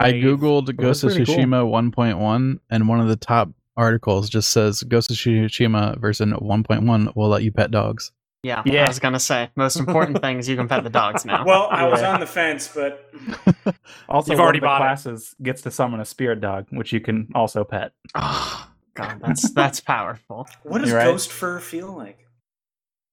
I 0.00 0.12
googled 0.12 0.74
Ghost 0.76 1.02
of 1.02 1.10
pretty 1.10 1.24
cool. 1.24 1.36
Tsushima 1.36 1.92
1.1, 1.92 2.58
and 2.70 2.88
one 2.88 3.00
of 3.00 3.08
the 3.08 3.16
top 3.16 3.50
articles 3.76 4.28
just 4.28 4.50
says 4.50 4.82
Ghost 4.82 5.10
of 5.10 5.16
Tsushima 5.16 5.98
version 6.00 6.32
1.1 6.32 7.16
will 7.16 7.28
let 7.28 7.42
you 7.42 7.52
pet 7.52 7.70
dogs. 7.70 8.12
Yeah, 8.42 8.62
Yeah. 8.66 8.84
I 8.84 8.88
was 8.88 8.98
gonna 8.98 9.20
say 9.20 9.50
most 9.54 9.76
important 9.76 10.20
thing 10.22 10.38
is 10.38 10.48
you 10.48 10.56
can 10.56 10.66
pet 10.68 10.82
the 10.82 10.90
dogs 10.90 11.24
now. 11.24 11.44
Well, 11.44 11.68
I 11.70 11.86
was 11.86 12.02
on 12.02 12.18
the 12.20 12.26
fence, 12.26 12.68
but 12.74 13.08
Also, 14.08 14.32
You've 14.32 14.38
one 14.38 14.44
already 14.44 14.58
of 14.58 14.62
the 14.62 14.66
bought 14.66 15.06
it. 15.06 15.20
gets 15.42 15.62
to 15.62 15.70
summon 15.70 16.00
a 16.00 16.04
spirit 16.04 16.40
dog, 16.40 16.66
which 16.70 16.92
you 16.92 17.00
can 17.00 17.28
also 17.34 17.62
pet. 17.64 17.92
oh, 18.14 18.68
God, 18.94 19.20
that's 19.24 19.50
that's 19.52 19.80
powerful. 19.80 20.46
what 20.64 20.80
does 20.82 20.90
right. 20.92 21.04
ghost 21.04 21.30
fur 21.32 21.60
feel 21.60 21.92
like? 21.96 22.18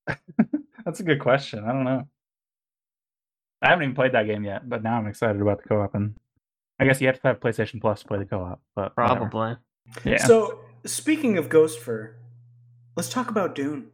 That's 0.86 1.00
a 1.02 1.04
good 1.04 1.20
question. 1.20 1.64
I 1.64 1.72
don't 1.72 1.84
know. 1.84 2.08
I 3.62 3.70
haven't 3.70 3.84
even 3.84 3.96
played 3.96 4.14
that 4.14 4.26
game 4.26 4.44
yet, 4.44 4.68
but 4.68 4.82
now 4.82 4.98
I'm 4.98 5.06
excited 5.08 5.40
about 5.42 5.62
the 5.62 5.70
co-op. 5.70 5.94
And 5.94 6.16
I 6.80 6.86
guess 6.86 7.00
you 7.00 7.08
have 7.08 7.22
to 7.22 7.28
have 7.28 7.40
PlayStation 7.40 7.80
Plus 7.80 8.02
to 8.02 8.08
play 8.08 8.18
the 8.18 8.26
co-op. 8.26 8.60
But 8.76 8.94
whatever. 9.10 9.30
Probably. 9.94 10.11
yeah. 10.14 10.18
So, 10.26 10.60
speaking 10.86 11.38
of 11.38 11.49
ghost 11.49 11.80
fur, 11.80 12.16
let's 12.95 13.10
talk 13.10 13.30
about 13.30 13.56
Dune. 13.56 13.88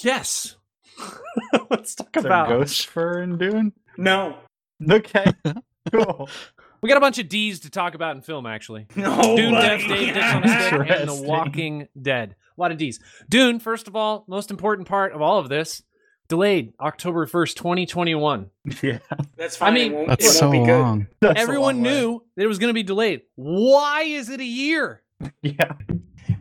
Yes. 0.00 0.56
Let's 1.70 1.94
talk 1.94 2.16
Is 2.16 2.22
there 2.24 2.32
about. 2.32 2.48
ghost 2.48 2.86
fur 2.86 3.20
in 3.22 3.38
Dune. 3.38 3.72
No, 3.96 4.38
Okay, 4.90 5.26
cool. 5.92 6.28
We 6.80 6.88
got 6.88 6.96
a 6.98 7.00
bunch 7.00 7.18
of 7.18 7.28
D's 7.28 7.60
to 7.60 7.70
talk 7.70 7.94
about 7.94 8.16
in 8.16 8.22
film, 8.22 8.46
actually. 8.46 8.86
no, 8.96 9.36
Dune, 9.36 9.52
buddy. 9.52 9.66
Death, 9.78 9.88
Dave, 9.88 10.14
Dicks 10.14 10.34
on 10.34 10.44
a 10.44 10.48
Stick, 10.48 10.90
and 11.00 11.08
The 11.08 11.22
Walking 11.22 11.88
Dead. 12.00 12.36
A 12.56 12.60
lot 12.60 12.70
of 12.72 12.78
D's. 12.78 13.00
Dune, 13.28 13.58
first 13.60 13.88
of 13.88 13.96
all, 13.96 14.24
most 14.28 14.50
important 14.50 14.88
part 14.88 15.12
of 15.12 15.20
all 15.20 15.38
of 15.38 15.48
this, 15.48 15.82
delayed 16.28 16.72
October 16.80 17.26
1st, 17.26 17.54
2021. 17.56 18.50
Yeah, 18.82 18.98
That's 19.36 19.56
fine. 19.56 19.72
I 19.72 19.74
mean, 19.74 20.06
That's 20.06 20.24
it 20.24 20.28
won't 20.28 20.38
so 20.38 20.50
be 20.52 20.58
good. 20.66 20.80
long. 20.80 21.06
That's 21.20 21.40
Everyone 21.40 21.76
long 21.76 21.84
way. 21.84 21.90
knew 21.90 22.22
that 22.36 22.44
it 22.44 22.46
was 22.46 22.58
going 22.58 22.68
to 22.68 22.74
be 22.74 22.82
delayed. 22.82 23.22
Why 23.36 24.02
is 24.02 24.28
it 24.30 24.40
a 24.40 24.44
year? 24.44 25.02
Yeah, 25.42 25.72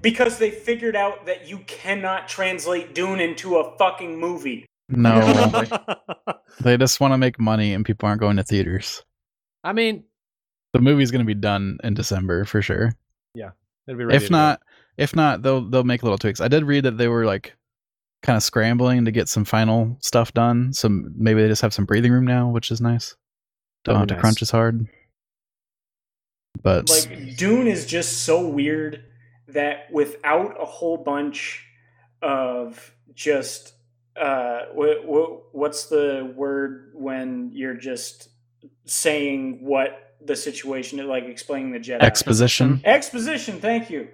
because 0.02 0.38
they 0.38 0.52
figured 0.52 0.96
out 0.96 1.26
that 1.26 1.48
you 1.50 1.60
cannot 1.66 2.28
translate 2.28 2.94
Dune 2.94 3.20
into 3.20 3.56
a 3.58 3.76
fucking 3.78 4.20
movie. 4.20 4.66
No, 4.90 5.20
they 6.62 6.78
just 6.78 7.00
want 7.00 7.14
to 7.14 7.18
make 7.18 7.40
money, 7.40 7.74
and 7.74 7.84
people 7.84 8.08
aren't 8.08 8.22
going 8.22 8.38
to 8.38 8.44
theaters. 8.44 9.04
I 9.64 9.74
mean, 9.74 10.04
The 10.74 10.80
movie's 10.80 11.10
going 11.12 11.24
to 11.24 11.26
be 11.26 11.34
done 11.34 11.78
in 11.84 11.94
December 11.96 12.46
for 12.46 12.62
sure. 12.62 12.94
Yeah. 13.34 13.50
it'll 13.88 13.98
be 13.98 14.06
ready 14.06 14.16
If 14.18 14.24
to 14.26 14.30
go. 14.30 14.36
not, 14.38 14.62
if 14.98 15.16
not, 15.16 15.42
they'll 15.42 15.62
they'll 15.68 15.84
make 15.84 16.04
little 16.04 16.18
tweaks. 16.20 16.40
I 16.40 16.48
did 16.48 16.64
read 16.66 16.86
that 16.86 16.98
they 16.98 17.08
were 17.08 17.26
like 17.26 17.56
kind 18.28 18.38
of 18.38 18.44
scrambling 18.44 19.06
to 19.06 19.12
get 19.12 19.30
some 19.30 19.46
final 19.46 19.98
stuff 20.02 20.34
done. 20.34 20.74
Some 20.74 21.14
maybe 21.18 21.42
they 21.42 21.48
just 21.48 21.62
have 21.64 21.74
some 21.74 21.86
breathing 21.86 22.12
room 22.12 22.26
now, 22.28 22.50
which 22.50 22.70
is 22.70 22.80
nice. 22.82 23.16
Don't 23.86 23.96
That'd 23.96 24.00
have 24.02 24.08
be 24.08 24.10
to 24.10 24.14
nice. 24.16 24.22
crunch 24.22 24.42
as 24.42 24.52
hard. 24.52 24.86
but 26.62 26.90
like 26.90 27.38
Dune 27.38 27.68
is 27.68 27.86
just 27.86 28.24
so 28.24 28.46
weird 28.48 29.04
that 29.48 29.90
without 29.92 30.62
a 30.62 30.66
whole 30.66 30.98
bunch 30.98 31.66
of 32.22 32.94
just 33.14 33.74
uh 34.20 34.66
wh- 34.78 35.06
wh- 35.06 35.56
what's 35.56 35.86
the 35.86 36.34
word 36.36 36.92
when 36.96 37.52
you're 37.54 37.76
just 37.76 38.30
saying 38.86 39.60
what 39.64 40.16
the 40.26 40.36
situation 40.36 41.00
is 41.00 41.06
like 41.06 41.26
explaining 41.26 41.72
the 41.72 41.80
Jedi 41.80 42.02
exposition. 42.02 42.82
exposition 42.84 43.60
thank 43.62 43.90
you 43.90 44.08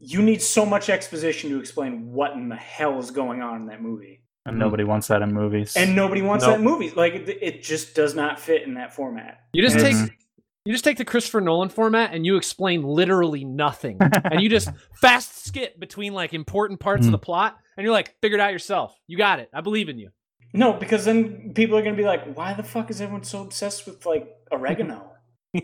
you 0.00 0.22
need 0.22 0.40
so 0.42 0.64
much 0.66 0.88
exposition 0.88 1.50
to 1.50 1.60
explain 1.60 2.10
what 2.12 2.32
in 2.32 2.48
the 2.48 2.56
hell 2.56 2.98
is 2.98 3.10
going 3.10 3.42
on 3.42 3.56
in 3.62 3.66
that 3.66 3.80
movie 3.82 4.22
and 4.46 4.58
nobody 4.58 4.82
wants 4.84 5.08
that 5.08 5.20
in 5.22 5.32
movies. 5.32 5.76
and 5.76 5.94
nobody 5.94 6.22
wants 6.22 6.44
Nope. 6.44 6.56
that 6.56 6.62
movie 6.62 6.90
like 6.90 7.14
it, 7.14 7.28
it 7.42 7.62
just 7.62 7.94
does 7.94 8.14
not 8.14 8.40
fit 8.40 8.62
in 8.62 8.74
that 8.74 8.94
format 8.94 9.40
You 9.52 9.62
just 9.62 9.76
And 9.76 9.84
take 10.08 10.18
you 10.64 10.72
just 10.72 10.84
take 10.84 10.98
the 10.98 11.04
Christopher 11.06 11.40
Nolan 11.40 11.68
format 11.70 12.12
and 12.12 12.24
you 12.26 12.36
explain 12.36 12.82
literally 12.82 13.44
nothing. 13.44 13.96
and 14.00 14.42
you 14.42 14.48
just 14.50 14.68
fast 15.00 15.46
skip 15.46 15.78
between 15.80 16.12
like 16.12 16.32
important 16.34 16.80
parts 16.80 17.06
of 17.06 17.10
Mm. 17.10 17.12
the 17.12 17.18
plot 17.18 17.58
and 17.76 17.84
you're 17.84 17.92
like, 17.94 18.14
figure 18.20 18.36
it 18.36 18.40
out 18.42 18.52
yourself. 18.52 18.94
You 19.06 19.16
got 19.16 19.40
it. 19.40 19.48
I 19.54 19.60
believe 19.62 19.88
in 19.88 19.98
you. 19.98 20.10
No, 20.52 20.72
because 20.74 21.04
then 21.04 21.52
people 21.54 21.78
are 21.78 21.82
gonna 21.82 21.96
be 21.96 22.04
like, 22.04 22.34
"Why 22.36 22.52
the 22.54 22.62
fuck 22.62 22.90
is 22.90 23.00
everyone 23.00 23.22
so 23.24 23.40
obsessed 23.42 23.86
with 23.86 24.04
like 24.04 24.28
oregano?" 24.52 25.12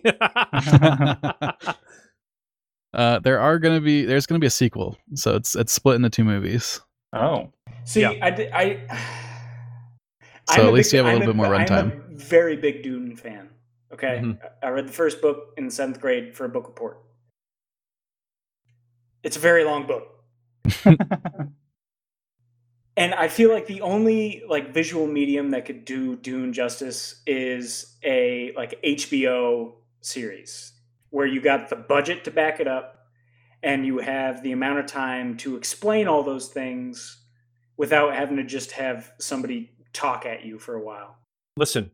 Uh, 2.97 3.18
there 3.20 3.39
are 3.39 3.59
gonna 3.59 3.81
be 3.81 4.05
there's 4.06 4.24
gonna 4.27 4.39
be 4.39 4.47
a 4.47 4.51
sequel, 4.51 4.97
so 5.14 5.36
it's 5.36 5.55
it's 5.55 5.73
split 5.73 5.97
into 5.97 6.09
two 6.10 6.24
movies. 6.24 6.81
oh, 7.12 7.52
See, 7.85 8.01
Yeah. 8.01 8.14
I, 8.23 8.31
di- 8.31 8.51
I, 8.52 8.86
So 10.51 10.62
I'm 10.62 10.66
at 10.68 10.73
least 10.73 10.90
big- 10.93 10.98
you 10.98 11.05
have 11.05 11.06
a 11.06 11.10
I'm 11.10 11.18
little 11.20 11.35
bit 11.35 11.36
more 11.36 11.55
I'm 11.55 11.66
runtime. 11.66 12.10
a 12.12 12.16
very 12.16 12.56
big 12.56 12.82
Dune 12.82 13.14
fan. 13.16 13.51
Okay, 13.93 14.20
Mhm. 14.24 14.39
I 14.62 14.66
I 14.66 14.70
read 14.70 14.89
the 14.89 14.93
first 14.93 15.20
book 15.20 15.52
in 15.59 15.68
seventh 15.70 16.01
grade 16.01 16.35
for 16.36 16.44
a 16.47 16.48
book 16.48 16.66
report. 16.66 17.02
It's 19.23 19.36
a 19.36 19.40
very 19.40 19.64
long 19.64 19.86
book, 19.86 20.24
and 22.97 23.12
I 23.14 23.28
feel 23.28 23.51
like 23.52 23.66
the 23.66 23.81
only 23.82 24.43
like 24.48 24.73
visual 24.73 25.06
medium 25.06 25.51
that 25.51 25.64
could 25.66 25.85
do 25.85 26.16
Dune 26.16 26.52
justice 26.52 27.23
is 27.27 27.97
a 28.05 28.52
like 28.56 28.81
HBO 28.82 29.73
series 30.01 30.73
where 31.16 31.26
you 31.26 31.40
got 31.40 31.70
the 31.70 31.76
budget 31.76 32.24
to 32.24 32.30
back 32.30 32.60
it 32.60 32.68
up 32.68 33.06
and 33.62 33.86
you 33.86 33.97
have 33.97 34.43
the 34.43 34.52
amount 34.52 34.78
of 34.78 34.84
time 34.84 35.34
to 35.34 35.56
explain 35.56 36.06
all 36.06 36.22
those 36.22 36.48
things 36.48 37.24
without 37.78 38.14
having 38.14 38.36
to 38.36 38.44
just 38.44 38.72
have 38.72 39.10
somebody 39.18 39.70
talk 39.94 40.26
at 40.26 40.44
you 40.44 40.59
for 40.59 40.74
a 40.74 40.84
while. 40.84 41.16
Listen, 41.56 41.90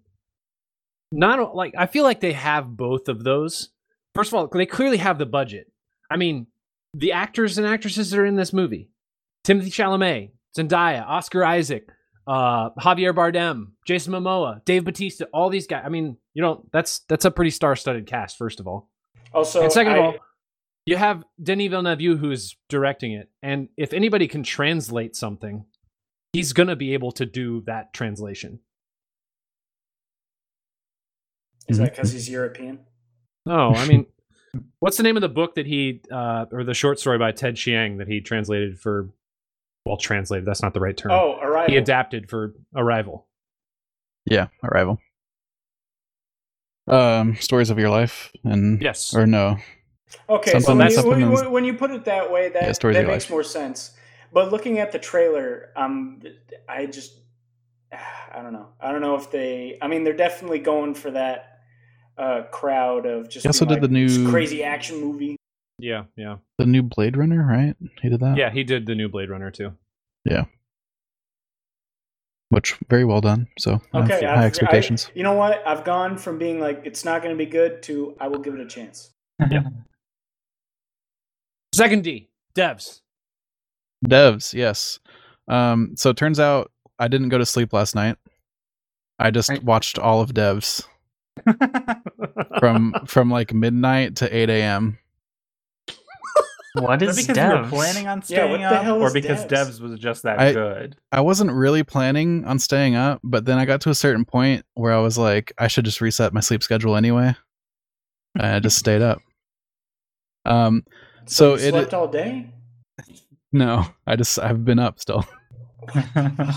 not 1.13 1.55
like 1.55 1.73
I 1.79 1.87
feel 1.87 2.03
like 2.03 2.19
they 2.19 2.33
have 2.33 2.77
both 2.77 3.07
of 3.07 3.23
those. 3.23 3.69
First 4.13 4.33
of 4.33 4.35
all, 4.35 4.49
they 4.49 4.67
clearly 4.67 4.97
have 4.97 5.19
the 5.19 5.27
budget. 5.27 5.71
I 6.11 6.17
mean, 6.17 6.49
the 6.93 7.13
actors 7.13 7.59
and 7.59 7.67
actresses 7.67 8.11
that 8.11 8.19
are 8.19 8.27
in 8.27 8.35
this 8.35 8.53
movie: 8.53 8.91
Timothée 9.47 9.69
Chalamet, 9.69 10.33
Zendaya, 10.59 11.07
Oscar 11.07 11.45
Isaac, 11.45 11.89
uh, 12.27 12.71
Javier 12.71 13.15
Bardem, 13.15 13.67
Jason 13.87 14.15
Momoa, 14.15 14.65
Dave 14.65 14.85
Batista. 14.85 15.27
All 15.33 15.49
these 15.49 15.69
guys. 15.69 15.85
I 15.87 15.91
mean, 15.91 16.17
you 16.35 16.43
know, 16.43 16.65
that's 16.73 17.03
that's 17.09 17.25
a 17.25 17.31
pretty 17.31 17.53
star-studded 17.53 18.09
cast. 18.09 18.37
First 18.37 18.59
of 18.59 18.67
all, 18.67 18.89
Also, 19.35 19.63
and 19.63 19.73
second 19.73 19.93
of 19.95 19.99
all, 19.99 20.15
you 20.87 20.97
have 20.97 21.25
Denis 21.43 21.69
Villeneuve 21.69 22.19
who 22.19 22.31
is 22.31 22.57
directing 22.69 23.13
it, 23.13 23.31
and 23.43 23.69
if 23.77 23.93
anybody 23.93 24.29
can 24.29 24.43
translate 24.43 25.17
something, 25.17 25.65
he's 26.33 26.53
gonna 26.53 26.77
be 26.77 26.95
able 26.95 27.13
to 27.13 27.27
do 27.27 27.63
that 27.63 27.93
translation. 27.93 28.61
is 31.69 31.79
that 31.79 31.93
because 31.93 32.13
he's 32.13 32.29
European? 32.29 32.81
No, 33.47 33.75
I 33.75 33.87
mean, 33.87 34.07
what's 34.81 34.97
the 34.97 35.03
name 35.03 35.17
of 35.17 35.21
the 35.21 35.29
book 35.29 35.55
that 35.55 35.67
he, 35.67 36.03
uh, 36.11 36.47
or 36.53 36.65
the 36.65 36.75
short 36.75 36.99
story 36.99 37.19
by 37.19 37.33
Ted 37.33 37.57
Chiang 37.57 37.99
that 37.99 38.09
he 38.09 38.21
translated 38.21 38.79
for, 38.79 39.11
well, 39.85 39.97
translated, 39.97 40.47
that's 40.47 40.63
not 40.63 40.75
the 40.75 40.81
right 40.81 40.97
term. 40.97 41.13
Oh, 41.13 41.39
Arrival. 41.41 41.73
he 41.73 41.77
adapted 41.77 42.29
for 42.29 42.55
Arrival. 42.75 43.27
Yeah, 44.27 44.49
Arrival. 44.63 44.99
Um, 46.89 47.37
stories 47.37 47.71
of 47.71 47.79
your 47.79 47.91
life 47.91 48.33
and 48.45 48.83
Yes. 48.83 49.15
or 49.15 49.27
no, 49.27 49.57
Okay, 50.29 50.51
Something- 50.59 50.91
so 50.91 51.09
when 51.09 51.21
you, 51.21 51.31
when, 51.31 51.45
you- 51.45 51.51
when 51.51 51.65
you 51.65 51.75
put 51.75 51.91
it 51.91 52.05
that 52.05 52.31
way, 52.31 52.49
that, 52.51 52.63
Yeah, 52.65 52.91
that 52.93 53.07
makes 53.07 53.25
life. 53.25 53.31
more 53.31 53.43
sense. 53.45 53.97
But 54.33 54.51
looking 54.51 54.79
at 54.79 54.93
the 54.93 54.99
trailer, 54.99 55.71
um, 55.77 56.21
I 56.69 56.87
just, 56.87 57.19
I 57.93 58.43
don't 58.43 58.53
know. 58.53 58.69
I 58.81 58.91
don't 58.93 59.01
know 59.01 59.15
if 59.17 59.31
they. 59.31 59.79
I 59.81 59.87
mean, 59.89 60.05
they're 60.05 60.13
definitely 60.17 60.59
going 60.59 60.95
for 60.95 61.11
that 61.13 61.61
uh, 62.19 62.43
crowd 62.51 63.07
of 63.07 63.29
just. 63.29 63.45
He 63.45 63.49
also 63.49 63.65
did 63.65 63.79
the 63.79 63.89
like, 63.89 63.91
this 63.93 64.17
new- 64.19 64.31
crazy 64.31 64.63
action 64.65 65.01
movie. 65.01 65.37
Yeah, 65.79 66.05
yeah, 66.17 66.37
the 66.59 66.67
new 66.67 66.83
Blade 66.83 67.17
Runner, 67.17 67.45
right? 67.45 67.75
He 68.03 68.09
did 68.09 68.21
that. 68.21 68.37
yeah. 68.37 68.51
He 68.51 68.65
did 68.65 68.87
the 68.87 68.95
new 68.95 69.09
Blade 69.09 69.31
Runner 69.31 69.51
too. 69.51 69.73
Which 72.53 72.77
very 72.91 73.05
well 73.05 73.21
done. 73.21 73.49
So 73.59 73.81
Okay, 73.95 74.25
high 74.25 74.35
I've- 74.35 74.45
expectations. 74.47 75.07
I, 75.09 75.13
you 75.17 75.23
know 75.23 75.33
what? 75.33 75.67
I've 75.67 75.85
gone 75.85 76.17
from 76.19 76.39
being 76.39 76.61
like 76.61 76.83
it's 76.85 77.05
not 77.05 77.23
going 77.23 77.35
to 77.35 77.39
be 77.39 77.51
good 77.51 77.83
to 77.85 78.15
I 78.21 78.29
will 78.29 78.39
give 78.39 78.55
it 78.55 78.61
a 78.61 78.67
chance. 78.67 79.11
Second 81.75 82.05
D, 82.05 82.29
devs. 82.55 83.01
Devs, 84.07 84.53
yes. 84.53 84.99
Um, 85.49 85.95
so 85.97 86.11
it 86.11 86.17
turns 86.17 86.39
out 86.39 86.71
I 86.99 87.09
didn't 87.09 87.31
go 87.31 87.39
to 87.39 87.47
sleep 87.47 87.73
last 87.73 87.95
night. 87.95 88.17
I 89.19 89.31
just 89.31 89.49
Right. 89.49 89.63
watched 89.65 89.99
all 89.99 90.21
of 90.21 90.35
Devs 90.35 90.85
from 92.59 92.95
from 93.07 93.31
like 93.31 93.55
midnight 93.55 94.17
to 94.17 94.37
eight 94.37 94.51
a.m. 94.51 94.99
What 96.75 97.03
Is 97.03 97.19
is 97.19 97.27
that 97.27 97.35
because 97.35 97.43
you 97.45 97.59
were 97.59 97.65
devs? 97.65 97.69
planning 97.69 98.09
on 98.09 98.23
Yeah, 98.29 98.45
what 98.47 98.55
staying 98.57 98.61
the 98.63 98.67
up, 98.77 98.83
hell 98.85 99.03
or 99.03 99.07
is 99.09 99.13
because 99.13 99.45
devs? 99.45 99.79
devs 99.79 99.81
was 99.81 99.99
just 100.01 100.23
that 100.23 100.39
I- 100.41 100.53
good? 100.53 100.97
I 101.13 101.21
wasn't 101.21 101.53
really 101.53 101.83
planning 101.83 102.45
on 102.47 102.59
staying 102.59 102.95
up, 102.95 103.21
but 103.23 103.45
then 103.45 103.59
I 103.59 103.67
got 103.67 103.83
to 103.83 103.91
a 103.91 103.95
certain 103.95 104.25
point 104.25 104.65
where 104.75 104.93
I 104.93 104.99
was 104.99 105.19
like, 105.19 105.53
I 105.59 105.69
should 105.69 105.85
just 105.85 106.01
reset 106.01 106.33
my 106.33 106.41
sleep 106.41 106.63
schedule 106.63 106.97
anyway. 106.97 107.35
And 108.37 108.47
I 108.47 108.59
just 108.61 108.79
stayed 108.85 109.03
up. 109.03 109.19
Um, 110.47 110.85
So 111.27 111.51
you 111.51 111.67
it- 111.67 111.71
slept 111.73 111.95
all 111.95 112.09
day. 112.09 112.51
no, 113.53 113.85
I 114.07 114.17
just 114.17 114.39
I've 114.39 114.65
been 114.65 114.79
up 114.79 114.99
still. 114.99 115.27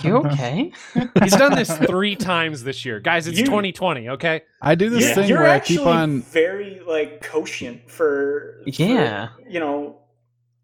You 0.04 0.18
okay? 0.18 0.72
He's 1.24 1.36
done 1.36 1.56
this 1.56 1.76
three 1.80 2.16
times 2.16 2.64
this 2.64 2.86
year, 2.86 3.00
guys. 3.00 3.26
It's 3.28 3.40
You- 3.40 3.46
2020. 3.46 4.10
Okay, 4.10 4.44
I 4.62 4.76
do 4.76 4.90
this 4.92 5.02
You're- 5.02 5.16
thing 5.16 5.30
you're 5.30 5.40
where 5.42 5.50
I 5.50 5.60
keep 5.60 5.82
on 5.82 6.22
very 6.22 6.80
like 6.88 7.28
quotient 7.28 7.90
for, 7.90 8.62
for, 8.64 8.70
Yeah. 8.70 9.30
you 9.50 9.60
know 9.60 9.98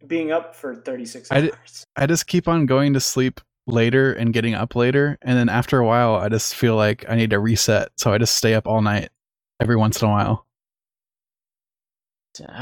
being 0.08 0.32
up 0.32 0.56
for 0.56 0.76
36 0.76 1.32
hours. 1.32 1.44
di- 1.44 1.52
I 1.96 2.06
just 2.06 2.28
keep 2.28 2.48
on 2.48 2.66
going 2.66 2.94
to 2.94 3.00
sleep 3.00 3.42
later 3.68 4.14
and 4.14 4.34
getting 4.34 4.54
up 4.56 4.76
later, 4.76 5.18
and 5.22 5.38
then 5.38 5.50
after 5.50 5.80
a 5.80 5.86
while, 5.86 6.16
I 6.16 6.30
just 6.30 6.56
feel 6.56 6.76
like 6.76 7.06
I 7.08 7.16
need 7.16 7.30
to 7.32 7.40
reset, 7.40 7.90
so 7.98 8.12
I 8.12 8.18
just 8.18 8.36
stay 8.36 8.54
up 8.56 8.68
all 8.68 8.82
night 8.82 9.10
every 9.60 9.76
once 9.76 10.02
in 10.02 10.08
a 10.08 10.12
while. 10.12 10.46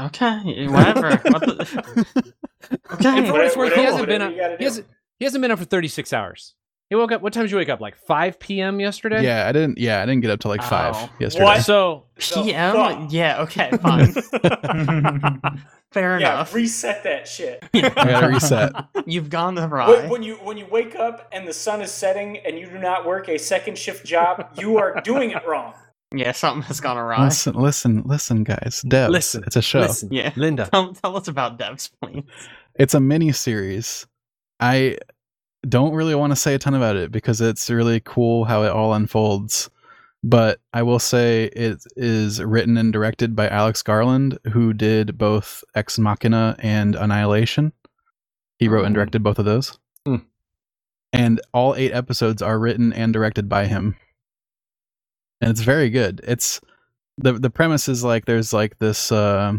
Okay, 0.06 0.66
whatever. 0.68 1.10
What 1.24 1.40
the- 1.40 2.34
And 2.70 3.06
okay. 3.06 3.26
for 3.26 3.32
what 3.32 3.44
it's 3.46 3.56
worth, 3.56 3.72
he 3.74 3.82
hasn't 3.82 4.06
been 4.06 4.20
up. 4.20 4.32
He 4.58 4.64
hasn't. 4.64 4.86
He 5.18 5.24
hasn't 5.24 5.42
been 5.42 5.50
up 5.50 5.58
for 5.58 5.64
36 5.64 6.12
hours. 6.12 6.54
He 6.90 6.96
woke 6.96 7.12
up. 7.12 7.22
What 7.22 7.32
time 7.32 7.44
did 7.44 7.52
you 7.52 7.56
wake 7.56 7.68
up? 7.68 7.80
Like 7.80 7.96
5 7.96 8.38
p.m. 8.40 8.80
yesterday. 8.80 9.22
Yeah, 9.22 9.46
I 9.48 9.52
didn't. 9.52 9.78
Yeah, 9.78 10.02
I 10.02 10.06
didn't 10.06 10.22
get 10.22 10.30
up 10.32 10.40
till 10.40 10.50
like 10.50 10.62
five 10.62 10.94
Oh. 10.96 11.08
yesterday. 11.20 11.44
What? 11.44 11.62
So 11.62 12.04
PM? 12.18 12.74
fuck? 12.74 13.12
Yeah, 13.12 13.42
okay, 13.42 13.70
fine. 13.80 14.12
Fair 15.92 16.20
Yeah, 16.20 16.34
enough. 16.34 16.54
reset 16.54 17.02
that 17.04 17.26
shit. 17.26 17.64
I 17.74 17.80
gotta 17.90 18.28
reset. 18.28 18.72
You've 19.06 19.28
gone 19.30 19.56
When, 19.56 19.64
awry. 19.64 20.08
when 20.08 20.22
you 20.22 20.34
when 20.36 20.56
you 20.56 20.66
wake 20.70 20.94
up 20.94 21.28
and 21.32 21.46
the 21.48 21.52
sun 21.52 21.80
is 21.80 21.90
setting 21.90 22.38
and 22.38 22.58
you 22.58 22.66
do 22.66 22.78
not 22.78 23.04
work 23.06 23.28
a 23.28 23.38
second 23.38 23.76
shift 23.78 24.04
job, 24.06 24.48
you 24.58 24.78
are 24.78 25.00
doing 25.00 25.30
it 25.30 25.46
wrong. 25.46 25.74
Yeah, 26.14 26.32
something 26.32 26.62
has 26.62 26.80
gone 26.80 26.96
awry. 26.96 27.24
Listen, 27.24 27.54
listen, 27.54 28.02
listen, 28.04 28.42
guys. 28.44 28.82
Devs. 28.86 29.10
Listen, 29.10 29.44
it's 29.46 29.56
a 29.56 29.62
show. 29.62 29.80
listen, 29.80 30.08
Yeah. 30.12 30.32
Linda. 30.36 30.68
Tell, 30.72 30.92
tell 30.94 31.16
us 31.16 31.28
about 31.28 31.56
devs, 31.58 31.90
please. 32.02 32.24
It's 32.74 32.94
a 32.94 33.00
mini 33.00 33.30
series. 33.32 34.06
I 34.58 34.98
don't 35.68 35.94
really 35.94 36.14
want 36.14 36.32
to 36.32 36.36
say 36.36 36.54
a 36.54 36.58
ton 36.58 36.74
about 36.74 36.96
it 36.96 37.10
because 37.12 37.40
it's 37.40 37.68
really 37.70 38.00
cool 38.00 38.44
how 38.44 38.62
it 38.62 38.70
all 38.70 38.94
unfolds. 38.94 39.70
But 40.22 40.60
I 40.74 40.82
will 40.82 40.98
say 40.98 41.44
it 41.44 41.82
is 41.96 42.42
written 42.42 42.76
and 42.76 42.92
directed 42.92 43.34
by 43.34 43.48
Alex 43.48 43.82
Garland, 43.82 44.38
who 44.52 44.72
did 44.74 45.16
both 45.16 45.64
Ex 45.74 45.98
Machina 45.98 46.56
and 46.58 46.94
Annihilation. 46.94 47.72
He 48.58 48.68
wrote 48.68 48.84
and 48.84 48.94
Oh. 48.94 48.98
directed 48.98 49.22
both 49.22 49.38
of 49.38 49.46
those. 49.46 49.78
Hmm. 50.06 50.16
And 51.12 51.40
all 51.54 51.74
eight 51.74 51.92
episodes 51.92 52.42
are 52.42 52.58
written 52.58 52.92
and 52.92 53.12
directed 53.12 53.48
by 53.48 53.66
him. 53.66 53.96
And 55.40 55.50
it's 55.50 55.62
very 55.62 55.88
good. 55.88 56.20
It's 56.24 56.60
the 57.16 57.32
the 57.32 57.50
premise 57.50 57.88
is 57.88 58.04
like 58.04 58.26
there's 58.26 58.52
like 58.52 58.78
this 58.78 59.10
uh, 59.10 59.54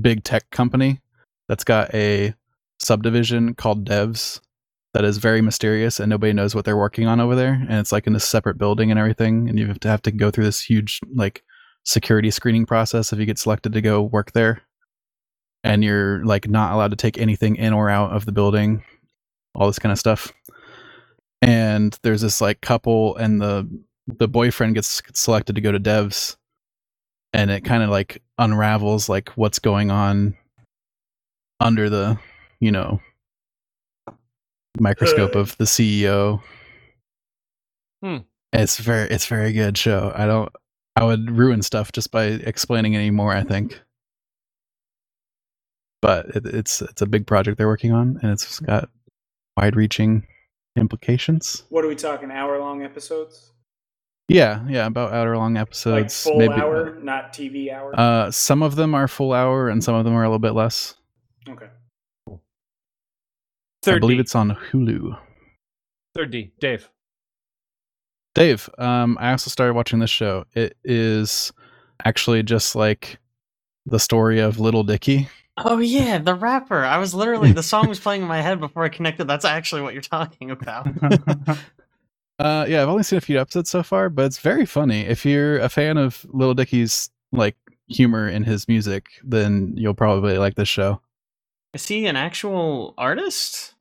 big 0.00 0.22
tech 0.22 0.48
company 0.50 1.00
that's 1.48 1.64
got 1.64 1.92
a 1.94 2.34
subdivision 2.78 3.54
called 3.54 3.84
Devs 3.84 4.40
that 4.98 5.04
is 5.04 5.18
very 5.18 5.40
mysterious 5.40 6.00
and 6.00 6.10
nobody 6.10 6.32
knows 6.32 6.56
what 6.56 6.64
they're 6.64 6.76
working 6.76 7.06
on 7.06 7.20
over 7.20 7.36
there. 7.36 7.52
And 7.52 7.74
it's 7.74 7.92
like 7.92 8.08
in 8.08 8.16
a 8.16 8.20
separate 8.20 8.58
building 8.58 8.90
and 8.90 8.98
everything. 8.98 9.48
And 9.48 9.56
you 9.56 9.68
have 9.68 9.78
to 9.78 9.88
have 9.88 10.02
to 10.02 10.10
go 10.10 10.32
through 10.32 10.42
this 10.42 10.60
huge 10.60 10.98
like 11.14 11.44
security 11.84 12.32
screening 12.32 12.66
process 12.66 13.12
if 13.12 13.18
you 13.20 13.24
get 13.24 13.38
selected 13.38 13.74
to 13.74 13.80
go 13.80 14.02
work 14.02 14.32
there, 14.32 14.62
and 15.62 15.84
you're 15.84 16.24
like 16.24 16.48
not 16.48 16.72
allowed 16.72 16.90
to 16.90 16.96
take 16.96 17.16
anything 17.16 17.54
in 17.54 17.72
or 17.72 17.88
out 17.88 18.10
of 18.10 18.24
the 18.24 18.32
building, 18.32 18.82
all 19.54 19.68
this 19.68 19.78
kind 19.78 19.92
of 19.92 20.00
stuff. 20.00 20.32
And 21.42 21.96
there's 22.02 22.22
this 22.22 22.40
like 22.40 22.60
couple, 22.60 23.14
and 23.18 23.40
the 23.40 23.68
the 24.08 24.26
boyfriend 24.26 24.74
gets 24.74 25.00
selected 25.14 25.54
to 25.54 25.62
go 25.62 25.70
to 25.70 25.78
devs, 25.78 26.34
and 27.32 27.52
it 27.52 27.64
kind 27.64 27.84
of 27.84 27.90
like 27.90 28.20
unravels 28.36 29.08
like 29.08 29.28
what's 29.36 29.60
going 29.60 29.92
on 29.92 30.36
under 31.60 31.88
the 31.88 32.18
you 32.58 32.72
know 32.72 33.00
microscope 34.80 35.34
Uh. 35.36 35.40
of 35.40 35.56
the 35.58 35.64
CEO. 35.64 36.42
Hmm. 38.02 38.18
It's 38.52 38.78
very 38.78 39.08
it's 39.08 39.26
very 39.26 39.52
good 39.52 39.76
show. 39.76 40.12
I 40.14 40.26
don't 40.26 40.50
I 40.96 41.04
would 41.04 41.30
ruin 41.30 41.62
stuff 41.62 41.92
just 41.92 42.10
by 42.10 42.24
explaining 42.24 42.96
any 42.96 43.10
more, 43.10 43.32
I 43.32 43.42
think. 43.42 43.80
But 46.00 46.26
it, 46.36 46.46
it's 46.46 46.80
it's 46.82 47.02
a 47.02 47.06
big 47.06 47.26
project 47.26 47.58
they're 47.58 47.66
working 47.66 47.92
on 47.92 48.18
and 48.22 48.30
it's 48.32 48.60
got 48.60 48.88
wide 49.56 49.74
reaching 49.76 50.26
implications. 50.76 51.64
What 51.70 51.84
are 51.84 51.88
we 51.88 51.96
talking? 51.96 52.30
Hour 52.30 52.58
long 52.60 52.82
episodes? 52.84 53.52
Yeah, 54.28 54.62
yeah, 54.68 54.86
about 54.86 55.12
hour 55.12 55.36
long 55.36 55.54
Like 55.54 55.62
episodes. 55.62 56.22
full 56.22 56.38
maybe 56.38 56.52
hour, 56.52 56.98
not 57.02 57.32
TV 57.32 57.72
hour? 57.72 57.98
uh 57.98 58.30
some 58.30 58.62
of 58.62 58.76
them 58.76 58.94
are 58.94 59.08
full 59.08 59.32
hour 59.32 59.68
and 59.68 59.82
some 59.82 59.94
of 59.94 60.04
them 60.04 60.14
are 60.14 60.22
a 60.22 60.28
little 60.28 60.38
bit 60.38 60.52
less. 60.54 60.94
okay. 61.48 61.68
Third 63.88 63.96
I 63.96 64.00
believe 64.00 64.18
D. 64.18 64.20
it's 64.20 64.34
on 64.34 64.56
Hulu. 64.70 65.18
Third 66.14 66.30
D. 66.30 66.52
Dave. 66.60 66.90
Dave, 68.34 68.68
um, 68.78 69.16
I 69.20 69.30
also 69.30 69.50
started 69.50 69.74
watching 69.74 69.98
this 69.98 70.10
show. 70.10 70.44
It 70.54 70.76
is 70.84 71.52
actually 72.04 72.42
just 72.42 72.76
like 72.76 73.18
the 73.86 73.98
story 73.98 74.38
of 74.40 74.60
Little 74.60 74.84
Dicky. 74.84 75.28
Oh 75.56 75.78
yeah, 75.78 76.18
the 76.18 76.34
rapper. 76.34 76.84
I 76.84 76.98
was 76.98 77.14
literally 77.14 77.52
the 77.52 77.62
song 77.62 77.88
was 77.88 77.98
playing 77.98 78.22
in 78.22 78.28
my 78.28 78.42
head 78.42 78.60
before 78.60 78.84
I 78.84 78.90
connected. 78.90 79.24
That's 79.24 79.44
actually 79.44 79.82
what 79.82 79.92
you're 79.92 80.02
talking 80.02 80.50
about. 80.50 80.88
Uh, 82.40 82.64
yeah, 82.68 82.80
I've 82.80 82.88
only 82.88 83.02
seen 83.02 83.16
a 83.16 83.20
few 83.20 83.40
episodes 83.40 83.68
so 83.68 83.82
far, 83.82 84.08
but 84.08 84.24
it's 84.24 84.38
very 84.38 84.64
funny. 84.64 85.00
If 85.00 85.26
you're 85.26 85.58
a 85.58 85.68
fan 85.68 85.98
of 85.98 86.24
Little 86.28 86.54
Dicky's 86.54 87.10
like 87.32 87.56
humor 87.88 88.28
in 88.28 88.44
his 88.44 88.68
music, 88.68 89.06
then 89.24 89.74
you'll 89.76 89.94
probably 89.94 90.38
like 90.38 90.54
this 90.54 90.68
show. 90.68 91.00
Is 91.74 91.88
he 91.88 92.06
an 92.06 92.14
actual 92.14 92.94
artist? 92.96 93.74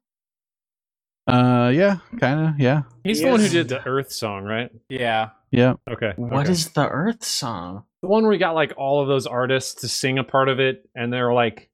Uh, 1.27 1.69
yeah, 1.73 1.97
kind 2.19 2.47
of, 2.49 2.59
yeah, 2.59 2.83
He's 3.03 3.19
He 3.19 3.25
the 3.25 3.31
one 3.31 3.39
who 3.41 3.49
did 3.49 3.67
the 3.67 3.85
Earth 3.85 4.11
song, 4.13 4.43
right? 4.45 4.71
Yeah. 4.87 5.31
yeah. 5.51 5.73
Okay. 5.89 6.13
What 6.15 6.43
okay. 6.43 6.51
is 6.51 6.69
the 6.69 6.87
Earth 6.87 7.23
song? 7.23 7.83
the 8.01 8.07
one 8.07 8.23
where 8.23 8.31
we 8.31 8.37
got 8.37 8.53
like 8.55 8.73
all 8.77 9.01
of 9.01 9.07
those 9.09 9.27
artists 9.27 9.81
to 9.81 9.87
sing 9.89 10.19
a 10.19 10.23
part 10.23 10.47
of 10.49 10.59
it, 10.59 10.87
and 10.95 11.11
they're 11.11 11.33
like, 11.33 11.69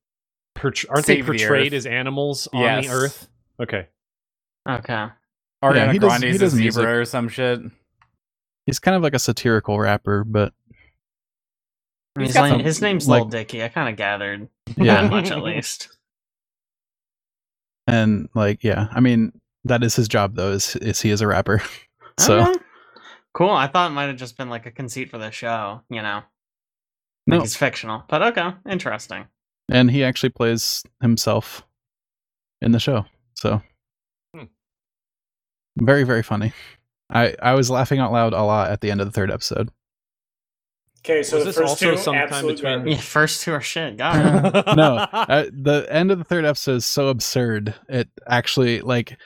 portray- 0.56 0.88
aren't 0.90 1.06
Save 1.06 1.26
they 1.28 1.34
the 1.34 1.38
portrayed 1.44 1.74
Earth. 1.74 1.78
as 1.78 1.86
animals 1.86 2.48
on 2.54 2.62
Yes. 2.62 2.88
the 2.88 2.94
Earth? 2.94 3.28
Okay. 3.62 3.88
Okay. 4.68 5.08
Ariana 5.64 5.92
he 5.94 6.00
does- 6.00 6.14
he 6.14 6.20
Grande's 6.30 6.42
a 6.42 6.50
zebra 6.50 6.60
music. 6.62 6.86
or 6.86 7.06
some 7.06 7.30
shit. 7.30 7.60
He's 8.66 8.80
kind 8.80 8.96
of 8.96 9.04
like 9.04 9.14
a 9.14 9.20
satirical 9.20 9.80
rapper, 9.80 10.24
but 10.24 10.54
He's 12.18 12.28
His, 12.30 12.36
got 12.36 12.50
some, 12.50 12.60
his 12.62 12.82
name's 12.82 13.08
like- 13.08 13.22
Lil 13.24 13.30
Dicky. 13.30 13.64
I 13.64 13.68
kind 13.70 13.90
of 13.90 13.96
gathered 13.98 14.48
yeah, 14.78 15.02
that 15.02 15.12
much 15.12 15.30
at 15.32 15.44
least. 15.44 15.90
and 17.88 18.30
like 18.34 18.64
yeah, 18.64 18.88
I 18.92 19.00
mean 19.00 19.34
that 19.66 19.84
is 19.84 19.96
his 19.96 20.08
job 20.08 20.36
though. 20.36 20.52
Is 20.52 20.76
is 20.78 21.02
he 21.02 21.10
is 21.10 21.22
a 21.22 21.28
rapper? 21.28 21.62
so 22.20 22.42
Okay. 22.42 22.60
cool. 23.34 23.50
I 23.52 23.68
thought 23.68 23.92
it 23.92 23.94
might 23.94 24.08
have 24.08 24.18
just 24.18 24.38
been 24.38 24.50
like 24.50 24.66
a 24.66 24.72
conceit 24.72 25.10
for 25.10 25.18
the 25.18 25.32
show. 25.32 25.82
You 25.90 26.02
know, 26.02 26.22
like 27.28 27.38
no, 27.40 27.42
it's 27.44 27.56
fictional. 27.56 28.04
But 28.08 28.22
okay, 28.24 28.52
interesting. 28.70 29.26
and 29.70 29.90
he 29.92 30.04
actually 30.04 30.30
plays 30.30 30.84
himself 31.02 31.64
in 32.62 32.72
the 32.72 32.80
show. 32.80 33.06
So 33.36 33.62
Hmm. 34.36 34.46
very 35.78 36.04
very 36.04 36.24
funny. 36.24 36.54
I 37.10 37.36
I 37.42 37.54
was 37.54 37.70
laughing 37.70 38.00
out 38.00 38.12
loud 38.12 38.34
a 38.34 38.44
lot 38.44 38.72
at 38.72 38.82
the 38.82 38.92
end 38.92 39.02
of 39.02 39.08
the 39.08 39.12
third 39.12 39.32
episode. 39.32 39.70
Okay, 41.06 41.22
so 41.22 41.36
Was 41.36 41.44
the 41.44 41.50
this 41.50 41.58
first 41.58 41.70
also 41.70 41.92
two, 41.92 41.98
sometime 41.98 42.24
absolute 42.30 42.56
between- 42.56 42.74
garbage. 42.78 42.94
Yeah, 42.96 43.02
first 43.02 43.42
two 43.42 43.52
are 43.52 43.60
shit. 43.60 43.98
Got 43.98 44.56
it. 44.56 44.66
no, 44.78 44.96
uh, 45.12 45.46
the 45.52 45.86
end 45.90 46.12
of 46.12 46.18
the 46.18 46.24
third 46.24 46.46
episode 46.46 46.76
is 46.76 46.86
so 46.86 47.10
absurd. 47.10 47.76
It 47.90 48.08
actually 48.26 48.80
like 48.80 49.18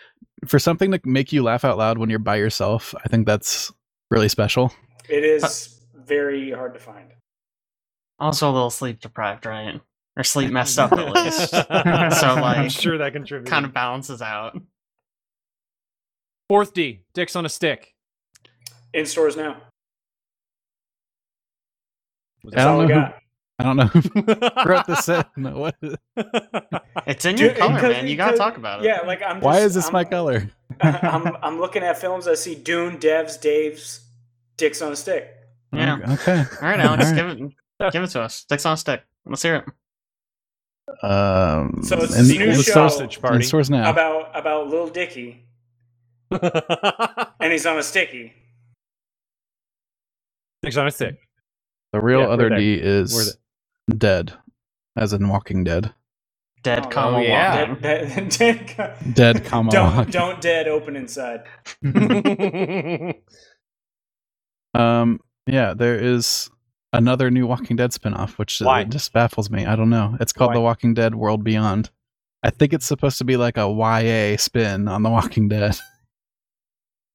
for 0.50 0.60
something 0.60 0.92
to 0.92 1.00
make 1.04 1.32
you 1.32 1.44
laugh 1.44 1.64
out 1.66 1.78
loud 1.78 1.98
when 1.98 2.10
you're 2.10 2.20
by 2.20 2.36
yourself. 2.38 2.94
I 3.04 3.08
think 3.10 3.26
that's 3.26 3.72
really 4.12 4.30
special. 4.30 4.74
It 5.10 5.24
is 5.24 5.80
very 5.96 6.52
hard 6.52 6.74
to 6.74 6.80
find. 6.80 7.12
also 8.20 8.50
a 8.50 8.54
little 8.54 8.70
sleep 8.70 9.00
deprived, 9.00 9.46
right? 9.46 9.80
Or 10.16 10.24
sleep 10.24 10.52
messed 10.54 10.80
up 10.80 10.92
at 10.94 11.12
least. 11.14 11.50
so 11.52 11.66
I'm 11.70 12.42
like, 12.42 12.72
sure 12.72 12.98
that 12.98 13.14
contributes. 13.14 13.50
kind 13.50 13.66
of 13.66 13.74
balances 13.74 14.22
out. 14.22 14.60
Fourth 16.50 16.74
D. 16.74 17.02
Dicks 17.14 17.36
on 17.36 17.46
a 17.46 17.50
stick. 17.50 17.94
In 18.94 19.06
stores 19.06 19.36
now. 19.36 19.58
Was 22.44 22.54
I 22.54 22.58
That's 22.58 22.66
don't 22.66 22.74
all 22.76 22.82
I 22.82 22.86
know 22.86 22.94
who- 22.94 23.00
got. 23.02 23.16
I 23.60 23.64
don't 23.64 23.76
know 23.78 23.86
who 23.88 24.70
wrote 24.70 24.86
this 24.86 25.10
in. 25.10 25.24
What? 25.36 25.76
It's 27.08 27.26
in 27.26 27.38
your 27.38 27.50
Ju- 27.50 27.56
color, 27.56 27.82
man. 27.82 28.08
You 28.08 28.16
gotta 28.16 28.38
talk 28.38 28.58
about 28.58 28.82
it. 28.84 28.86
Yeah, 28.88 29.02
like 29.02 29.22
I'm. 29.24 29.38
Just, 29.38 29.44
Why 29.46 29.60
is 29.62 29.74
this 29.74 29.88
I'm, 29.88 29.94
my 29.94 30.04
color? 30.04 30.50
I'm 30.82 31.36
I'm 31.42 31.60
looking 31.60 31.82
at 31.84 31.98
films. 31.98 32.28
I 32.28 32.36
see 32.36 32.54
Dune, 32.56 32.98
Devs, 32.98 33.40
Dave's, 33.42 34.02
Dicks 34.58 34.82
on 34.82 34.92
a 34.92 34.96
Stick. 34.96 35.34
Yeah. 35.74 35.98
Okay. 36.14 36.38
All 36.40 36.68
right, 36.70 36.80
Alex, 36.80 37.06
All 37.06 37.12
right. 37.14 37.16
give 37.38 37.52
it, 37.82 37.94
give 37.94 38.04
it 38.04 38.08
to 38.12 38.22
us. 38.22 38.36
Sticks 38.36 38.66
on 38.66 38.74
a 38.74 38.78
stick. 38.78 39.04
Let's 39.26 39.42
hear 39.42 39.56
it. 39.58 39.66
Um, 41.04 41.82
So 41.84 41.98
it's 41.98 42.16
in- 42.16 42.28
this 42.28 42.38
new 42.38 42.46
the 42.56 42.64
show 42.64 42.74
Sausage 42.88 43.16
in 43.18 43.22
party. 43.22 43.44
stores 43.44 43.70
now. 43.70 43.90
about 43.90 44.32
about 44.38 44.68
Little 44.70 44.88
Dicky, 44.90 45.44
and 46.32 47.52
he's 47.52 47.66
on 47.66 47.78
a 47.80 47.84
sticky. 47.84 48.34
Dicks 50.62 50.78
on 50.78 50.88
a 50.88 50.92
stick. 50.92 51.18
the 51.94 52.00
real 52.00 52.22
Yeah, 52.22 52.28
other. 52.28 52.50
D 52.50 52.76
is 52.76 53.38
dead, 53.96 54.34
as 54.96 55.14
in 55.14 55.28
Walking 55.30 55.64
Dead. 55.64 55.94
Dead, 56.64 56.86
Oh, 56.86 56.90
comma, 56.90 57.22
yeah. 57.24 57.60
walking. 57.70 57.76
Dead, 57.82 58.30
dead, 58.30 58.74
dead, 58.76 59.14
Dead, 59.14 59.46
comma, 59.46 59.72
don't 59.72 59.96
walking. 59.96 60.12
don't 60.12 60.42
dead 60.42 60.68
open 60.68 60.96
inside. 60.96 61.44
Um, 64.74 65.20
yeah, 65.48 65.74
there 65.74 65.96
is 65.96 66.50
another 66.94 67.32
new 67.32 67.48
Walking 67.48 67.76
Dead 67.78 67.92
spinoff, 67.92 68.32
which 68.38 68.60
Why? 68.60 68.84
just 68.84 69.14
baffles 69.14 69.50
me. 69.50 69.66
I 69.66 69.76
don't 69.76 69.90
know. 69.90 70.18
It's 70.20 70.34
called 70.34 70.50
Why? 70.50 70.56
The 70.56 70.62
Walking 70.62 70.94
Dead 70.94 71.16
World 71.16 71.44
Beyond. 71.44 71.90
I 72.44 72.50
think 72.52 72.74
it's 72.74 72.86
supposed 72.86 73.18
to 73.18 73.24
be 73.24 73.38
like 73.38 73.58
a 73.58 73.68
YA 73.68 74.38
spin 74.38 74.88
on 74.88 75.04
The 75.04 75.10
Walking 75.10 75.48
Dead. 75.48 75.76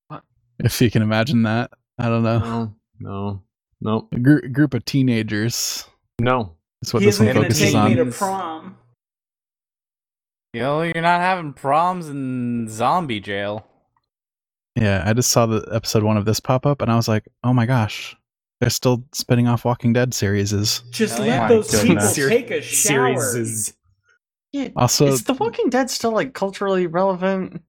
What? 0.09 0.23
If 0.59 0.81
you 0.81 0.91
can 0.91 1.03
imagine 1.03 1.43
that. 1.45 1.71
I 1.99 2.09
don't 2.09 2.23
know. 2.25 2.39
no, 2.39 2.75
no, 2.99 3.43
no, 3.81 4.09
A 4.13 4.19
gr- 4.19 4.47
group 4.49 4.75
of 4.75 4.85
teenagers 4.85 5.87
no. 6.21 6.57
Is 6.83 6.93
what 6.93 7.01
he 7.01 7.07
this 7.07 7.17
isn't 7.17 7.27
one 7.27 7.35
gonna 7.35 7.45
focuses 7.47 7.65
take 7.73 7.75
on. 7.77 7.91
me 7.91 7.97
to 7.97 8.05
prom. 8.07 8.77
Yo, 10.55 10.83
you're 10.83 11.01
not 11.03 11.21
having 11.21 11.53
proms 11.53 12.09
in 12.09 12.69
zombie 12.69 13.21
jail. 13.21 13.67
Yeah, 14.77 15.03
I 15.07 15.13
just 15.13 15.31
saw 15.31 15.47
the 15.47 15.67
episode 15.73 16.03
one 16.03 16.17
of 16.17 16.25
this 16.25 16.41
pop 16.41 16.67
up, 16.67 16.83
and 16.83 16.91
I 16.91 16.97
was 16.97 17.09
like, 17.09 17.27
"Oh 17.45 17.53
my 17.55 17.67
gosh, 17.67 18.17
they're 18.61 18.71
still 18.71 19.05
spinning 19.13 19.49
off 19.49 19.65
Walking 19.65 19.93
Dead 19.93 20.13
series." 20.15 20.51
Just 20.91 21.15
Hell 21.19 21.27
let 21.27 21.27
yeah. 21.27 21.49
those 21.49 21.71
people 21.71 21.87
goodness. 21.97 22.15
take 22.17 22.51
a 22.51 22.61
shower. 22.63 23.19
Series 23.19 23.35
is 23.35 23.75
Yeah, 24.53 24.69
Also, 24.77 25.07
is 25.07 25.25
The 25.25 25.35
Walking 25.35 25.71
Dead 25.71 25.89
still 25.91 26.13
like 26.13 26.35
culturally 26.35 26.87
relevant? 26.87 27.63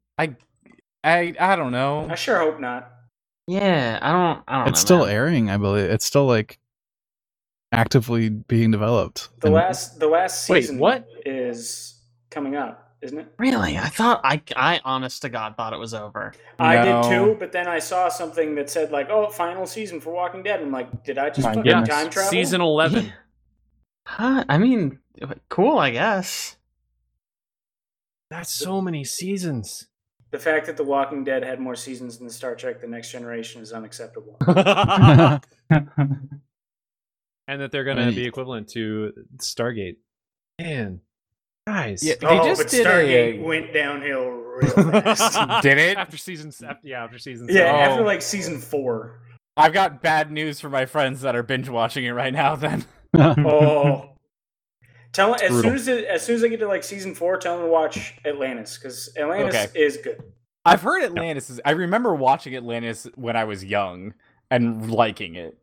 I 1.05 1.33
I 1.39 1.55
don't 1.55 1.71
know. 1.71 2.07
I 2.09 2.15
sure 2.15 2.39
hope 2.39 2.59
not. 2.59 2.89
Yeah, 3.47 3.99
I 4.01 4.11
don't. 4.11 4.43
I 4.47 4.59
don't. 4.59 4.67
it's 4.69 4.79
know, 4.81 4.85
still 4.85 5.05
man. 5.05 5.09
airing, 5.15 5.49
I 5.49 5.57
believe. 5.57 5.89
It's 5.89 6.05
still 6.05 6.25
like 6.25 6.59
actively 7.73 8.29
being 8.29 8.71
developed. 8.71 9.29
The 9.41 9.47
And- 9.47 9.55
last 9.55 9.99
the 9.99 10.07
last 10.07 10.47
Wait, 10.49 10.61
season 10.61 10.77
what? 10.79 11.05
is 11.25 12.01
coming 12.29 12.55
up, 12.55 12.95
isn't 13.01 13.17
it? 13.17 13.27
Really, 13.37 13.77
I 13.77 13.87
thought 13.89 14.21
I, 14.23 14.41
I 14.55 14.79
honest 14.85 15.23
to 15.23 15.29
God 15.29 15.57
thought 15.57 15.73
it 15.73 15.79
was 15.79 15.93
over. 15.93 16.33
I 16.59 16.83
did 16.85 17.03
too, 17.03 17.35
but 17.39 17.51
then 17.51 17.67
I 17.67 17.79
saw 17.79 18.07
something 18.09 18.55
that 18.55 18.69
said 18.69 18.91
like, 18.91 19.09
"Oh, 19.09 19.29
final 19.29 19.65
season 19.65 19.99
for 19.99 20.13
Walking 20.13 20.43
Dead." 20.43 20.61
I'm 20.61 20.71
like, 20.71 21.03
did 21.03 21.17
I 21.17 21.29
just 21.29 21.41
fucking 21.41 21.63
goodness. 21.63 21.89
time 21.89 22.09
travel? 22.09 22.29
season 22.31 22.61
eleven. 22.61 23.05
Yeah. 23.05 23.11
Huh? 24.05 24.45
I 24.49 24.57
mean, 24.57 24.99
cool, 25.49 25.77
I 25.79 25.91
guess. 25.91 26.57
That's 28.29 28.51
so 28.51 28.81
many 28.81 29.03
seasons. 29.03 29.87
The 30.31 30.39
fact 30.39 30.65
that 30.65 30.77
The 30.77 30.83
Walking 30.83 31.23
Dead 31.23 31.43
had 31.43 31.59
more 31.59 31.75
seasons 31.75 32.17
than 32.17 32.29
Star 32.29 32.55
Trek: 32.55 32.81
The 32.81 32.87
Next 32.87 33.11
Generation 33.11 33.61
is 33.61 33.71
unacceptable. 33.71 34.37
and 37.47 37.61
that 37.61 37.71
they're 37.71 37.83
going 37.83 37.97
to 37.97 38.11
be 38.13 38.25
equivalent 38.25 38.69
to 38.69 39.13
Stargate. 39.37 39.97
Man, 40.61 41.01
guys. 41.67 42.03
Yeah, 42.03 42.15
they 42.19 42.27
oh, 42.27 42.45
just 42.45 42.61
but 42.63 42.71
did 42.71 42.85
Stargate 42.85 43.39
a 43.39 43.43
went 43.43 43.73
downhill 43.73 44.29
real 44.29 44.71
fast. 45.01 45.37
did 45.63 45.77
it? 45.77 45.97
After 45.97 46.17
season, 46.17 46.51
after, 46.67 46.87
yeah, 46.87 47.03
after 47.03 47.17
season. 47.19 47.47
yeah, 47.49 47.55
seven. 47.55 47.75
Oh. 47.75 47.79
after 47.91 48.03
like 48.03 48.21
season 48.21 48.59
four. 48.59 49.19
I've 49.55 49.73
got 49.73 50.01
bad 50.01 50.31
news 50.31 50.59
for 50.59 50.69
my 50.69 50.85
friends 50.85 51.21
that 51.21 51.35
are 51.35 51.43
binge 51.43 51.69
watching 51.69 52.05
it 52.05 52.11
right 52.11 52.33
now. 52.33 52.55
Then 52.55 52.85
Oh. 53.15 54.09
Tell 55.11 55.35
as 55.35 55.51
brutal. 55.51 55.61
soon 55.61 55.75
as 55.75 55.87
it, 55.87 56.05
as 56.05 56.23
soon 56.25 56.35
as 56.37 56.43
I 56.43 56.47
get 56.47 56.59
to 56.61 56.67
like 56.67 56.83
season 56.83 57.13
four, 57.13 57.37
tell 57.37 57.57
them 57.57 57.65
to 57.67 57.71
watch 57.71 58.15
Atlantis 58.25 58.77
because 58.79 59.13
Atlantis 59.15 59.55
Okay. 59.55 59.79
is 59.79 59.97
good. 59.97 60.19
I've 60.65 60.81
heard 60.81 61.03
Atlantis. 61.03 61.51
Is, 61.51 61.61
I 61.63 61.71
remember 61.71 62.15
watching 62.15 62.55
Atlantis 62.55 63.05
when 63.15 63.35
I 63.35 63.43
was 63.43 63.63
young 63.63 64.15
and 64.49 64.89
liking 64.89 65.35
it. 65.35 65.55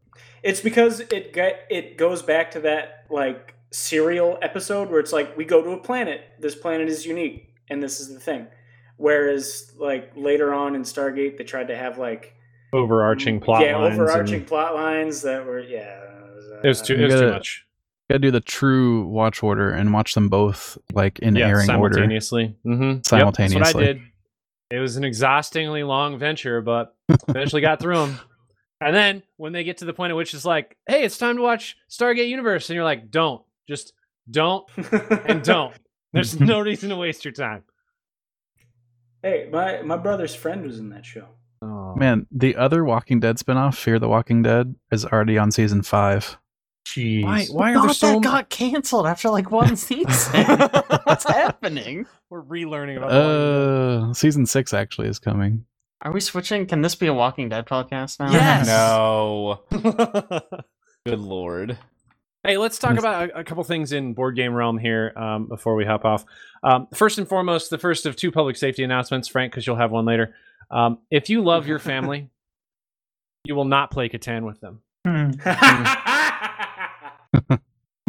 It's 0.43 0.61
because 0.61 1.01
it 1.01 1.33
get, 1.33 1.67
it 1.71 1.97
goes 1.97 2.23
back 2.23 2.51
to 2.53 2.61
that 2.61 3.05
like 3.11 3.55
serial 3.73 4.39
episode 4.43 4.91
where 4.91 5.01
it's 5.01 5.13
like 5.13 5.37
we 5.37 5.45
go 5.45 5.63
to 5.63 5.71
a 5.71 5.79
planet. 5.79 6.23
This 6.39 6.55
planet 6.55 6.89
is 6.89 7.05
unique, 7.07 7.55
and 7.69 7.83
this 7.83 8.01
is 8.01 8.13
the 8.13 8.21
thing. 8.21 8.47
Whereas 8.97 9.73
like 9.79 10.13
later 10.17 10.53
on 10.53 10.75
in 10.75 10.83
Stargate, 10.83 11.39
they 11.39 11.45
tried 11.45 11.69
to 11.69 11.77
have 11.77 11.99
like 11.99 12.35
Overarching 12.73 13.41
plot 13.41 13.63
yeah 13.65 13.77
lines. 13.77 13.95
overarching 13.99 14.35
and 14.37 14.47
plot 14.47 14.75
lines 14.75 15.23
that 15.23 15.45
were 15.45 15.61
yeah. 15.61 15.99
It 16.63 16.69
was 16.69 16.81
too. 16.83 16.95
You 16.95 17.01
It 17.01 17.05
was 17.07 17.15
too 17.15 17.21
gotta- 17.21 17.33
much. 17.33 17.67
Gotta 18.09 18.19
do 18.19 18.31
the 18.33 18.41
true 18.41 19.07
watch 19.07 19.41
order 19.43 19.71
and 19.71 19.93
watch 19.93 20.15
them 20.15 20.29
both 20.29 20.77
like 20.93 21.21
in 21.21 21.37
yeah, 21.37 21.47
airing 21.49 21.71
order. 21.71 21.95
simultaneously. 21.95 22.57
Mm-hmm. 22.67 22.81
that's 22.95 23.13
what 23.13 23.19
Simultaneously. 23.37 23.83
I 23.85 23.87
did. 23.87 24.01
It 24.73 24.79
was 24.81 24.97
an 24.97 25.05
exhaustingly 25.05 25.83
long 25.85 26.19
venture, 26.19 26.61
but 26.61 26.95
eventually 27.29 27.63
got 27.63 27.79
through 27.81 27.97
them. 28.07 28.19
And 28.81 28.97
then 28.97 29.23
when 29.37 29.53
they 29.53 29.63
get 29.65 29.79
to 29.79 29.85
the 29.85 29.93
point 29.93 30.11
at 30.11 30.17
which 30.17 30.33
it's 30.35 30.45
like, 30.45 30.77
"Hey, 30.89 31.05
it's 31.05 31.19
time 31.19 31.37
to 31.37 31.43
watch 31.43 31.77
Stargate 31.91 32.29
Universe," 32.29 32.71
and 32.71 32.75
you're 32.75 32.85
like, 32.85 33.11
"Don't, 33.11 33.43
just 33.69 33.93
don't 34.31 34.65
and 35.29 35.43
don't." 35.45 35.75
There's 36.13 36.41
no 36.41 36.61
reason 36.71 36.89
to 36.89 36.97
waste 36.97 37.25
your 37.25 37.33
time. 37.33 37.63
hey, 39.23 39.49
my 39.53 39.83
my 39.83 39.97
brother's 39.97 40.35
friend 40.35 40.63
was 40.65 40.79
in 40.79 40.89
that 40.91 41.05
show. 41.05 41.27
Oh, 41.63 41.95
Man, 41.95 42.27
the 42.31 42.57
other 42.57 42.85
Walking 42.85 43.21
Dead 43.21 43.37
spinoff, 43.37 43.75
Fear 43.75 43.99
the 43.99 44.09
Walking 44.09 44.43
Dead, 44.43 44.75
is 44.91 45.05
already 45.05 45.37
on 45.37 45.51
season 45.51 45.83
five. 45.83 46.39
Jeez. 46.87 47.23
why? 47.23 47.45
Why 47.51 47.75
are 47.75 47.83
there 47.83 47.93
so? 47.93 48.07
that 48.07 48.15
m- 48.17 48.21
got 48.23 48.49
canceled 48.49 49.07
after 49.07 49.29
like 49.29 49.51
one 49.51 49.77
season. 49.89 50.47
What's 51.05 51.25
happening? 51.29 52.07
We're 52.31 52.43
relearning 52.43 52.97
about. 52.97 53.13
Uh, 53.13 54.15
season 54.15 54.47
six 54.47 54.73
actually 54.73 55.09
is 55.09 55.19
coming. 55.19 55.67
Are 56.03 56.13
we 56.13 56.21
switching? 56.21 56.67
Can 56.67 56.81
this 56.81 56.95
be 56.95 57.07
a 57.09 57.15
Walking 57.15 57.51
Dead 57.51 57.67
podcast 57.67 58.19
now? 58.21 58.33
Yes. 58.33 58.67
No, 58.67 59.61
good 61.07 61.19
lord. 61.19 61.77
Hey, 62.43 62.57
let's 62.57 62.79
talk 62.79 62.97
about 62.99 63.29
a, 63.29 63.41
a 63.41 63.45
couple 63.45 63.63
things 63.65 63.93
in 63.93 64.15
board 64.15 64.35
game 64.35 64.55
realm 64.55 64.79
here 64.79 65.13
um, 65.15 65.47
before 65.47 65.75
we 65.75 65.85
hop 65.85 66.07
off. 66.07 66.25
Um, 66.63 66.89
first 66.95 67.19
and 67.19 67.29
foremost, 67.29 67.69
the 67.69 67.77
first 67.77 68.07
of 68.07 68.17
two 68.17 68.33
public 68.33 68.57
safety 68.57 68.83
announcements, 68.83 69.29
Frank, 69.29 69.53
because 69.53 69.67
you'll 69.67 69.77
have 69.77 69.91
one 69.91 70.07
later. 70.07 70.35
Um, 70.71 71.01
if 71.11 71.29
you 71.29 71.43
love 71.43 71.67
your 71.67 71.79
family, 71.79 72.31
you 73.45 73.55
will 73.55 73.67
not 73.67 73.91
play 73.91 74.09
Catan 74.09 74.47
with 74.47 74.61
them. 74.61 74.81
Hmm. 75.07 75.31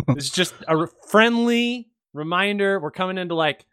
It's 0.09 0.29
just 0.29 0.53
a 0.67 0.87
friendly 1.07 1.89
reminder. 2.13 2.79
We're 2.79 2.91
coming 2.91 3.17
into 3.17 3.35
like 3.35 3.65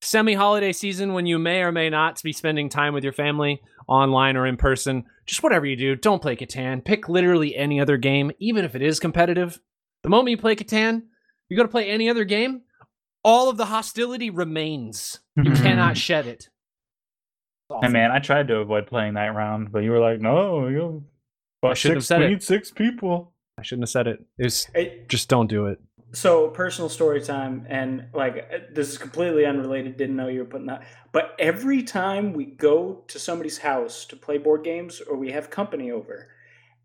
semi-holiday 0.00 0.72
season 0.72 1.12
when 1.12 1.26
you 1.26 1.38
may 1.38 1.62
or 1.62 1.72
may 1.72 1.90
not 1.90 2.22
be 2.22 2.32
spending 2.32 2.68
time 2.68 2.94
with 2.94 3.04
your 3.04 3.12
family 3.12 3.60
online 3.88 4.36
or 4.36 4.46
in 4.46 4.56
person. 4.56 5.04
Just 5.26 5.42
whatever 5.42 5.66
you 5.66 5.76
do, 5.76 5.96
don't 5.96 6.22
play 6.22 6.36
Catan. 6.36 6.84
Pick 6.84 7.08
literally 7.08 7.56
any 7.56 7.80
other 7.80 7.96
game, 7.96 8.30
even 8.38 8.64
if 8.64 8.74
it 8.74 8.82
is 8.82 9.00
competitive. 9.00 9.60
The 10.02 10.08
moment 10.08 10.30
you 10.30 10.36
play 10.36 10.56
Catan, 10.56 11.02
you 11.48 11.56
go 11.56 11.62
to 11.62 11.68
play 11.68 11.88
any 11.88 12.08
other 12.08 12.24
game, 12.24 12.62
all 13.24 13.48
of 13.48 13.56
the 13.56 13.66
hostility 13.66 14.30
remains. 14.30 15.20
You 15.36 15.44
mm-hmm. 15.44 15.62
cannot 15.62 15.96
shed 15.96 16.26
it. 16.26 16.48
Hey 17.82 17.88
man, 17.88 18.10
I 18.10 18.18
tried 18.18 18.48
to 18.48 18.56
avoid 18.56 18.86
playing 18.86 19.14
that 19.14 19.34
round, 19.34 19.70
but 19.72 19.80
you 19.80 19.90
were 19.90 19.98
like, 19.98 20.20
"No, 20.20 20.68
you." 20.68 21.04
I 21.62 21.74
shouldn't 21.74 21.98
have 21.98 22.06
said 22.06 22.20
we 22.20 22.26
it. 22.26 22.28
need 22.30 22.42
six 22.42 22.70
people. 22.70 23.34
I 23.58 23.62
shouldn't 23.62 23.82
have 23.82 23.90
said 23.90 24.06
it. 24.06 24.24
It 24.38 24.44
was 24.44 24.66
Hey, 24.74 25.04
just 25.08 25.28
don't 25.28 25.48
do 25.48 25.66
it. 25.66 25.80
So 26.12 26.48
personal 26.48 26.88
story 26.88 27.20
time 27.20 27.66
and 27.68 28.06
like 28.14 28.74
this 28.74 28.88
is 28.88 28.96
completely 28.98 29.44
unrelated 29.44 29.96
didn't 29.98 30.16
know 30.16 30.26
you 30.28 30.38
were 30.40 30.46
putting 30.46 30.66
that 30.66 30.82
but 31.12 31.34
every 31.38 31.82
time 31.82 32.32
we 32.32 32.46
go 32.46 33.04
to 33.08 33.18
somebody's 33.18 33.58
house 33.58 34.06
to 34.06 34.16
play 34.16 34.38
board 34.38 34.64
games 34.64 35.02
or 35.08 35.16
we 35.18 35.30
have 35.32 35.50
company 35.50 35.90
over 35.90 36.28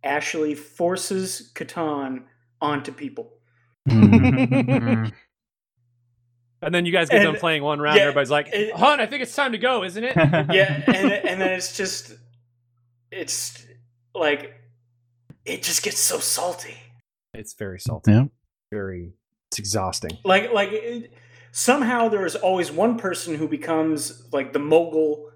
ashley 0.03 0.53
forces 0.53 1.51
catan 1.55 2.23
onto 2.61 2.91
people. 2.91 3.31
And 6.61 6.73
then 6.73 6.85
you 6.85 6.93
guys 6.93 7.09
get 7.09 7.23
done 7.23 7.35
playing 7.35 7.61
one 7.61 7.79
round. 7.81 7.97
yeah, 7.97 8.03
everybody's 8.03 8.31
like, 8.31 8.47
it- 8.53 8.73
"Hun, 8.73 9.01
I 9.01 9.05
think 9.05 9.21
it's 9.21 9.35
time 9.35 9.51
to 9.51 9.57
go, 9.57 9.83
isn't 9.83 10.01
it?" 10.03 10.15
yeah 10.15 10.81
and, 10.87 11.11
and 11.11 11.41
then 11.41 11.51
it's 11.51 11.75
just 11.75 12.13
it's 13.11 13.65
like 14.15 14.53
it 15.45 15.61
just 15.61 15.83
gets 15.83 15.99
so 15.99 16.19
salty 16.19 16.77
It's 17.33 17.53
very 17.53 17.79
salty. 17.81 18.11
Yeah. 18.11 18.25
Very. 18.73 19.13
It's 19.51 19.59
exhausting. 19.59 20.17
like 20.25 20.51
like 20.51 20.69
it, 20.71 21.13
somehow 21.51 22.09
there's 22.09 22.35
always 22.35 22.71
one 22.71 22.97
person 22.97 23.35
who 23.35 23.47
becomes 23.47 24.23
like 24.33 24.51
the 24.53 24.59
mogul 24.59 25.29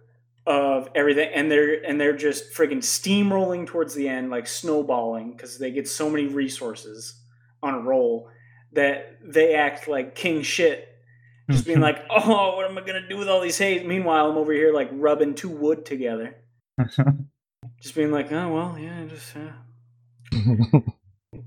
of 0.48 0.90
everything 0.96 1.30
and 1.34 1.52
they're 1.52 1.86
and 1.86 2.02
they're 2.02 2.16
just 2.16 2.54
friggin' 2.54 2.78
steamrolling 2.78 3.68
towards 3.68 3.94
the 3.94 4.08
end 4.08 4.32
like 4.32 4.48
snowballing 4.48 5.34
because 5.34 5.60
they 5.60 5.70
get 5.70 5.88
so 5.88 6.10
many 6.10 6.26
resources 6.26 7.22
on 7.62 7.76
a 7.76 7.80
roll 7.80 8.30
that 8.72 9.20
they 9.22 9.54
act 9.54 9.88
like 9.90 10.16
king 10.16 10.42
shit 10.42 10.88
just 11.52 11.66
being 11.66 11.80
like 11.90 12.04
oh 12.10 12.56
what 12.56 12.66
am 12.66 12.78
i 12.78 12.82
gonna 12.82 13.08
do 13.08 13.18
with 13.18 13.28
all 13.28 13.42
these 13.42 13.58
hay 13.58 13.84
meanwhile 13.84 14.32
i'm 14.32 14.38
over 14.38 14.54
here 14.54 14.74
like 14.74 14.90
rubbing 14.94 15.36
two 15.36 15.50
wood 15.50 15.86
together 15.86 16.36
just 17.82 17.94
being 17.94 18.12
like 18.12 18.32
oh 18.32 18.50
well 18.50 18.78
yeah 18.80 19.04
just 19.06 19.36
uh, 19.36 20.80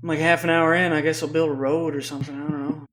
I'm 0.01 0.09
like 0.09 0.19
half 0.19 0.43
an 0.43 0.49
hour 0.49 0.73
in, 0.73 0.91
I 0.93 1.01
guess 1.01 1.21
I'll 1.21 1.29
build 1.29 1.49
a 1.49 1.53
road 1.53 1.95
or 1.95 2.01
something. 2.01 2.35
I 2.35 2.39
don't 2.39 2.51
know. 2.69 2.85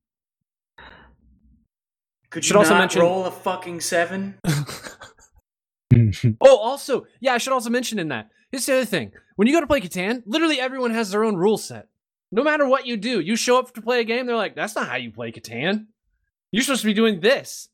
Could 2.31 2.45
you 2.45 2.49
Should 2.49 2.57
also 2.57 2.75
not 2.75 2.81
mention- 2.81 3.01
roll 3.03 3.25
a 3.25 3.31
fucking 3.31 3.81
seven? 3.81 4.39
Oh, 6.41 6.57
also, 6.59 7.07
yeah, 7.19 7.33
I 7.35 7.39
should 7.39 7.53
also 7.53 7.71
mention 7.71 7.99
in 7.99 8.09
that. 8.09 8.29
Here's 8.53 8.67
the 8.67 8.75
other 8.75 8.85
thing. 8.85 9.11
When 9.37 9.49
you 9.49 9.55
go 9.55 9.61
to 9.61 9.67
play 9.67 9.81
Catan, 9.81 10.23
literally 10.27 10.61
everyone 10.61 10.93
has 10.93 11.11
their 11.11 11.25
own 11.25 11.35
rule 11.37 11.57
set. 11.59 11.89
No 12.31 12.45
matter 12.45 12.67
what 12.69 12.87
you 12.87 12.97
do, 12.97 13.19
you 13.21 13.35
show 13.37 13.59
up 13.59 13.73
to 13.75 13.83
play 13.83 14.01
a 14.01 14.05
game, 14.05 14.27
they're 14.27 14.37
like, 14.37 14.55
that's 14.55 14.77
not 14.77 14.87
how 14.87 14.97
you 14.97 15.11
play 15.11 15.33
Catan. 15.33 15.87
You're 16.53 16.63
supposed 16.63 16.83
to 16.83 16.87
be 16.87 16.95
doing 16.95 17.19
this. 17.21 17.69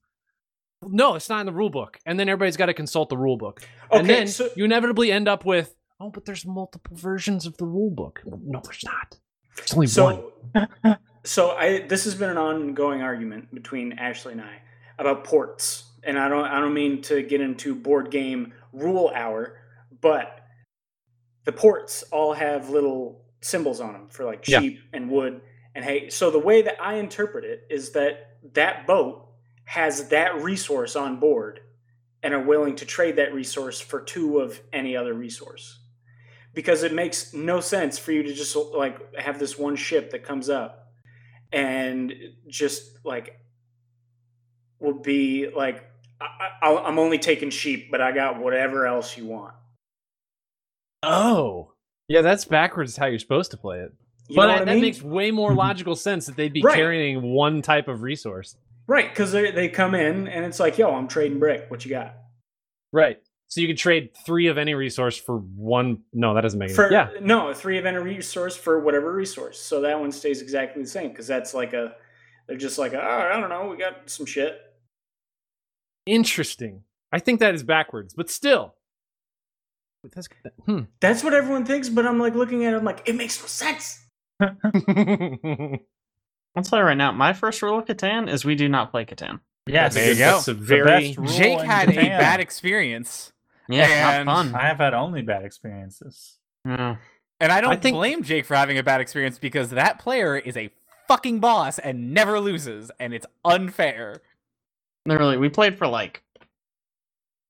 No, 0.82 1.16
it's 1.16 1.28
not 1.28 1.40
in 1.40 1.46
the 1.46 1.52
rule 1.52 1.70
book. 1.70 1.98
And 2.06 2.18
then 2.18 2.28
everybody's 2.28 2.56
got 2.56 2.66
to 2.66 2.74
consult 2.74 3.08
the 3.10 3.18
rule 3.18 3.36
book. 3.36 3.60
and 3.90 4.04
Okay, 4.06 4.14
then 4.20 4.28
so 4.28 4.48
you 4.56 4.64
inevitably 4.64 5.10
end 5.12 5.28
up 5.28 5.44
with, 5.44 5.74
oh, 6.00 6.08
but 6.10 6.24
there's 6.24 6.46
multiple 6.46 6.96
versions 6.96 7.44
of 7.46 7.56
the 7.58 7.66
rule 7.66 7.90
book. 7.90 8.22
No, 8.24 8.60
there's 8.64 8.84
not. 8.84 9.18
There's 9.56 9.72
only 9.74 9.86
one. 9.86 10.68
so 10.84 10.96
so 11.24 11.50
I 11.52 11.86
this 11.86 12.04
has 12.04 12.14
been 12.14 12.30
an 12.30 12.38
ongoing 12.38 13.02
argument 13.02 13.52
between 13.54 13.92
Ashley 13.94 14.32
and 14.32 14.40
I 14.40 14.60
about 14.98 15.24
ports, 15.24 15.84
and 16.02 16.18
I 16.18 16.28
don't 16.28 16.44
I 16.46 16.60
don't 16.60 16.74
mean 16.74 17.02
to 17.02 17.22
get 17.22 17.40
into 17.40 17.74
board 17.74 18.10
game 18.10 18.52
rule 18.72 19.10
hour, 19.14 19.58
but 20.00 20.40
the 21.44 21.52
ports 21.52 22.02
all 22.10 22.32
have 22.32 22.70
little 22.70 23.22
symbols 23.40 23.80
on 23.80 23.92
them 23.92 24.08
for 24.08 24.24
like 24.24 24.46
Yeah. 24.48 24.60
sheep 24.60 24.80
and 24.92 25.10
wood 25.10 25.40
and 25.74 25.84
hay. 25.84 26.08
So 26.08 26.30
the 26.30 26.38
way 26.38 26.62
that 26.62 26.80
I 26.80 26.94
interpret 26.94 27.44
it 27.44 27.66
is 27.70 27.92
that 27.92 28.38
that 28.54 28.86
boat 28.86 29.26
has 29.66 30.08
that 30.08 30.42
resource 30.42 30.96
on 30.96 31.18
board 31.18 31.60
and 32.22 32.32
are 32.32 32.42
willing 32.42 32.76
to 32.76 32.86
trade 32.86 33.16
that 33.16 33.34
resource 33.34 33.80
for 33.80 34.00
two 34.00 34.38
of 34.40 34.60
any 34.72 34.96
other 34.96 35.12
resource 35.14 35.78
because 36.54 36.82
it 36.82 36.92
makes 36.92 37.34
no 37.34 37.60
sense 37.60 37.98
for 37.98 38.12
you 38.12 38.22
to 38.22 38.32
just 38.32 38.56
like 38.56 39.14
have 39.16 39.38
this 39.38 39.58
one 39.58 39.76
ship 39.76 40.10
that 40.10 40.22
comes 40.24 40.48
up 40.48 40.92
and 41.52 42.12
just 42.48 43.04
like 43.04 43.38
will 44.80 44.94
be 45.00 45.48
like 45.54 45.84
I, 46.20 46.68
I, 46.68 46.76
I'm 46.84 46.98
only 46.98 47.18
taking 47.18 47.50
sheep, 47.50 47.90
but 47.90 48.00
I 48.00 48.12
got 48.12 48.40
whatever 48.40 48.86
else 48.86 49.16
you 49.16 49.26
want. 49.26 49.54
Oh. 51.02 51.72
Yeah, 52.08 52.22
that's 52.22 52.44
backwards 52.44 52.96
how 52.96 53.06
you're 53.06 53.18
supposed 53.18 53.50
to 53.52 53.56
play 53.56 53.80
it. 53.80 53.92
You 54.28 54.36
but 54.36 54.42
know 54.42 54.48
that, 54.48 54.52
what 54.52 54.62
I 54.62 54.64
that 54.66 54.74
mean? 54.74 54.80
makes 54.82 55.02
way 55.02 55.30
more 55.30 55.50
mm-hmm. 55.50 55.58
logical 55.58 55.96
sense 55.96 56.26
that 56.26 56.36
they'd 56.36 56.52
be 56.52 56.62
Right. 56.62 56.74
carrying 56.76 57.22
one 57.22 57.62
type 57.62 57.88
of 57.88 58.02
resource. 58.02 58.56
right 58.86 59.08
because 59.08 59.32
they 59.32 59.50
they 59.50 59.68
come 59.68 59.94
in 59.94 60.28
and 60.28 60.44
it's 60.44 60.60
like, 60.60 60.78
yo, 60.78 60.94
I'm 60.94 61.08
trading 61.08 61.38
brick. 61.38 61.66
What 61.70 61.84
you 61.84 61.90
got? 61.90 62.14
Right. 62.92 63.18
So 63.48 63.60
you 63.60 63.68
could 63.68 63.78
trade 63.78 64.10
three 64.26 64.48
of 64.48 64.58
any 64.58 64.74
resource 64.74 65.16
for 65.16 65.38
one. 65.38 66.02
No, 66.12 66.34
that 66.34 66.40
doesn't 66.40 66.58
make 66.58 66.70
For 66.70 66.90
sense. 66.90 66.92
Yeah. 66.92 67.10
no 67.20 67.52
three 67.52 67.78
of 67.78 67.86
any 67.86 67.98
resource 67.98 68.56
for 68.56 68.80
whatever 68.80 69.12
resource. 69.12 69.60
So 69.60 69.82
that 69.82 70.00
one 70.00 70.12
stays 70.12 70.42
exactly 70.42 70.82
the 70.82 70.88
same 70.88 71.10
because 71.10 71.26
that's 71.26 71.54
like 71.54 71.72
a 71.72 71.94
they're 72.48 72.56
just 72.56 72.78
like 72.78 72.94
oh, 72.94 72.98
I 72.98 73.40
don't 73.40 73.50
know, 73.50 73.68
we 73.68 73.76
got 73.76 74.10
some 74.10 74.26
shit. 74.26 74.60
Interesting. 76.06 76.82
I 77.12 77.20
think 77.20 77.40
that 77.40 77.54
is 77.54 77.62
backwards, 77.62 78.14
but 78.14 78.28
still. 78.28 78.74
That's 80.14 80.28
hmm. 80.66 80.80
That's 81.00 81.24
what 81.24 81.32
everyone 81.32 81.64
thinks, 81.64 81.88
but 81.88 82.06
I'm 82.06 82.18
like 82.18 82.34
looking 82.34 82.64
at 82.64 82.74
it, 82.74 82.76
I'm 82.76 82.84
like, 82.84 83.08
it 83.08 83.14
makes 83.14 83.40
no 83.40 83.46
sense. 83.46 84.00
I'll 84.40 84.54
tell 86.62 86.78
you 86.78 86.84
right 86.84 86.96
now, 86.96 87.12
my 87.12 87.32
first 87.32 87.62
rule 87.62 87.78
of 87.78 87.86
Catan 87.86 88.28
is 88.28 88.44
we 88.44 88.54
do 88.54 88.68
not 88.68 88.90
play 88.90 89.04
Catan. 89.04 89.40
Yes, 89.66 89.94
There 89.94 90.12
you 90.12 90.18
go. 90.18 90.32
That's 90.32 90.48
a 90.48 90.54
very. 90.54 91.16
Jake 91.26 91.60
in 91.60 91.66
had 91.66 91.88
a 91.88 91.94
bad 91.94 92.40
experience. 92.40 93.32
Yeah, 93.68 94.18
And- 94.18 94.26
not 94.26 94.46
fun. 94.46 94.54
I 94.54 94.66
have 94.66 94.78
had 94.78 94.94
only 94.94 95.22
bad 95.22 95.44
experiences. 95.44 96.38
Yeah. 96.64 96.96
And 97.40 97.52
I 97.52 97.60
don't 97.60 97.72
I 97.72 97.76
think- 97.76 97.94
blame 97.96 98.22
Jake 98.22 98.44
for 98.46 98.54
having 98.54 98.78
a 98.78 98.82
bad 98.82 99.00
experience 99.00 99.38
because 99.38 99.70
that 99.70 99.98
player 99.98 100.36
is 100.36 100.56
a 100.56 100.70
fucking 101.08 101.40
boss 101.40 101.78
and 101.78 102.12
never 102.14 102.40
loses, 102.40 102.90
and 102.98 103.12
it's 103.12 103.26
unfair. 103.44 104.22
Literally, 105.06 105.36
we 105.36 105.48
played 105.50 105.76
for 105.76 105.86
like 105.86 106.22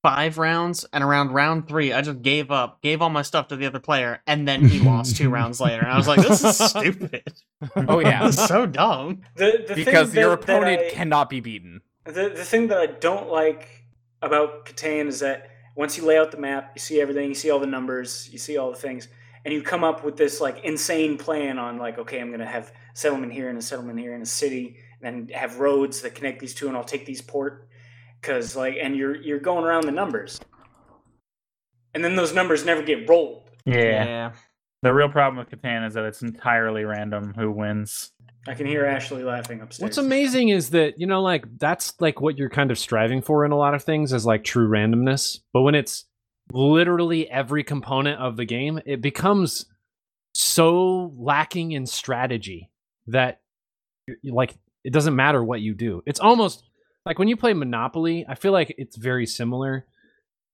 five 0.03 0.37
rounds, 0.37 0.85
and 0.93 1.03
around 1.03 1.31
round 1.31 1.67
three, 1.67 1.91
I 1.91 2.01
just 2.01 2.21
gave 2.21 2.51
up, 2.51 2.81
gave 2.81 3.01
all 3.01 3.09
my 3.09 3.21
stuff 3.23 3.47
to 3.47 3.55
the 3.55 3.65
other 3.65 3.79
player, 3.79 4.21
and 4.27 4.47
then 4.47 4.67
he 4.67 4.79
lost 4.79 5.15
two 5.17 5.29
rounds 5.31 5.59
later. 5.59 5.81
And 5.83 5.91
I 5.91 5.97
was 5.97 6.07
like, 6.07 6.19
this 6.21 6.43
is 6.43 6.57
stupid. 6.57 7.23
Oh 7.75 7.99
yeah, 7.99 8.23
This 8.27 8.37
is 8.37 8.45
so 8.47 8.65
dumb. 8.67 9.21
The, 9.35 9.63
the 9.67 9.73
because 9.75 10.11
thing 10.11 10.19
your 10.19 10.35
that- 10.35 10.45
that 10.45 10.57
opponent 10.61 10.81
I- 10.81 10.89
cannot 10.91 11.29
be 11.29 11.39
beaten. 11.39 11.81
The 12.03 12.29
the 12.35 12.43
thing 12.45 12.67
that 12.67 12.77
I 12.77 12.85
don't 12.87 13.29
like 13.31 13.67
about 14.21 14.65
Catan 14.67 15.07
is 15.07 15.21
that 15.21 15.49
once 15.75 15.97
you 15.97 16.05
lay 16.05 16.17
out 16.17 16.31
the 16.31 16.37
map, 16.37 16.71
you 16.75 16.79
see 16.79 17.01
everything, 17.01 17.29
you 17.29 17.35
see 17.35 17.51
all 17.51 17.59
the 17.59 17.67
numbers, 17.67 18.29
you 18.31 18.37
see 18.37 18.57
all 18.57 18.71
the 18.71 18.77
things, 18.77 19.07
and 19.43 19.53
you 19.53 19.61
come 19.61 19.83
up 19.83 20.03
with 20.03 20.17
this 20.17 20.41
like 20.41 20.63
insane 20.63 21.17
plan 21.17 21.59
on 21.59 21.77
like, 21.77 21.99
okay, 21.99 22.19
I'm 22.19 22.31
gonna 22.31 22.45
have 22.45 22.71
settlement 22.93 23.33
here 23.33 23.49
and 23.49 23.57
a 23.57 23.61
settlement 23.61 23.99
here 23.99 24.15
in 24.15 24.21
a 24.21 24.25
city, 24.25 24.77
and 25.01 25.27
then 25.29 25.35
have 25.37 25.59
roads 25.59 26.01
that 26.01 26.15
connect 26.15 26.39
these 26.39 26.53
two, 26.53 26.67
and 26.67 26.75
I'll 26.75 26.83
take 26.83 27.05
these 27.05 27.21
port 27.21 27.67
because 28.21 28.55
like, 28.55 28.75
and 28.81 28.95
you're 28.95 29.15
you're 29.15 29.39
going 29.39 29.65
around 29.65 29.85
the 29.85 29.91
numbers, 29.91 30.39
and 31.93 32.03
then 32.03 32.15
those 32.15 32.33
numbers 32.33 32.65
never 32.65 32.81
get 32.81 33.07
rolled. 33.07 33.49
Yeah. 33.65 34.33
The 34.81 34.93
real 34.93 35.09
problem 35.09 35.37
with 35.37 35.49
Catan 35.49 35.87
is 35.87 35.95
that 35.95 36.05
it's 36.05 36.21
entirely 36.21 36.83
random 36.83 37.33
who 37.35 37.51
wins. 37.51 38.11
I 38.47 38.53
can 38.53 38.67
hear 38.67 38.85
Ashley 38.85 39.23
laughing 39.23 39.61
upstairs. 39.61 39.83
What's 39.83 39.97
amazing 39.97 40.49
is 40.49 40.69
that, 40.71 40.99
you 40.99 41.07
know, 41.07 41.21
like 41.21 41.45
that's 41.57 41.93
like 41.99 42.21
what 42.21 42.37
you're 42.37 42.49
kind 42.49 42.69
of 42.69 42.77
striving 42.77 43.21
for 43.21 43.43
in 43.43 43.51
a 43.51 43.57
lot 43.57 43.73
of 43.73 43.83
things 43.83 44.13
is 44.13 44.25
like 44.25 44.43
true 44.43 44.69
randomness. 44.69 45.39
But 45.51 45.61
when 45.61 45.73
it's 45.73 46.05
literally 46.51 47.29
every 47.29 47.63
component 47.63 48.19
of 48.19 48.37
the 48.37 48.45
game, 48.45 48.79
it 48.85 49.01
becomes 49.01 49.65
so 50.35 51.13
lacking 51.17 51.71
in 51.71 51.85
strategy 51.85 52.69
that 53.07 53.41
like 54.23 54.55
it 54.83 54.93
doesn't 54.93 55.15
matter 55.15 55.43
what 55.43 55.61
you 55.61 55.73
do. 55.73 56.03
It's 56.05 56.19
almost 56.19 56.63
like 57.05 57.17
when 57.17 57.27
you 57.27 57.37
play 57.37 57.53
Monopoly, 57.53 58.25
I 58.27 58.35
feel 58.35 58.51
like 58.51 58.75
it's 58.77 58.95
very 58.95 59.25
similar. 59.25 59.85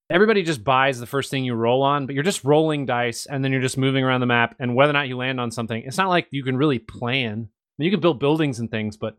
Everybody 0.10 0.44
just 0.44 0.64
buys 0.64 1.00
the 1.00 1.06
first 1.06 1.32
thing 1.32 1.46
you 1.46 1.56
roll 1.56 1.84
on, 1.84 2.06
but 2.06 2.16
you're 2.16 2.24
just 2.24 2.44
rolling 2.44 2.86
dice 2.86 3.26
and 3.26 3.44
then 3.44 3.52
you're 3.52 3.62
just 3.62 3.78
moving 3.78 4.04
around 4.04 4.20
the 4.20 4.26
map 4.28 4.56
and 4.60 4.76
whether 4.76 4.92
or 4.92 4.94
not 4.94 5.08
you 5.08 5.18
land 5.18 5.40
on 5.40 5.52
something, 5.52 5.84
it's 5.86 5.98
not 5.98 6.10
like 6.10 6.28
you 6.32 6.44
can 6.44 6.58
really 6.58 6.80
plan. 6.80 7.50
I 7.82 7.84
mean, 7.84 7.86
you 7.86 7.92
can 7.92 8.00
build 8.00 8.20
buildings 8.20 8.60
and 8.60 8.70
things, 8.70 8.96
but 8.98 9.18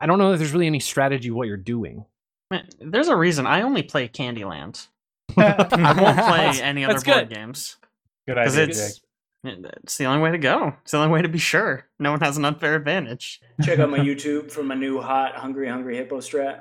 I 0.00 0.06
don't 0.06 0.18
know 0.18 0.32
if 0.32 0.38
there's 0.38 0.52
really 0.52 0.66
any 0.66 0.80
strategy 0.80 1.30
what 1.30 1.46
you're 1.48 1.56
doing. 1.56 2.04
Man, 2.50 2.68
there's 2.80 3.08
a 3.08 3.16
reason 3.16 3.46
I 3.46 3.62
only 3.62 3.82
play 3.82 4.08
Candyland. 4.08 4.86
I 5.36 5.96
won't 5.98 6.18
play 6.18 6.60
any 6.62 6.84
other 6.84 6.94
That's 6.94 7.04
board 7.04 7.28
good. 7.28 7.34
games. 7.36 7.76
Good 8.26 8.34
Because 8.34 8.58
idea, 8.58 8.68
it's, 8.68 9.00
it's 9.44 9.96
the 9.96 10.04
only 10.06 10.20
way 10.22 10.32
to 10.32 10.38
go. 10.38 10.74
It's 10.82 10.90
the 10.90 10.98
only 10.98 11.10
way 11.12 11.22
to 11.22 11.28
be 11.28 11.38
sure. 11.38 11.86
No 11.98 12.10
one 12.10 12.20
has 12.20 12.36
an 12.36 12.44
unfair 12.44 12.74
advantage. 12.74 13.40
Check 13.62 13.78
out 13.78 13.90
my 13.90 13.98
YouTube 14.00 14.50
for 14.50 14.62
my 14.62 14.74
new 14.74 15.00
hot 15.00 15.36
hungry 15.36 15.68
hungry 15.68 15.96
hippo 15.96 16.18
strat. 16.18 16.60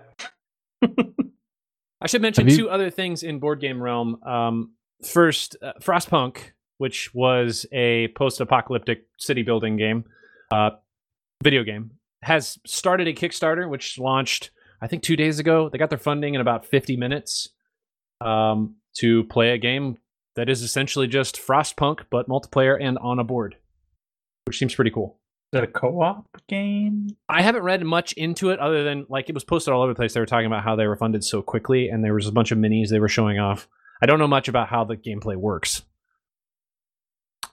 I 0.82 2.08
should 2.08 2.22
mention 2.22 2.46
Have 2.48 2.52
you- 2.58 2.64
two 2.66 2.70
other 2.70 2.90
things 2.90 3.24
in 3.24 3.40
board 3.40 3.60
game 3.60 3.82
realm. 3.82 4.22
Um, 4.24 4.72
first, 5.06 5.58
uh, 5.62 5.74
Frostpunk, 5.82 6.38
which 6.84 7.16
was 7.16 7.66
a 7.72 8.10
post-apocalyptic 8.10 9.06
city 9.18 9.42
building 9.42 9.78
game, 9.78 10.04
uh, 10.52 10.72
video 11.42 11.64
game, 11.64 11.92
has 12.22 12.60
started 12.66 13.08
a 13.08 13.14
Kickstarter, 13.14 13.70
which 13.70 13.98
launched 13.98 14.52
I 14.82 14.88
think 14.88 15.02
two 15.02 15.16
days 15.16 15.40
ago. 15.40 15.70
They 15.70 15.78
got 15.78 15.88
their 15.88 15.98
funding 15.98 16.34
in 16.34 16.42
about 16.42 16.66
50 16.66 16.98
minutes 16.98 17.48
um, 18.20 18.76
to 18.96 19.24
play 19.24 19.52
a 19.52 19.58
game 19.58 19.98
that 20.36 20.50
is 20.50 20.62
essentially 20.62 21.08
just 21.08 21.38
Frostpunk 21.38 22.02
but 22.12 22.28
multiplayer 22.28 22.78
and 22.78 22.98
on 22.98 23.18
a 23.18 23.24
board, 23.24 23.56
which 24.44 24.58
seems 24.58 24.76
pretty 24.76 24.92
cool. 24.92 25.18
Is 25.54 25.60
it 25.60 25.64
a 25.64 25.68
co-op 25.68 26.28
game? 26.50 27.16
I 27.30 27.44
haven't 27.44 27.64
read 27.64 27.82
much 27.86 28.12
into 28.12 28.50
it 28.50 28.60
other 28.60 28.84
than 28.84 29.06
like 29.08 29.30
it 29.30 29.36
was 29.36 29.46
posted 29.46 29.74
all 29.74 29.84
over 29.84 29.94
the 29.94 29.96
place. 29.96 30.14
They 30.14 30.20
were 30.20 30.26
talking 30.26 30.48
about 30.48 30.66
how 30.66 30.76
they 30.76 30.88
were 30.88 30.98
funded 30.98 31.24
so 31.24 31.42
quickly 31.42 31.88
and 31.88 32.04
there 32.04 32.14
was 32.14 32.28
a 32.28 32.34
bunch 32.34 32.52
of 32.52 32.58
minis 32.58 32.90
they 32.90 33.00
were 33.00 33.08
showing 33.08 33.40
off. 33.40 33.70
I 34.02 34.06
don't 34.06 34.20
know 34.20 34.28
much 34.28 34.50
about 34.50 34.68
how 34.68 34.84
the 34.84 34.98
gameplay 34.98 35.38
works. 35.38 35.84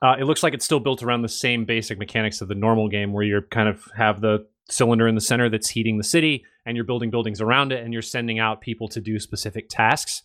Uh, 0.03 0.17
it 0.19 0.25
looks 0.25 0.43
like 0.43 0.55
it's 0.55 0.65
still 0.65 0.81
built 0.81 1.03
around 1.03 1.23
the 1.23 1.29
same 1.29 1.65
basic 1.65 1.99
mechanics 1.99 2.41
of 2.41 2.49
the 2.49 2.55
normal 2.55 2.89
game 2.89 3.13
where 3.13 3.23
you 3.23 3.41
kind 3.51 3.69
of 3.69 3.85
have 3.97 4.21
the 4.21 4.47
cylinder 4.69 5.07
in 5.07 5.15
the 5.15 5.21
center 5.21 5.49
that's 5.49 5.69
heating 5.69 5.99
the 5.99 6.05
city 6.05 6.45
and 6.65 6.77
you're 6.77 6.85
building 6.85 7.11
buildings 7.11 7.41
around 7.41 7.73
it 7.73 7.85
and 7.85 7.93
you're 7.93 8.03
sending 8.03 8.39
out 8.39 8.61
people 8.61 8.89
to 8.89 9.01
do 9.01 9.19
specific 9.19 9.69
tasks. 9.69 10.23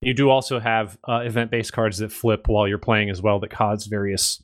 You 0.00 0.14
do 0.14 0.30
also 0.30 0.60
have 0.60 0.98
uh, 1.08 1.20
event-based 1.24 1.72
cards 1.72 1.98
that 1.98 2.12
flip 2.12 2.46
while 2.46 2.68
you're 2.68 2.78
playing 2.78 3.10
as 3.10 3.20
well 3.20 3.40
that 3.40 3.50
cause 3.50 3.86
various, 3.86 4.42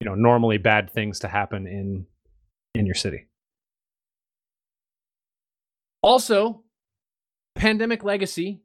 you 0.00 0.04
know, 0.04 0.16
normally 0.16 0.58
bad 0.58 0.90
things 0.90 1.20
to 1.20 1.28
happen 1.28 1.66
in 1.66 2.06
in 2.74 2.86
your 2.86 2.94
city. 2.94 3.26
Also, 6.02 6.62
Pandemic 7.54 8.04
Legacy 8.04 8.62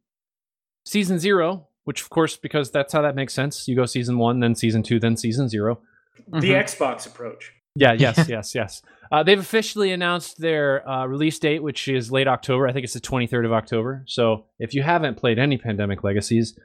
Season 0.85 1.17
0, 1.17 1.67
which 1.85 2.01
of 2.01 2.10
course 2.10 2.38
because 2.38 2.72
that's 2.72 2.93
how 2.93 3.01
that 3.01 3.15
makes 3.15 3.34
sense. 3.34 3.68
You 3.68 3.76
go 3.76 3.85
season 3.85 4.18
1, 4.18 4.39
then 4.39 4.55
season 4.55 4.84
2, 4.84 4.99
then 4.99 5.18
season 5.18 5.49
0. 5.49 5.80
The 6.27 6.39
Mhm. 6.51 6.64
Xbox 6.64 7.07
approach. 7.07 7.53
Yeah, 7.76 7.93
yes, 7.93 8.27
yes, 8.30 8.53
yes. 8.53 8.81
Uh, 9.11 9.23
they've 9.23 9.39
officially 9.39 9.91
announced 9.91 10.39
their 10.39 10.88
uh, 10.88 11.05
release 11.07 11.39
date, 11.39 11.64
which 11.64 11.88
is 11.88 12.11
late 12.11 12.27
October. 12.27 12.68
I 12.68 12.73
think 12.73 12.84
it's 12.84 12.93
the 12.93 12.99
23rd 12.99 13.45
of 13.45 13.51
October. 13.53 14.03
So 14.07 14.45
if 14.60 14.73
you 14.76 14.84
haven't 14.84 15.15
played 15.18 15.39
any 15.39 15.57
Pandemic 15.57 16.03
Legacies, 16.03 16.57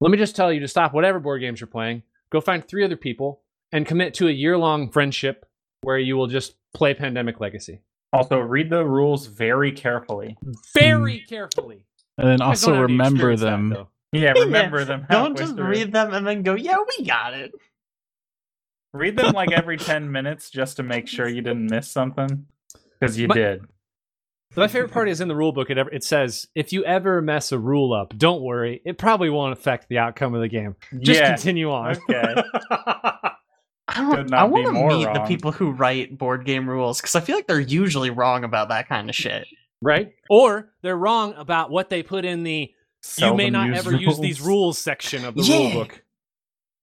let 0.00 0.10
me 0.10 0.18
just 0.18 0.34
tell 0.34 0.52
you 0.52 0.60
to 0.60 0.68
stop 0.68 0.92
whatever 0.92 1.20
board 1.20 1.40
games 1.40 1.60
you're 1.60 1.68
playing, 1.68 2.02
go 2.32 2.40
find 2.40 2.66
three 2.66 2.84
other 2.84 2.96
people, 2.96 3.42
and 3.72 3.86
commit 3.86 4.14
to 4.14 4.26
a 4.28 4.32
year 4.32 4.58
long 4.58 4.90
friendship 4.90 5.46
where 5.82 5.98
you 5.98 6.16
will 6.16 6.26
just 6.26 6.54
play 6.74 6.94
Pandemic 6.94 7.38
Legacy. 7.40 7.80
Also, 8.12 8.38
read 8.40 8.70
the 8.70 8.84
rules 8.84 9.26
very 9.26 9.70
carefully. 9.70 10.36
Very 10.74 11.20
carefully. 11.28 11.84
and 12.18 12.28
then 12.28 12.40
also 12.40 12.72
don't 12.72 12.74
have 12.76 12.86
to 12.88 12.92
remember 12.92 13.36
them 13.36 13.68
that, 13.70 13.86
them. 14.12 14.20
though. 14.20 14.26
Yeah, 14.26 14.32
Yeah, 14.36 14.42
remember 14.44 14.84
them. 14.84 15.06
Don't 15.10 15.36
just 15.36 15.56
through. 15.56 15.66
read 15.68 15.92
them 15.92 16.12
and 16.14 16.26
then 16.26 16.42
go, 16.42 16.54
yeah, 16.54 16.76
we 16.98 17.04
got 17.04 17.34
it. 17.34 17.52
Read 18.92 19.16
them 19.16 19.32
like 19.32 19.52
every 19.52 19.76
10 19.78 20.10
minutes 20.10 20.50
just 20.50 20.76
to 20.78 20.82
make 20.82 21.06
sure 21.08 21.28
you 21.28 21.42
didn't 21.42 21.70
miss 21.70 21.90
something. 21.90 22.46
Because 22.98 23.18
you 23.18 23.28
My- 23.28 23.34
did. 23.34 23.62
My 24.56 24.66
favorite 24.66 24.90
part 24.90 25.08
is 25.08 25.20
in 25.20 25.28
the 25.28 25.36
rule 25.36 25.52
book. 25.52 25.70
It 25.70 25.78
ever, 25.78 25.90
it 25.92 26.02
says 26.02 26.48
if 26.56 26.72
you 26.72 26.84
ever 26.84 27.22
mess 27.22 27.52
a 27.52 27.58
rule 27.58 27.92
up, 27.92 28.18
don't 28.18 28.42
worry. 28.42 28.82
It 28.84 28.98
probably 28.98 29.30
won't 29.30 29.52
affect 29.52 29.88
the 29.88 29.98
outcome 29.98 30.34
of 30.34 30.40
the 30.40 30.48
game. 30.48 30.74
Just 30.98 31.20
yeah. 31.20 31.28
continue 31.28 31.70
on. 31.70 31.96
Okay. 32.10 32.42
I 33.88 34.14
don't. 34.14 34.32
I 34.34 34.44
want 34.44 34.66
to 34.66 34.72
more 34.72 34.90
meet 34.90 35.04
the 35.12 35.24
people 35.26 35.52
who 35.52 35.70
write 35.70 36.16
board 36.18 36.44
game 36.44 36.68
rules 36.68 37.00
because 37.00 37.14
I 37.16 37.20
feel 37.20 37.36
like 37.36 37.46
they're 37.46 37.58
usually 37.60 38.10
wrong 38.10 38.42
about 38.44 38.68
that 38.70 38.88
kind 38.88 39.08
of 39.08 39.14
shit. 39.16 39.46
right? 39.82 40.12
Or 40.28 40.70
they're 40.82 40.96
wrong 40.96 41.34
about 41.36 41.70
what 41.70 41.88
they 41.88 42.02
put 42.02 42.24
in 42.24 42.42
the 42.42 42.72
you 43.18 43.34
may 43.34 43.50
not 43.50 43.68
used 43.68 43.86
ever 43.86 43.96
use 43.96 44.18
these 44.18 44.40
rules 44.40 44.78
section 44.78 45.24
of 45.24 45.34
the 45.34 45.42
Yeah. 45.42 45.56
rule 45.58 45.72
book. 45.72 46.02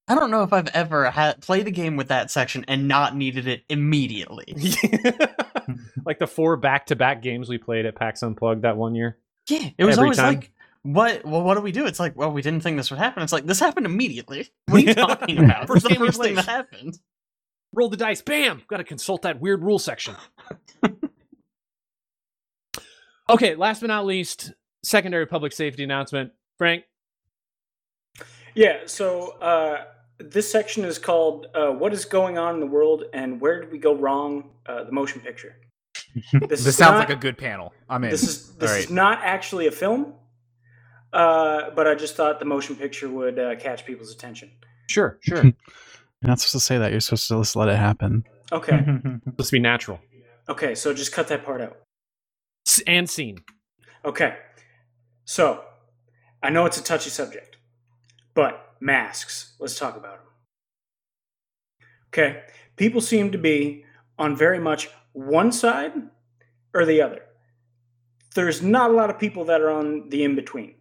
I 0.07 0.15
don't 0.15 0.31
know 0.31 0.43
if 0.43 0.53
I've 0.53 0.69
ever 0.69 1.11
had 1.11 1.41
played 1.41 1.67
a 1.67 1.71
game 1.71 1.97
with 1.97 2.07
that 2.07 2.31
section 2.31 2.63
and 2.69 2.87
not 2.87 3.15
needed 3.15 3.45
it 3.47 3.63
immediately. 3.69 4.45
like 6.05 6.19
the 6.19 6.27
four 6.27 6.55
back-to-back 6.55 7.21
games 7.21 7.49
we 7.49 7.57
played 7.57 7.85
at 7.85 7.95
PAX 7.95 8.23
Unplugged 8.23 8.61
that 8.61 8.77
one 8.77 8.95
year. 8.95 9.17
Yeah, 9.49 9.69
it 9.77 9.83
was 9.83 9.97
Every 9.97 10.05
always 10.05 10.17
time. 10.17 10.35
like, 10.35 10.51
what? 10.83 11.25
Well, 11.25 11.43
what 11.43 11.55
do 11.55 11.61
we 11.61 11.73
do? 11.73 11.85
It's 11.85 11.99
like, 11.99 12.15
well, 12.15 12.31
we 12.31 12.41
didn't 12.41 12.61
think 12.63 12.77
this 12.77 12.89
would 12.89 12.99
happen. 12.99 13.21
It's 13.21 13.33
like 13.33 13.45
this 13.45 13.59
happened 13.59 13.85
immediately. 13.85 14.47
What 14.67 14.81
are 14.81 14.85
you 14.85 14.93
talking 14.93 15.43
about? 15.43 15.67
First 15.67 15.85
First 15.85 15.89
the 15.89 15.95
first 16.05 16.21
thing 16.21 16.35
that 16.35 16.45
happened. 16.45 16.97
Roll 17.73 17.89
the 17.89 17.97
dice, 17.97 18.21
bam! 18.21 18.61
Got 18.67 18.77
to 18.77 18.83
consult 18.85 19.23
that 19.23 19.41
weird 19.41 19.61
rule 19.61 19.79
section. 19.79 20.15
okay, 23.29 23.55
last 23.55 23.81
but 23.81 23.87
not 23.87 24.05
least, 24.05 24.53
secondary 24.87 25.25
public 25.27 25.51
safety 25.51 25.83
announcement. 25.83 26.31
Frank, 26.57 26.83
Yeah, 28.55 28.79
so 28.85 29.31
uh, 29.39 29.83
this 30.17 30.49
section 30.51 30.83
is 30.85 30.97
called 30.97 31.47
uh, 31.53 31.69
What 31.71 31.93
is 31.93 32.05
Going 32.05 32.37
On 32.37 32.55
in 32.55 32.59
the 32.59 32.65
World 32.67 33.03
and 33.13 33.39
Where 33.39 33.61
Did 33.61 33.71
We 33.71 33.77
Go 33.77 33.93
Wrong? 33.93 34.49
Uh, 34.65 34.83
the 34.85 34.91
motion 34.91 35.21
picture. 35.21 35.55
This 36.49 36.65
is 36.65 36.75
sounds 36.75 36.91
not- 36.93 36.99
like 36.99 37.09
a 37.09 37.15
good 37.15 37.37
panel. 37.37 37.73
I'm 37.89 38.03
in. 38.03 38.09
This 38.09 38.23
is 38.23 38.55
this 38.55 38.71
All 38.71 38.77
is 38.77 38.89
not 38.89 39.19
actually 39.21 39.67
a 39.67 39.71
film, 39.71 40.13
uh, 41.13 41.69
but 41.75 41.87
I 41.87 41.93
just 41.95 42.15
thought 42.15 42.39
the 42.39 42.45
motion 42.45 42.75
picture 42.75 43.07
would 43.09 43.37
uh, 43.39 43.55
catch 43.55 43.85
people's 43.85 44.11
attention. 44.11 44.49
sure, 44.89 45.19
sure. 45.21 45.43
You're 45.43 45.53
not 46.31 46.39
supposed 46.39 46.53
to 46.53 46.59
say 46.59 46.77
that. 46.79 46.91
You're 46.91 46.99
supposed 47.01 47.27
to 47.27 47.39
just 47.39 47.55
let 47.55 47.69
it 47.69 47.75
happen. 47.77 48.23
Okay, 48.51 48.83
Let's 49.37 49.51
be 49.51 49.59
natural. 49.59 49.99
okay, 50.49 50.73
so 50.75 50.93
just 50.93 51.11
cut 51.11 51.27
that 51.27 51.45
part 51.45 51.61
out. 51.61 51.77
S- 52.65 52.81
And 52.87 53.07
scene. 53.09 53.37
Okay, 54.03 54.35
so 55.27 55.61
I 56.41 56.49
know 56.49 56.65
it's 56.65 56.79
a 56.79 56.83
touchy 56.83 57.09
subject, 57.09 57.57
but 58.33 58.75
masks. 58.79 59.55
Let's 59.59 59.77
talk 59.77 59.97
about 59.97 60.19
them. 60.19 60.27
Okay, 62.07 62.43
people 62.77 63.01
seem 63.01 63.33
to 63.33 63.37
be 63.37 63.83
on 64.17 64.37
very 64.37 64.57
much 64.57 64.89
one 65.11 65.51
side 65.51 65.91
or 66.73 66.85
the 66.85 67.01
other. 67.01 67.23
There's 68.35 68.61
not 68.61 68.89
a 68.89 68.93
lot 68.93 69.09
of 69.09 69.19
people 69.19 69.43
that 69.45 69.59
are 69.59 69.69
on 69.69 70.07
the 70.09 70.23
in 70.23 70.35
between. 70.35 70.75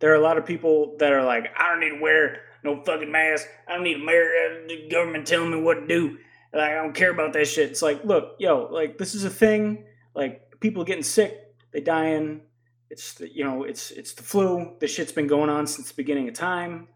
There 0.00 0.12
are 0.12 0.16
a 0.16 0.20
lot 0.20 0.36
of 0.36 0.44
people 0.44 0.96
that 0.98 1.12
are 1.12 1.24
like, 1.24 1.46
I 1.56 1.70
don't 1.70 1.80
need 1.80 1.96
to 1.96 2.02
wear 2.02 2.42
no 2.62 2.82
fucking 2.84 3.10
mask. 3.10 3.46
I 3.66 3.74
don't 3.74 3.84
need 3.84 3.96
America, 3.96 4.64
uh, 4.64 4.68
the 4.68 4.88
government 4.90 5.26
telling 5.26 5.52
me 5.52 5.60
what 5.60 5.80
to 5.80 5.86
do. 5.86 6.18
Like, 6.52 6.72
I 6.72 6.74
don't 6.74 6.94
care 6.94 7.10
about 7.10 7.32
that 7.32 7.46
shit. 7.46 7.70
It's 7.70 7.82
like, 7.82 8.04
look, 8.04 8.36
yo, 8.38 8.68
like 8.70 8.98
this 8.98 9.14
is 9.14 9.24
a 9.24 9.30
thing. 9.30 9.84
Like 10.14 10.60
people 10.60 10.84
getting 10.84 11.02
sick, 11.02 11.54
they 11.72 11.80
dying. 11.80 12.42
It's 12.90 13.14
the, 13.14 13.32
you 13.32 13.44
know, 13.44 13.62
it's 13.62 13.92
it's 13.92 14.12
the 14.12 14.22
flu. 14.22 14.76
This 14.80 14.92
shit's 14.92 15.12
been 15.12 15.28
going 15.28 15.48
on 15.48 15.66
since 15.66 15.88
the 15.88 15.94
beginning 15.94 16.28
of 16.28 16.34
time. 16.34 16.88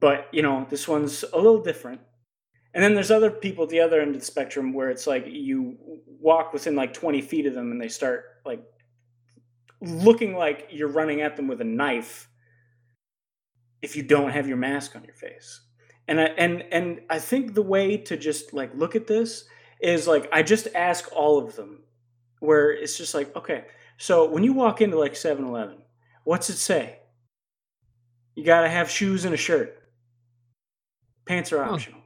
But 0.00 0.28
you 0.32 0.42
know, 0.42 0.66
this 0.68 0.88
one's 0.88 1.24
a 1.32 1.36
little 1.36 1.62
different. 1.62 2.00
And 2.72 2.82
then 2.82 2.94
there's 2.94 3.10
other 3.10 3.30
people 3.30 3.64
at 3.64 3.70
the 3.70 3.80
other 3.80 4.00
end 4.00 4.14
of 4.14 4.20
the 4.20 4.26
spectrum 4.26 4.72
where 4.72 4.90
it's 4.90 5.06
like 5.06 5.26
you 5.26 5.76
walk 6.06 6.52
within 6.52 6.76
like 6.76 6.94
20 6.94 7.20
feet 7.20 7.46
of 7.46 7.54
them 7.54 7.72
and 7.72 7.80
they 7.80 7.88
start 7.88 8.24
like 8.46 8.62
looking 9.80 10.36
like 10.36 10.68
you're 10.70 10.88
running 10.88 11.20
at 11.20 11.36
them 11.36 11.48
with 11.48 11.60
a 11.60 11.64
knife 11.64 12.28
if 13.82 13.96
you 13.96 14.02
don't 14.02 14.30
have 14.30 14.46
your 14.46 14.56
mask 14.56 14.94
on 14.94 15.04
your 15.04 15.14
face. 15.14 15.60
And 16.06 16.20
I 16.20 16.24
and 16.24 16.64
and 16.72 17.00
I 17.08 17.18
think 17.18 17.54
the 17.54 17.62
way 17.62 17.96
to 17.96 18.16
just 18.16 18.52
like 18.52 18.74
look 18.74 18.96
at 18.96 19.06
this 19.06 19.44
is 19.80 20.06
like 20.06 20.28
I 20.32 20.42
just 20.42 20.68
ask 20.74 21.08
all 21.12 21.38
of 21.38 21.56
them 21.56 21.82
where 22.40 22.70
it's 22.70 22.96
just 22.96 23.14
like 23.14 23.34
okay, 23.36 23.64
so 24.00 24.26
when 24.28 24.42
you 24.42 24.52
walk 24.54 24.80
into 24.80 24.98
like 24.98 25.12
7-Eleven, 25.12 25.76
what's 26.24 26.48
it 26.50 26.56
say? 26.56 26.98
You 28.34 28.44
got 28.44 28.62
to 28.62 28.68
have 28.68 28.90
shoes 28.90 29.24
and 29.26 29.34
a 29.34 29.36
shirt. 29.36 29.76
Pants 31.26 31.52
are 31.52 31.62
Huh. 31.62 31.74
optional. 31.74 32.00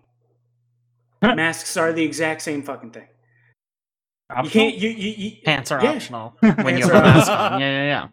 Masks 1.22 1.76
are 1.76 1.92
the 1.92 2.02
exact 2.02 2.42
same 2.42 2.62
fucking 2.62 2.90
thing. 2.90 3.08
You 4.42 4.50
can't 4.50 4.74
you 4.74 4.90
you, 4.90 5.10
you 5.16 5.30
Pants 5.44 5.70
are 5.70 5.82
yeah. 5.82 5.92
optional 5.92 6.36
when 6.40 6.54
Pants 6.56 6.78
you 6.86 6.92
have 6.92 6.94
are 6.94 6.98
a 6.98 7.02
mask 7.14 7.30
on. 7.30 7.60
Yeah, 7.60 7.70
yeah, 7.70 7.84
yeah. 7.84 8.08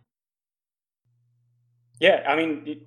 Yeah, 1.99 2.29
I 2.29 2.35
mean, 2.35 2.63
you- 2.65 2.85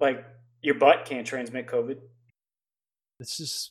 like 0.00 0.24
your 0.62 0.74
butt 0.74 1.04
can't 1.04 1.26
transmit 1.26 1.66
COVID. 1.66 1.98
This 3.18 3.40
is. 3.40 3.70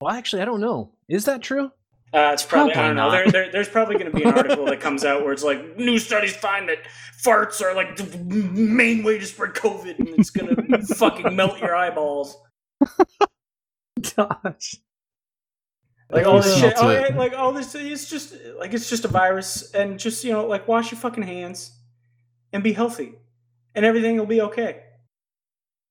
Well, 0.00 0.12
actually, 0.14 0.42
I 0.42 0.44
don't 0.44 0.60
know. 0.60 0.92
Is 1.08 1.24
that 1.26 1.40
true? 1.42 1.70
Uh, 2.14 2.30
it's 2.32 2.44
probably, 2.44 2.72
I 2.74 2.86
don't 2.86 2.94
know. 2.96 3.10
There, 3.10 3.28
there, 3.28 3.50
there's 3.50 3.68
probably 3.68 3.96
going 3.96 4.08
to 4.10 4.16
be 4.16 4.22
an 4.22 4.34
article 4.38 4.66
that 4.66 4.80
comes 4.80 5.04
out 5.04 5.24
where 5.24 5.32
it's 5.32 5.42
like 5.42 5.76
new 5.76 5.98
studies 5.98 6.34
find 6.36 6.68
that 6.68 6.78
farts 7.20 7.60
are 7.60 7.74
like 7.74 7.96
the 7.96 8.16
main 8.18 9.02
way 9.02 9.18
to 9.18 9.26
spread 9.26 9.54
COVID, 9.54 9.98
and 9.98 10.08
it's 10.10 10.30
going 10.30 10.54
to 10.70 10.94
fucking 10.94 11.34
melt 11.34 11.58
your 11.60 11.74
eyeballs. 11.74 12.36
Gosh. 14.16 14.76
Like 16.10 16.26
all 16.26 16.40
this 16.40 16.56
shit. 16.60 16.74
it- 16.76 17.16
like 17.16 17.32
all 17.32 17.52
this. 17.52 17.74
It's 17.74 18.08
just 18.08 18.36
like 18.58 18.74
it's 18.74 18.88
just 18.88 19.04
a 19.04 19.08
virus, 19.08 19.72
and 19.72 19.98
just 19.98 20.22
you 20.22 20.30
know, 20.32 20.46
like 20.46 20.68
wash 20.68 20.92
your 20.92 21.00
fucking 21.00 21.24
hands 21.24 21.72
and 22.52 22.62
be 22.62 22.72
healthy, 22.72 23.14
and 23.74 23.84
everything 23.84 24.18
will 24.18 24.26
be 24.26 24.40
okay. 24.42 24.82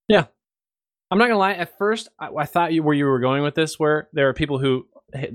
Yeah, 0.08 0.28
I'm 1.12 1.18
not 1.18 1.26
gonna 1.26 1.40
lie. 1.40 1.54
At 1.54 1.78
first, 1.78 2.08
I, 2.18 2.30
I 2.30 2.46
thought 2.46 2.72
you 2.72 2.84
where 2.84 2.96
you 2.96 3.06
were 3.08 3.20
going 3.20 3.44
with 3.44 3.56
this, 3.56 3.78
where 3.78 4.08
there 4.14 4.30
are 4.30 4.34
people 4.34 4.60
who 4.60 4.88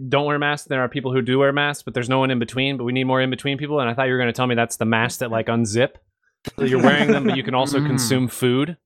don't 0.09 0.25
wear 0.27 0.39
masks, 0.39 0.67
there 0.69 0.81
are 0.83 0.89
people 0.89 1.13
who 1.13 1.23
do 1.23 1.39
wear 1.39 1.53
masks, 1.53 1.83
but 1.83 1.95
there's 1.95 2.09
no 2.09 2.19
one 2.19 2.31
in 2.31 2.39
between. 2.39 2.77
But 2.77 2.85
we 2.85 2.93
need 2.93 3.05
more 3.05 3.21
in 3.21 3.31
between 3.31 3.59
people. 3.59 3.81
And 3.81 3.89
I 3.89 3.95
thought 3.95 4.05
you 4.07 4.13
were 4.13 4.19
gonna 4.19 4.33
tell 4.33 4.47
me 4.47 4.55
that's 4.55 4.77
the 4.77 4.85
mask 4.85 5.21
that 5.21 5.31
like 5.31 5.47
unzip, 5.47 5.91
so 6.59 6.65
you're 6.65 6.83
wearing 6.83 7.11
them, 7.13 7.25
but 7.25 7.37
you 7.37 7.43
can 7.43 7.55
also 7.55 7.79
Mm. 7.79 7.87
consume 7.87 8.29
food. 8.29 8.77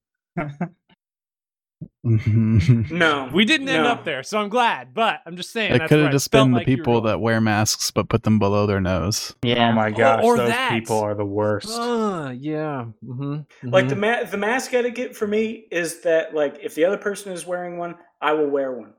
No, 2.05 3.31
We 3.33 3.45
didn't 3.45 3.69
end 3.69 3.85
No. 3.85 3.91
up 3.91 4.05
there, 4.05 4.23
so 4.23 4.39
I'm 4.41 4.49
glad. 4.49 4.93
But 4.95 5.21
I'm 5.27 5.37
just 5.37 5.51
saying 5.53 5.73
it 5.75 5.79
that's 5.79 5.89
could 5.89 5.97
where 5.97 6.05
have 6.05 6.11
I 6.11 6.13
just 6.13 6.31
felt 6.31 6.47
been 6.47 6.53
the 6.53 6.59
like 6.59 6.67
you 6.67 6.73
were 6.73 6.77
people 6.79 7.01
that 7.03 7.21
wear 7.21 7.41
masks 7.41 7.91
but 7.91 8.09
put 8.09 8.23
them 8.25 8.39
below 8.39 8.67
their 8.67 8.81
nose. 8.81 9.35
Yeah. 9.43 9.69
Oh 9.71 9.73
my 9.73 9.91
gosh, 9.91 10.23
or 10.25 10.37
those 10.37 10.49
that. 10.51 10.71
people 10.71 11.01
are 11.01 11.15
the 11.15 11.25
worst. 11.25 11.69
Uh, 11.79 12.33
yeah. 12.37 12.87
Mm-hmm. 13.05 13.69
Like 13.69 13.89
the 13.89 13.97
ma- 13.97 14.25
the 14.25 14.37
mask 14.37 14.75
etiquette 14.75 15.17
for 15.17 15.27
me 15.27 15.65
is 15.71 16.03
that 16.03 16.35
like 16.35 16.59
if 16.63 16.75
the 16.75 16.85
other 16.85 16.99
person 16.99 17.33
is 17.33 17.47
wearing 17.47 17.79
one, 17.79 17.95
I 18.21 18.33
will 18.33 18.49
wear 18.49 18.73
one. 18.73 18.95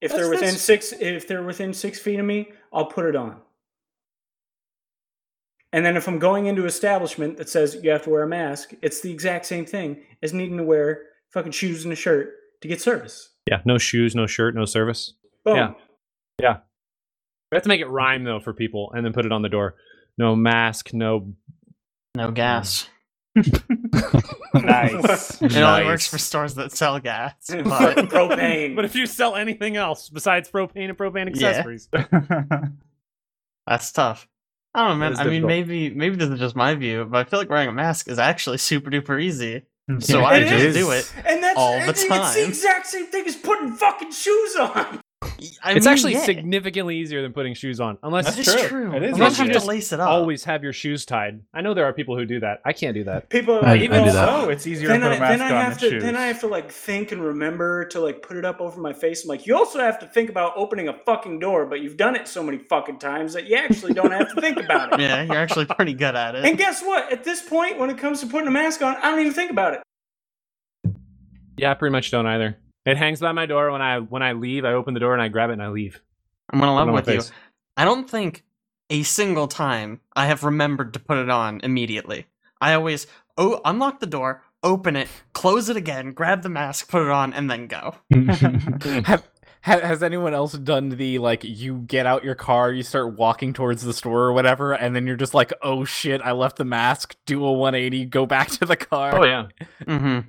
If 0.00 0.12
they're 0.12 0.28
within 0.30 0.46
that's- 0.46 0.62
six, 0.62 0.92
if 0.92 1.28
they're 1.28 1.42
within 1.42 1.74
six 1.74 1.98
feet 1.98 2.18
of 2.18 2.26
me, 2.26 2.52
I'll 2.72 2.86
put 2.86 3.04
it 3.06 3.16
on. 3.16 3.40
And 5.72 5.84
then 5.86 5.96
if 5.96 6.08
I'm 6.08 6.18
going 6.18 6.46
into 6.46 6.64
establishment 6.64 7.36
that 7.36 7.48
says 7.48 7.78
you 7.80 7.90
have 7.90 8.02
to 8.02 8.10
wear 8.10 8.22
a 8.24 8.28
mask, 8.28 8.72
it's 8.82 9.00
the 9.00 9.12
exact 9.12 9.46
same 9.46 9.64
thing 9.66 10.02
as 10.22 10.32
needing 10.34 10.56
to 10.56 10.64
wear 10.64 11.02
fucking 11.32 11.52
shoes 11.52 11.84
and 11.84 11.92
a 11.92 11.96
shirt 11.96 12.30
to 12.62 12.68
get 12.68 12.80
service. 12.80 13.28
yeah. 13.48 13.60
No 13.64 13.78
shoes, 13.78 14.14
no 14.14 14.26
shirt, 14.26 14.54
no 14.54 14.64
service. 14.64 15.14
Boom. 15.44 15.76
Yeah. 16.40 16.58
We 17.52 17.56
have 17.56 17.62
to 17.62 17.68
make 17.68 17.80
it 17.80 17.88
rhyme 17.88 18.24
though 18.24 18.40
for 18.40 18.52
people, 18.52 18.92
and 18.94 19.04
then 19.04 19.12
put 19.12 19.26
it 19.26 19.32
on 19.32 19.42
the 19.42 19.48
door. 19.48 19.74
No 20.18 20.36
mask, 20.36 20.92
no. 20.92 21.34
No 22.16 22.30
gas. 22.30 22.88
nice. 24.54 25.40
It 25.42 25.56
only 25.56 25.84
works 25.84 26.06
for 26.06 26.18
stores 26.18 26.54
that 26.56 26.72
sell 26.72 26.98
gas. 27.00 27.34
But 27.48 27.96
propane. 28.08 28.74
But 28.76 28.84
if 28.84 28.94
you 28.94 29.06
sell 29.06 29.36
anything 29.36 29.76
else 29.76 30.08
besides 30.08 30.50
propane 30.50 30.88
and 30.88 30.98
propane 30.98 31.34
Yeah. 31.34 31.48
accessories, 31.48 31.88
that's 33.66 33.92
tough. 33.92 34.26
I 34.74 34.80
don't 34.80 34.90
know, 34.90 34.96
man. 34.96 35.10
It 35.12 35.14
is 35.14 35.20
I 35.20 35.24
mean, 35.24 35.46
maybe 35.46 35.90
maybe 35.90 36.16
this 36.16 36.28
is 36.28 36.38
just 36.38 36.54
my 36.56 36.74
view, 36.74 37.04
but 37.04 37.18
I 37.18 37.24
feel 37.28 37.38
like 37.40 37.50
wearing 37.50 37.68
a 37.68 37.72
mask 37.72 38.08
is 38.08 38.18
actually 38.18 38.58
super 38.58 38.90
duper 38.90 39.20
easy. 39.20 39.62
So 39.98 40.20
I 40.22 40.36
It 40.36 40.48
just 40.48 40.64
is. 40.64 40.74
do 40.76 40.90
it. 40.92 41.12
and 41.26 41.42
that's 41.42 41.56
all 41.58 41.72
the 41.80 41.88
it's, 41.90 42.02
It's 42.04 42.34
the 42.34 42.44
exact 42.46 42.86
same 42.86 43.06
thing 43.06 43.26
as 43.26 43.34
putting 43.34 43.72
fucking 43.72 44.12
shoes 44.12 44.56
on. 44.56 45.00
I 45.22 45.72
it's 45.72 45.84
mean, 45.84 45.92
actually 45.92 46.12
yeah, 46.14 46.24
significantly 46.24 46.96
easier 46.96 47.20
than 47.20 47.32
putting 47.34 47.52
shoes 47.54 47.78
on, 47.78 47.98
unless 48.02 48.24
That 48.26 48.36
That's 48.36 48.48
is 48.48 48.54
true. 48.54 48.68
true. 48.68 48.96
It 48.96 49.02
is 49.02 49.12
Unless 49.14 49.38
you 49.38 49.44
have 49.44 49.52
Just 49.52 49.64
to 49.66 49.68
lace 49.68 49.92
it 49.92 50.00
up. 50.00 50.08
always 50.08 50.44
have 50.44 50.62
your 50.62 50.72
shoes 50.72 51.04
tied. 51.04 51.42
I 51.52 51.60
know 51.60 51.74
there 51.74 51.84
are 51.84 51.92
people 51.92 52.16
who 52.16 52.24
do 52.24 52.40
that. 52.40 52.60
I 52.64 52.72
can't 52.72 52.94
do 52.94 53.04
that. 53.04 53.28
People 53.28 53.56
are 53.56 53.64
I- 53.64 53.74
like, 53.74 53.90
I 53.90 53.92
"Well, 53.92 54.04
do 54.04 54.10
oh, 54.10 54.12
that. 54.14 54.28
Oh, 54.28 54.48
it's 54.48 54.66
easier 54.66 54.88
then 54.88 55.00
to 55.00 55.08
put 55.08 55.12
I, 55.12 55.16
a 55.16 55.20
mask 55.20 55.38
then 55.38 55.42
I 55.42 55.56
on 55.56 55.64
have 55.64 55.78
to 55.80 55.90
shoes. 55.90 56.02
then 56.02 56.16
I 56.16 56.26
have 56.26 56.40
to 56.40 56.46
like 56.46 56.70
think 56.70 57.12
and 57.12 57.22
remember 57.22 57.84
to 57.86 58.00
like 58.00 58.22
put 58.22 58.38
it 58.38 58.44
up 58.46 58.60
over 58.62 58.80
my 58.80 58.94
face. 58.94 59.24
I'm 59.24 59.28
like, 59.28 59.46
you 59.46 59.54
also 59.56 59.78
have 59.80 59.98
to 60.00 60.06
think 60.06 60.30
about 60.30 60.52
opening 60.56 60.88
a 60.88 60.94
fucking 61.04 61.38
door, 61.38 61.66
but 61.66 61.80
you've 61.80 61.98
done 61.98 62.16
it 62.16 62.26
so 62.26 62.42
many 62.42 62.56
fucking 62.58 62.98
times 62.98 63.34
that 63.34 63.46
you 63.46 63.56
actually 63.56 63.92
don't 63.92 64.12
have 64.12 64.34
to 64.34 64.40
think 64.40 64.56
about 64.58 64.94
it. 64.94 65.00
Yeah, 65.00 65.22
you're 65.22 65.36
actually 65.36 65.66
pretty 65.66 65.94
good 65.94 66.14
at 66.16 66.34
it. 66.34 66.44
And 66.44 66.56
guess 66.58 66.82
what? 66.82 67.12
At 67.12 67.24
this 67.24 67.42
point, 67.42 67.78
when 67.78 67.90
it 67.90 67.98
comes 67.98 68.20
to 68.20 68.26
putting 68.26 68.48
a 68.48 68.50
mask 68.50 68.80
on, 68.82 68.96
I 68.96 69.10
don't 69.10 69.20
even 69.20 69.32
think 69.32 69.50
about 69.50 69.74
it. 69.74 70.92
Yeah, 71.56 71.70
I 71.72 71.74
pretty 71.74 71.92
much 71.92 72.10
don't 72.10 72.26
either. 72.26 72.56
It 72.86 72.96
hangs 72.96 73.20
by 73.20 73.32
my 73.32 73.46
door 73.46 73.70
when 73.70 73.82
I 73.82 73.98
when 73.98 74.22
I 74.22 74.32
leave. 74.32 74.64
I 74.64 74.72
open 74.72 74.94
the 74.94 75.00
door 75.00 75.12
and 75.12 75.22
I 75.22 75.28
grab 75.28 75.50
it 75.50 75.54
and 75.54 75.62
I 75.62 75.68
leave. 75.68 76.00
I'm 76.50 76.58
gonna 76.58 76.74
love 76.74 76.88
on 76.88 76.94
my 76.94 77.00
with 77.00 77.08
you. 77.08 77.22
I 77.76 77.84
don't 77.84 78.08
think 78.08 78.44
a 78.88 79.02
single 79.02 79.48
time 79.48 80.00
I 80.14 80.26
have 80.26 80.44
remembered 80.44 80.94
to 80.94 81.00
put 81.00 81.18
it 81.18 81.30
on 81.30 81.60
immediately. 81.62 82.26
I 82.60 82.74
always 82.74 83.06
oh 83.36 83.60
unlock 83.64 84.00
the 84.00 84.06
door, 84.06 84.42
open 84.62 84.96
it, 84.96 85.08
close 85.32 85.68
it 85.68 85.76
again, 85.76 86.12
grab 86.12 86.42
the 86.42 86.48
mask, 86.48 86.88
put 86.88 87.02
it 87.02 87.10
on, 87.10 87.32
and 87.32 87.50
then 87.50 87.66
go. 87.66 87.94
Have, 89.04 89.28
ha, 89.62 89.78
has 89.86 90.02
anyone 90.02 90.34
else 90.34 90.52
done 90.52 90.88
the 90.90 91.18
like 91.18 91.44
you 91.44 91.78
get 91.86 92.06
out 92.06 92.24
your 92.24 92.34
car, 92.34 92.72
you 92.72 92.82
start 92.82 93.16
walking 93.16 93.52
towards 93.52 93.82
the 93.82 93.92
store 93.92 94.22
or 94.22 94.32
whatever, 94.32 94.72
and 94.72 94.96
then 94.96 95.06
you're 95.06 95.16
just 95.16 95.34
like, 95.34 95.52
oh 95.62 95.84
shit, 95.84 96.20
I 96.22 96.32
left 96.32 96.56
the 96.56 96.64
mask, 96.64 97.16
do 97.26 97.44
a 97.44 97.52
180, 97.52 98.06
go 98.06 98.26
back 98.26 98.48
to 98.58 98.64
the 98.64 98.76
car. 98.76 99.18
Oh 99.20 99.24
yeah. 99.24 99.46
Mm-hmm. 99.84 100.28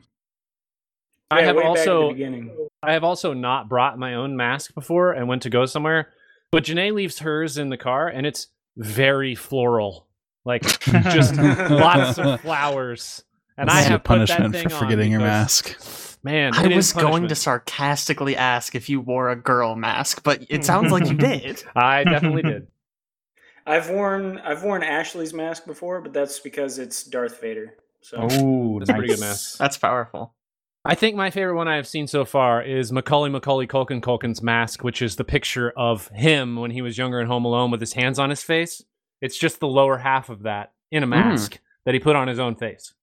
I 1.32 1.42
have 1.44 1.56
way 1.56 1.64
back 1.64 1.78
at 1.78 1.86
the 1.86 1.92
also. 1.92 2.70
I 2.84 2.94
have 2.94 3.04
also 3.04 3.34
not 3.34 3.70
brought 3.70 3.98
my 3.98 4.16
own 4.16 4.36
mask 4.36 4.74
before 4.74 5.12
and 5.12 5.28
went 5.28 5.42
to 5.44 5.50
go 5.50 5.66
somewhere. 5.66 6.10
But 6.52 6.66
Janae 6.66 6.94
leaves 6.94 7.20
hers 7.20 7.58
in 7.58 7.70
the 7.70 7.78
car 7.78 8.08
and 8.08 8.26
it's 8.26 8.48
very 8.78 9.36
floral. 9.36 10.08
Like 10.44 10.64
just 10.80 11.36
lots 11.36 12.18
of 12.18 12.42
flowers. 12.42 13.24
And 13.58 13.70
I 13.70 13.76
This 13.76 13.84
is 13.84 13.88
have 13.90 14.00
a 14.00 14.04
punishment 14.04 14.44
put 14.46 14.52
that 14.54 14.64
for 14.64 14.70
thing 14.70 14.76
on 14.78 14.84
forgetting 14.84 15.12
your 15.12 15.22
mask. 15.22 15.78
Man, 16.24 16.54
I 16.54 16.68
was 16.76 16.94
going 16.94 17.28
to 17.30 17.36
sarcastically 17.36 18.36
ask 18.36 18.76
if 18.76 18.90
you 18.90 19.02
wore 19.02 19.30
a 19.30 19.36
girl 19.36 19.76
mask, 19.76 20.24
but 20.24 20.46
it 20.50 20.64
sounds 20.66 20.92
like 20.92 21.08
you 21.08 21.16
did. 21.16 21.64
I 21.76 22.04
definitely 22.04 22.44
did. 22.44 22.68
I've 23.66 23.90
worn 23.90 24.40
I've 24.40 24.64
worn 24.64 24.84
Ashley's 24.84 25.34
mask 25.34 25.66
before, 25.66 26.02
but 26.02 26.14
that's 26.14 26.40
because 26.40 26.80
it's 26.80 27.04
Darth 27.04 27.40
Vader. 27.40 27.76
So 28.02 28.18
Oh, 28.20 28.80
That's 28.80 28.90
a 28.90 28.94
pretty 28.94 29.10
good 29.10 29.20
mask. 29.20 29.58
That's 29.58 29.78
powerful. 29.78 30.34
I 30.84 30.96
think 30.96 31.16
my 31.16 31.30
favorite 31.30 31.56
one 31.56 31.68
I 31.68 31.76
have 31.76 31.88
seen 31.88 32.08
so 32.08 32.26
far 32.26 32.64
is 32.64 32.92
Macaulay 32.92 33.30
Macaulay 33.30 33.68
Culkin 33.68 34.02
Culkin's 34.02 34.42
mask, 34.42 34.84
which 34.84 35.02
is 35.02 35.16
the 35.16 35.24
picture 35.24 35.72
of 35.78 36.08
him 36.10 36.56
when 36.56 36.72
he 36.72 36.82
was 36.82 36.98
younger 36.98 37.22
in 37.22 37.28
Home 37.28 37.46
Alone 37.46 37.70
with 37.70 37.80
his 37.80 37.94
hands 37.94 38.18
on 38.18 38.32
his 38.32 38.42
face. 38.42 38.84
It's 39.22 39.38
just 39.38 39.60
the 39.60 39.68
lower 39.68 39.98
half 39.98 40.30
of 40.30 40.44
that 40.44 40.72
in 40.92 41.04
a 41.04 41.06
hmm. 41.06 41.12
mask 41.12 41.60
that 41.86 41.94
he 41.94 42.00
put 42.00 42.16
on 42.16 42.28
his 42.28 42.40
own 42.40 42.56
face. 42.56 42.94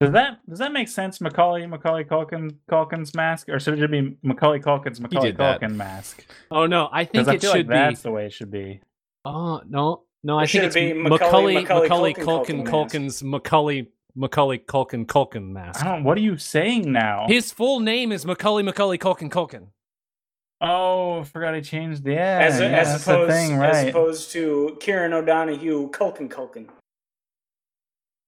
Does 0.00 0.12
that 0.12 0.38
does 0.48 0.58
that 0.58 0.72
make 0.72 0.88
sense? 0.88 1.20
Macaulay 1.20 1.66
Macaulay 1.66 2.04
Culkin 2.04 2.54
Culkin's 2.70 3.14
mask, 3.14 3.48
or 3.48 3.58
should 3.58 3.80
it 3.80 3.90
be 3.90 4.16
Macaulay 4.22 4.60
Culkin's 4.60 5.00
Macaulay 5.00 5.28
did 5.28 5.38
that. 5.38 5.60
Culkin 5.60 5.74
mask? 5.74 6.26
Oh 6.50 6.66
no, 6.66 6.88
I 6.92 7.04
think 7.04 7.28
I 7.28 7.34
it 7.34 7.40
feel 7.40 7.52
should 7.52 7.68
like 7.68 7.90
that's 7.90 8.02
the 8.02 8.10
way 8.10 8.26
it 8.26 8.32
should 8.32 8.50
be. 8.50 8.80
Oh 9.24 9.62
no, 9.66 10.02
no, 10.22 10.34
Or 10.34 10.40
I 10.40 10.44
should 10.44 10.60
think 10.60 10.66
it's 10.66 10.74
be 10.74 10.92
Macaulay 10.92 11.54
Macaulay- 11.54 11.62
Macaulay 11.62 11.88
Macaulay 11.88 12.14
Culkin 12.14 12.24
Culkin 12.24 12.64
Culkin 12.64 12.66
Culkin's 12.66 13.22
Macaulay 13.22 13.88
Macaulay 14.16 14.58
Culkin 14.58 15.06
Culkin 15.06 15.50
mask. 15.50 15.84
I 15.84 15.88
don't. 15.88 16.04
What 16.04 16.16
are 16.16 16.22
you 16.22 16.38
saying 16.38 16.90
now? 16.90 17.26
His 17.28 17.52
full 17.52 17.80
name 17.80 18.12
is 18.12 18.24
Macaulay 18.24 18.62
Macaulay 18.62 18.98
Culkin 18.98 19.30
Culkin. 19.30 19.68
oh, 20.60 21.20
I 21.20 21.24
forgot 21.24 21.54
I 21.54 21.60
changed. 21.60 22.06
Yeah, 22.06 22.38
as, 22.40 22.58
yeah, 22.60 22.66
as 22.68 22.88
that's 22.88 23.04
the 23.04 23.12
opposed 23.12 23.32
thing, 23.32 23.62
as 23.62 23.88
opposed 23.88 24.32
to 24.32 24.76
Kieran 24.80 25.12
O'Donohue 25.12 25.90
Culkin 25.90 26.28
Culkin. 26.28 26.68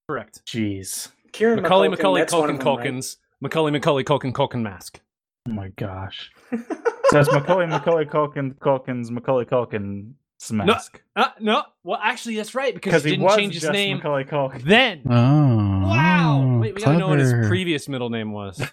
Correct. 0.08 0.42
Jeez. 0.46 1.08
Kieran 1.32 1.62
Macaulay 1.62 1.88
McCulkin, 1.88 1.90
Macaulay 1.98 2.20
that's 2.20 2.32
one 2.32 2.42
Culkin 2.42 2.52
of 2.52 2.58
them, 2.58 2.66
right? 2.76 2.86
Culkin's 2.86 3.16
Macaulay 3.40 3.70
Macaulay 3.72 4.04
Culkin 4.04 4.32
Culkin 4.32 4.62
mask. 4.62 5.00
Oh 5.48 5.52
my 5.52 5.68
gosh. 5.76 6.30
So 7.10 7.20
it's 7.20 7.32
Macaulay 7.32 7.64
Macaulay 7.66 8.04
Culkin 8.04 8.54
Culkin's 8.58 9.10
Macaulay 9.10 9.46
Culkin 9.46 10.12
mask. 10.52 11.02
Uh, 11.16 11.28
no, 11.40 11.62
well, 11.84 11.98
actually, 12.02 12.36
that's 12.36 12.54
right 12.54 12.72
because 12.74 12.90
Because 12.90 13.04
he 13.04 13.10
he 13.10 13.16
didn't 13.16 13.24
was 13.26 13.36
change 13.36 13.54
his 13.54 13.62
just 13.62 13.72
name 13.72 13.96
Macaulay 13.98 14.24
Culkin. 14.24 14.62
then. 14.62 15.02
Oh. 15.08 15.88
Wow! 15.88 16.58
Wait, 16.60 16.74
we 16.74 16.82
gotta 16.82 16.98
know 16.98 17.08
what 17.08 17.18
his 17.18 17.32
previous 17.48 17.88
middle 17.88 18.10
name 18.10 18.32
was. 18.32 18.60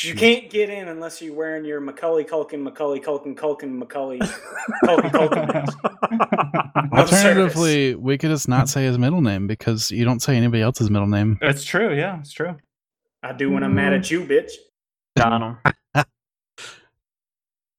You 0.00 0.14
can't 0.14 0.48
get 0.48 0.70
in 0.70 0.88
unless 0.88 1.20
you're 1.20 1.34
wearing 1.34 1.66
your 1.66 1.78
Macaulay 1.78 2.24
Culkin, 2.24 2.62
Macaulay 2.62 3.00
Culkin, 3.00 3.36
Culkin, 3.36 3.72
Macaulay 3.76 4.18
Culkin, 4.18 5.10
Culkin 5.10 5.52
mask. 5.52 5.78
Alternatively, 7.12 7.94
we 7.94 8.16
could 8.16 8.30
just 8.30 8.48
not 8.48 8.70
say 8.70 8.84
his 8.84 8.96
middle 8.96 9.20
name 9.20 9.46
because 9.46 9.90
you 9.90 10.06
don't 10.06 10.20
say 10.20 10.38
anybody 10.38 10.62
else's 10.62 10.88
middle 10.88 11.06
name. 11.06 11.36
That's 11.42 11.64
true, 11.64 11.94
yeah, 11.94 12.18
it's 12.20 12.32
true. 12.32 12.56
I 13.22 13.34
do 13.34 13.50
when 13.50 13.62
I'm 13.62 13.74
mad 13.74 13.92
at 13.92 14.10
you, 14.10 14.22
bitch. 14.24 14.52
Got 15.18 15.42
him. 15.94 16.04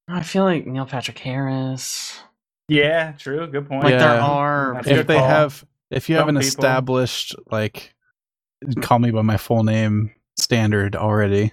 I 0.08 0.22
feel 0.22 0.44
like 0.44 0.68
Neil 0.68 0.86
Patrick 0.86 1.18
Harris. 1.18 2.20
Yeah, 2.68 3.12
true. 3.14 3.46
Good 3.48 3.68
point. 3.68 3.84
Like 3.84 3.92
there 4.00 4.16
Yeah. 4.16 4.26
are. 4.26 4.74
That's 4.76 4.88
if 4.88 5.08
they 5.08 5.16
call. 5.18 5.28
have, 5.28 5.66
if 5.92 6.10
you 6.10 6.16
have 6.16 6.28
an 6.28 6.36
people- 6.36 6.48
established 6.48 7.36
like, 7.52 7.94
call 8.82 9.00
me 9.00 9.12
by 9.12 9.22
my 9.22 9.38
full 9.38 9.64
name 9.64 10.12
standard 10.38 10.96
already. 10.96 11.52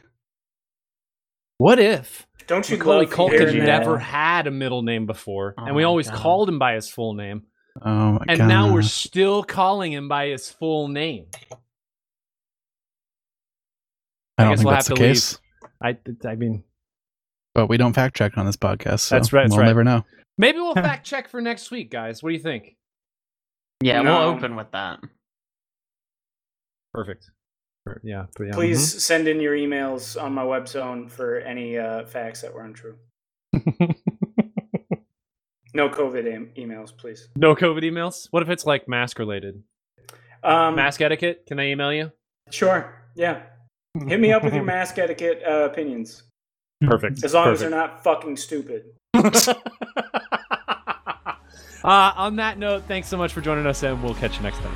What 1.58 1.78
if 1.78 2.26
Don't 2.46 2.68
you 2.70 2.76
Macaulay 2.78 3.06
love 3.06 3.10
the 3.10 3.16
Culkin 3.16 3.40
internet? 3.48 3.66
never 3.82 3.98
had 3.98 4.46
a 4.46 4.50
middle 4.50 4.82
name 4.82 5.06
before, 5.06 5.54
Oh 5.58 5.64
and 5.66 5.76
we 5.76 5.84
always 5.84 6.08
God. 6.08 6.18
called 6.18 6.48
him 6.48 6.58
by 6.58 6.74
his 6.74 6.88
full 6.88 7.14
name, 7.14 7.44
Oh 7.80 8.12
my 8.12 8.24
and 8.28 8.38
god! 8.38 8.48
now 8.48 8.72
we're 8.72 8.82
still 8.82 9.44
calling 9.44 9.92
him 9.92 10.08
by 10.08 10.28
his 10.28 10.48
full 10.50 10.88
name? 10.88 11.26
I 14.38 14.42
I 14.42 14.44
don't 14.44 14.52
guess 14.52 14.58
think 14.60 14.66
we'll 14.66 14.74
that's 14.74 14.88
have 14.88 14.96
the 14.96 15.02
to 15.02 15.08
case, 15.08 15.38
I, 15.82 15.96
I 16.28 16.34
mean, 16.36 16.64
but 17.54 17.66
we 17.68 17.76
don't 17.76 17.92
fact 17.92 18.16
check 18.16 18.36
on 18.38 18.46
this 18.46 18.56
podcast. 18.56 19.00
So 19.00 19.14
That's 19.16 19.32
right, 19.32 19.42
that's 19.42 19.52
We'll 19.52 19.60
right. 19.60 19.66
never 19.66 19.84
know. 19.84 20.04
maybe 20.38 20.58
we'll 20.58 20.74
fact 20.88 21.06
check 21.06 21.28
for 21.28 21.40
next 21.40 21.70
week, 21.70 21.90
guys. 21.90 22.22
What 22.22 22.30
do 22.30 22.34
you 22.34 22.40
think? 22.42 22.74
Yeah, 23.82 24.02
No. 24.02 24.18
we'll 24.20 24.28
open 24.36 24.56
with 24.56 24.70
that. 24.72 25.00
Perfect. 26.94 27.30
Per- 27.84 28.00
Yeah. 28.04 28.26
but 28.36 28.44
yeah, 28.44 28.52
Please 28.52 29.02
send 29.02 29.26
in 29.28 29.40
your 29.40 29.56
emails 29.56 30.20
on 30.22 30.32
my 30.32 30.44
web 30.44 30.68
zone 30.68 31.08
for 31.08 31.38
any 31.38 31.76
uh, 31.78 32.04
facts 32.06 32.42
that 32.42 32.54
were 32.54 32.64
untrue. 32.64 32.96
No 35.74 35.88
COVID 35.88 36.30
em- 36.30 36.50
emails, 36.58 36.94
please. 36.94 37.28
no 37.34 37.54
COVID 37.56 37.82
emails. 37.82 38.28
What 38.30 38.42
if 38.42 38.50
it's 38.50 38.66
like 38.66 38.88
mask 38.88 39.18
related? 39.18 39.62
Um, 40.44 40.74
Mask 40.74 41.00
etiquette? 41.00 41.44
Can 41.46 41.56
they 41.56 41.70
email 41.70 41.90
you? 41.94 42.12
Sure. 42.50 42.94
Yeah. 43.14 43.40
Hit 44.06 44.20
me 44.20 44.32
up 44.32 44.44
with 44.44 44.52
your 44.52 44.64
mask 44.74 44.98
etiquette 44.98 45.42
uh, 45.48 45.64
opinions. 45.70 46.24
Perfect. 46.86 47.24
As 47.24 47.34
long 47.34 47.48
as 47.48 47.60
they're 47.60 47.70
not 47.70 48.02
fucking 48.02 48.36
stupid. 48.36 48.86
uh, 49.14 49.54
on 51.84 52.36
that 52.36 52.58
note, 52.58 52.84
thanks 52.88 53.08
so 53.08 53.16
much 53.16 53.32
for 53.32 53.40
joining 53.40 53.66
us, 53.66 53.82
and 53.82 54.02
we'll 54.02 54.14
catch 54.14 54.36
you 54.36 54.42
next 54.42 54.58
time. 54.58 54.72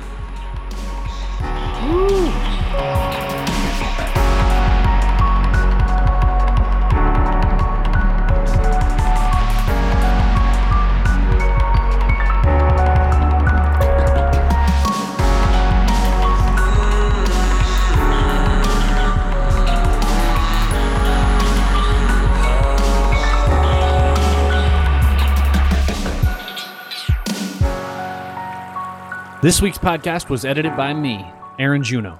This 29.47 29.61
week's 29.61 29.77
podcast 29.77 30.27
was 30.27 30.43
edited 30.43 30.75
by 30.75 30.93
me, 30.93 31.25
Aaron 31.57 31.81
Juno. 31.81 32.17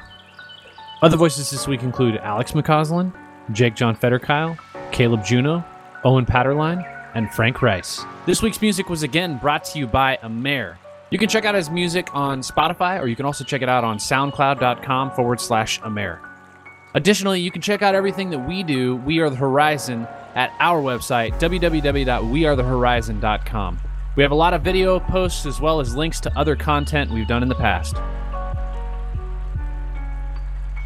Other 1.02 1.18
voices 1.18 1.50
this 1.50 1.68
week 1.68 1.84
include 1.84 2.16
Alex 2.16 2.54
McCausland, 2.54 3.12
Jake 3.52 3.76
John 3.76 3.98
Fetterkyle, 3.98 4.58
Caleb 4.94 5.26
Juno, 5.26 5.62
Owen 6.06 6.26
Patterline, 6.26 6.90
and 7.16 7.30
Frank 7.34 7.62
Rice. 7.62 8.02
This 8.26 8.42
week's 8.42 8.62
music 8.62 8.88
was 8.88 9.04
again 9.04 9.40
brought 9.40 9.66
to 9.66 9.78
you 9.78 9.88
by 9.88 10.18
Amer. 10.24 10.80
You 11.10 11.20
can 11.20 11.28
check 11.28 11.44
out 11.44 11.54
his 11.54 11.70
music 11.70 12.08
on 12.16 12.40
Spotify, 12.40 13.02
or 13.02 13.08
you 13.08 13.18
can 13.18 13.26
also 13.26 13.44
check 13.44 13.62
it 13.62 13.68
out 13.68 13.84
on 13.84 13.98
soundcloud.com 13.98 15.12
forward 15.12 15.42
slash 15.42 15.82
Amer. 15.84 16.22
Additionally, 16.94 17.42
you 17.42 17.52
can 17.52 17.62
check 17.62 17.82
out 17.82 17.94
everything 17.94 18.30
that 18.30 18.48
we 18.48 18.64
do, 18.64 18.96
We 18.96 19.20
Are 19.20 19.30
the 19.30 19.36
Horizon, 19.36 20.08
at 20.34 20.54
our 20.62 20.82
website, 20.82 21.38
www.wearethehorizon.com. 21.42 23.80
We 24.18 24.24
have 24.24 24.32
a 24.32 24.36
lot 24.36 24.56
of 24.56 24.64
video 24.64 25.00
posts 25.00 25.46
as 25.46 25.62
well 25.62 25.80
as 25.80 25.96
links 25.96 26.20
to 26.22 26.36
other 26.36 26.56
content 26.56 27.12
we've 27.12 27.28
done 27.28 27.44
in 27.44 27.50
the 27.50 27.56
past. 27.56 27.96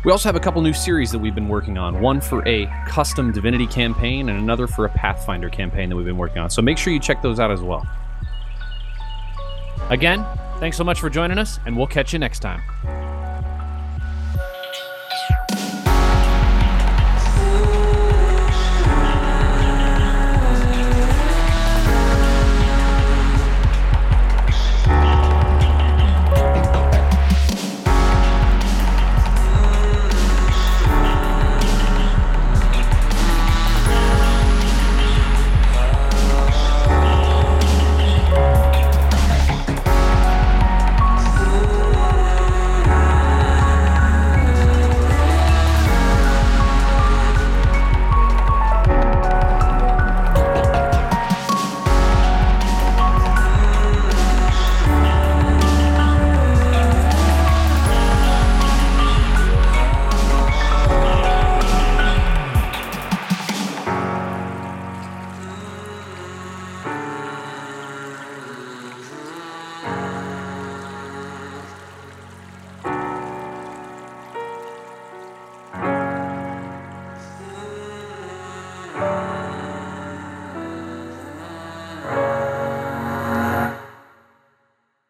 We 0.03 0.12
also 0.12 0.28
have 0.28 0.36
a 0.36 0.40
couple 0.40 0.62
new 0.62 0.74
series 0.74 1.12
that 1.12 1.20
we've 1.20 1.34
been 1.34 1.48
working 1.48 1.78
on 1.78 2.02
one 2.02 2.20
for 2.20 2.45
a 2.45 2.66
custom 2.86 3.32
Divinity 3.32 3.68
campaign 3.68 4.28
and 4.28 4.38
another 4.38 4.68
for 4.68 4.84
a 4.84 4.90
Pathfinder 4.90 5.49
campaign 5.49 5.88
that 5.90 5.95
we've 5.95 6.06
been 6.06 6.18
working 6.18 6.40
on. 6.40 6.49
So 6.49 6.62
make 6.62 6.78
sure 6.78 6.91
you 6.91 6.99
check 6.99 7.22
those 7.22 7.40
out 7.40 7.52
as 7.52 7.62
well. 7.62 7.88
Again, 9.90 10.26
thanks 10.60 10.76
so 10.76 10.84
much 10.84 10.99
for 10.99 11.10
joining 11.10 11.38
us, 11.38 11.58
and 11.66 11.78
we'll 11.78 11.88
catch 11.88 12.12
you 12.12 12.20
next 12.20 12.40
time. 12.40 12.62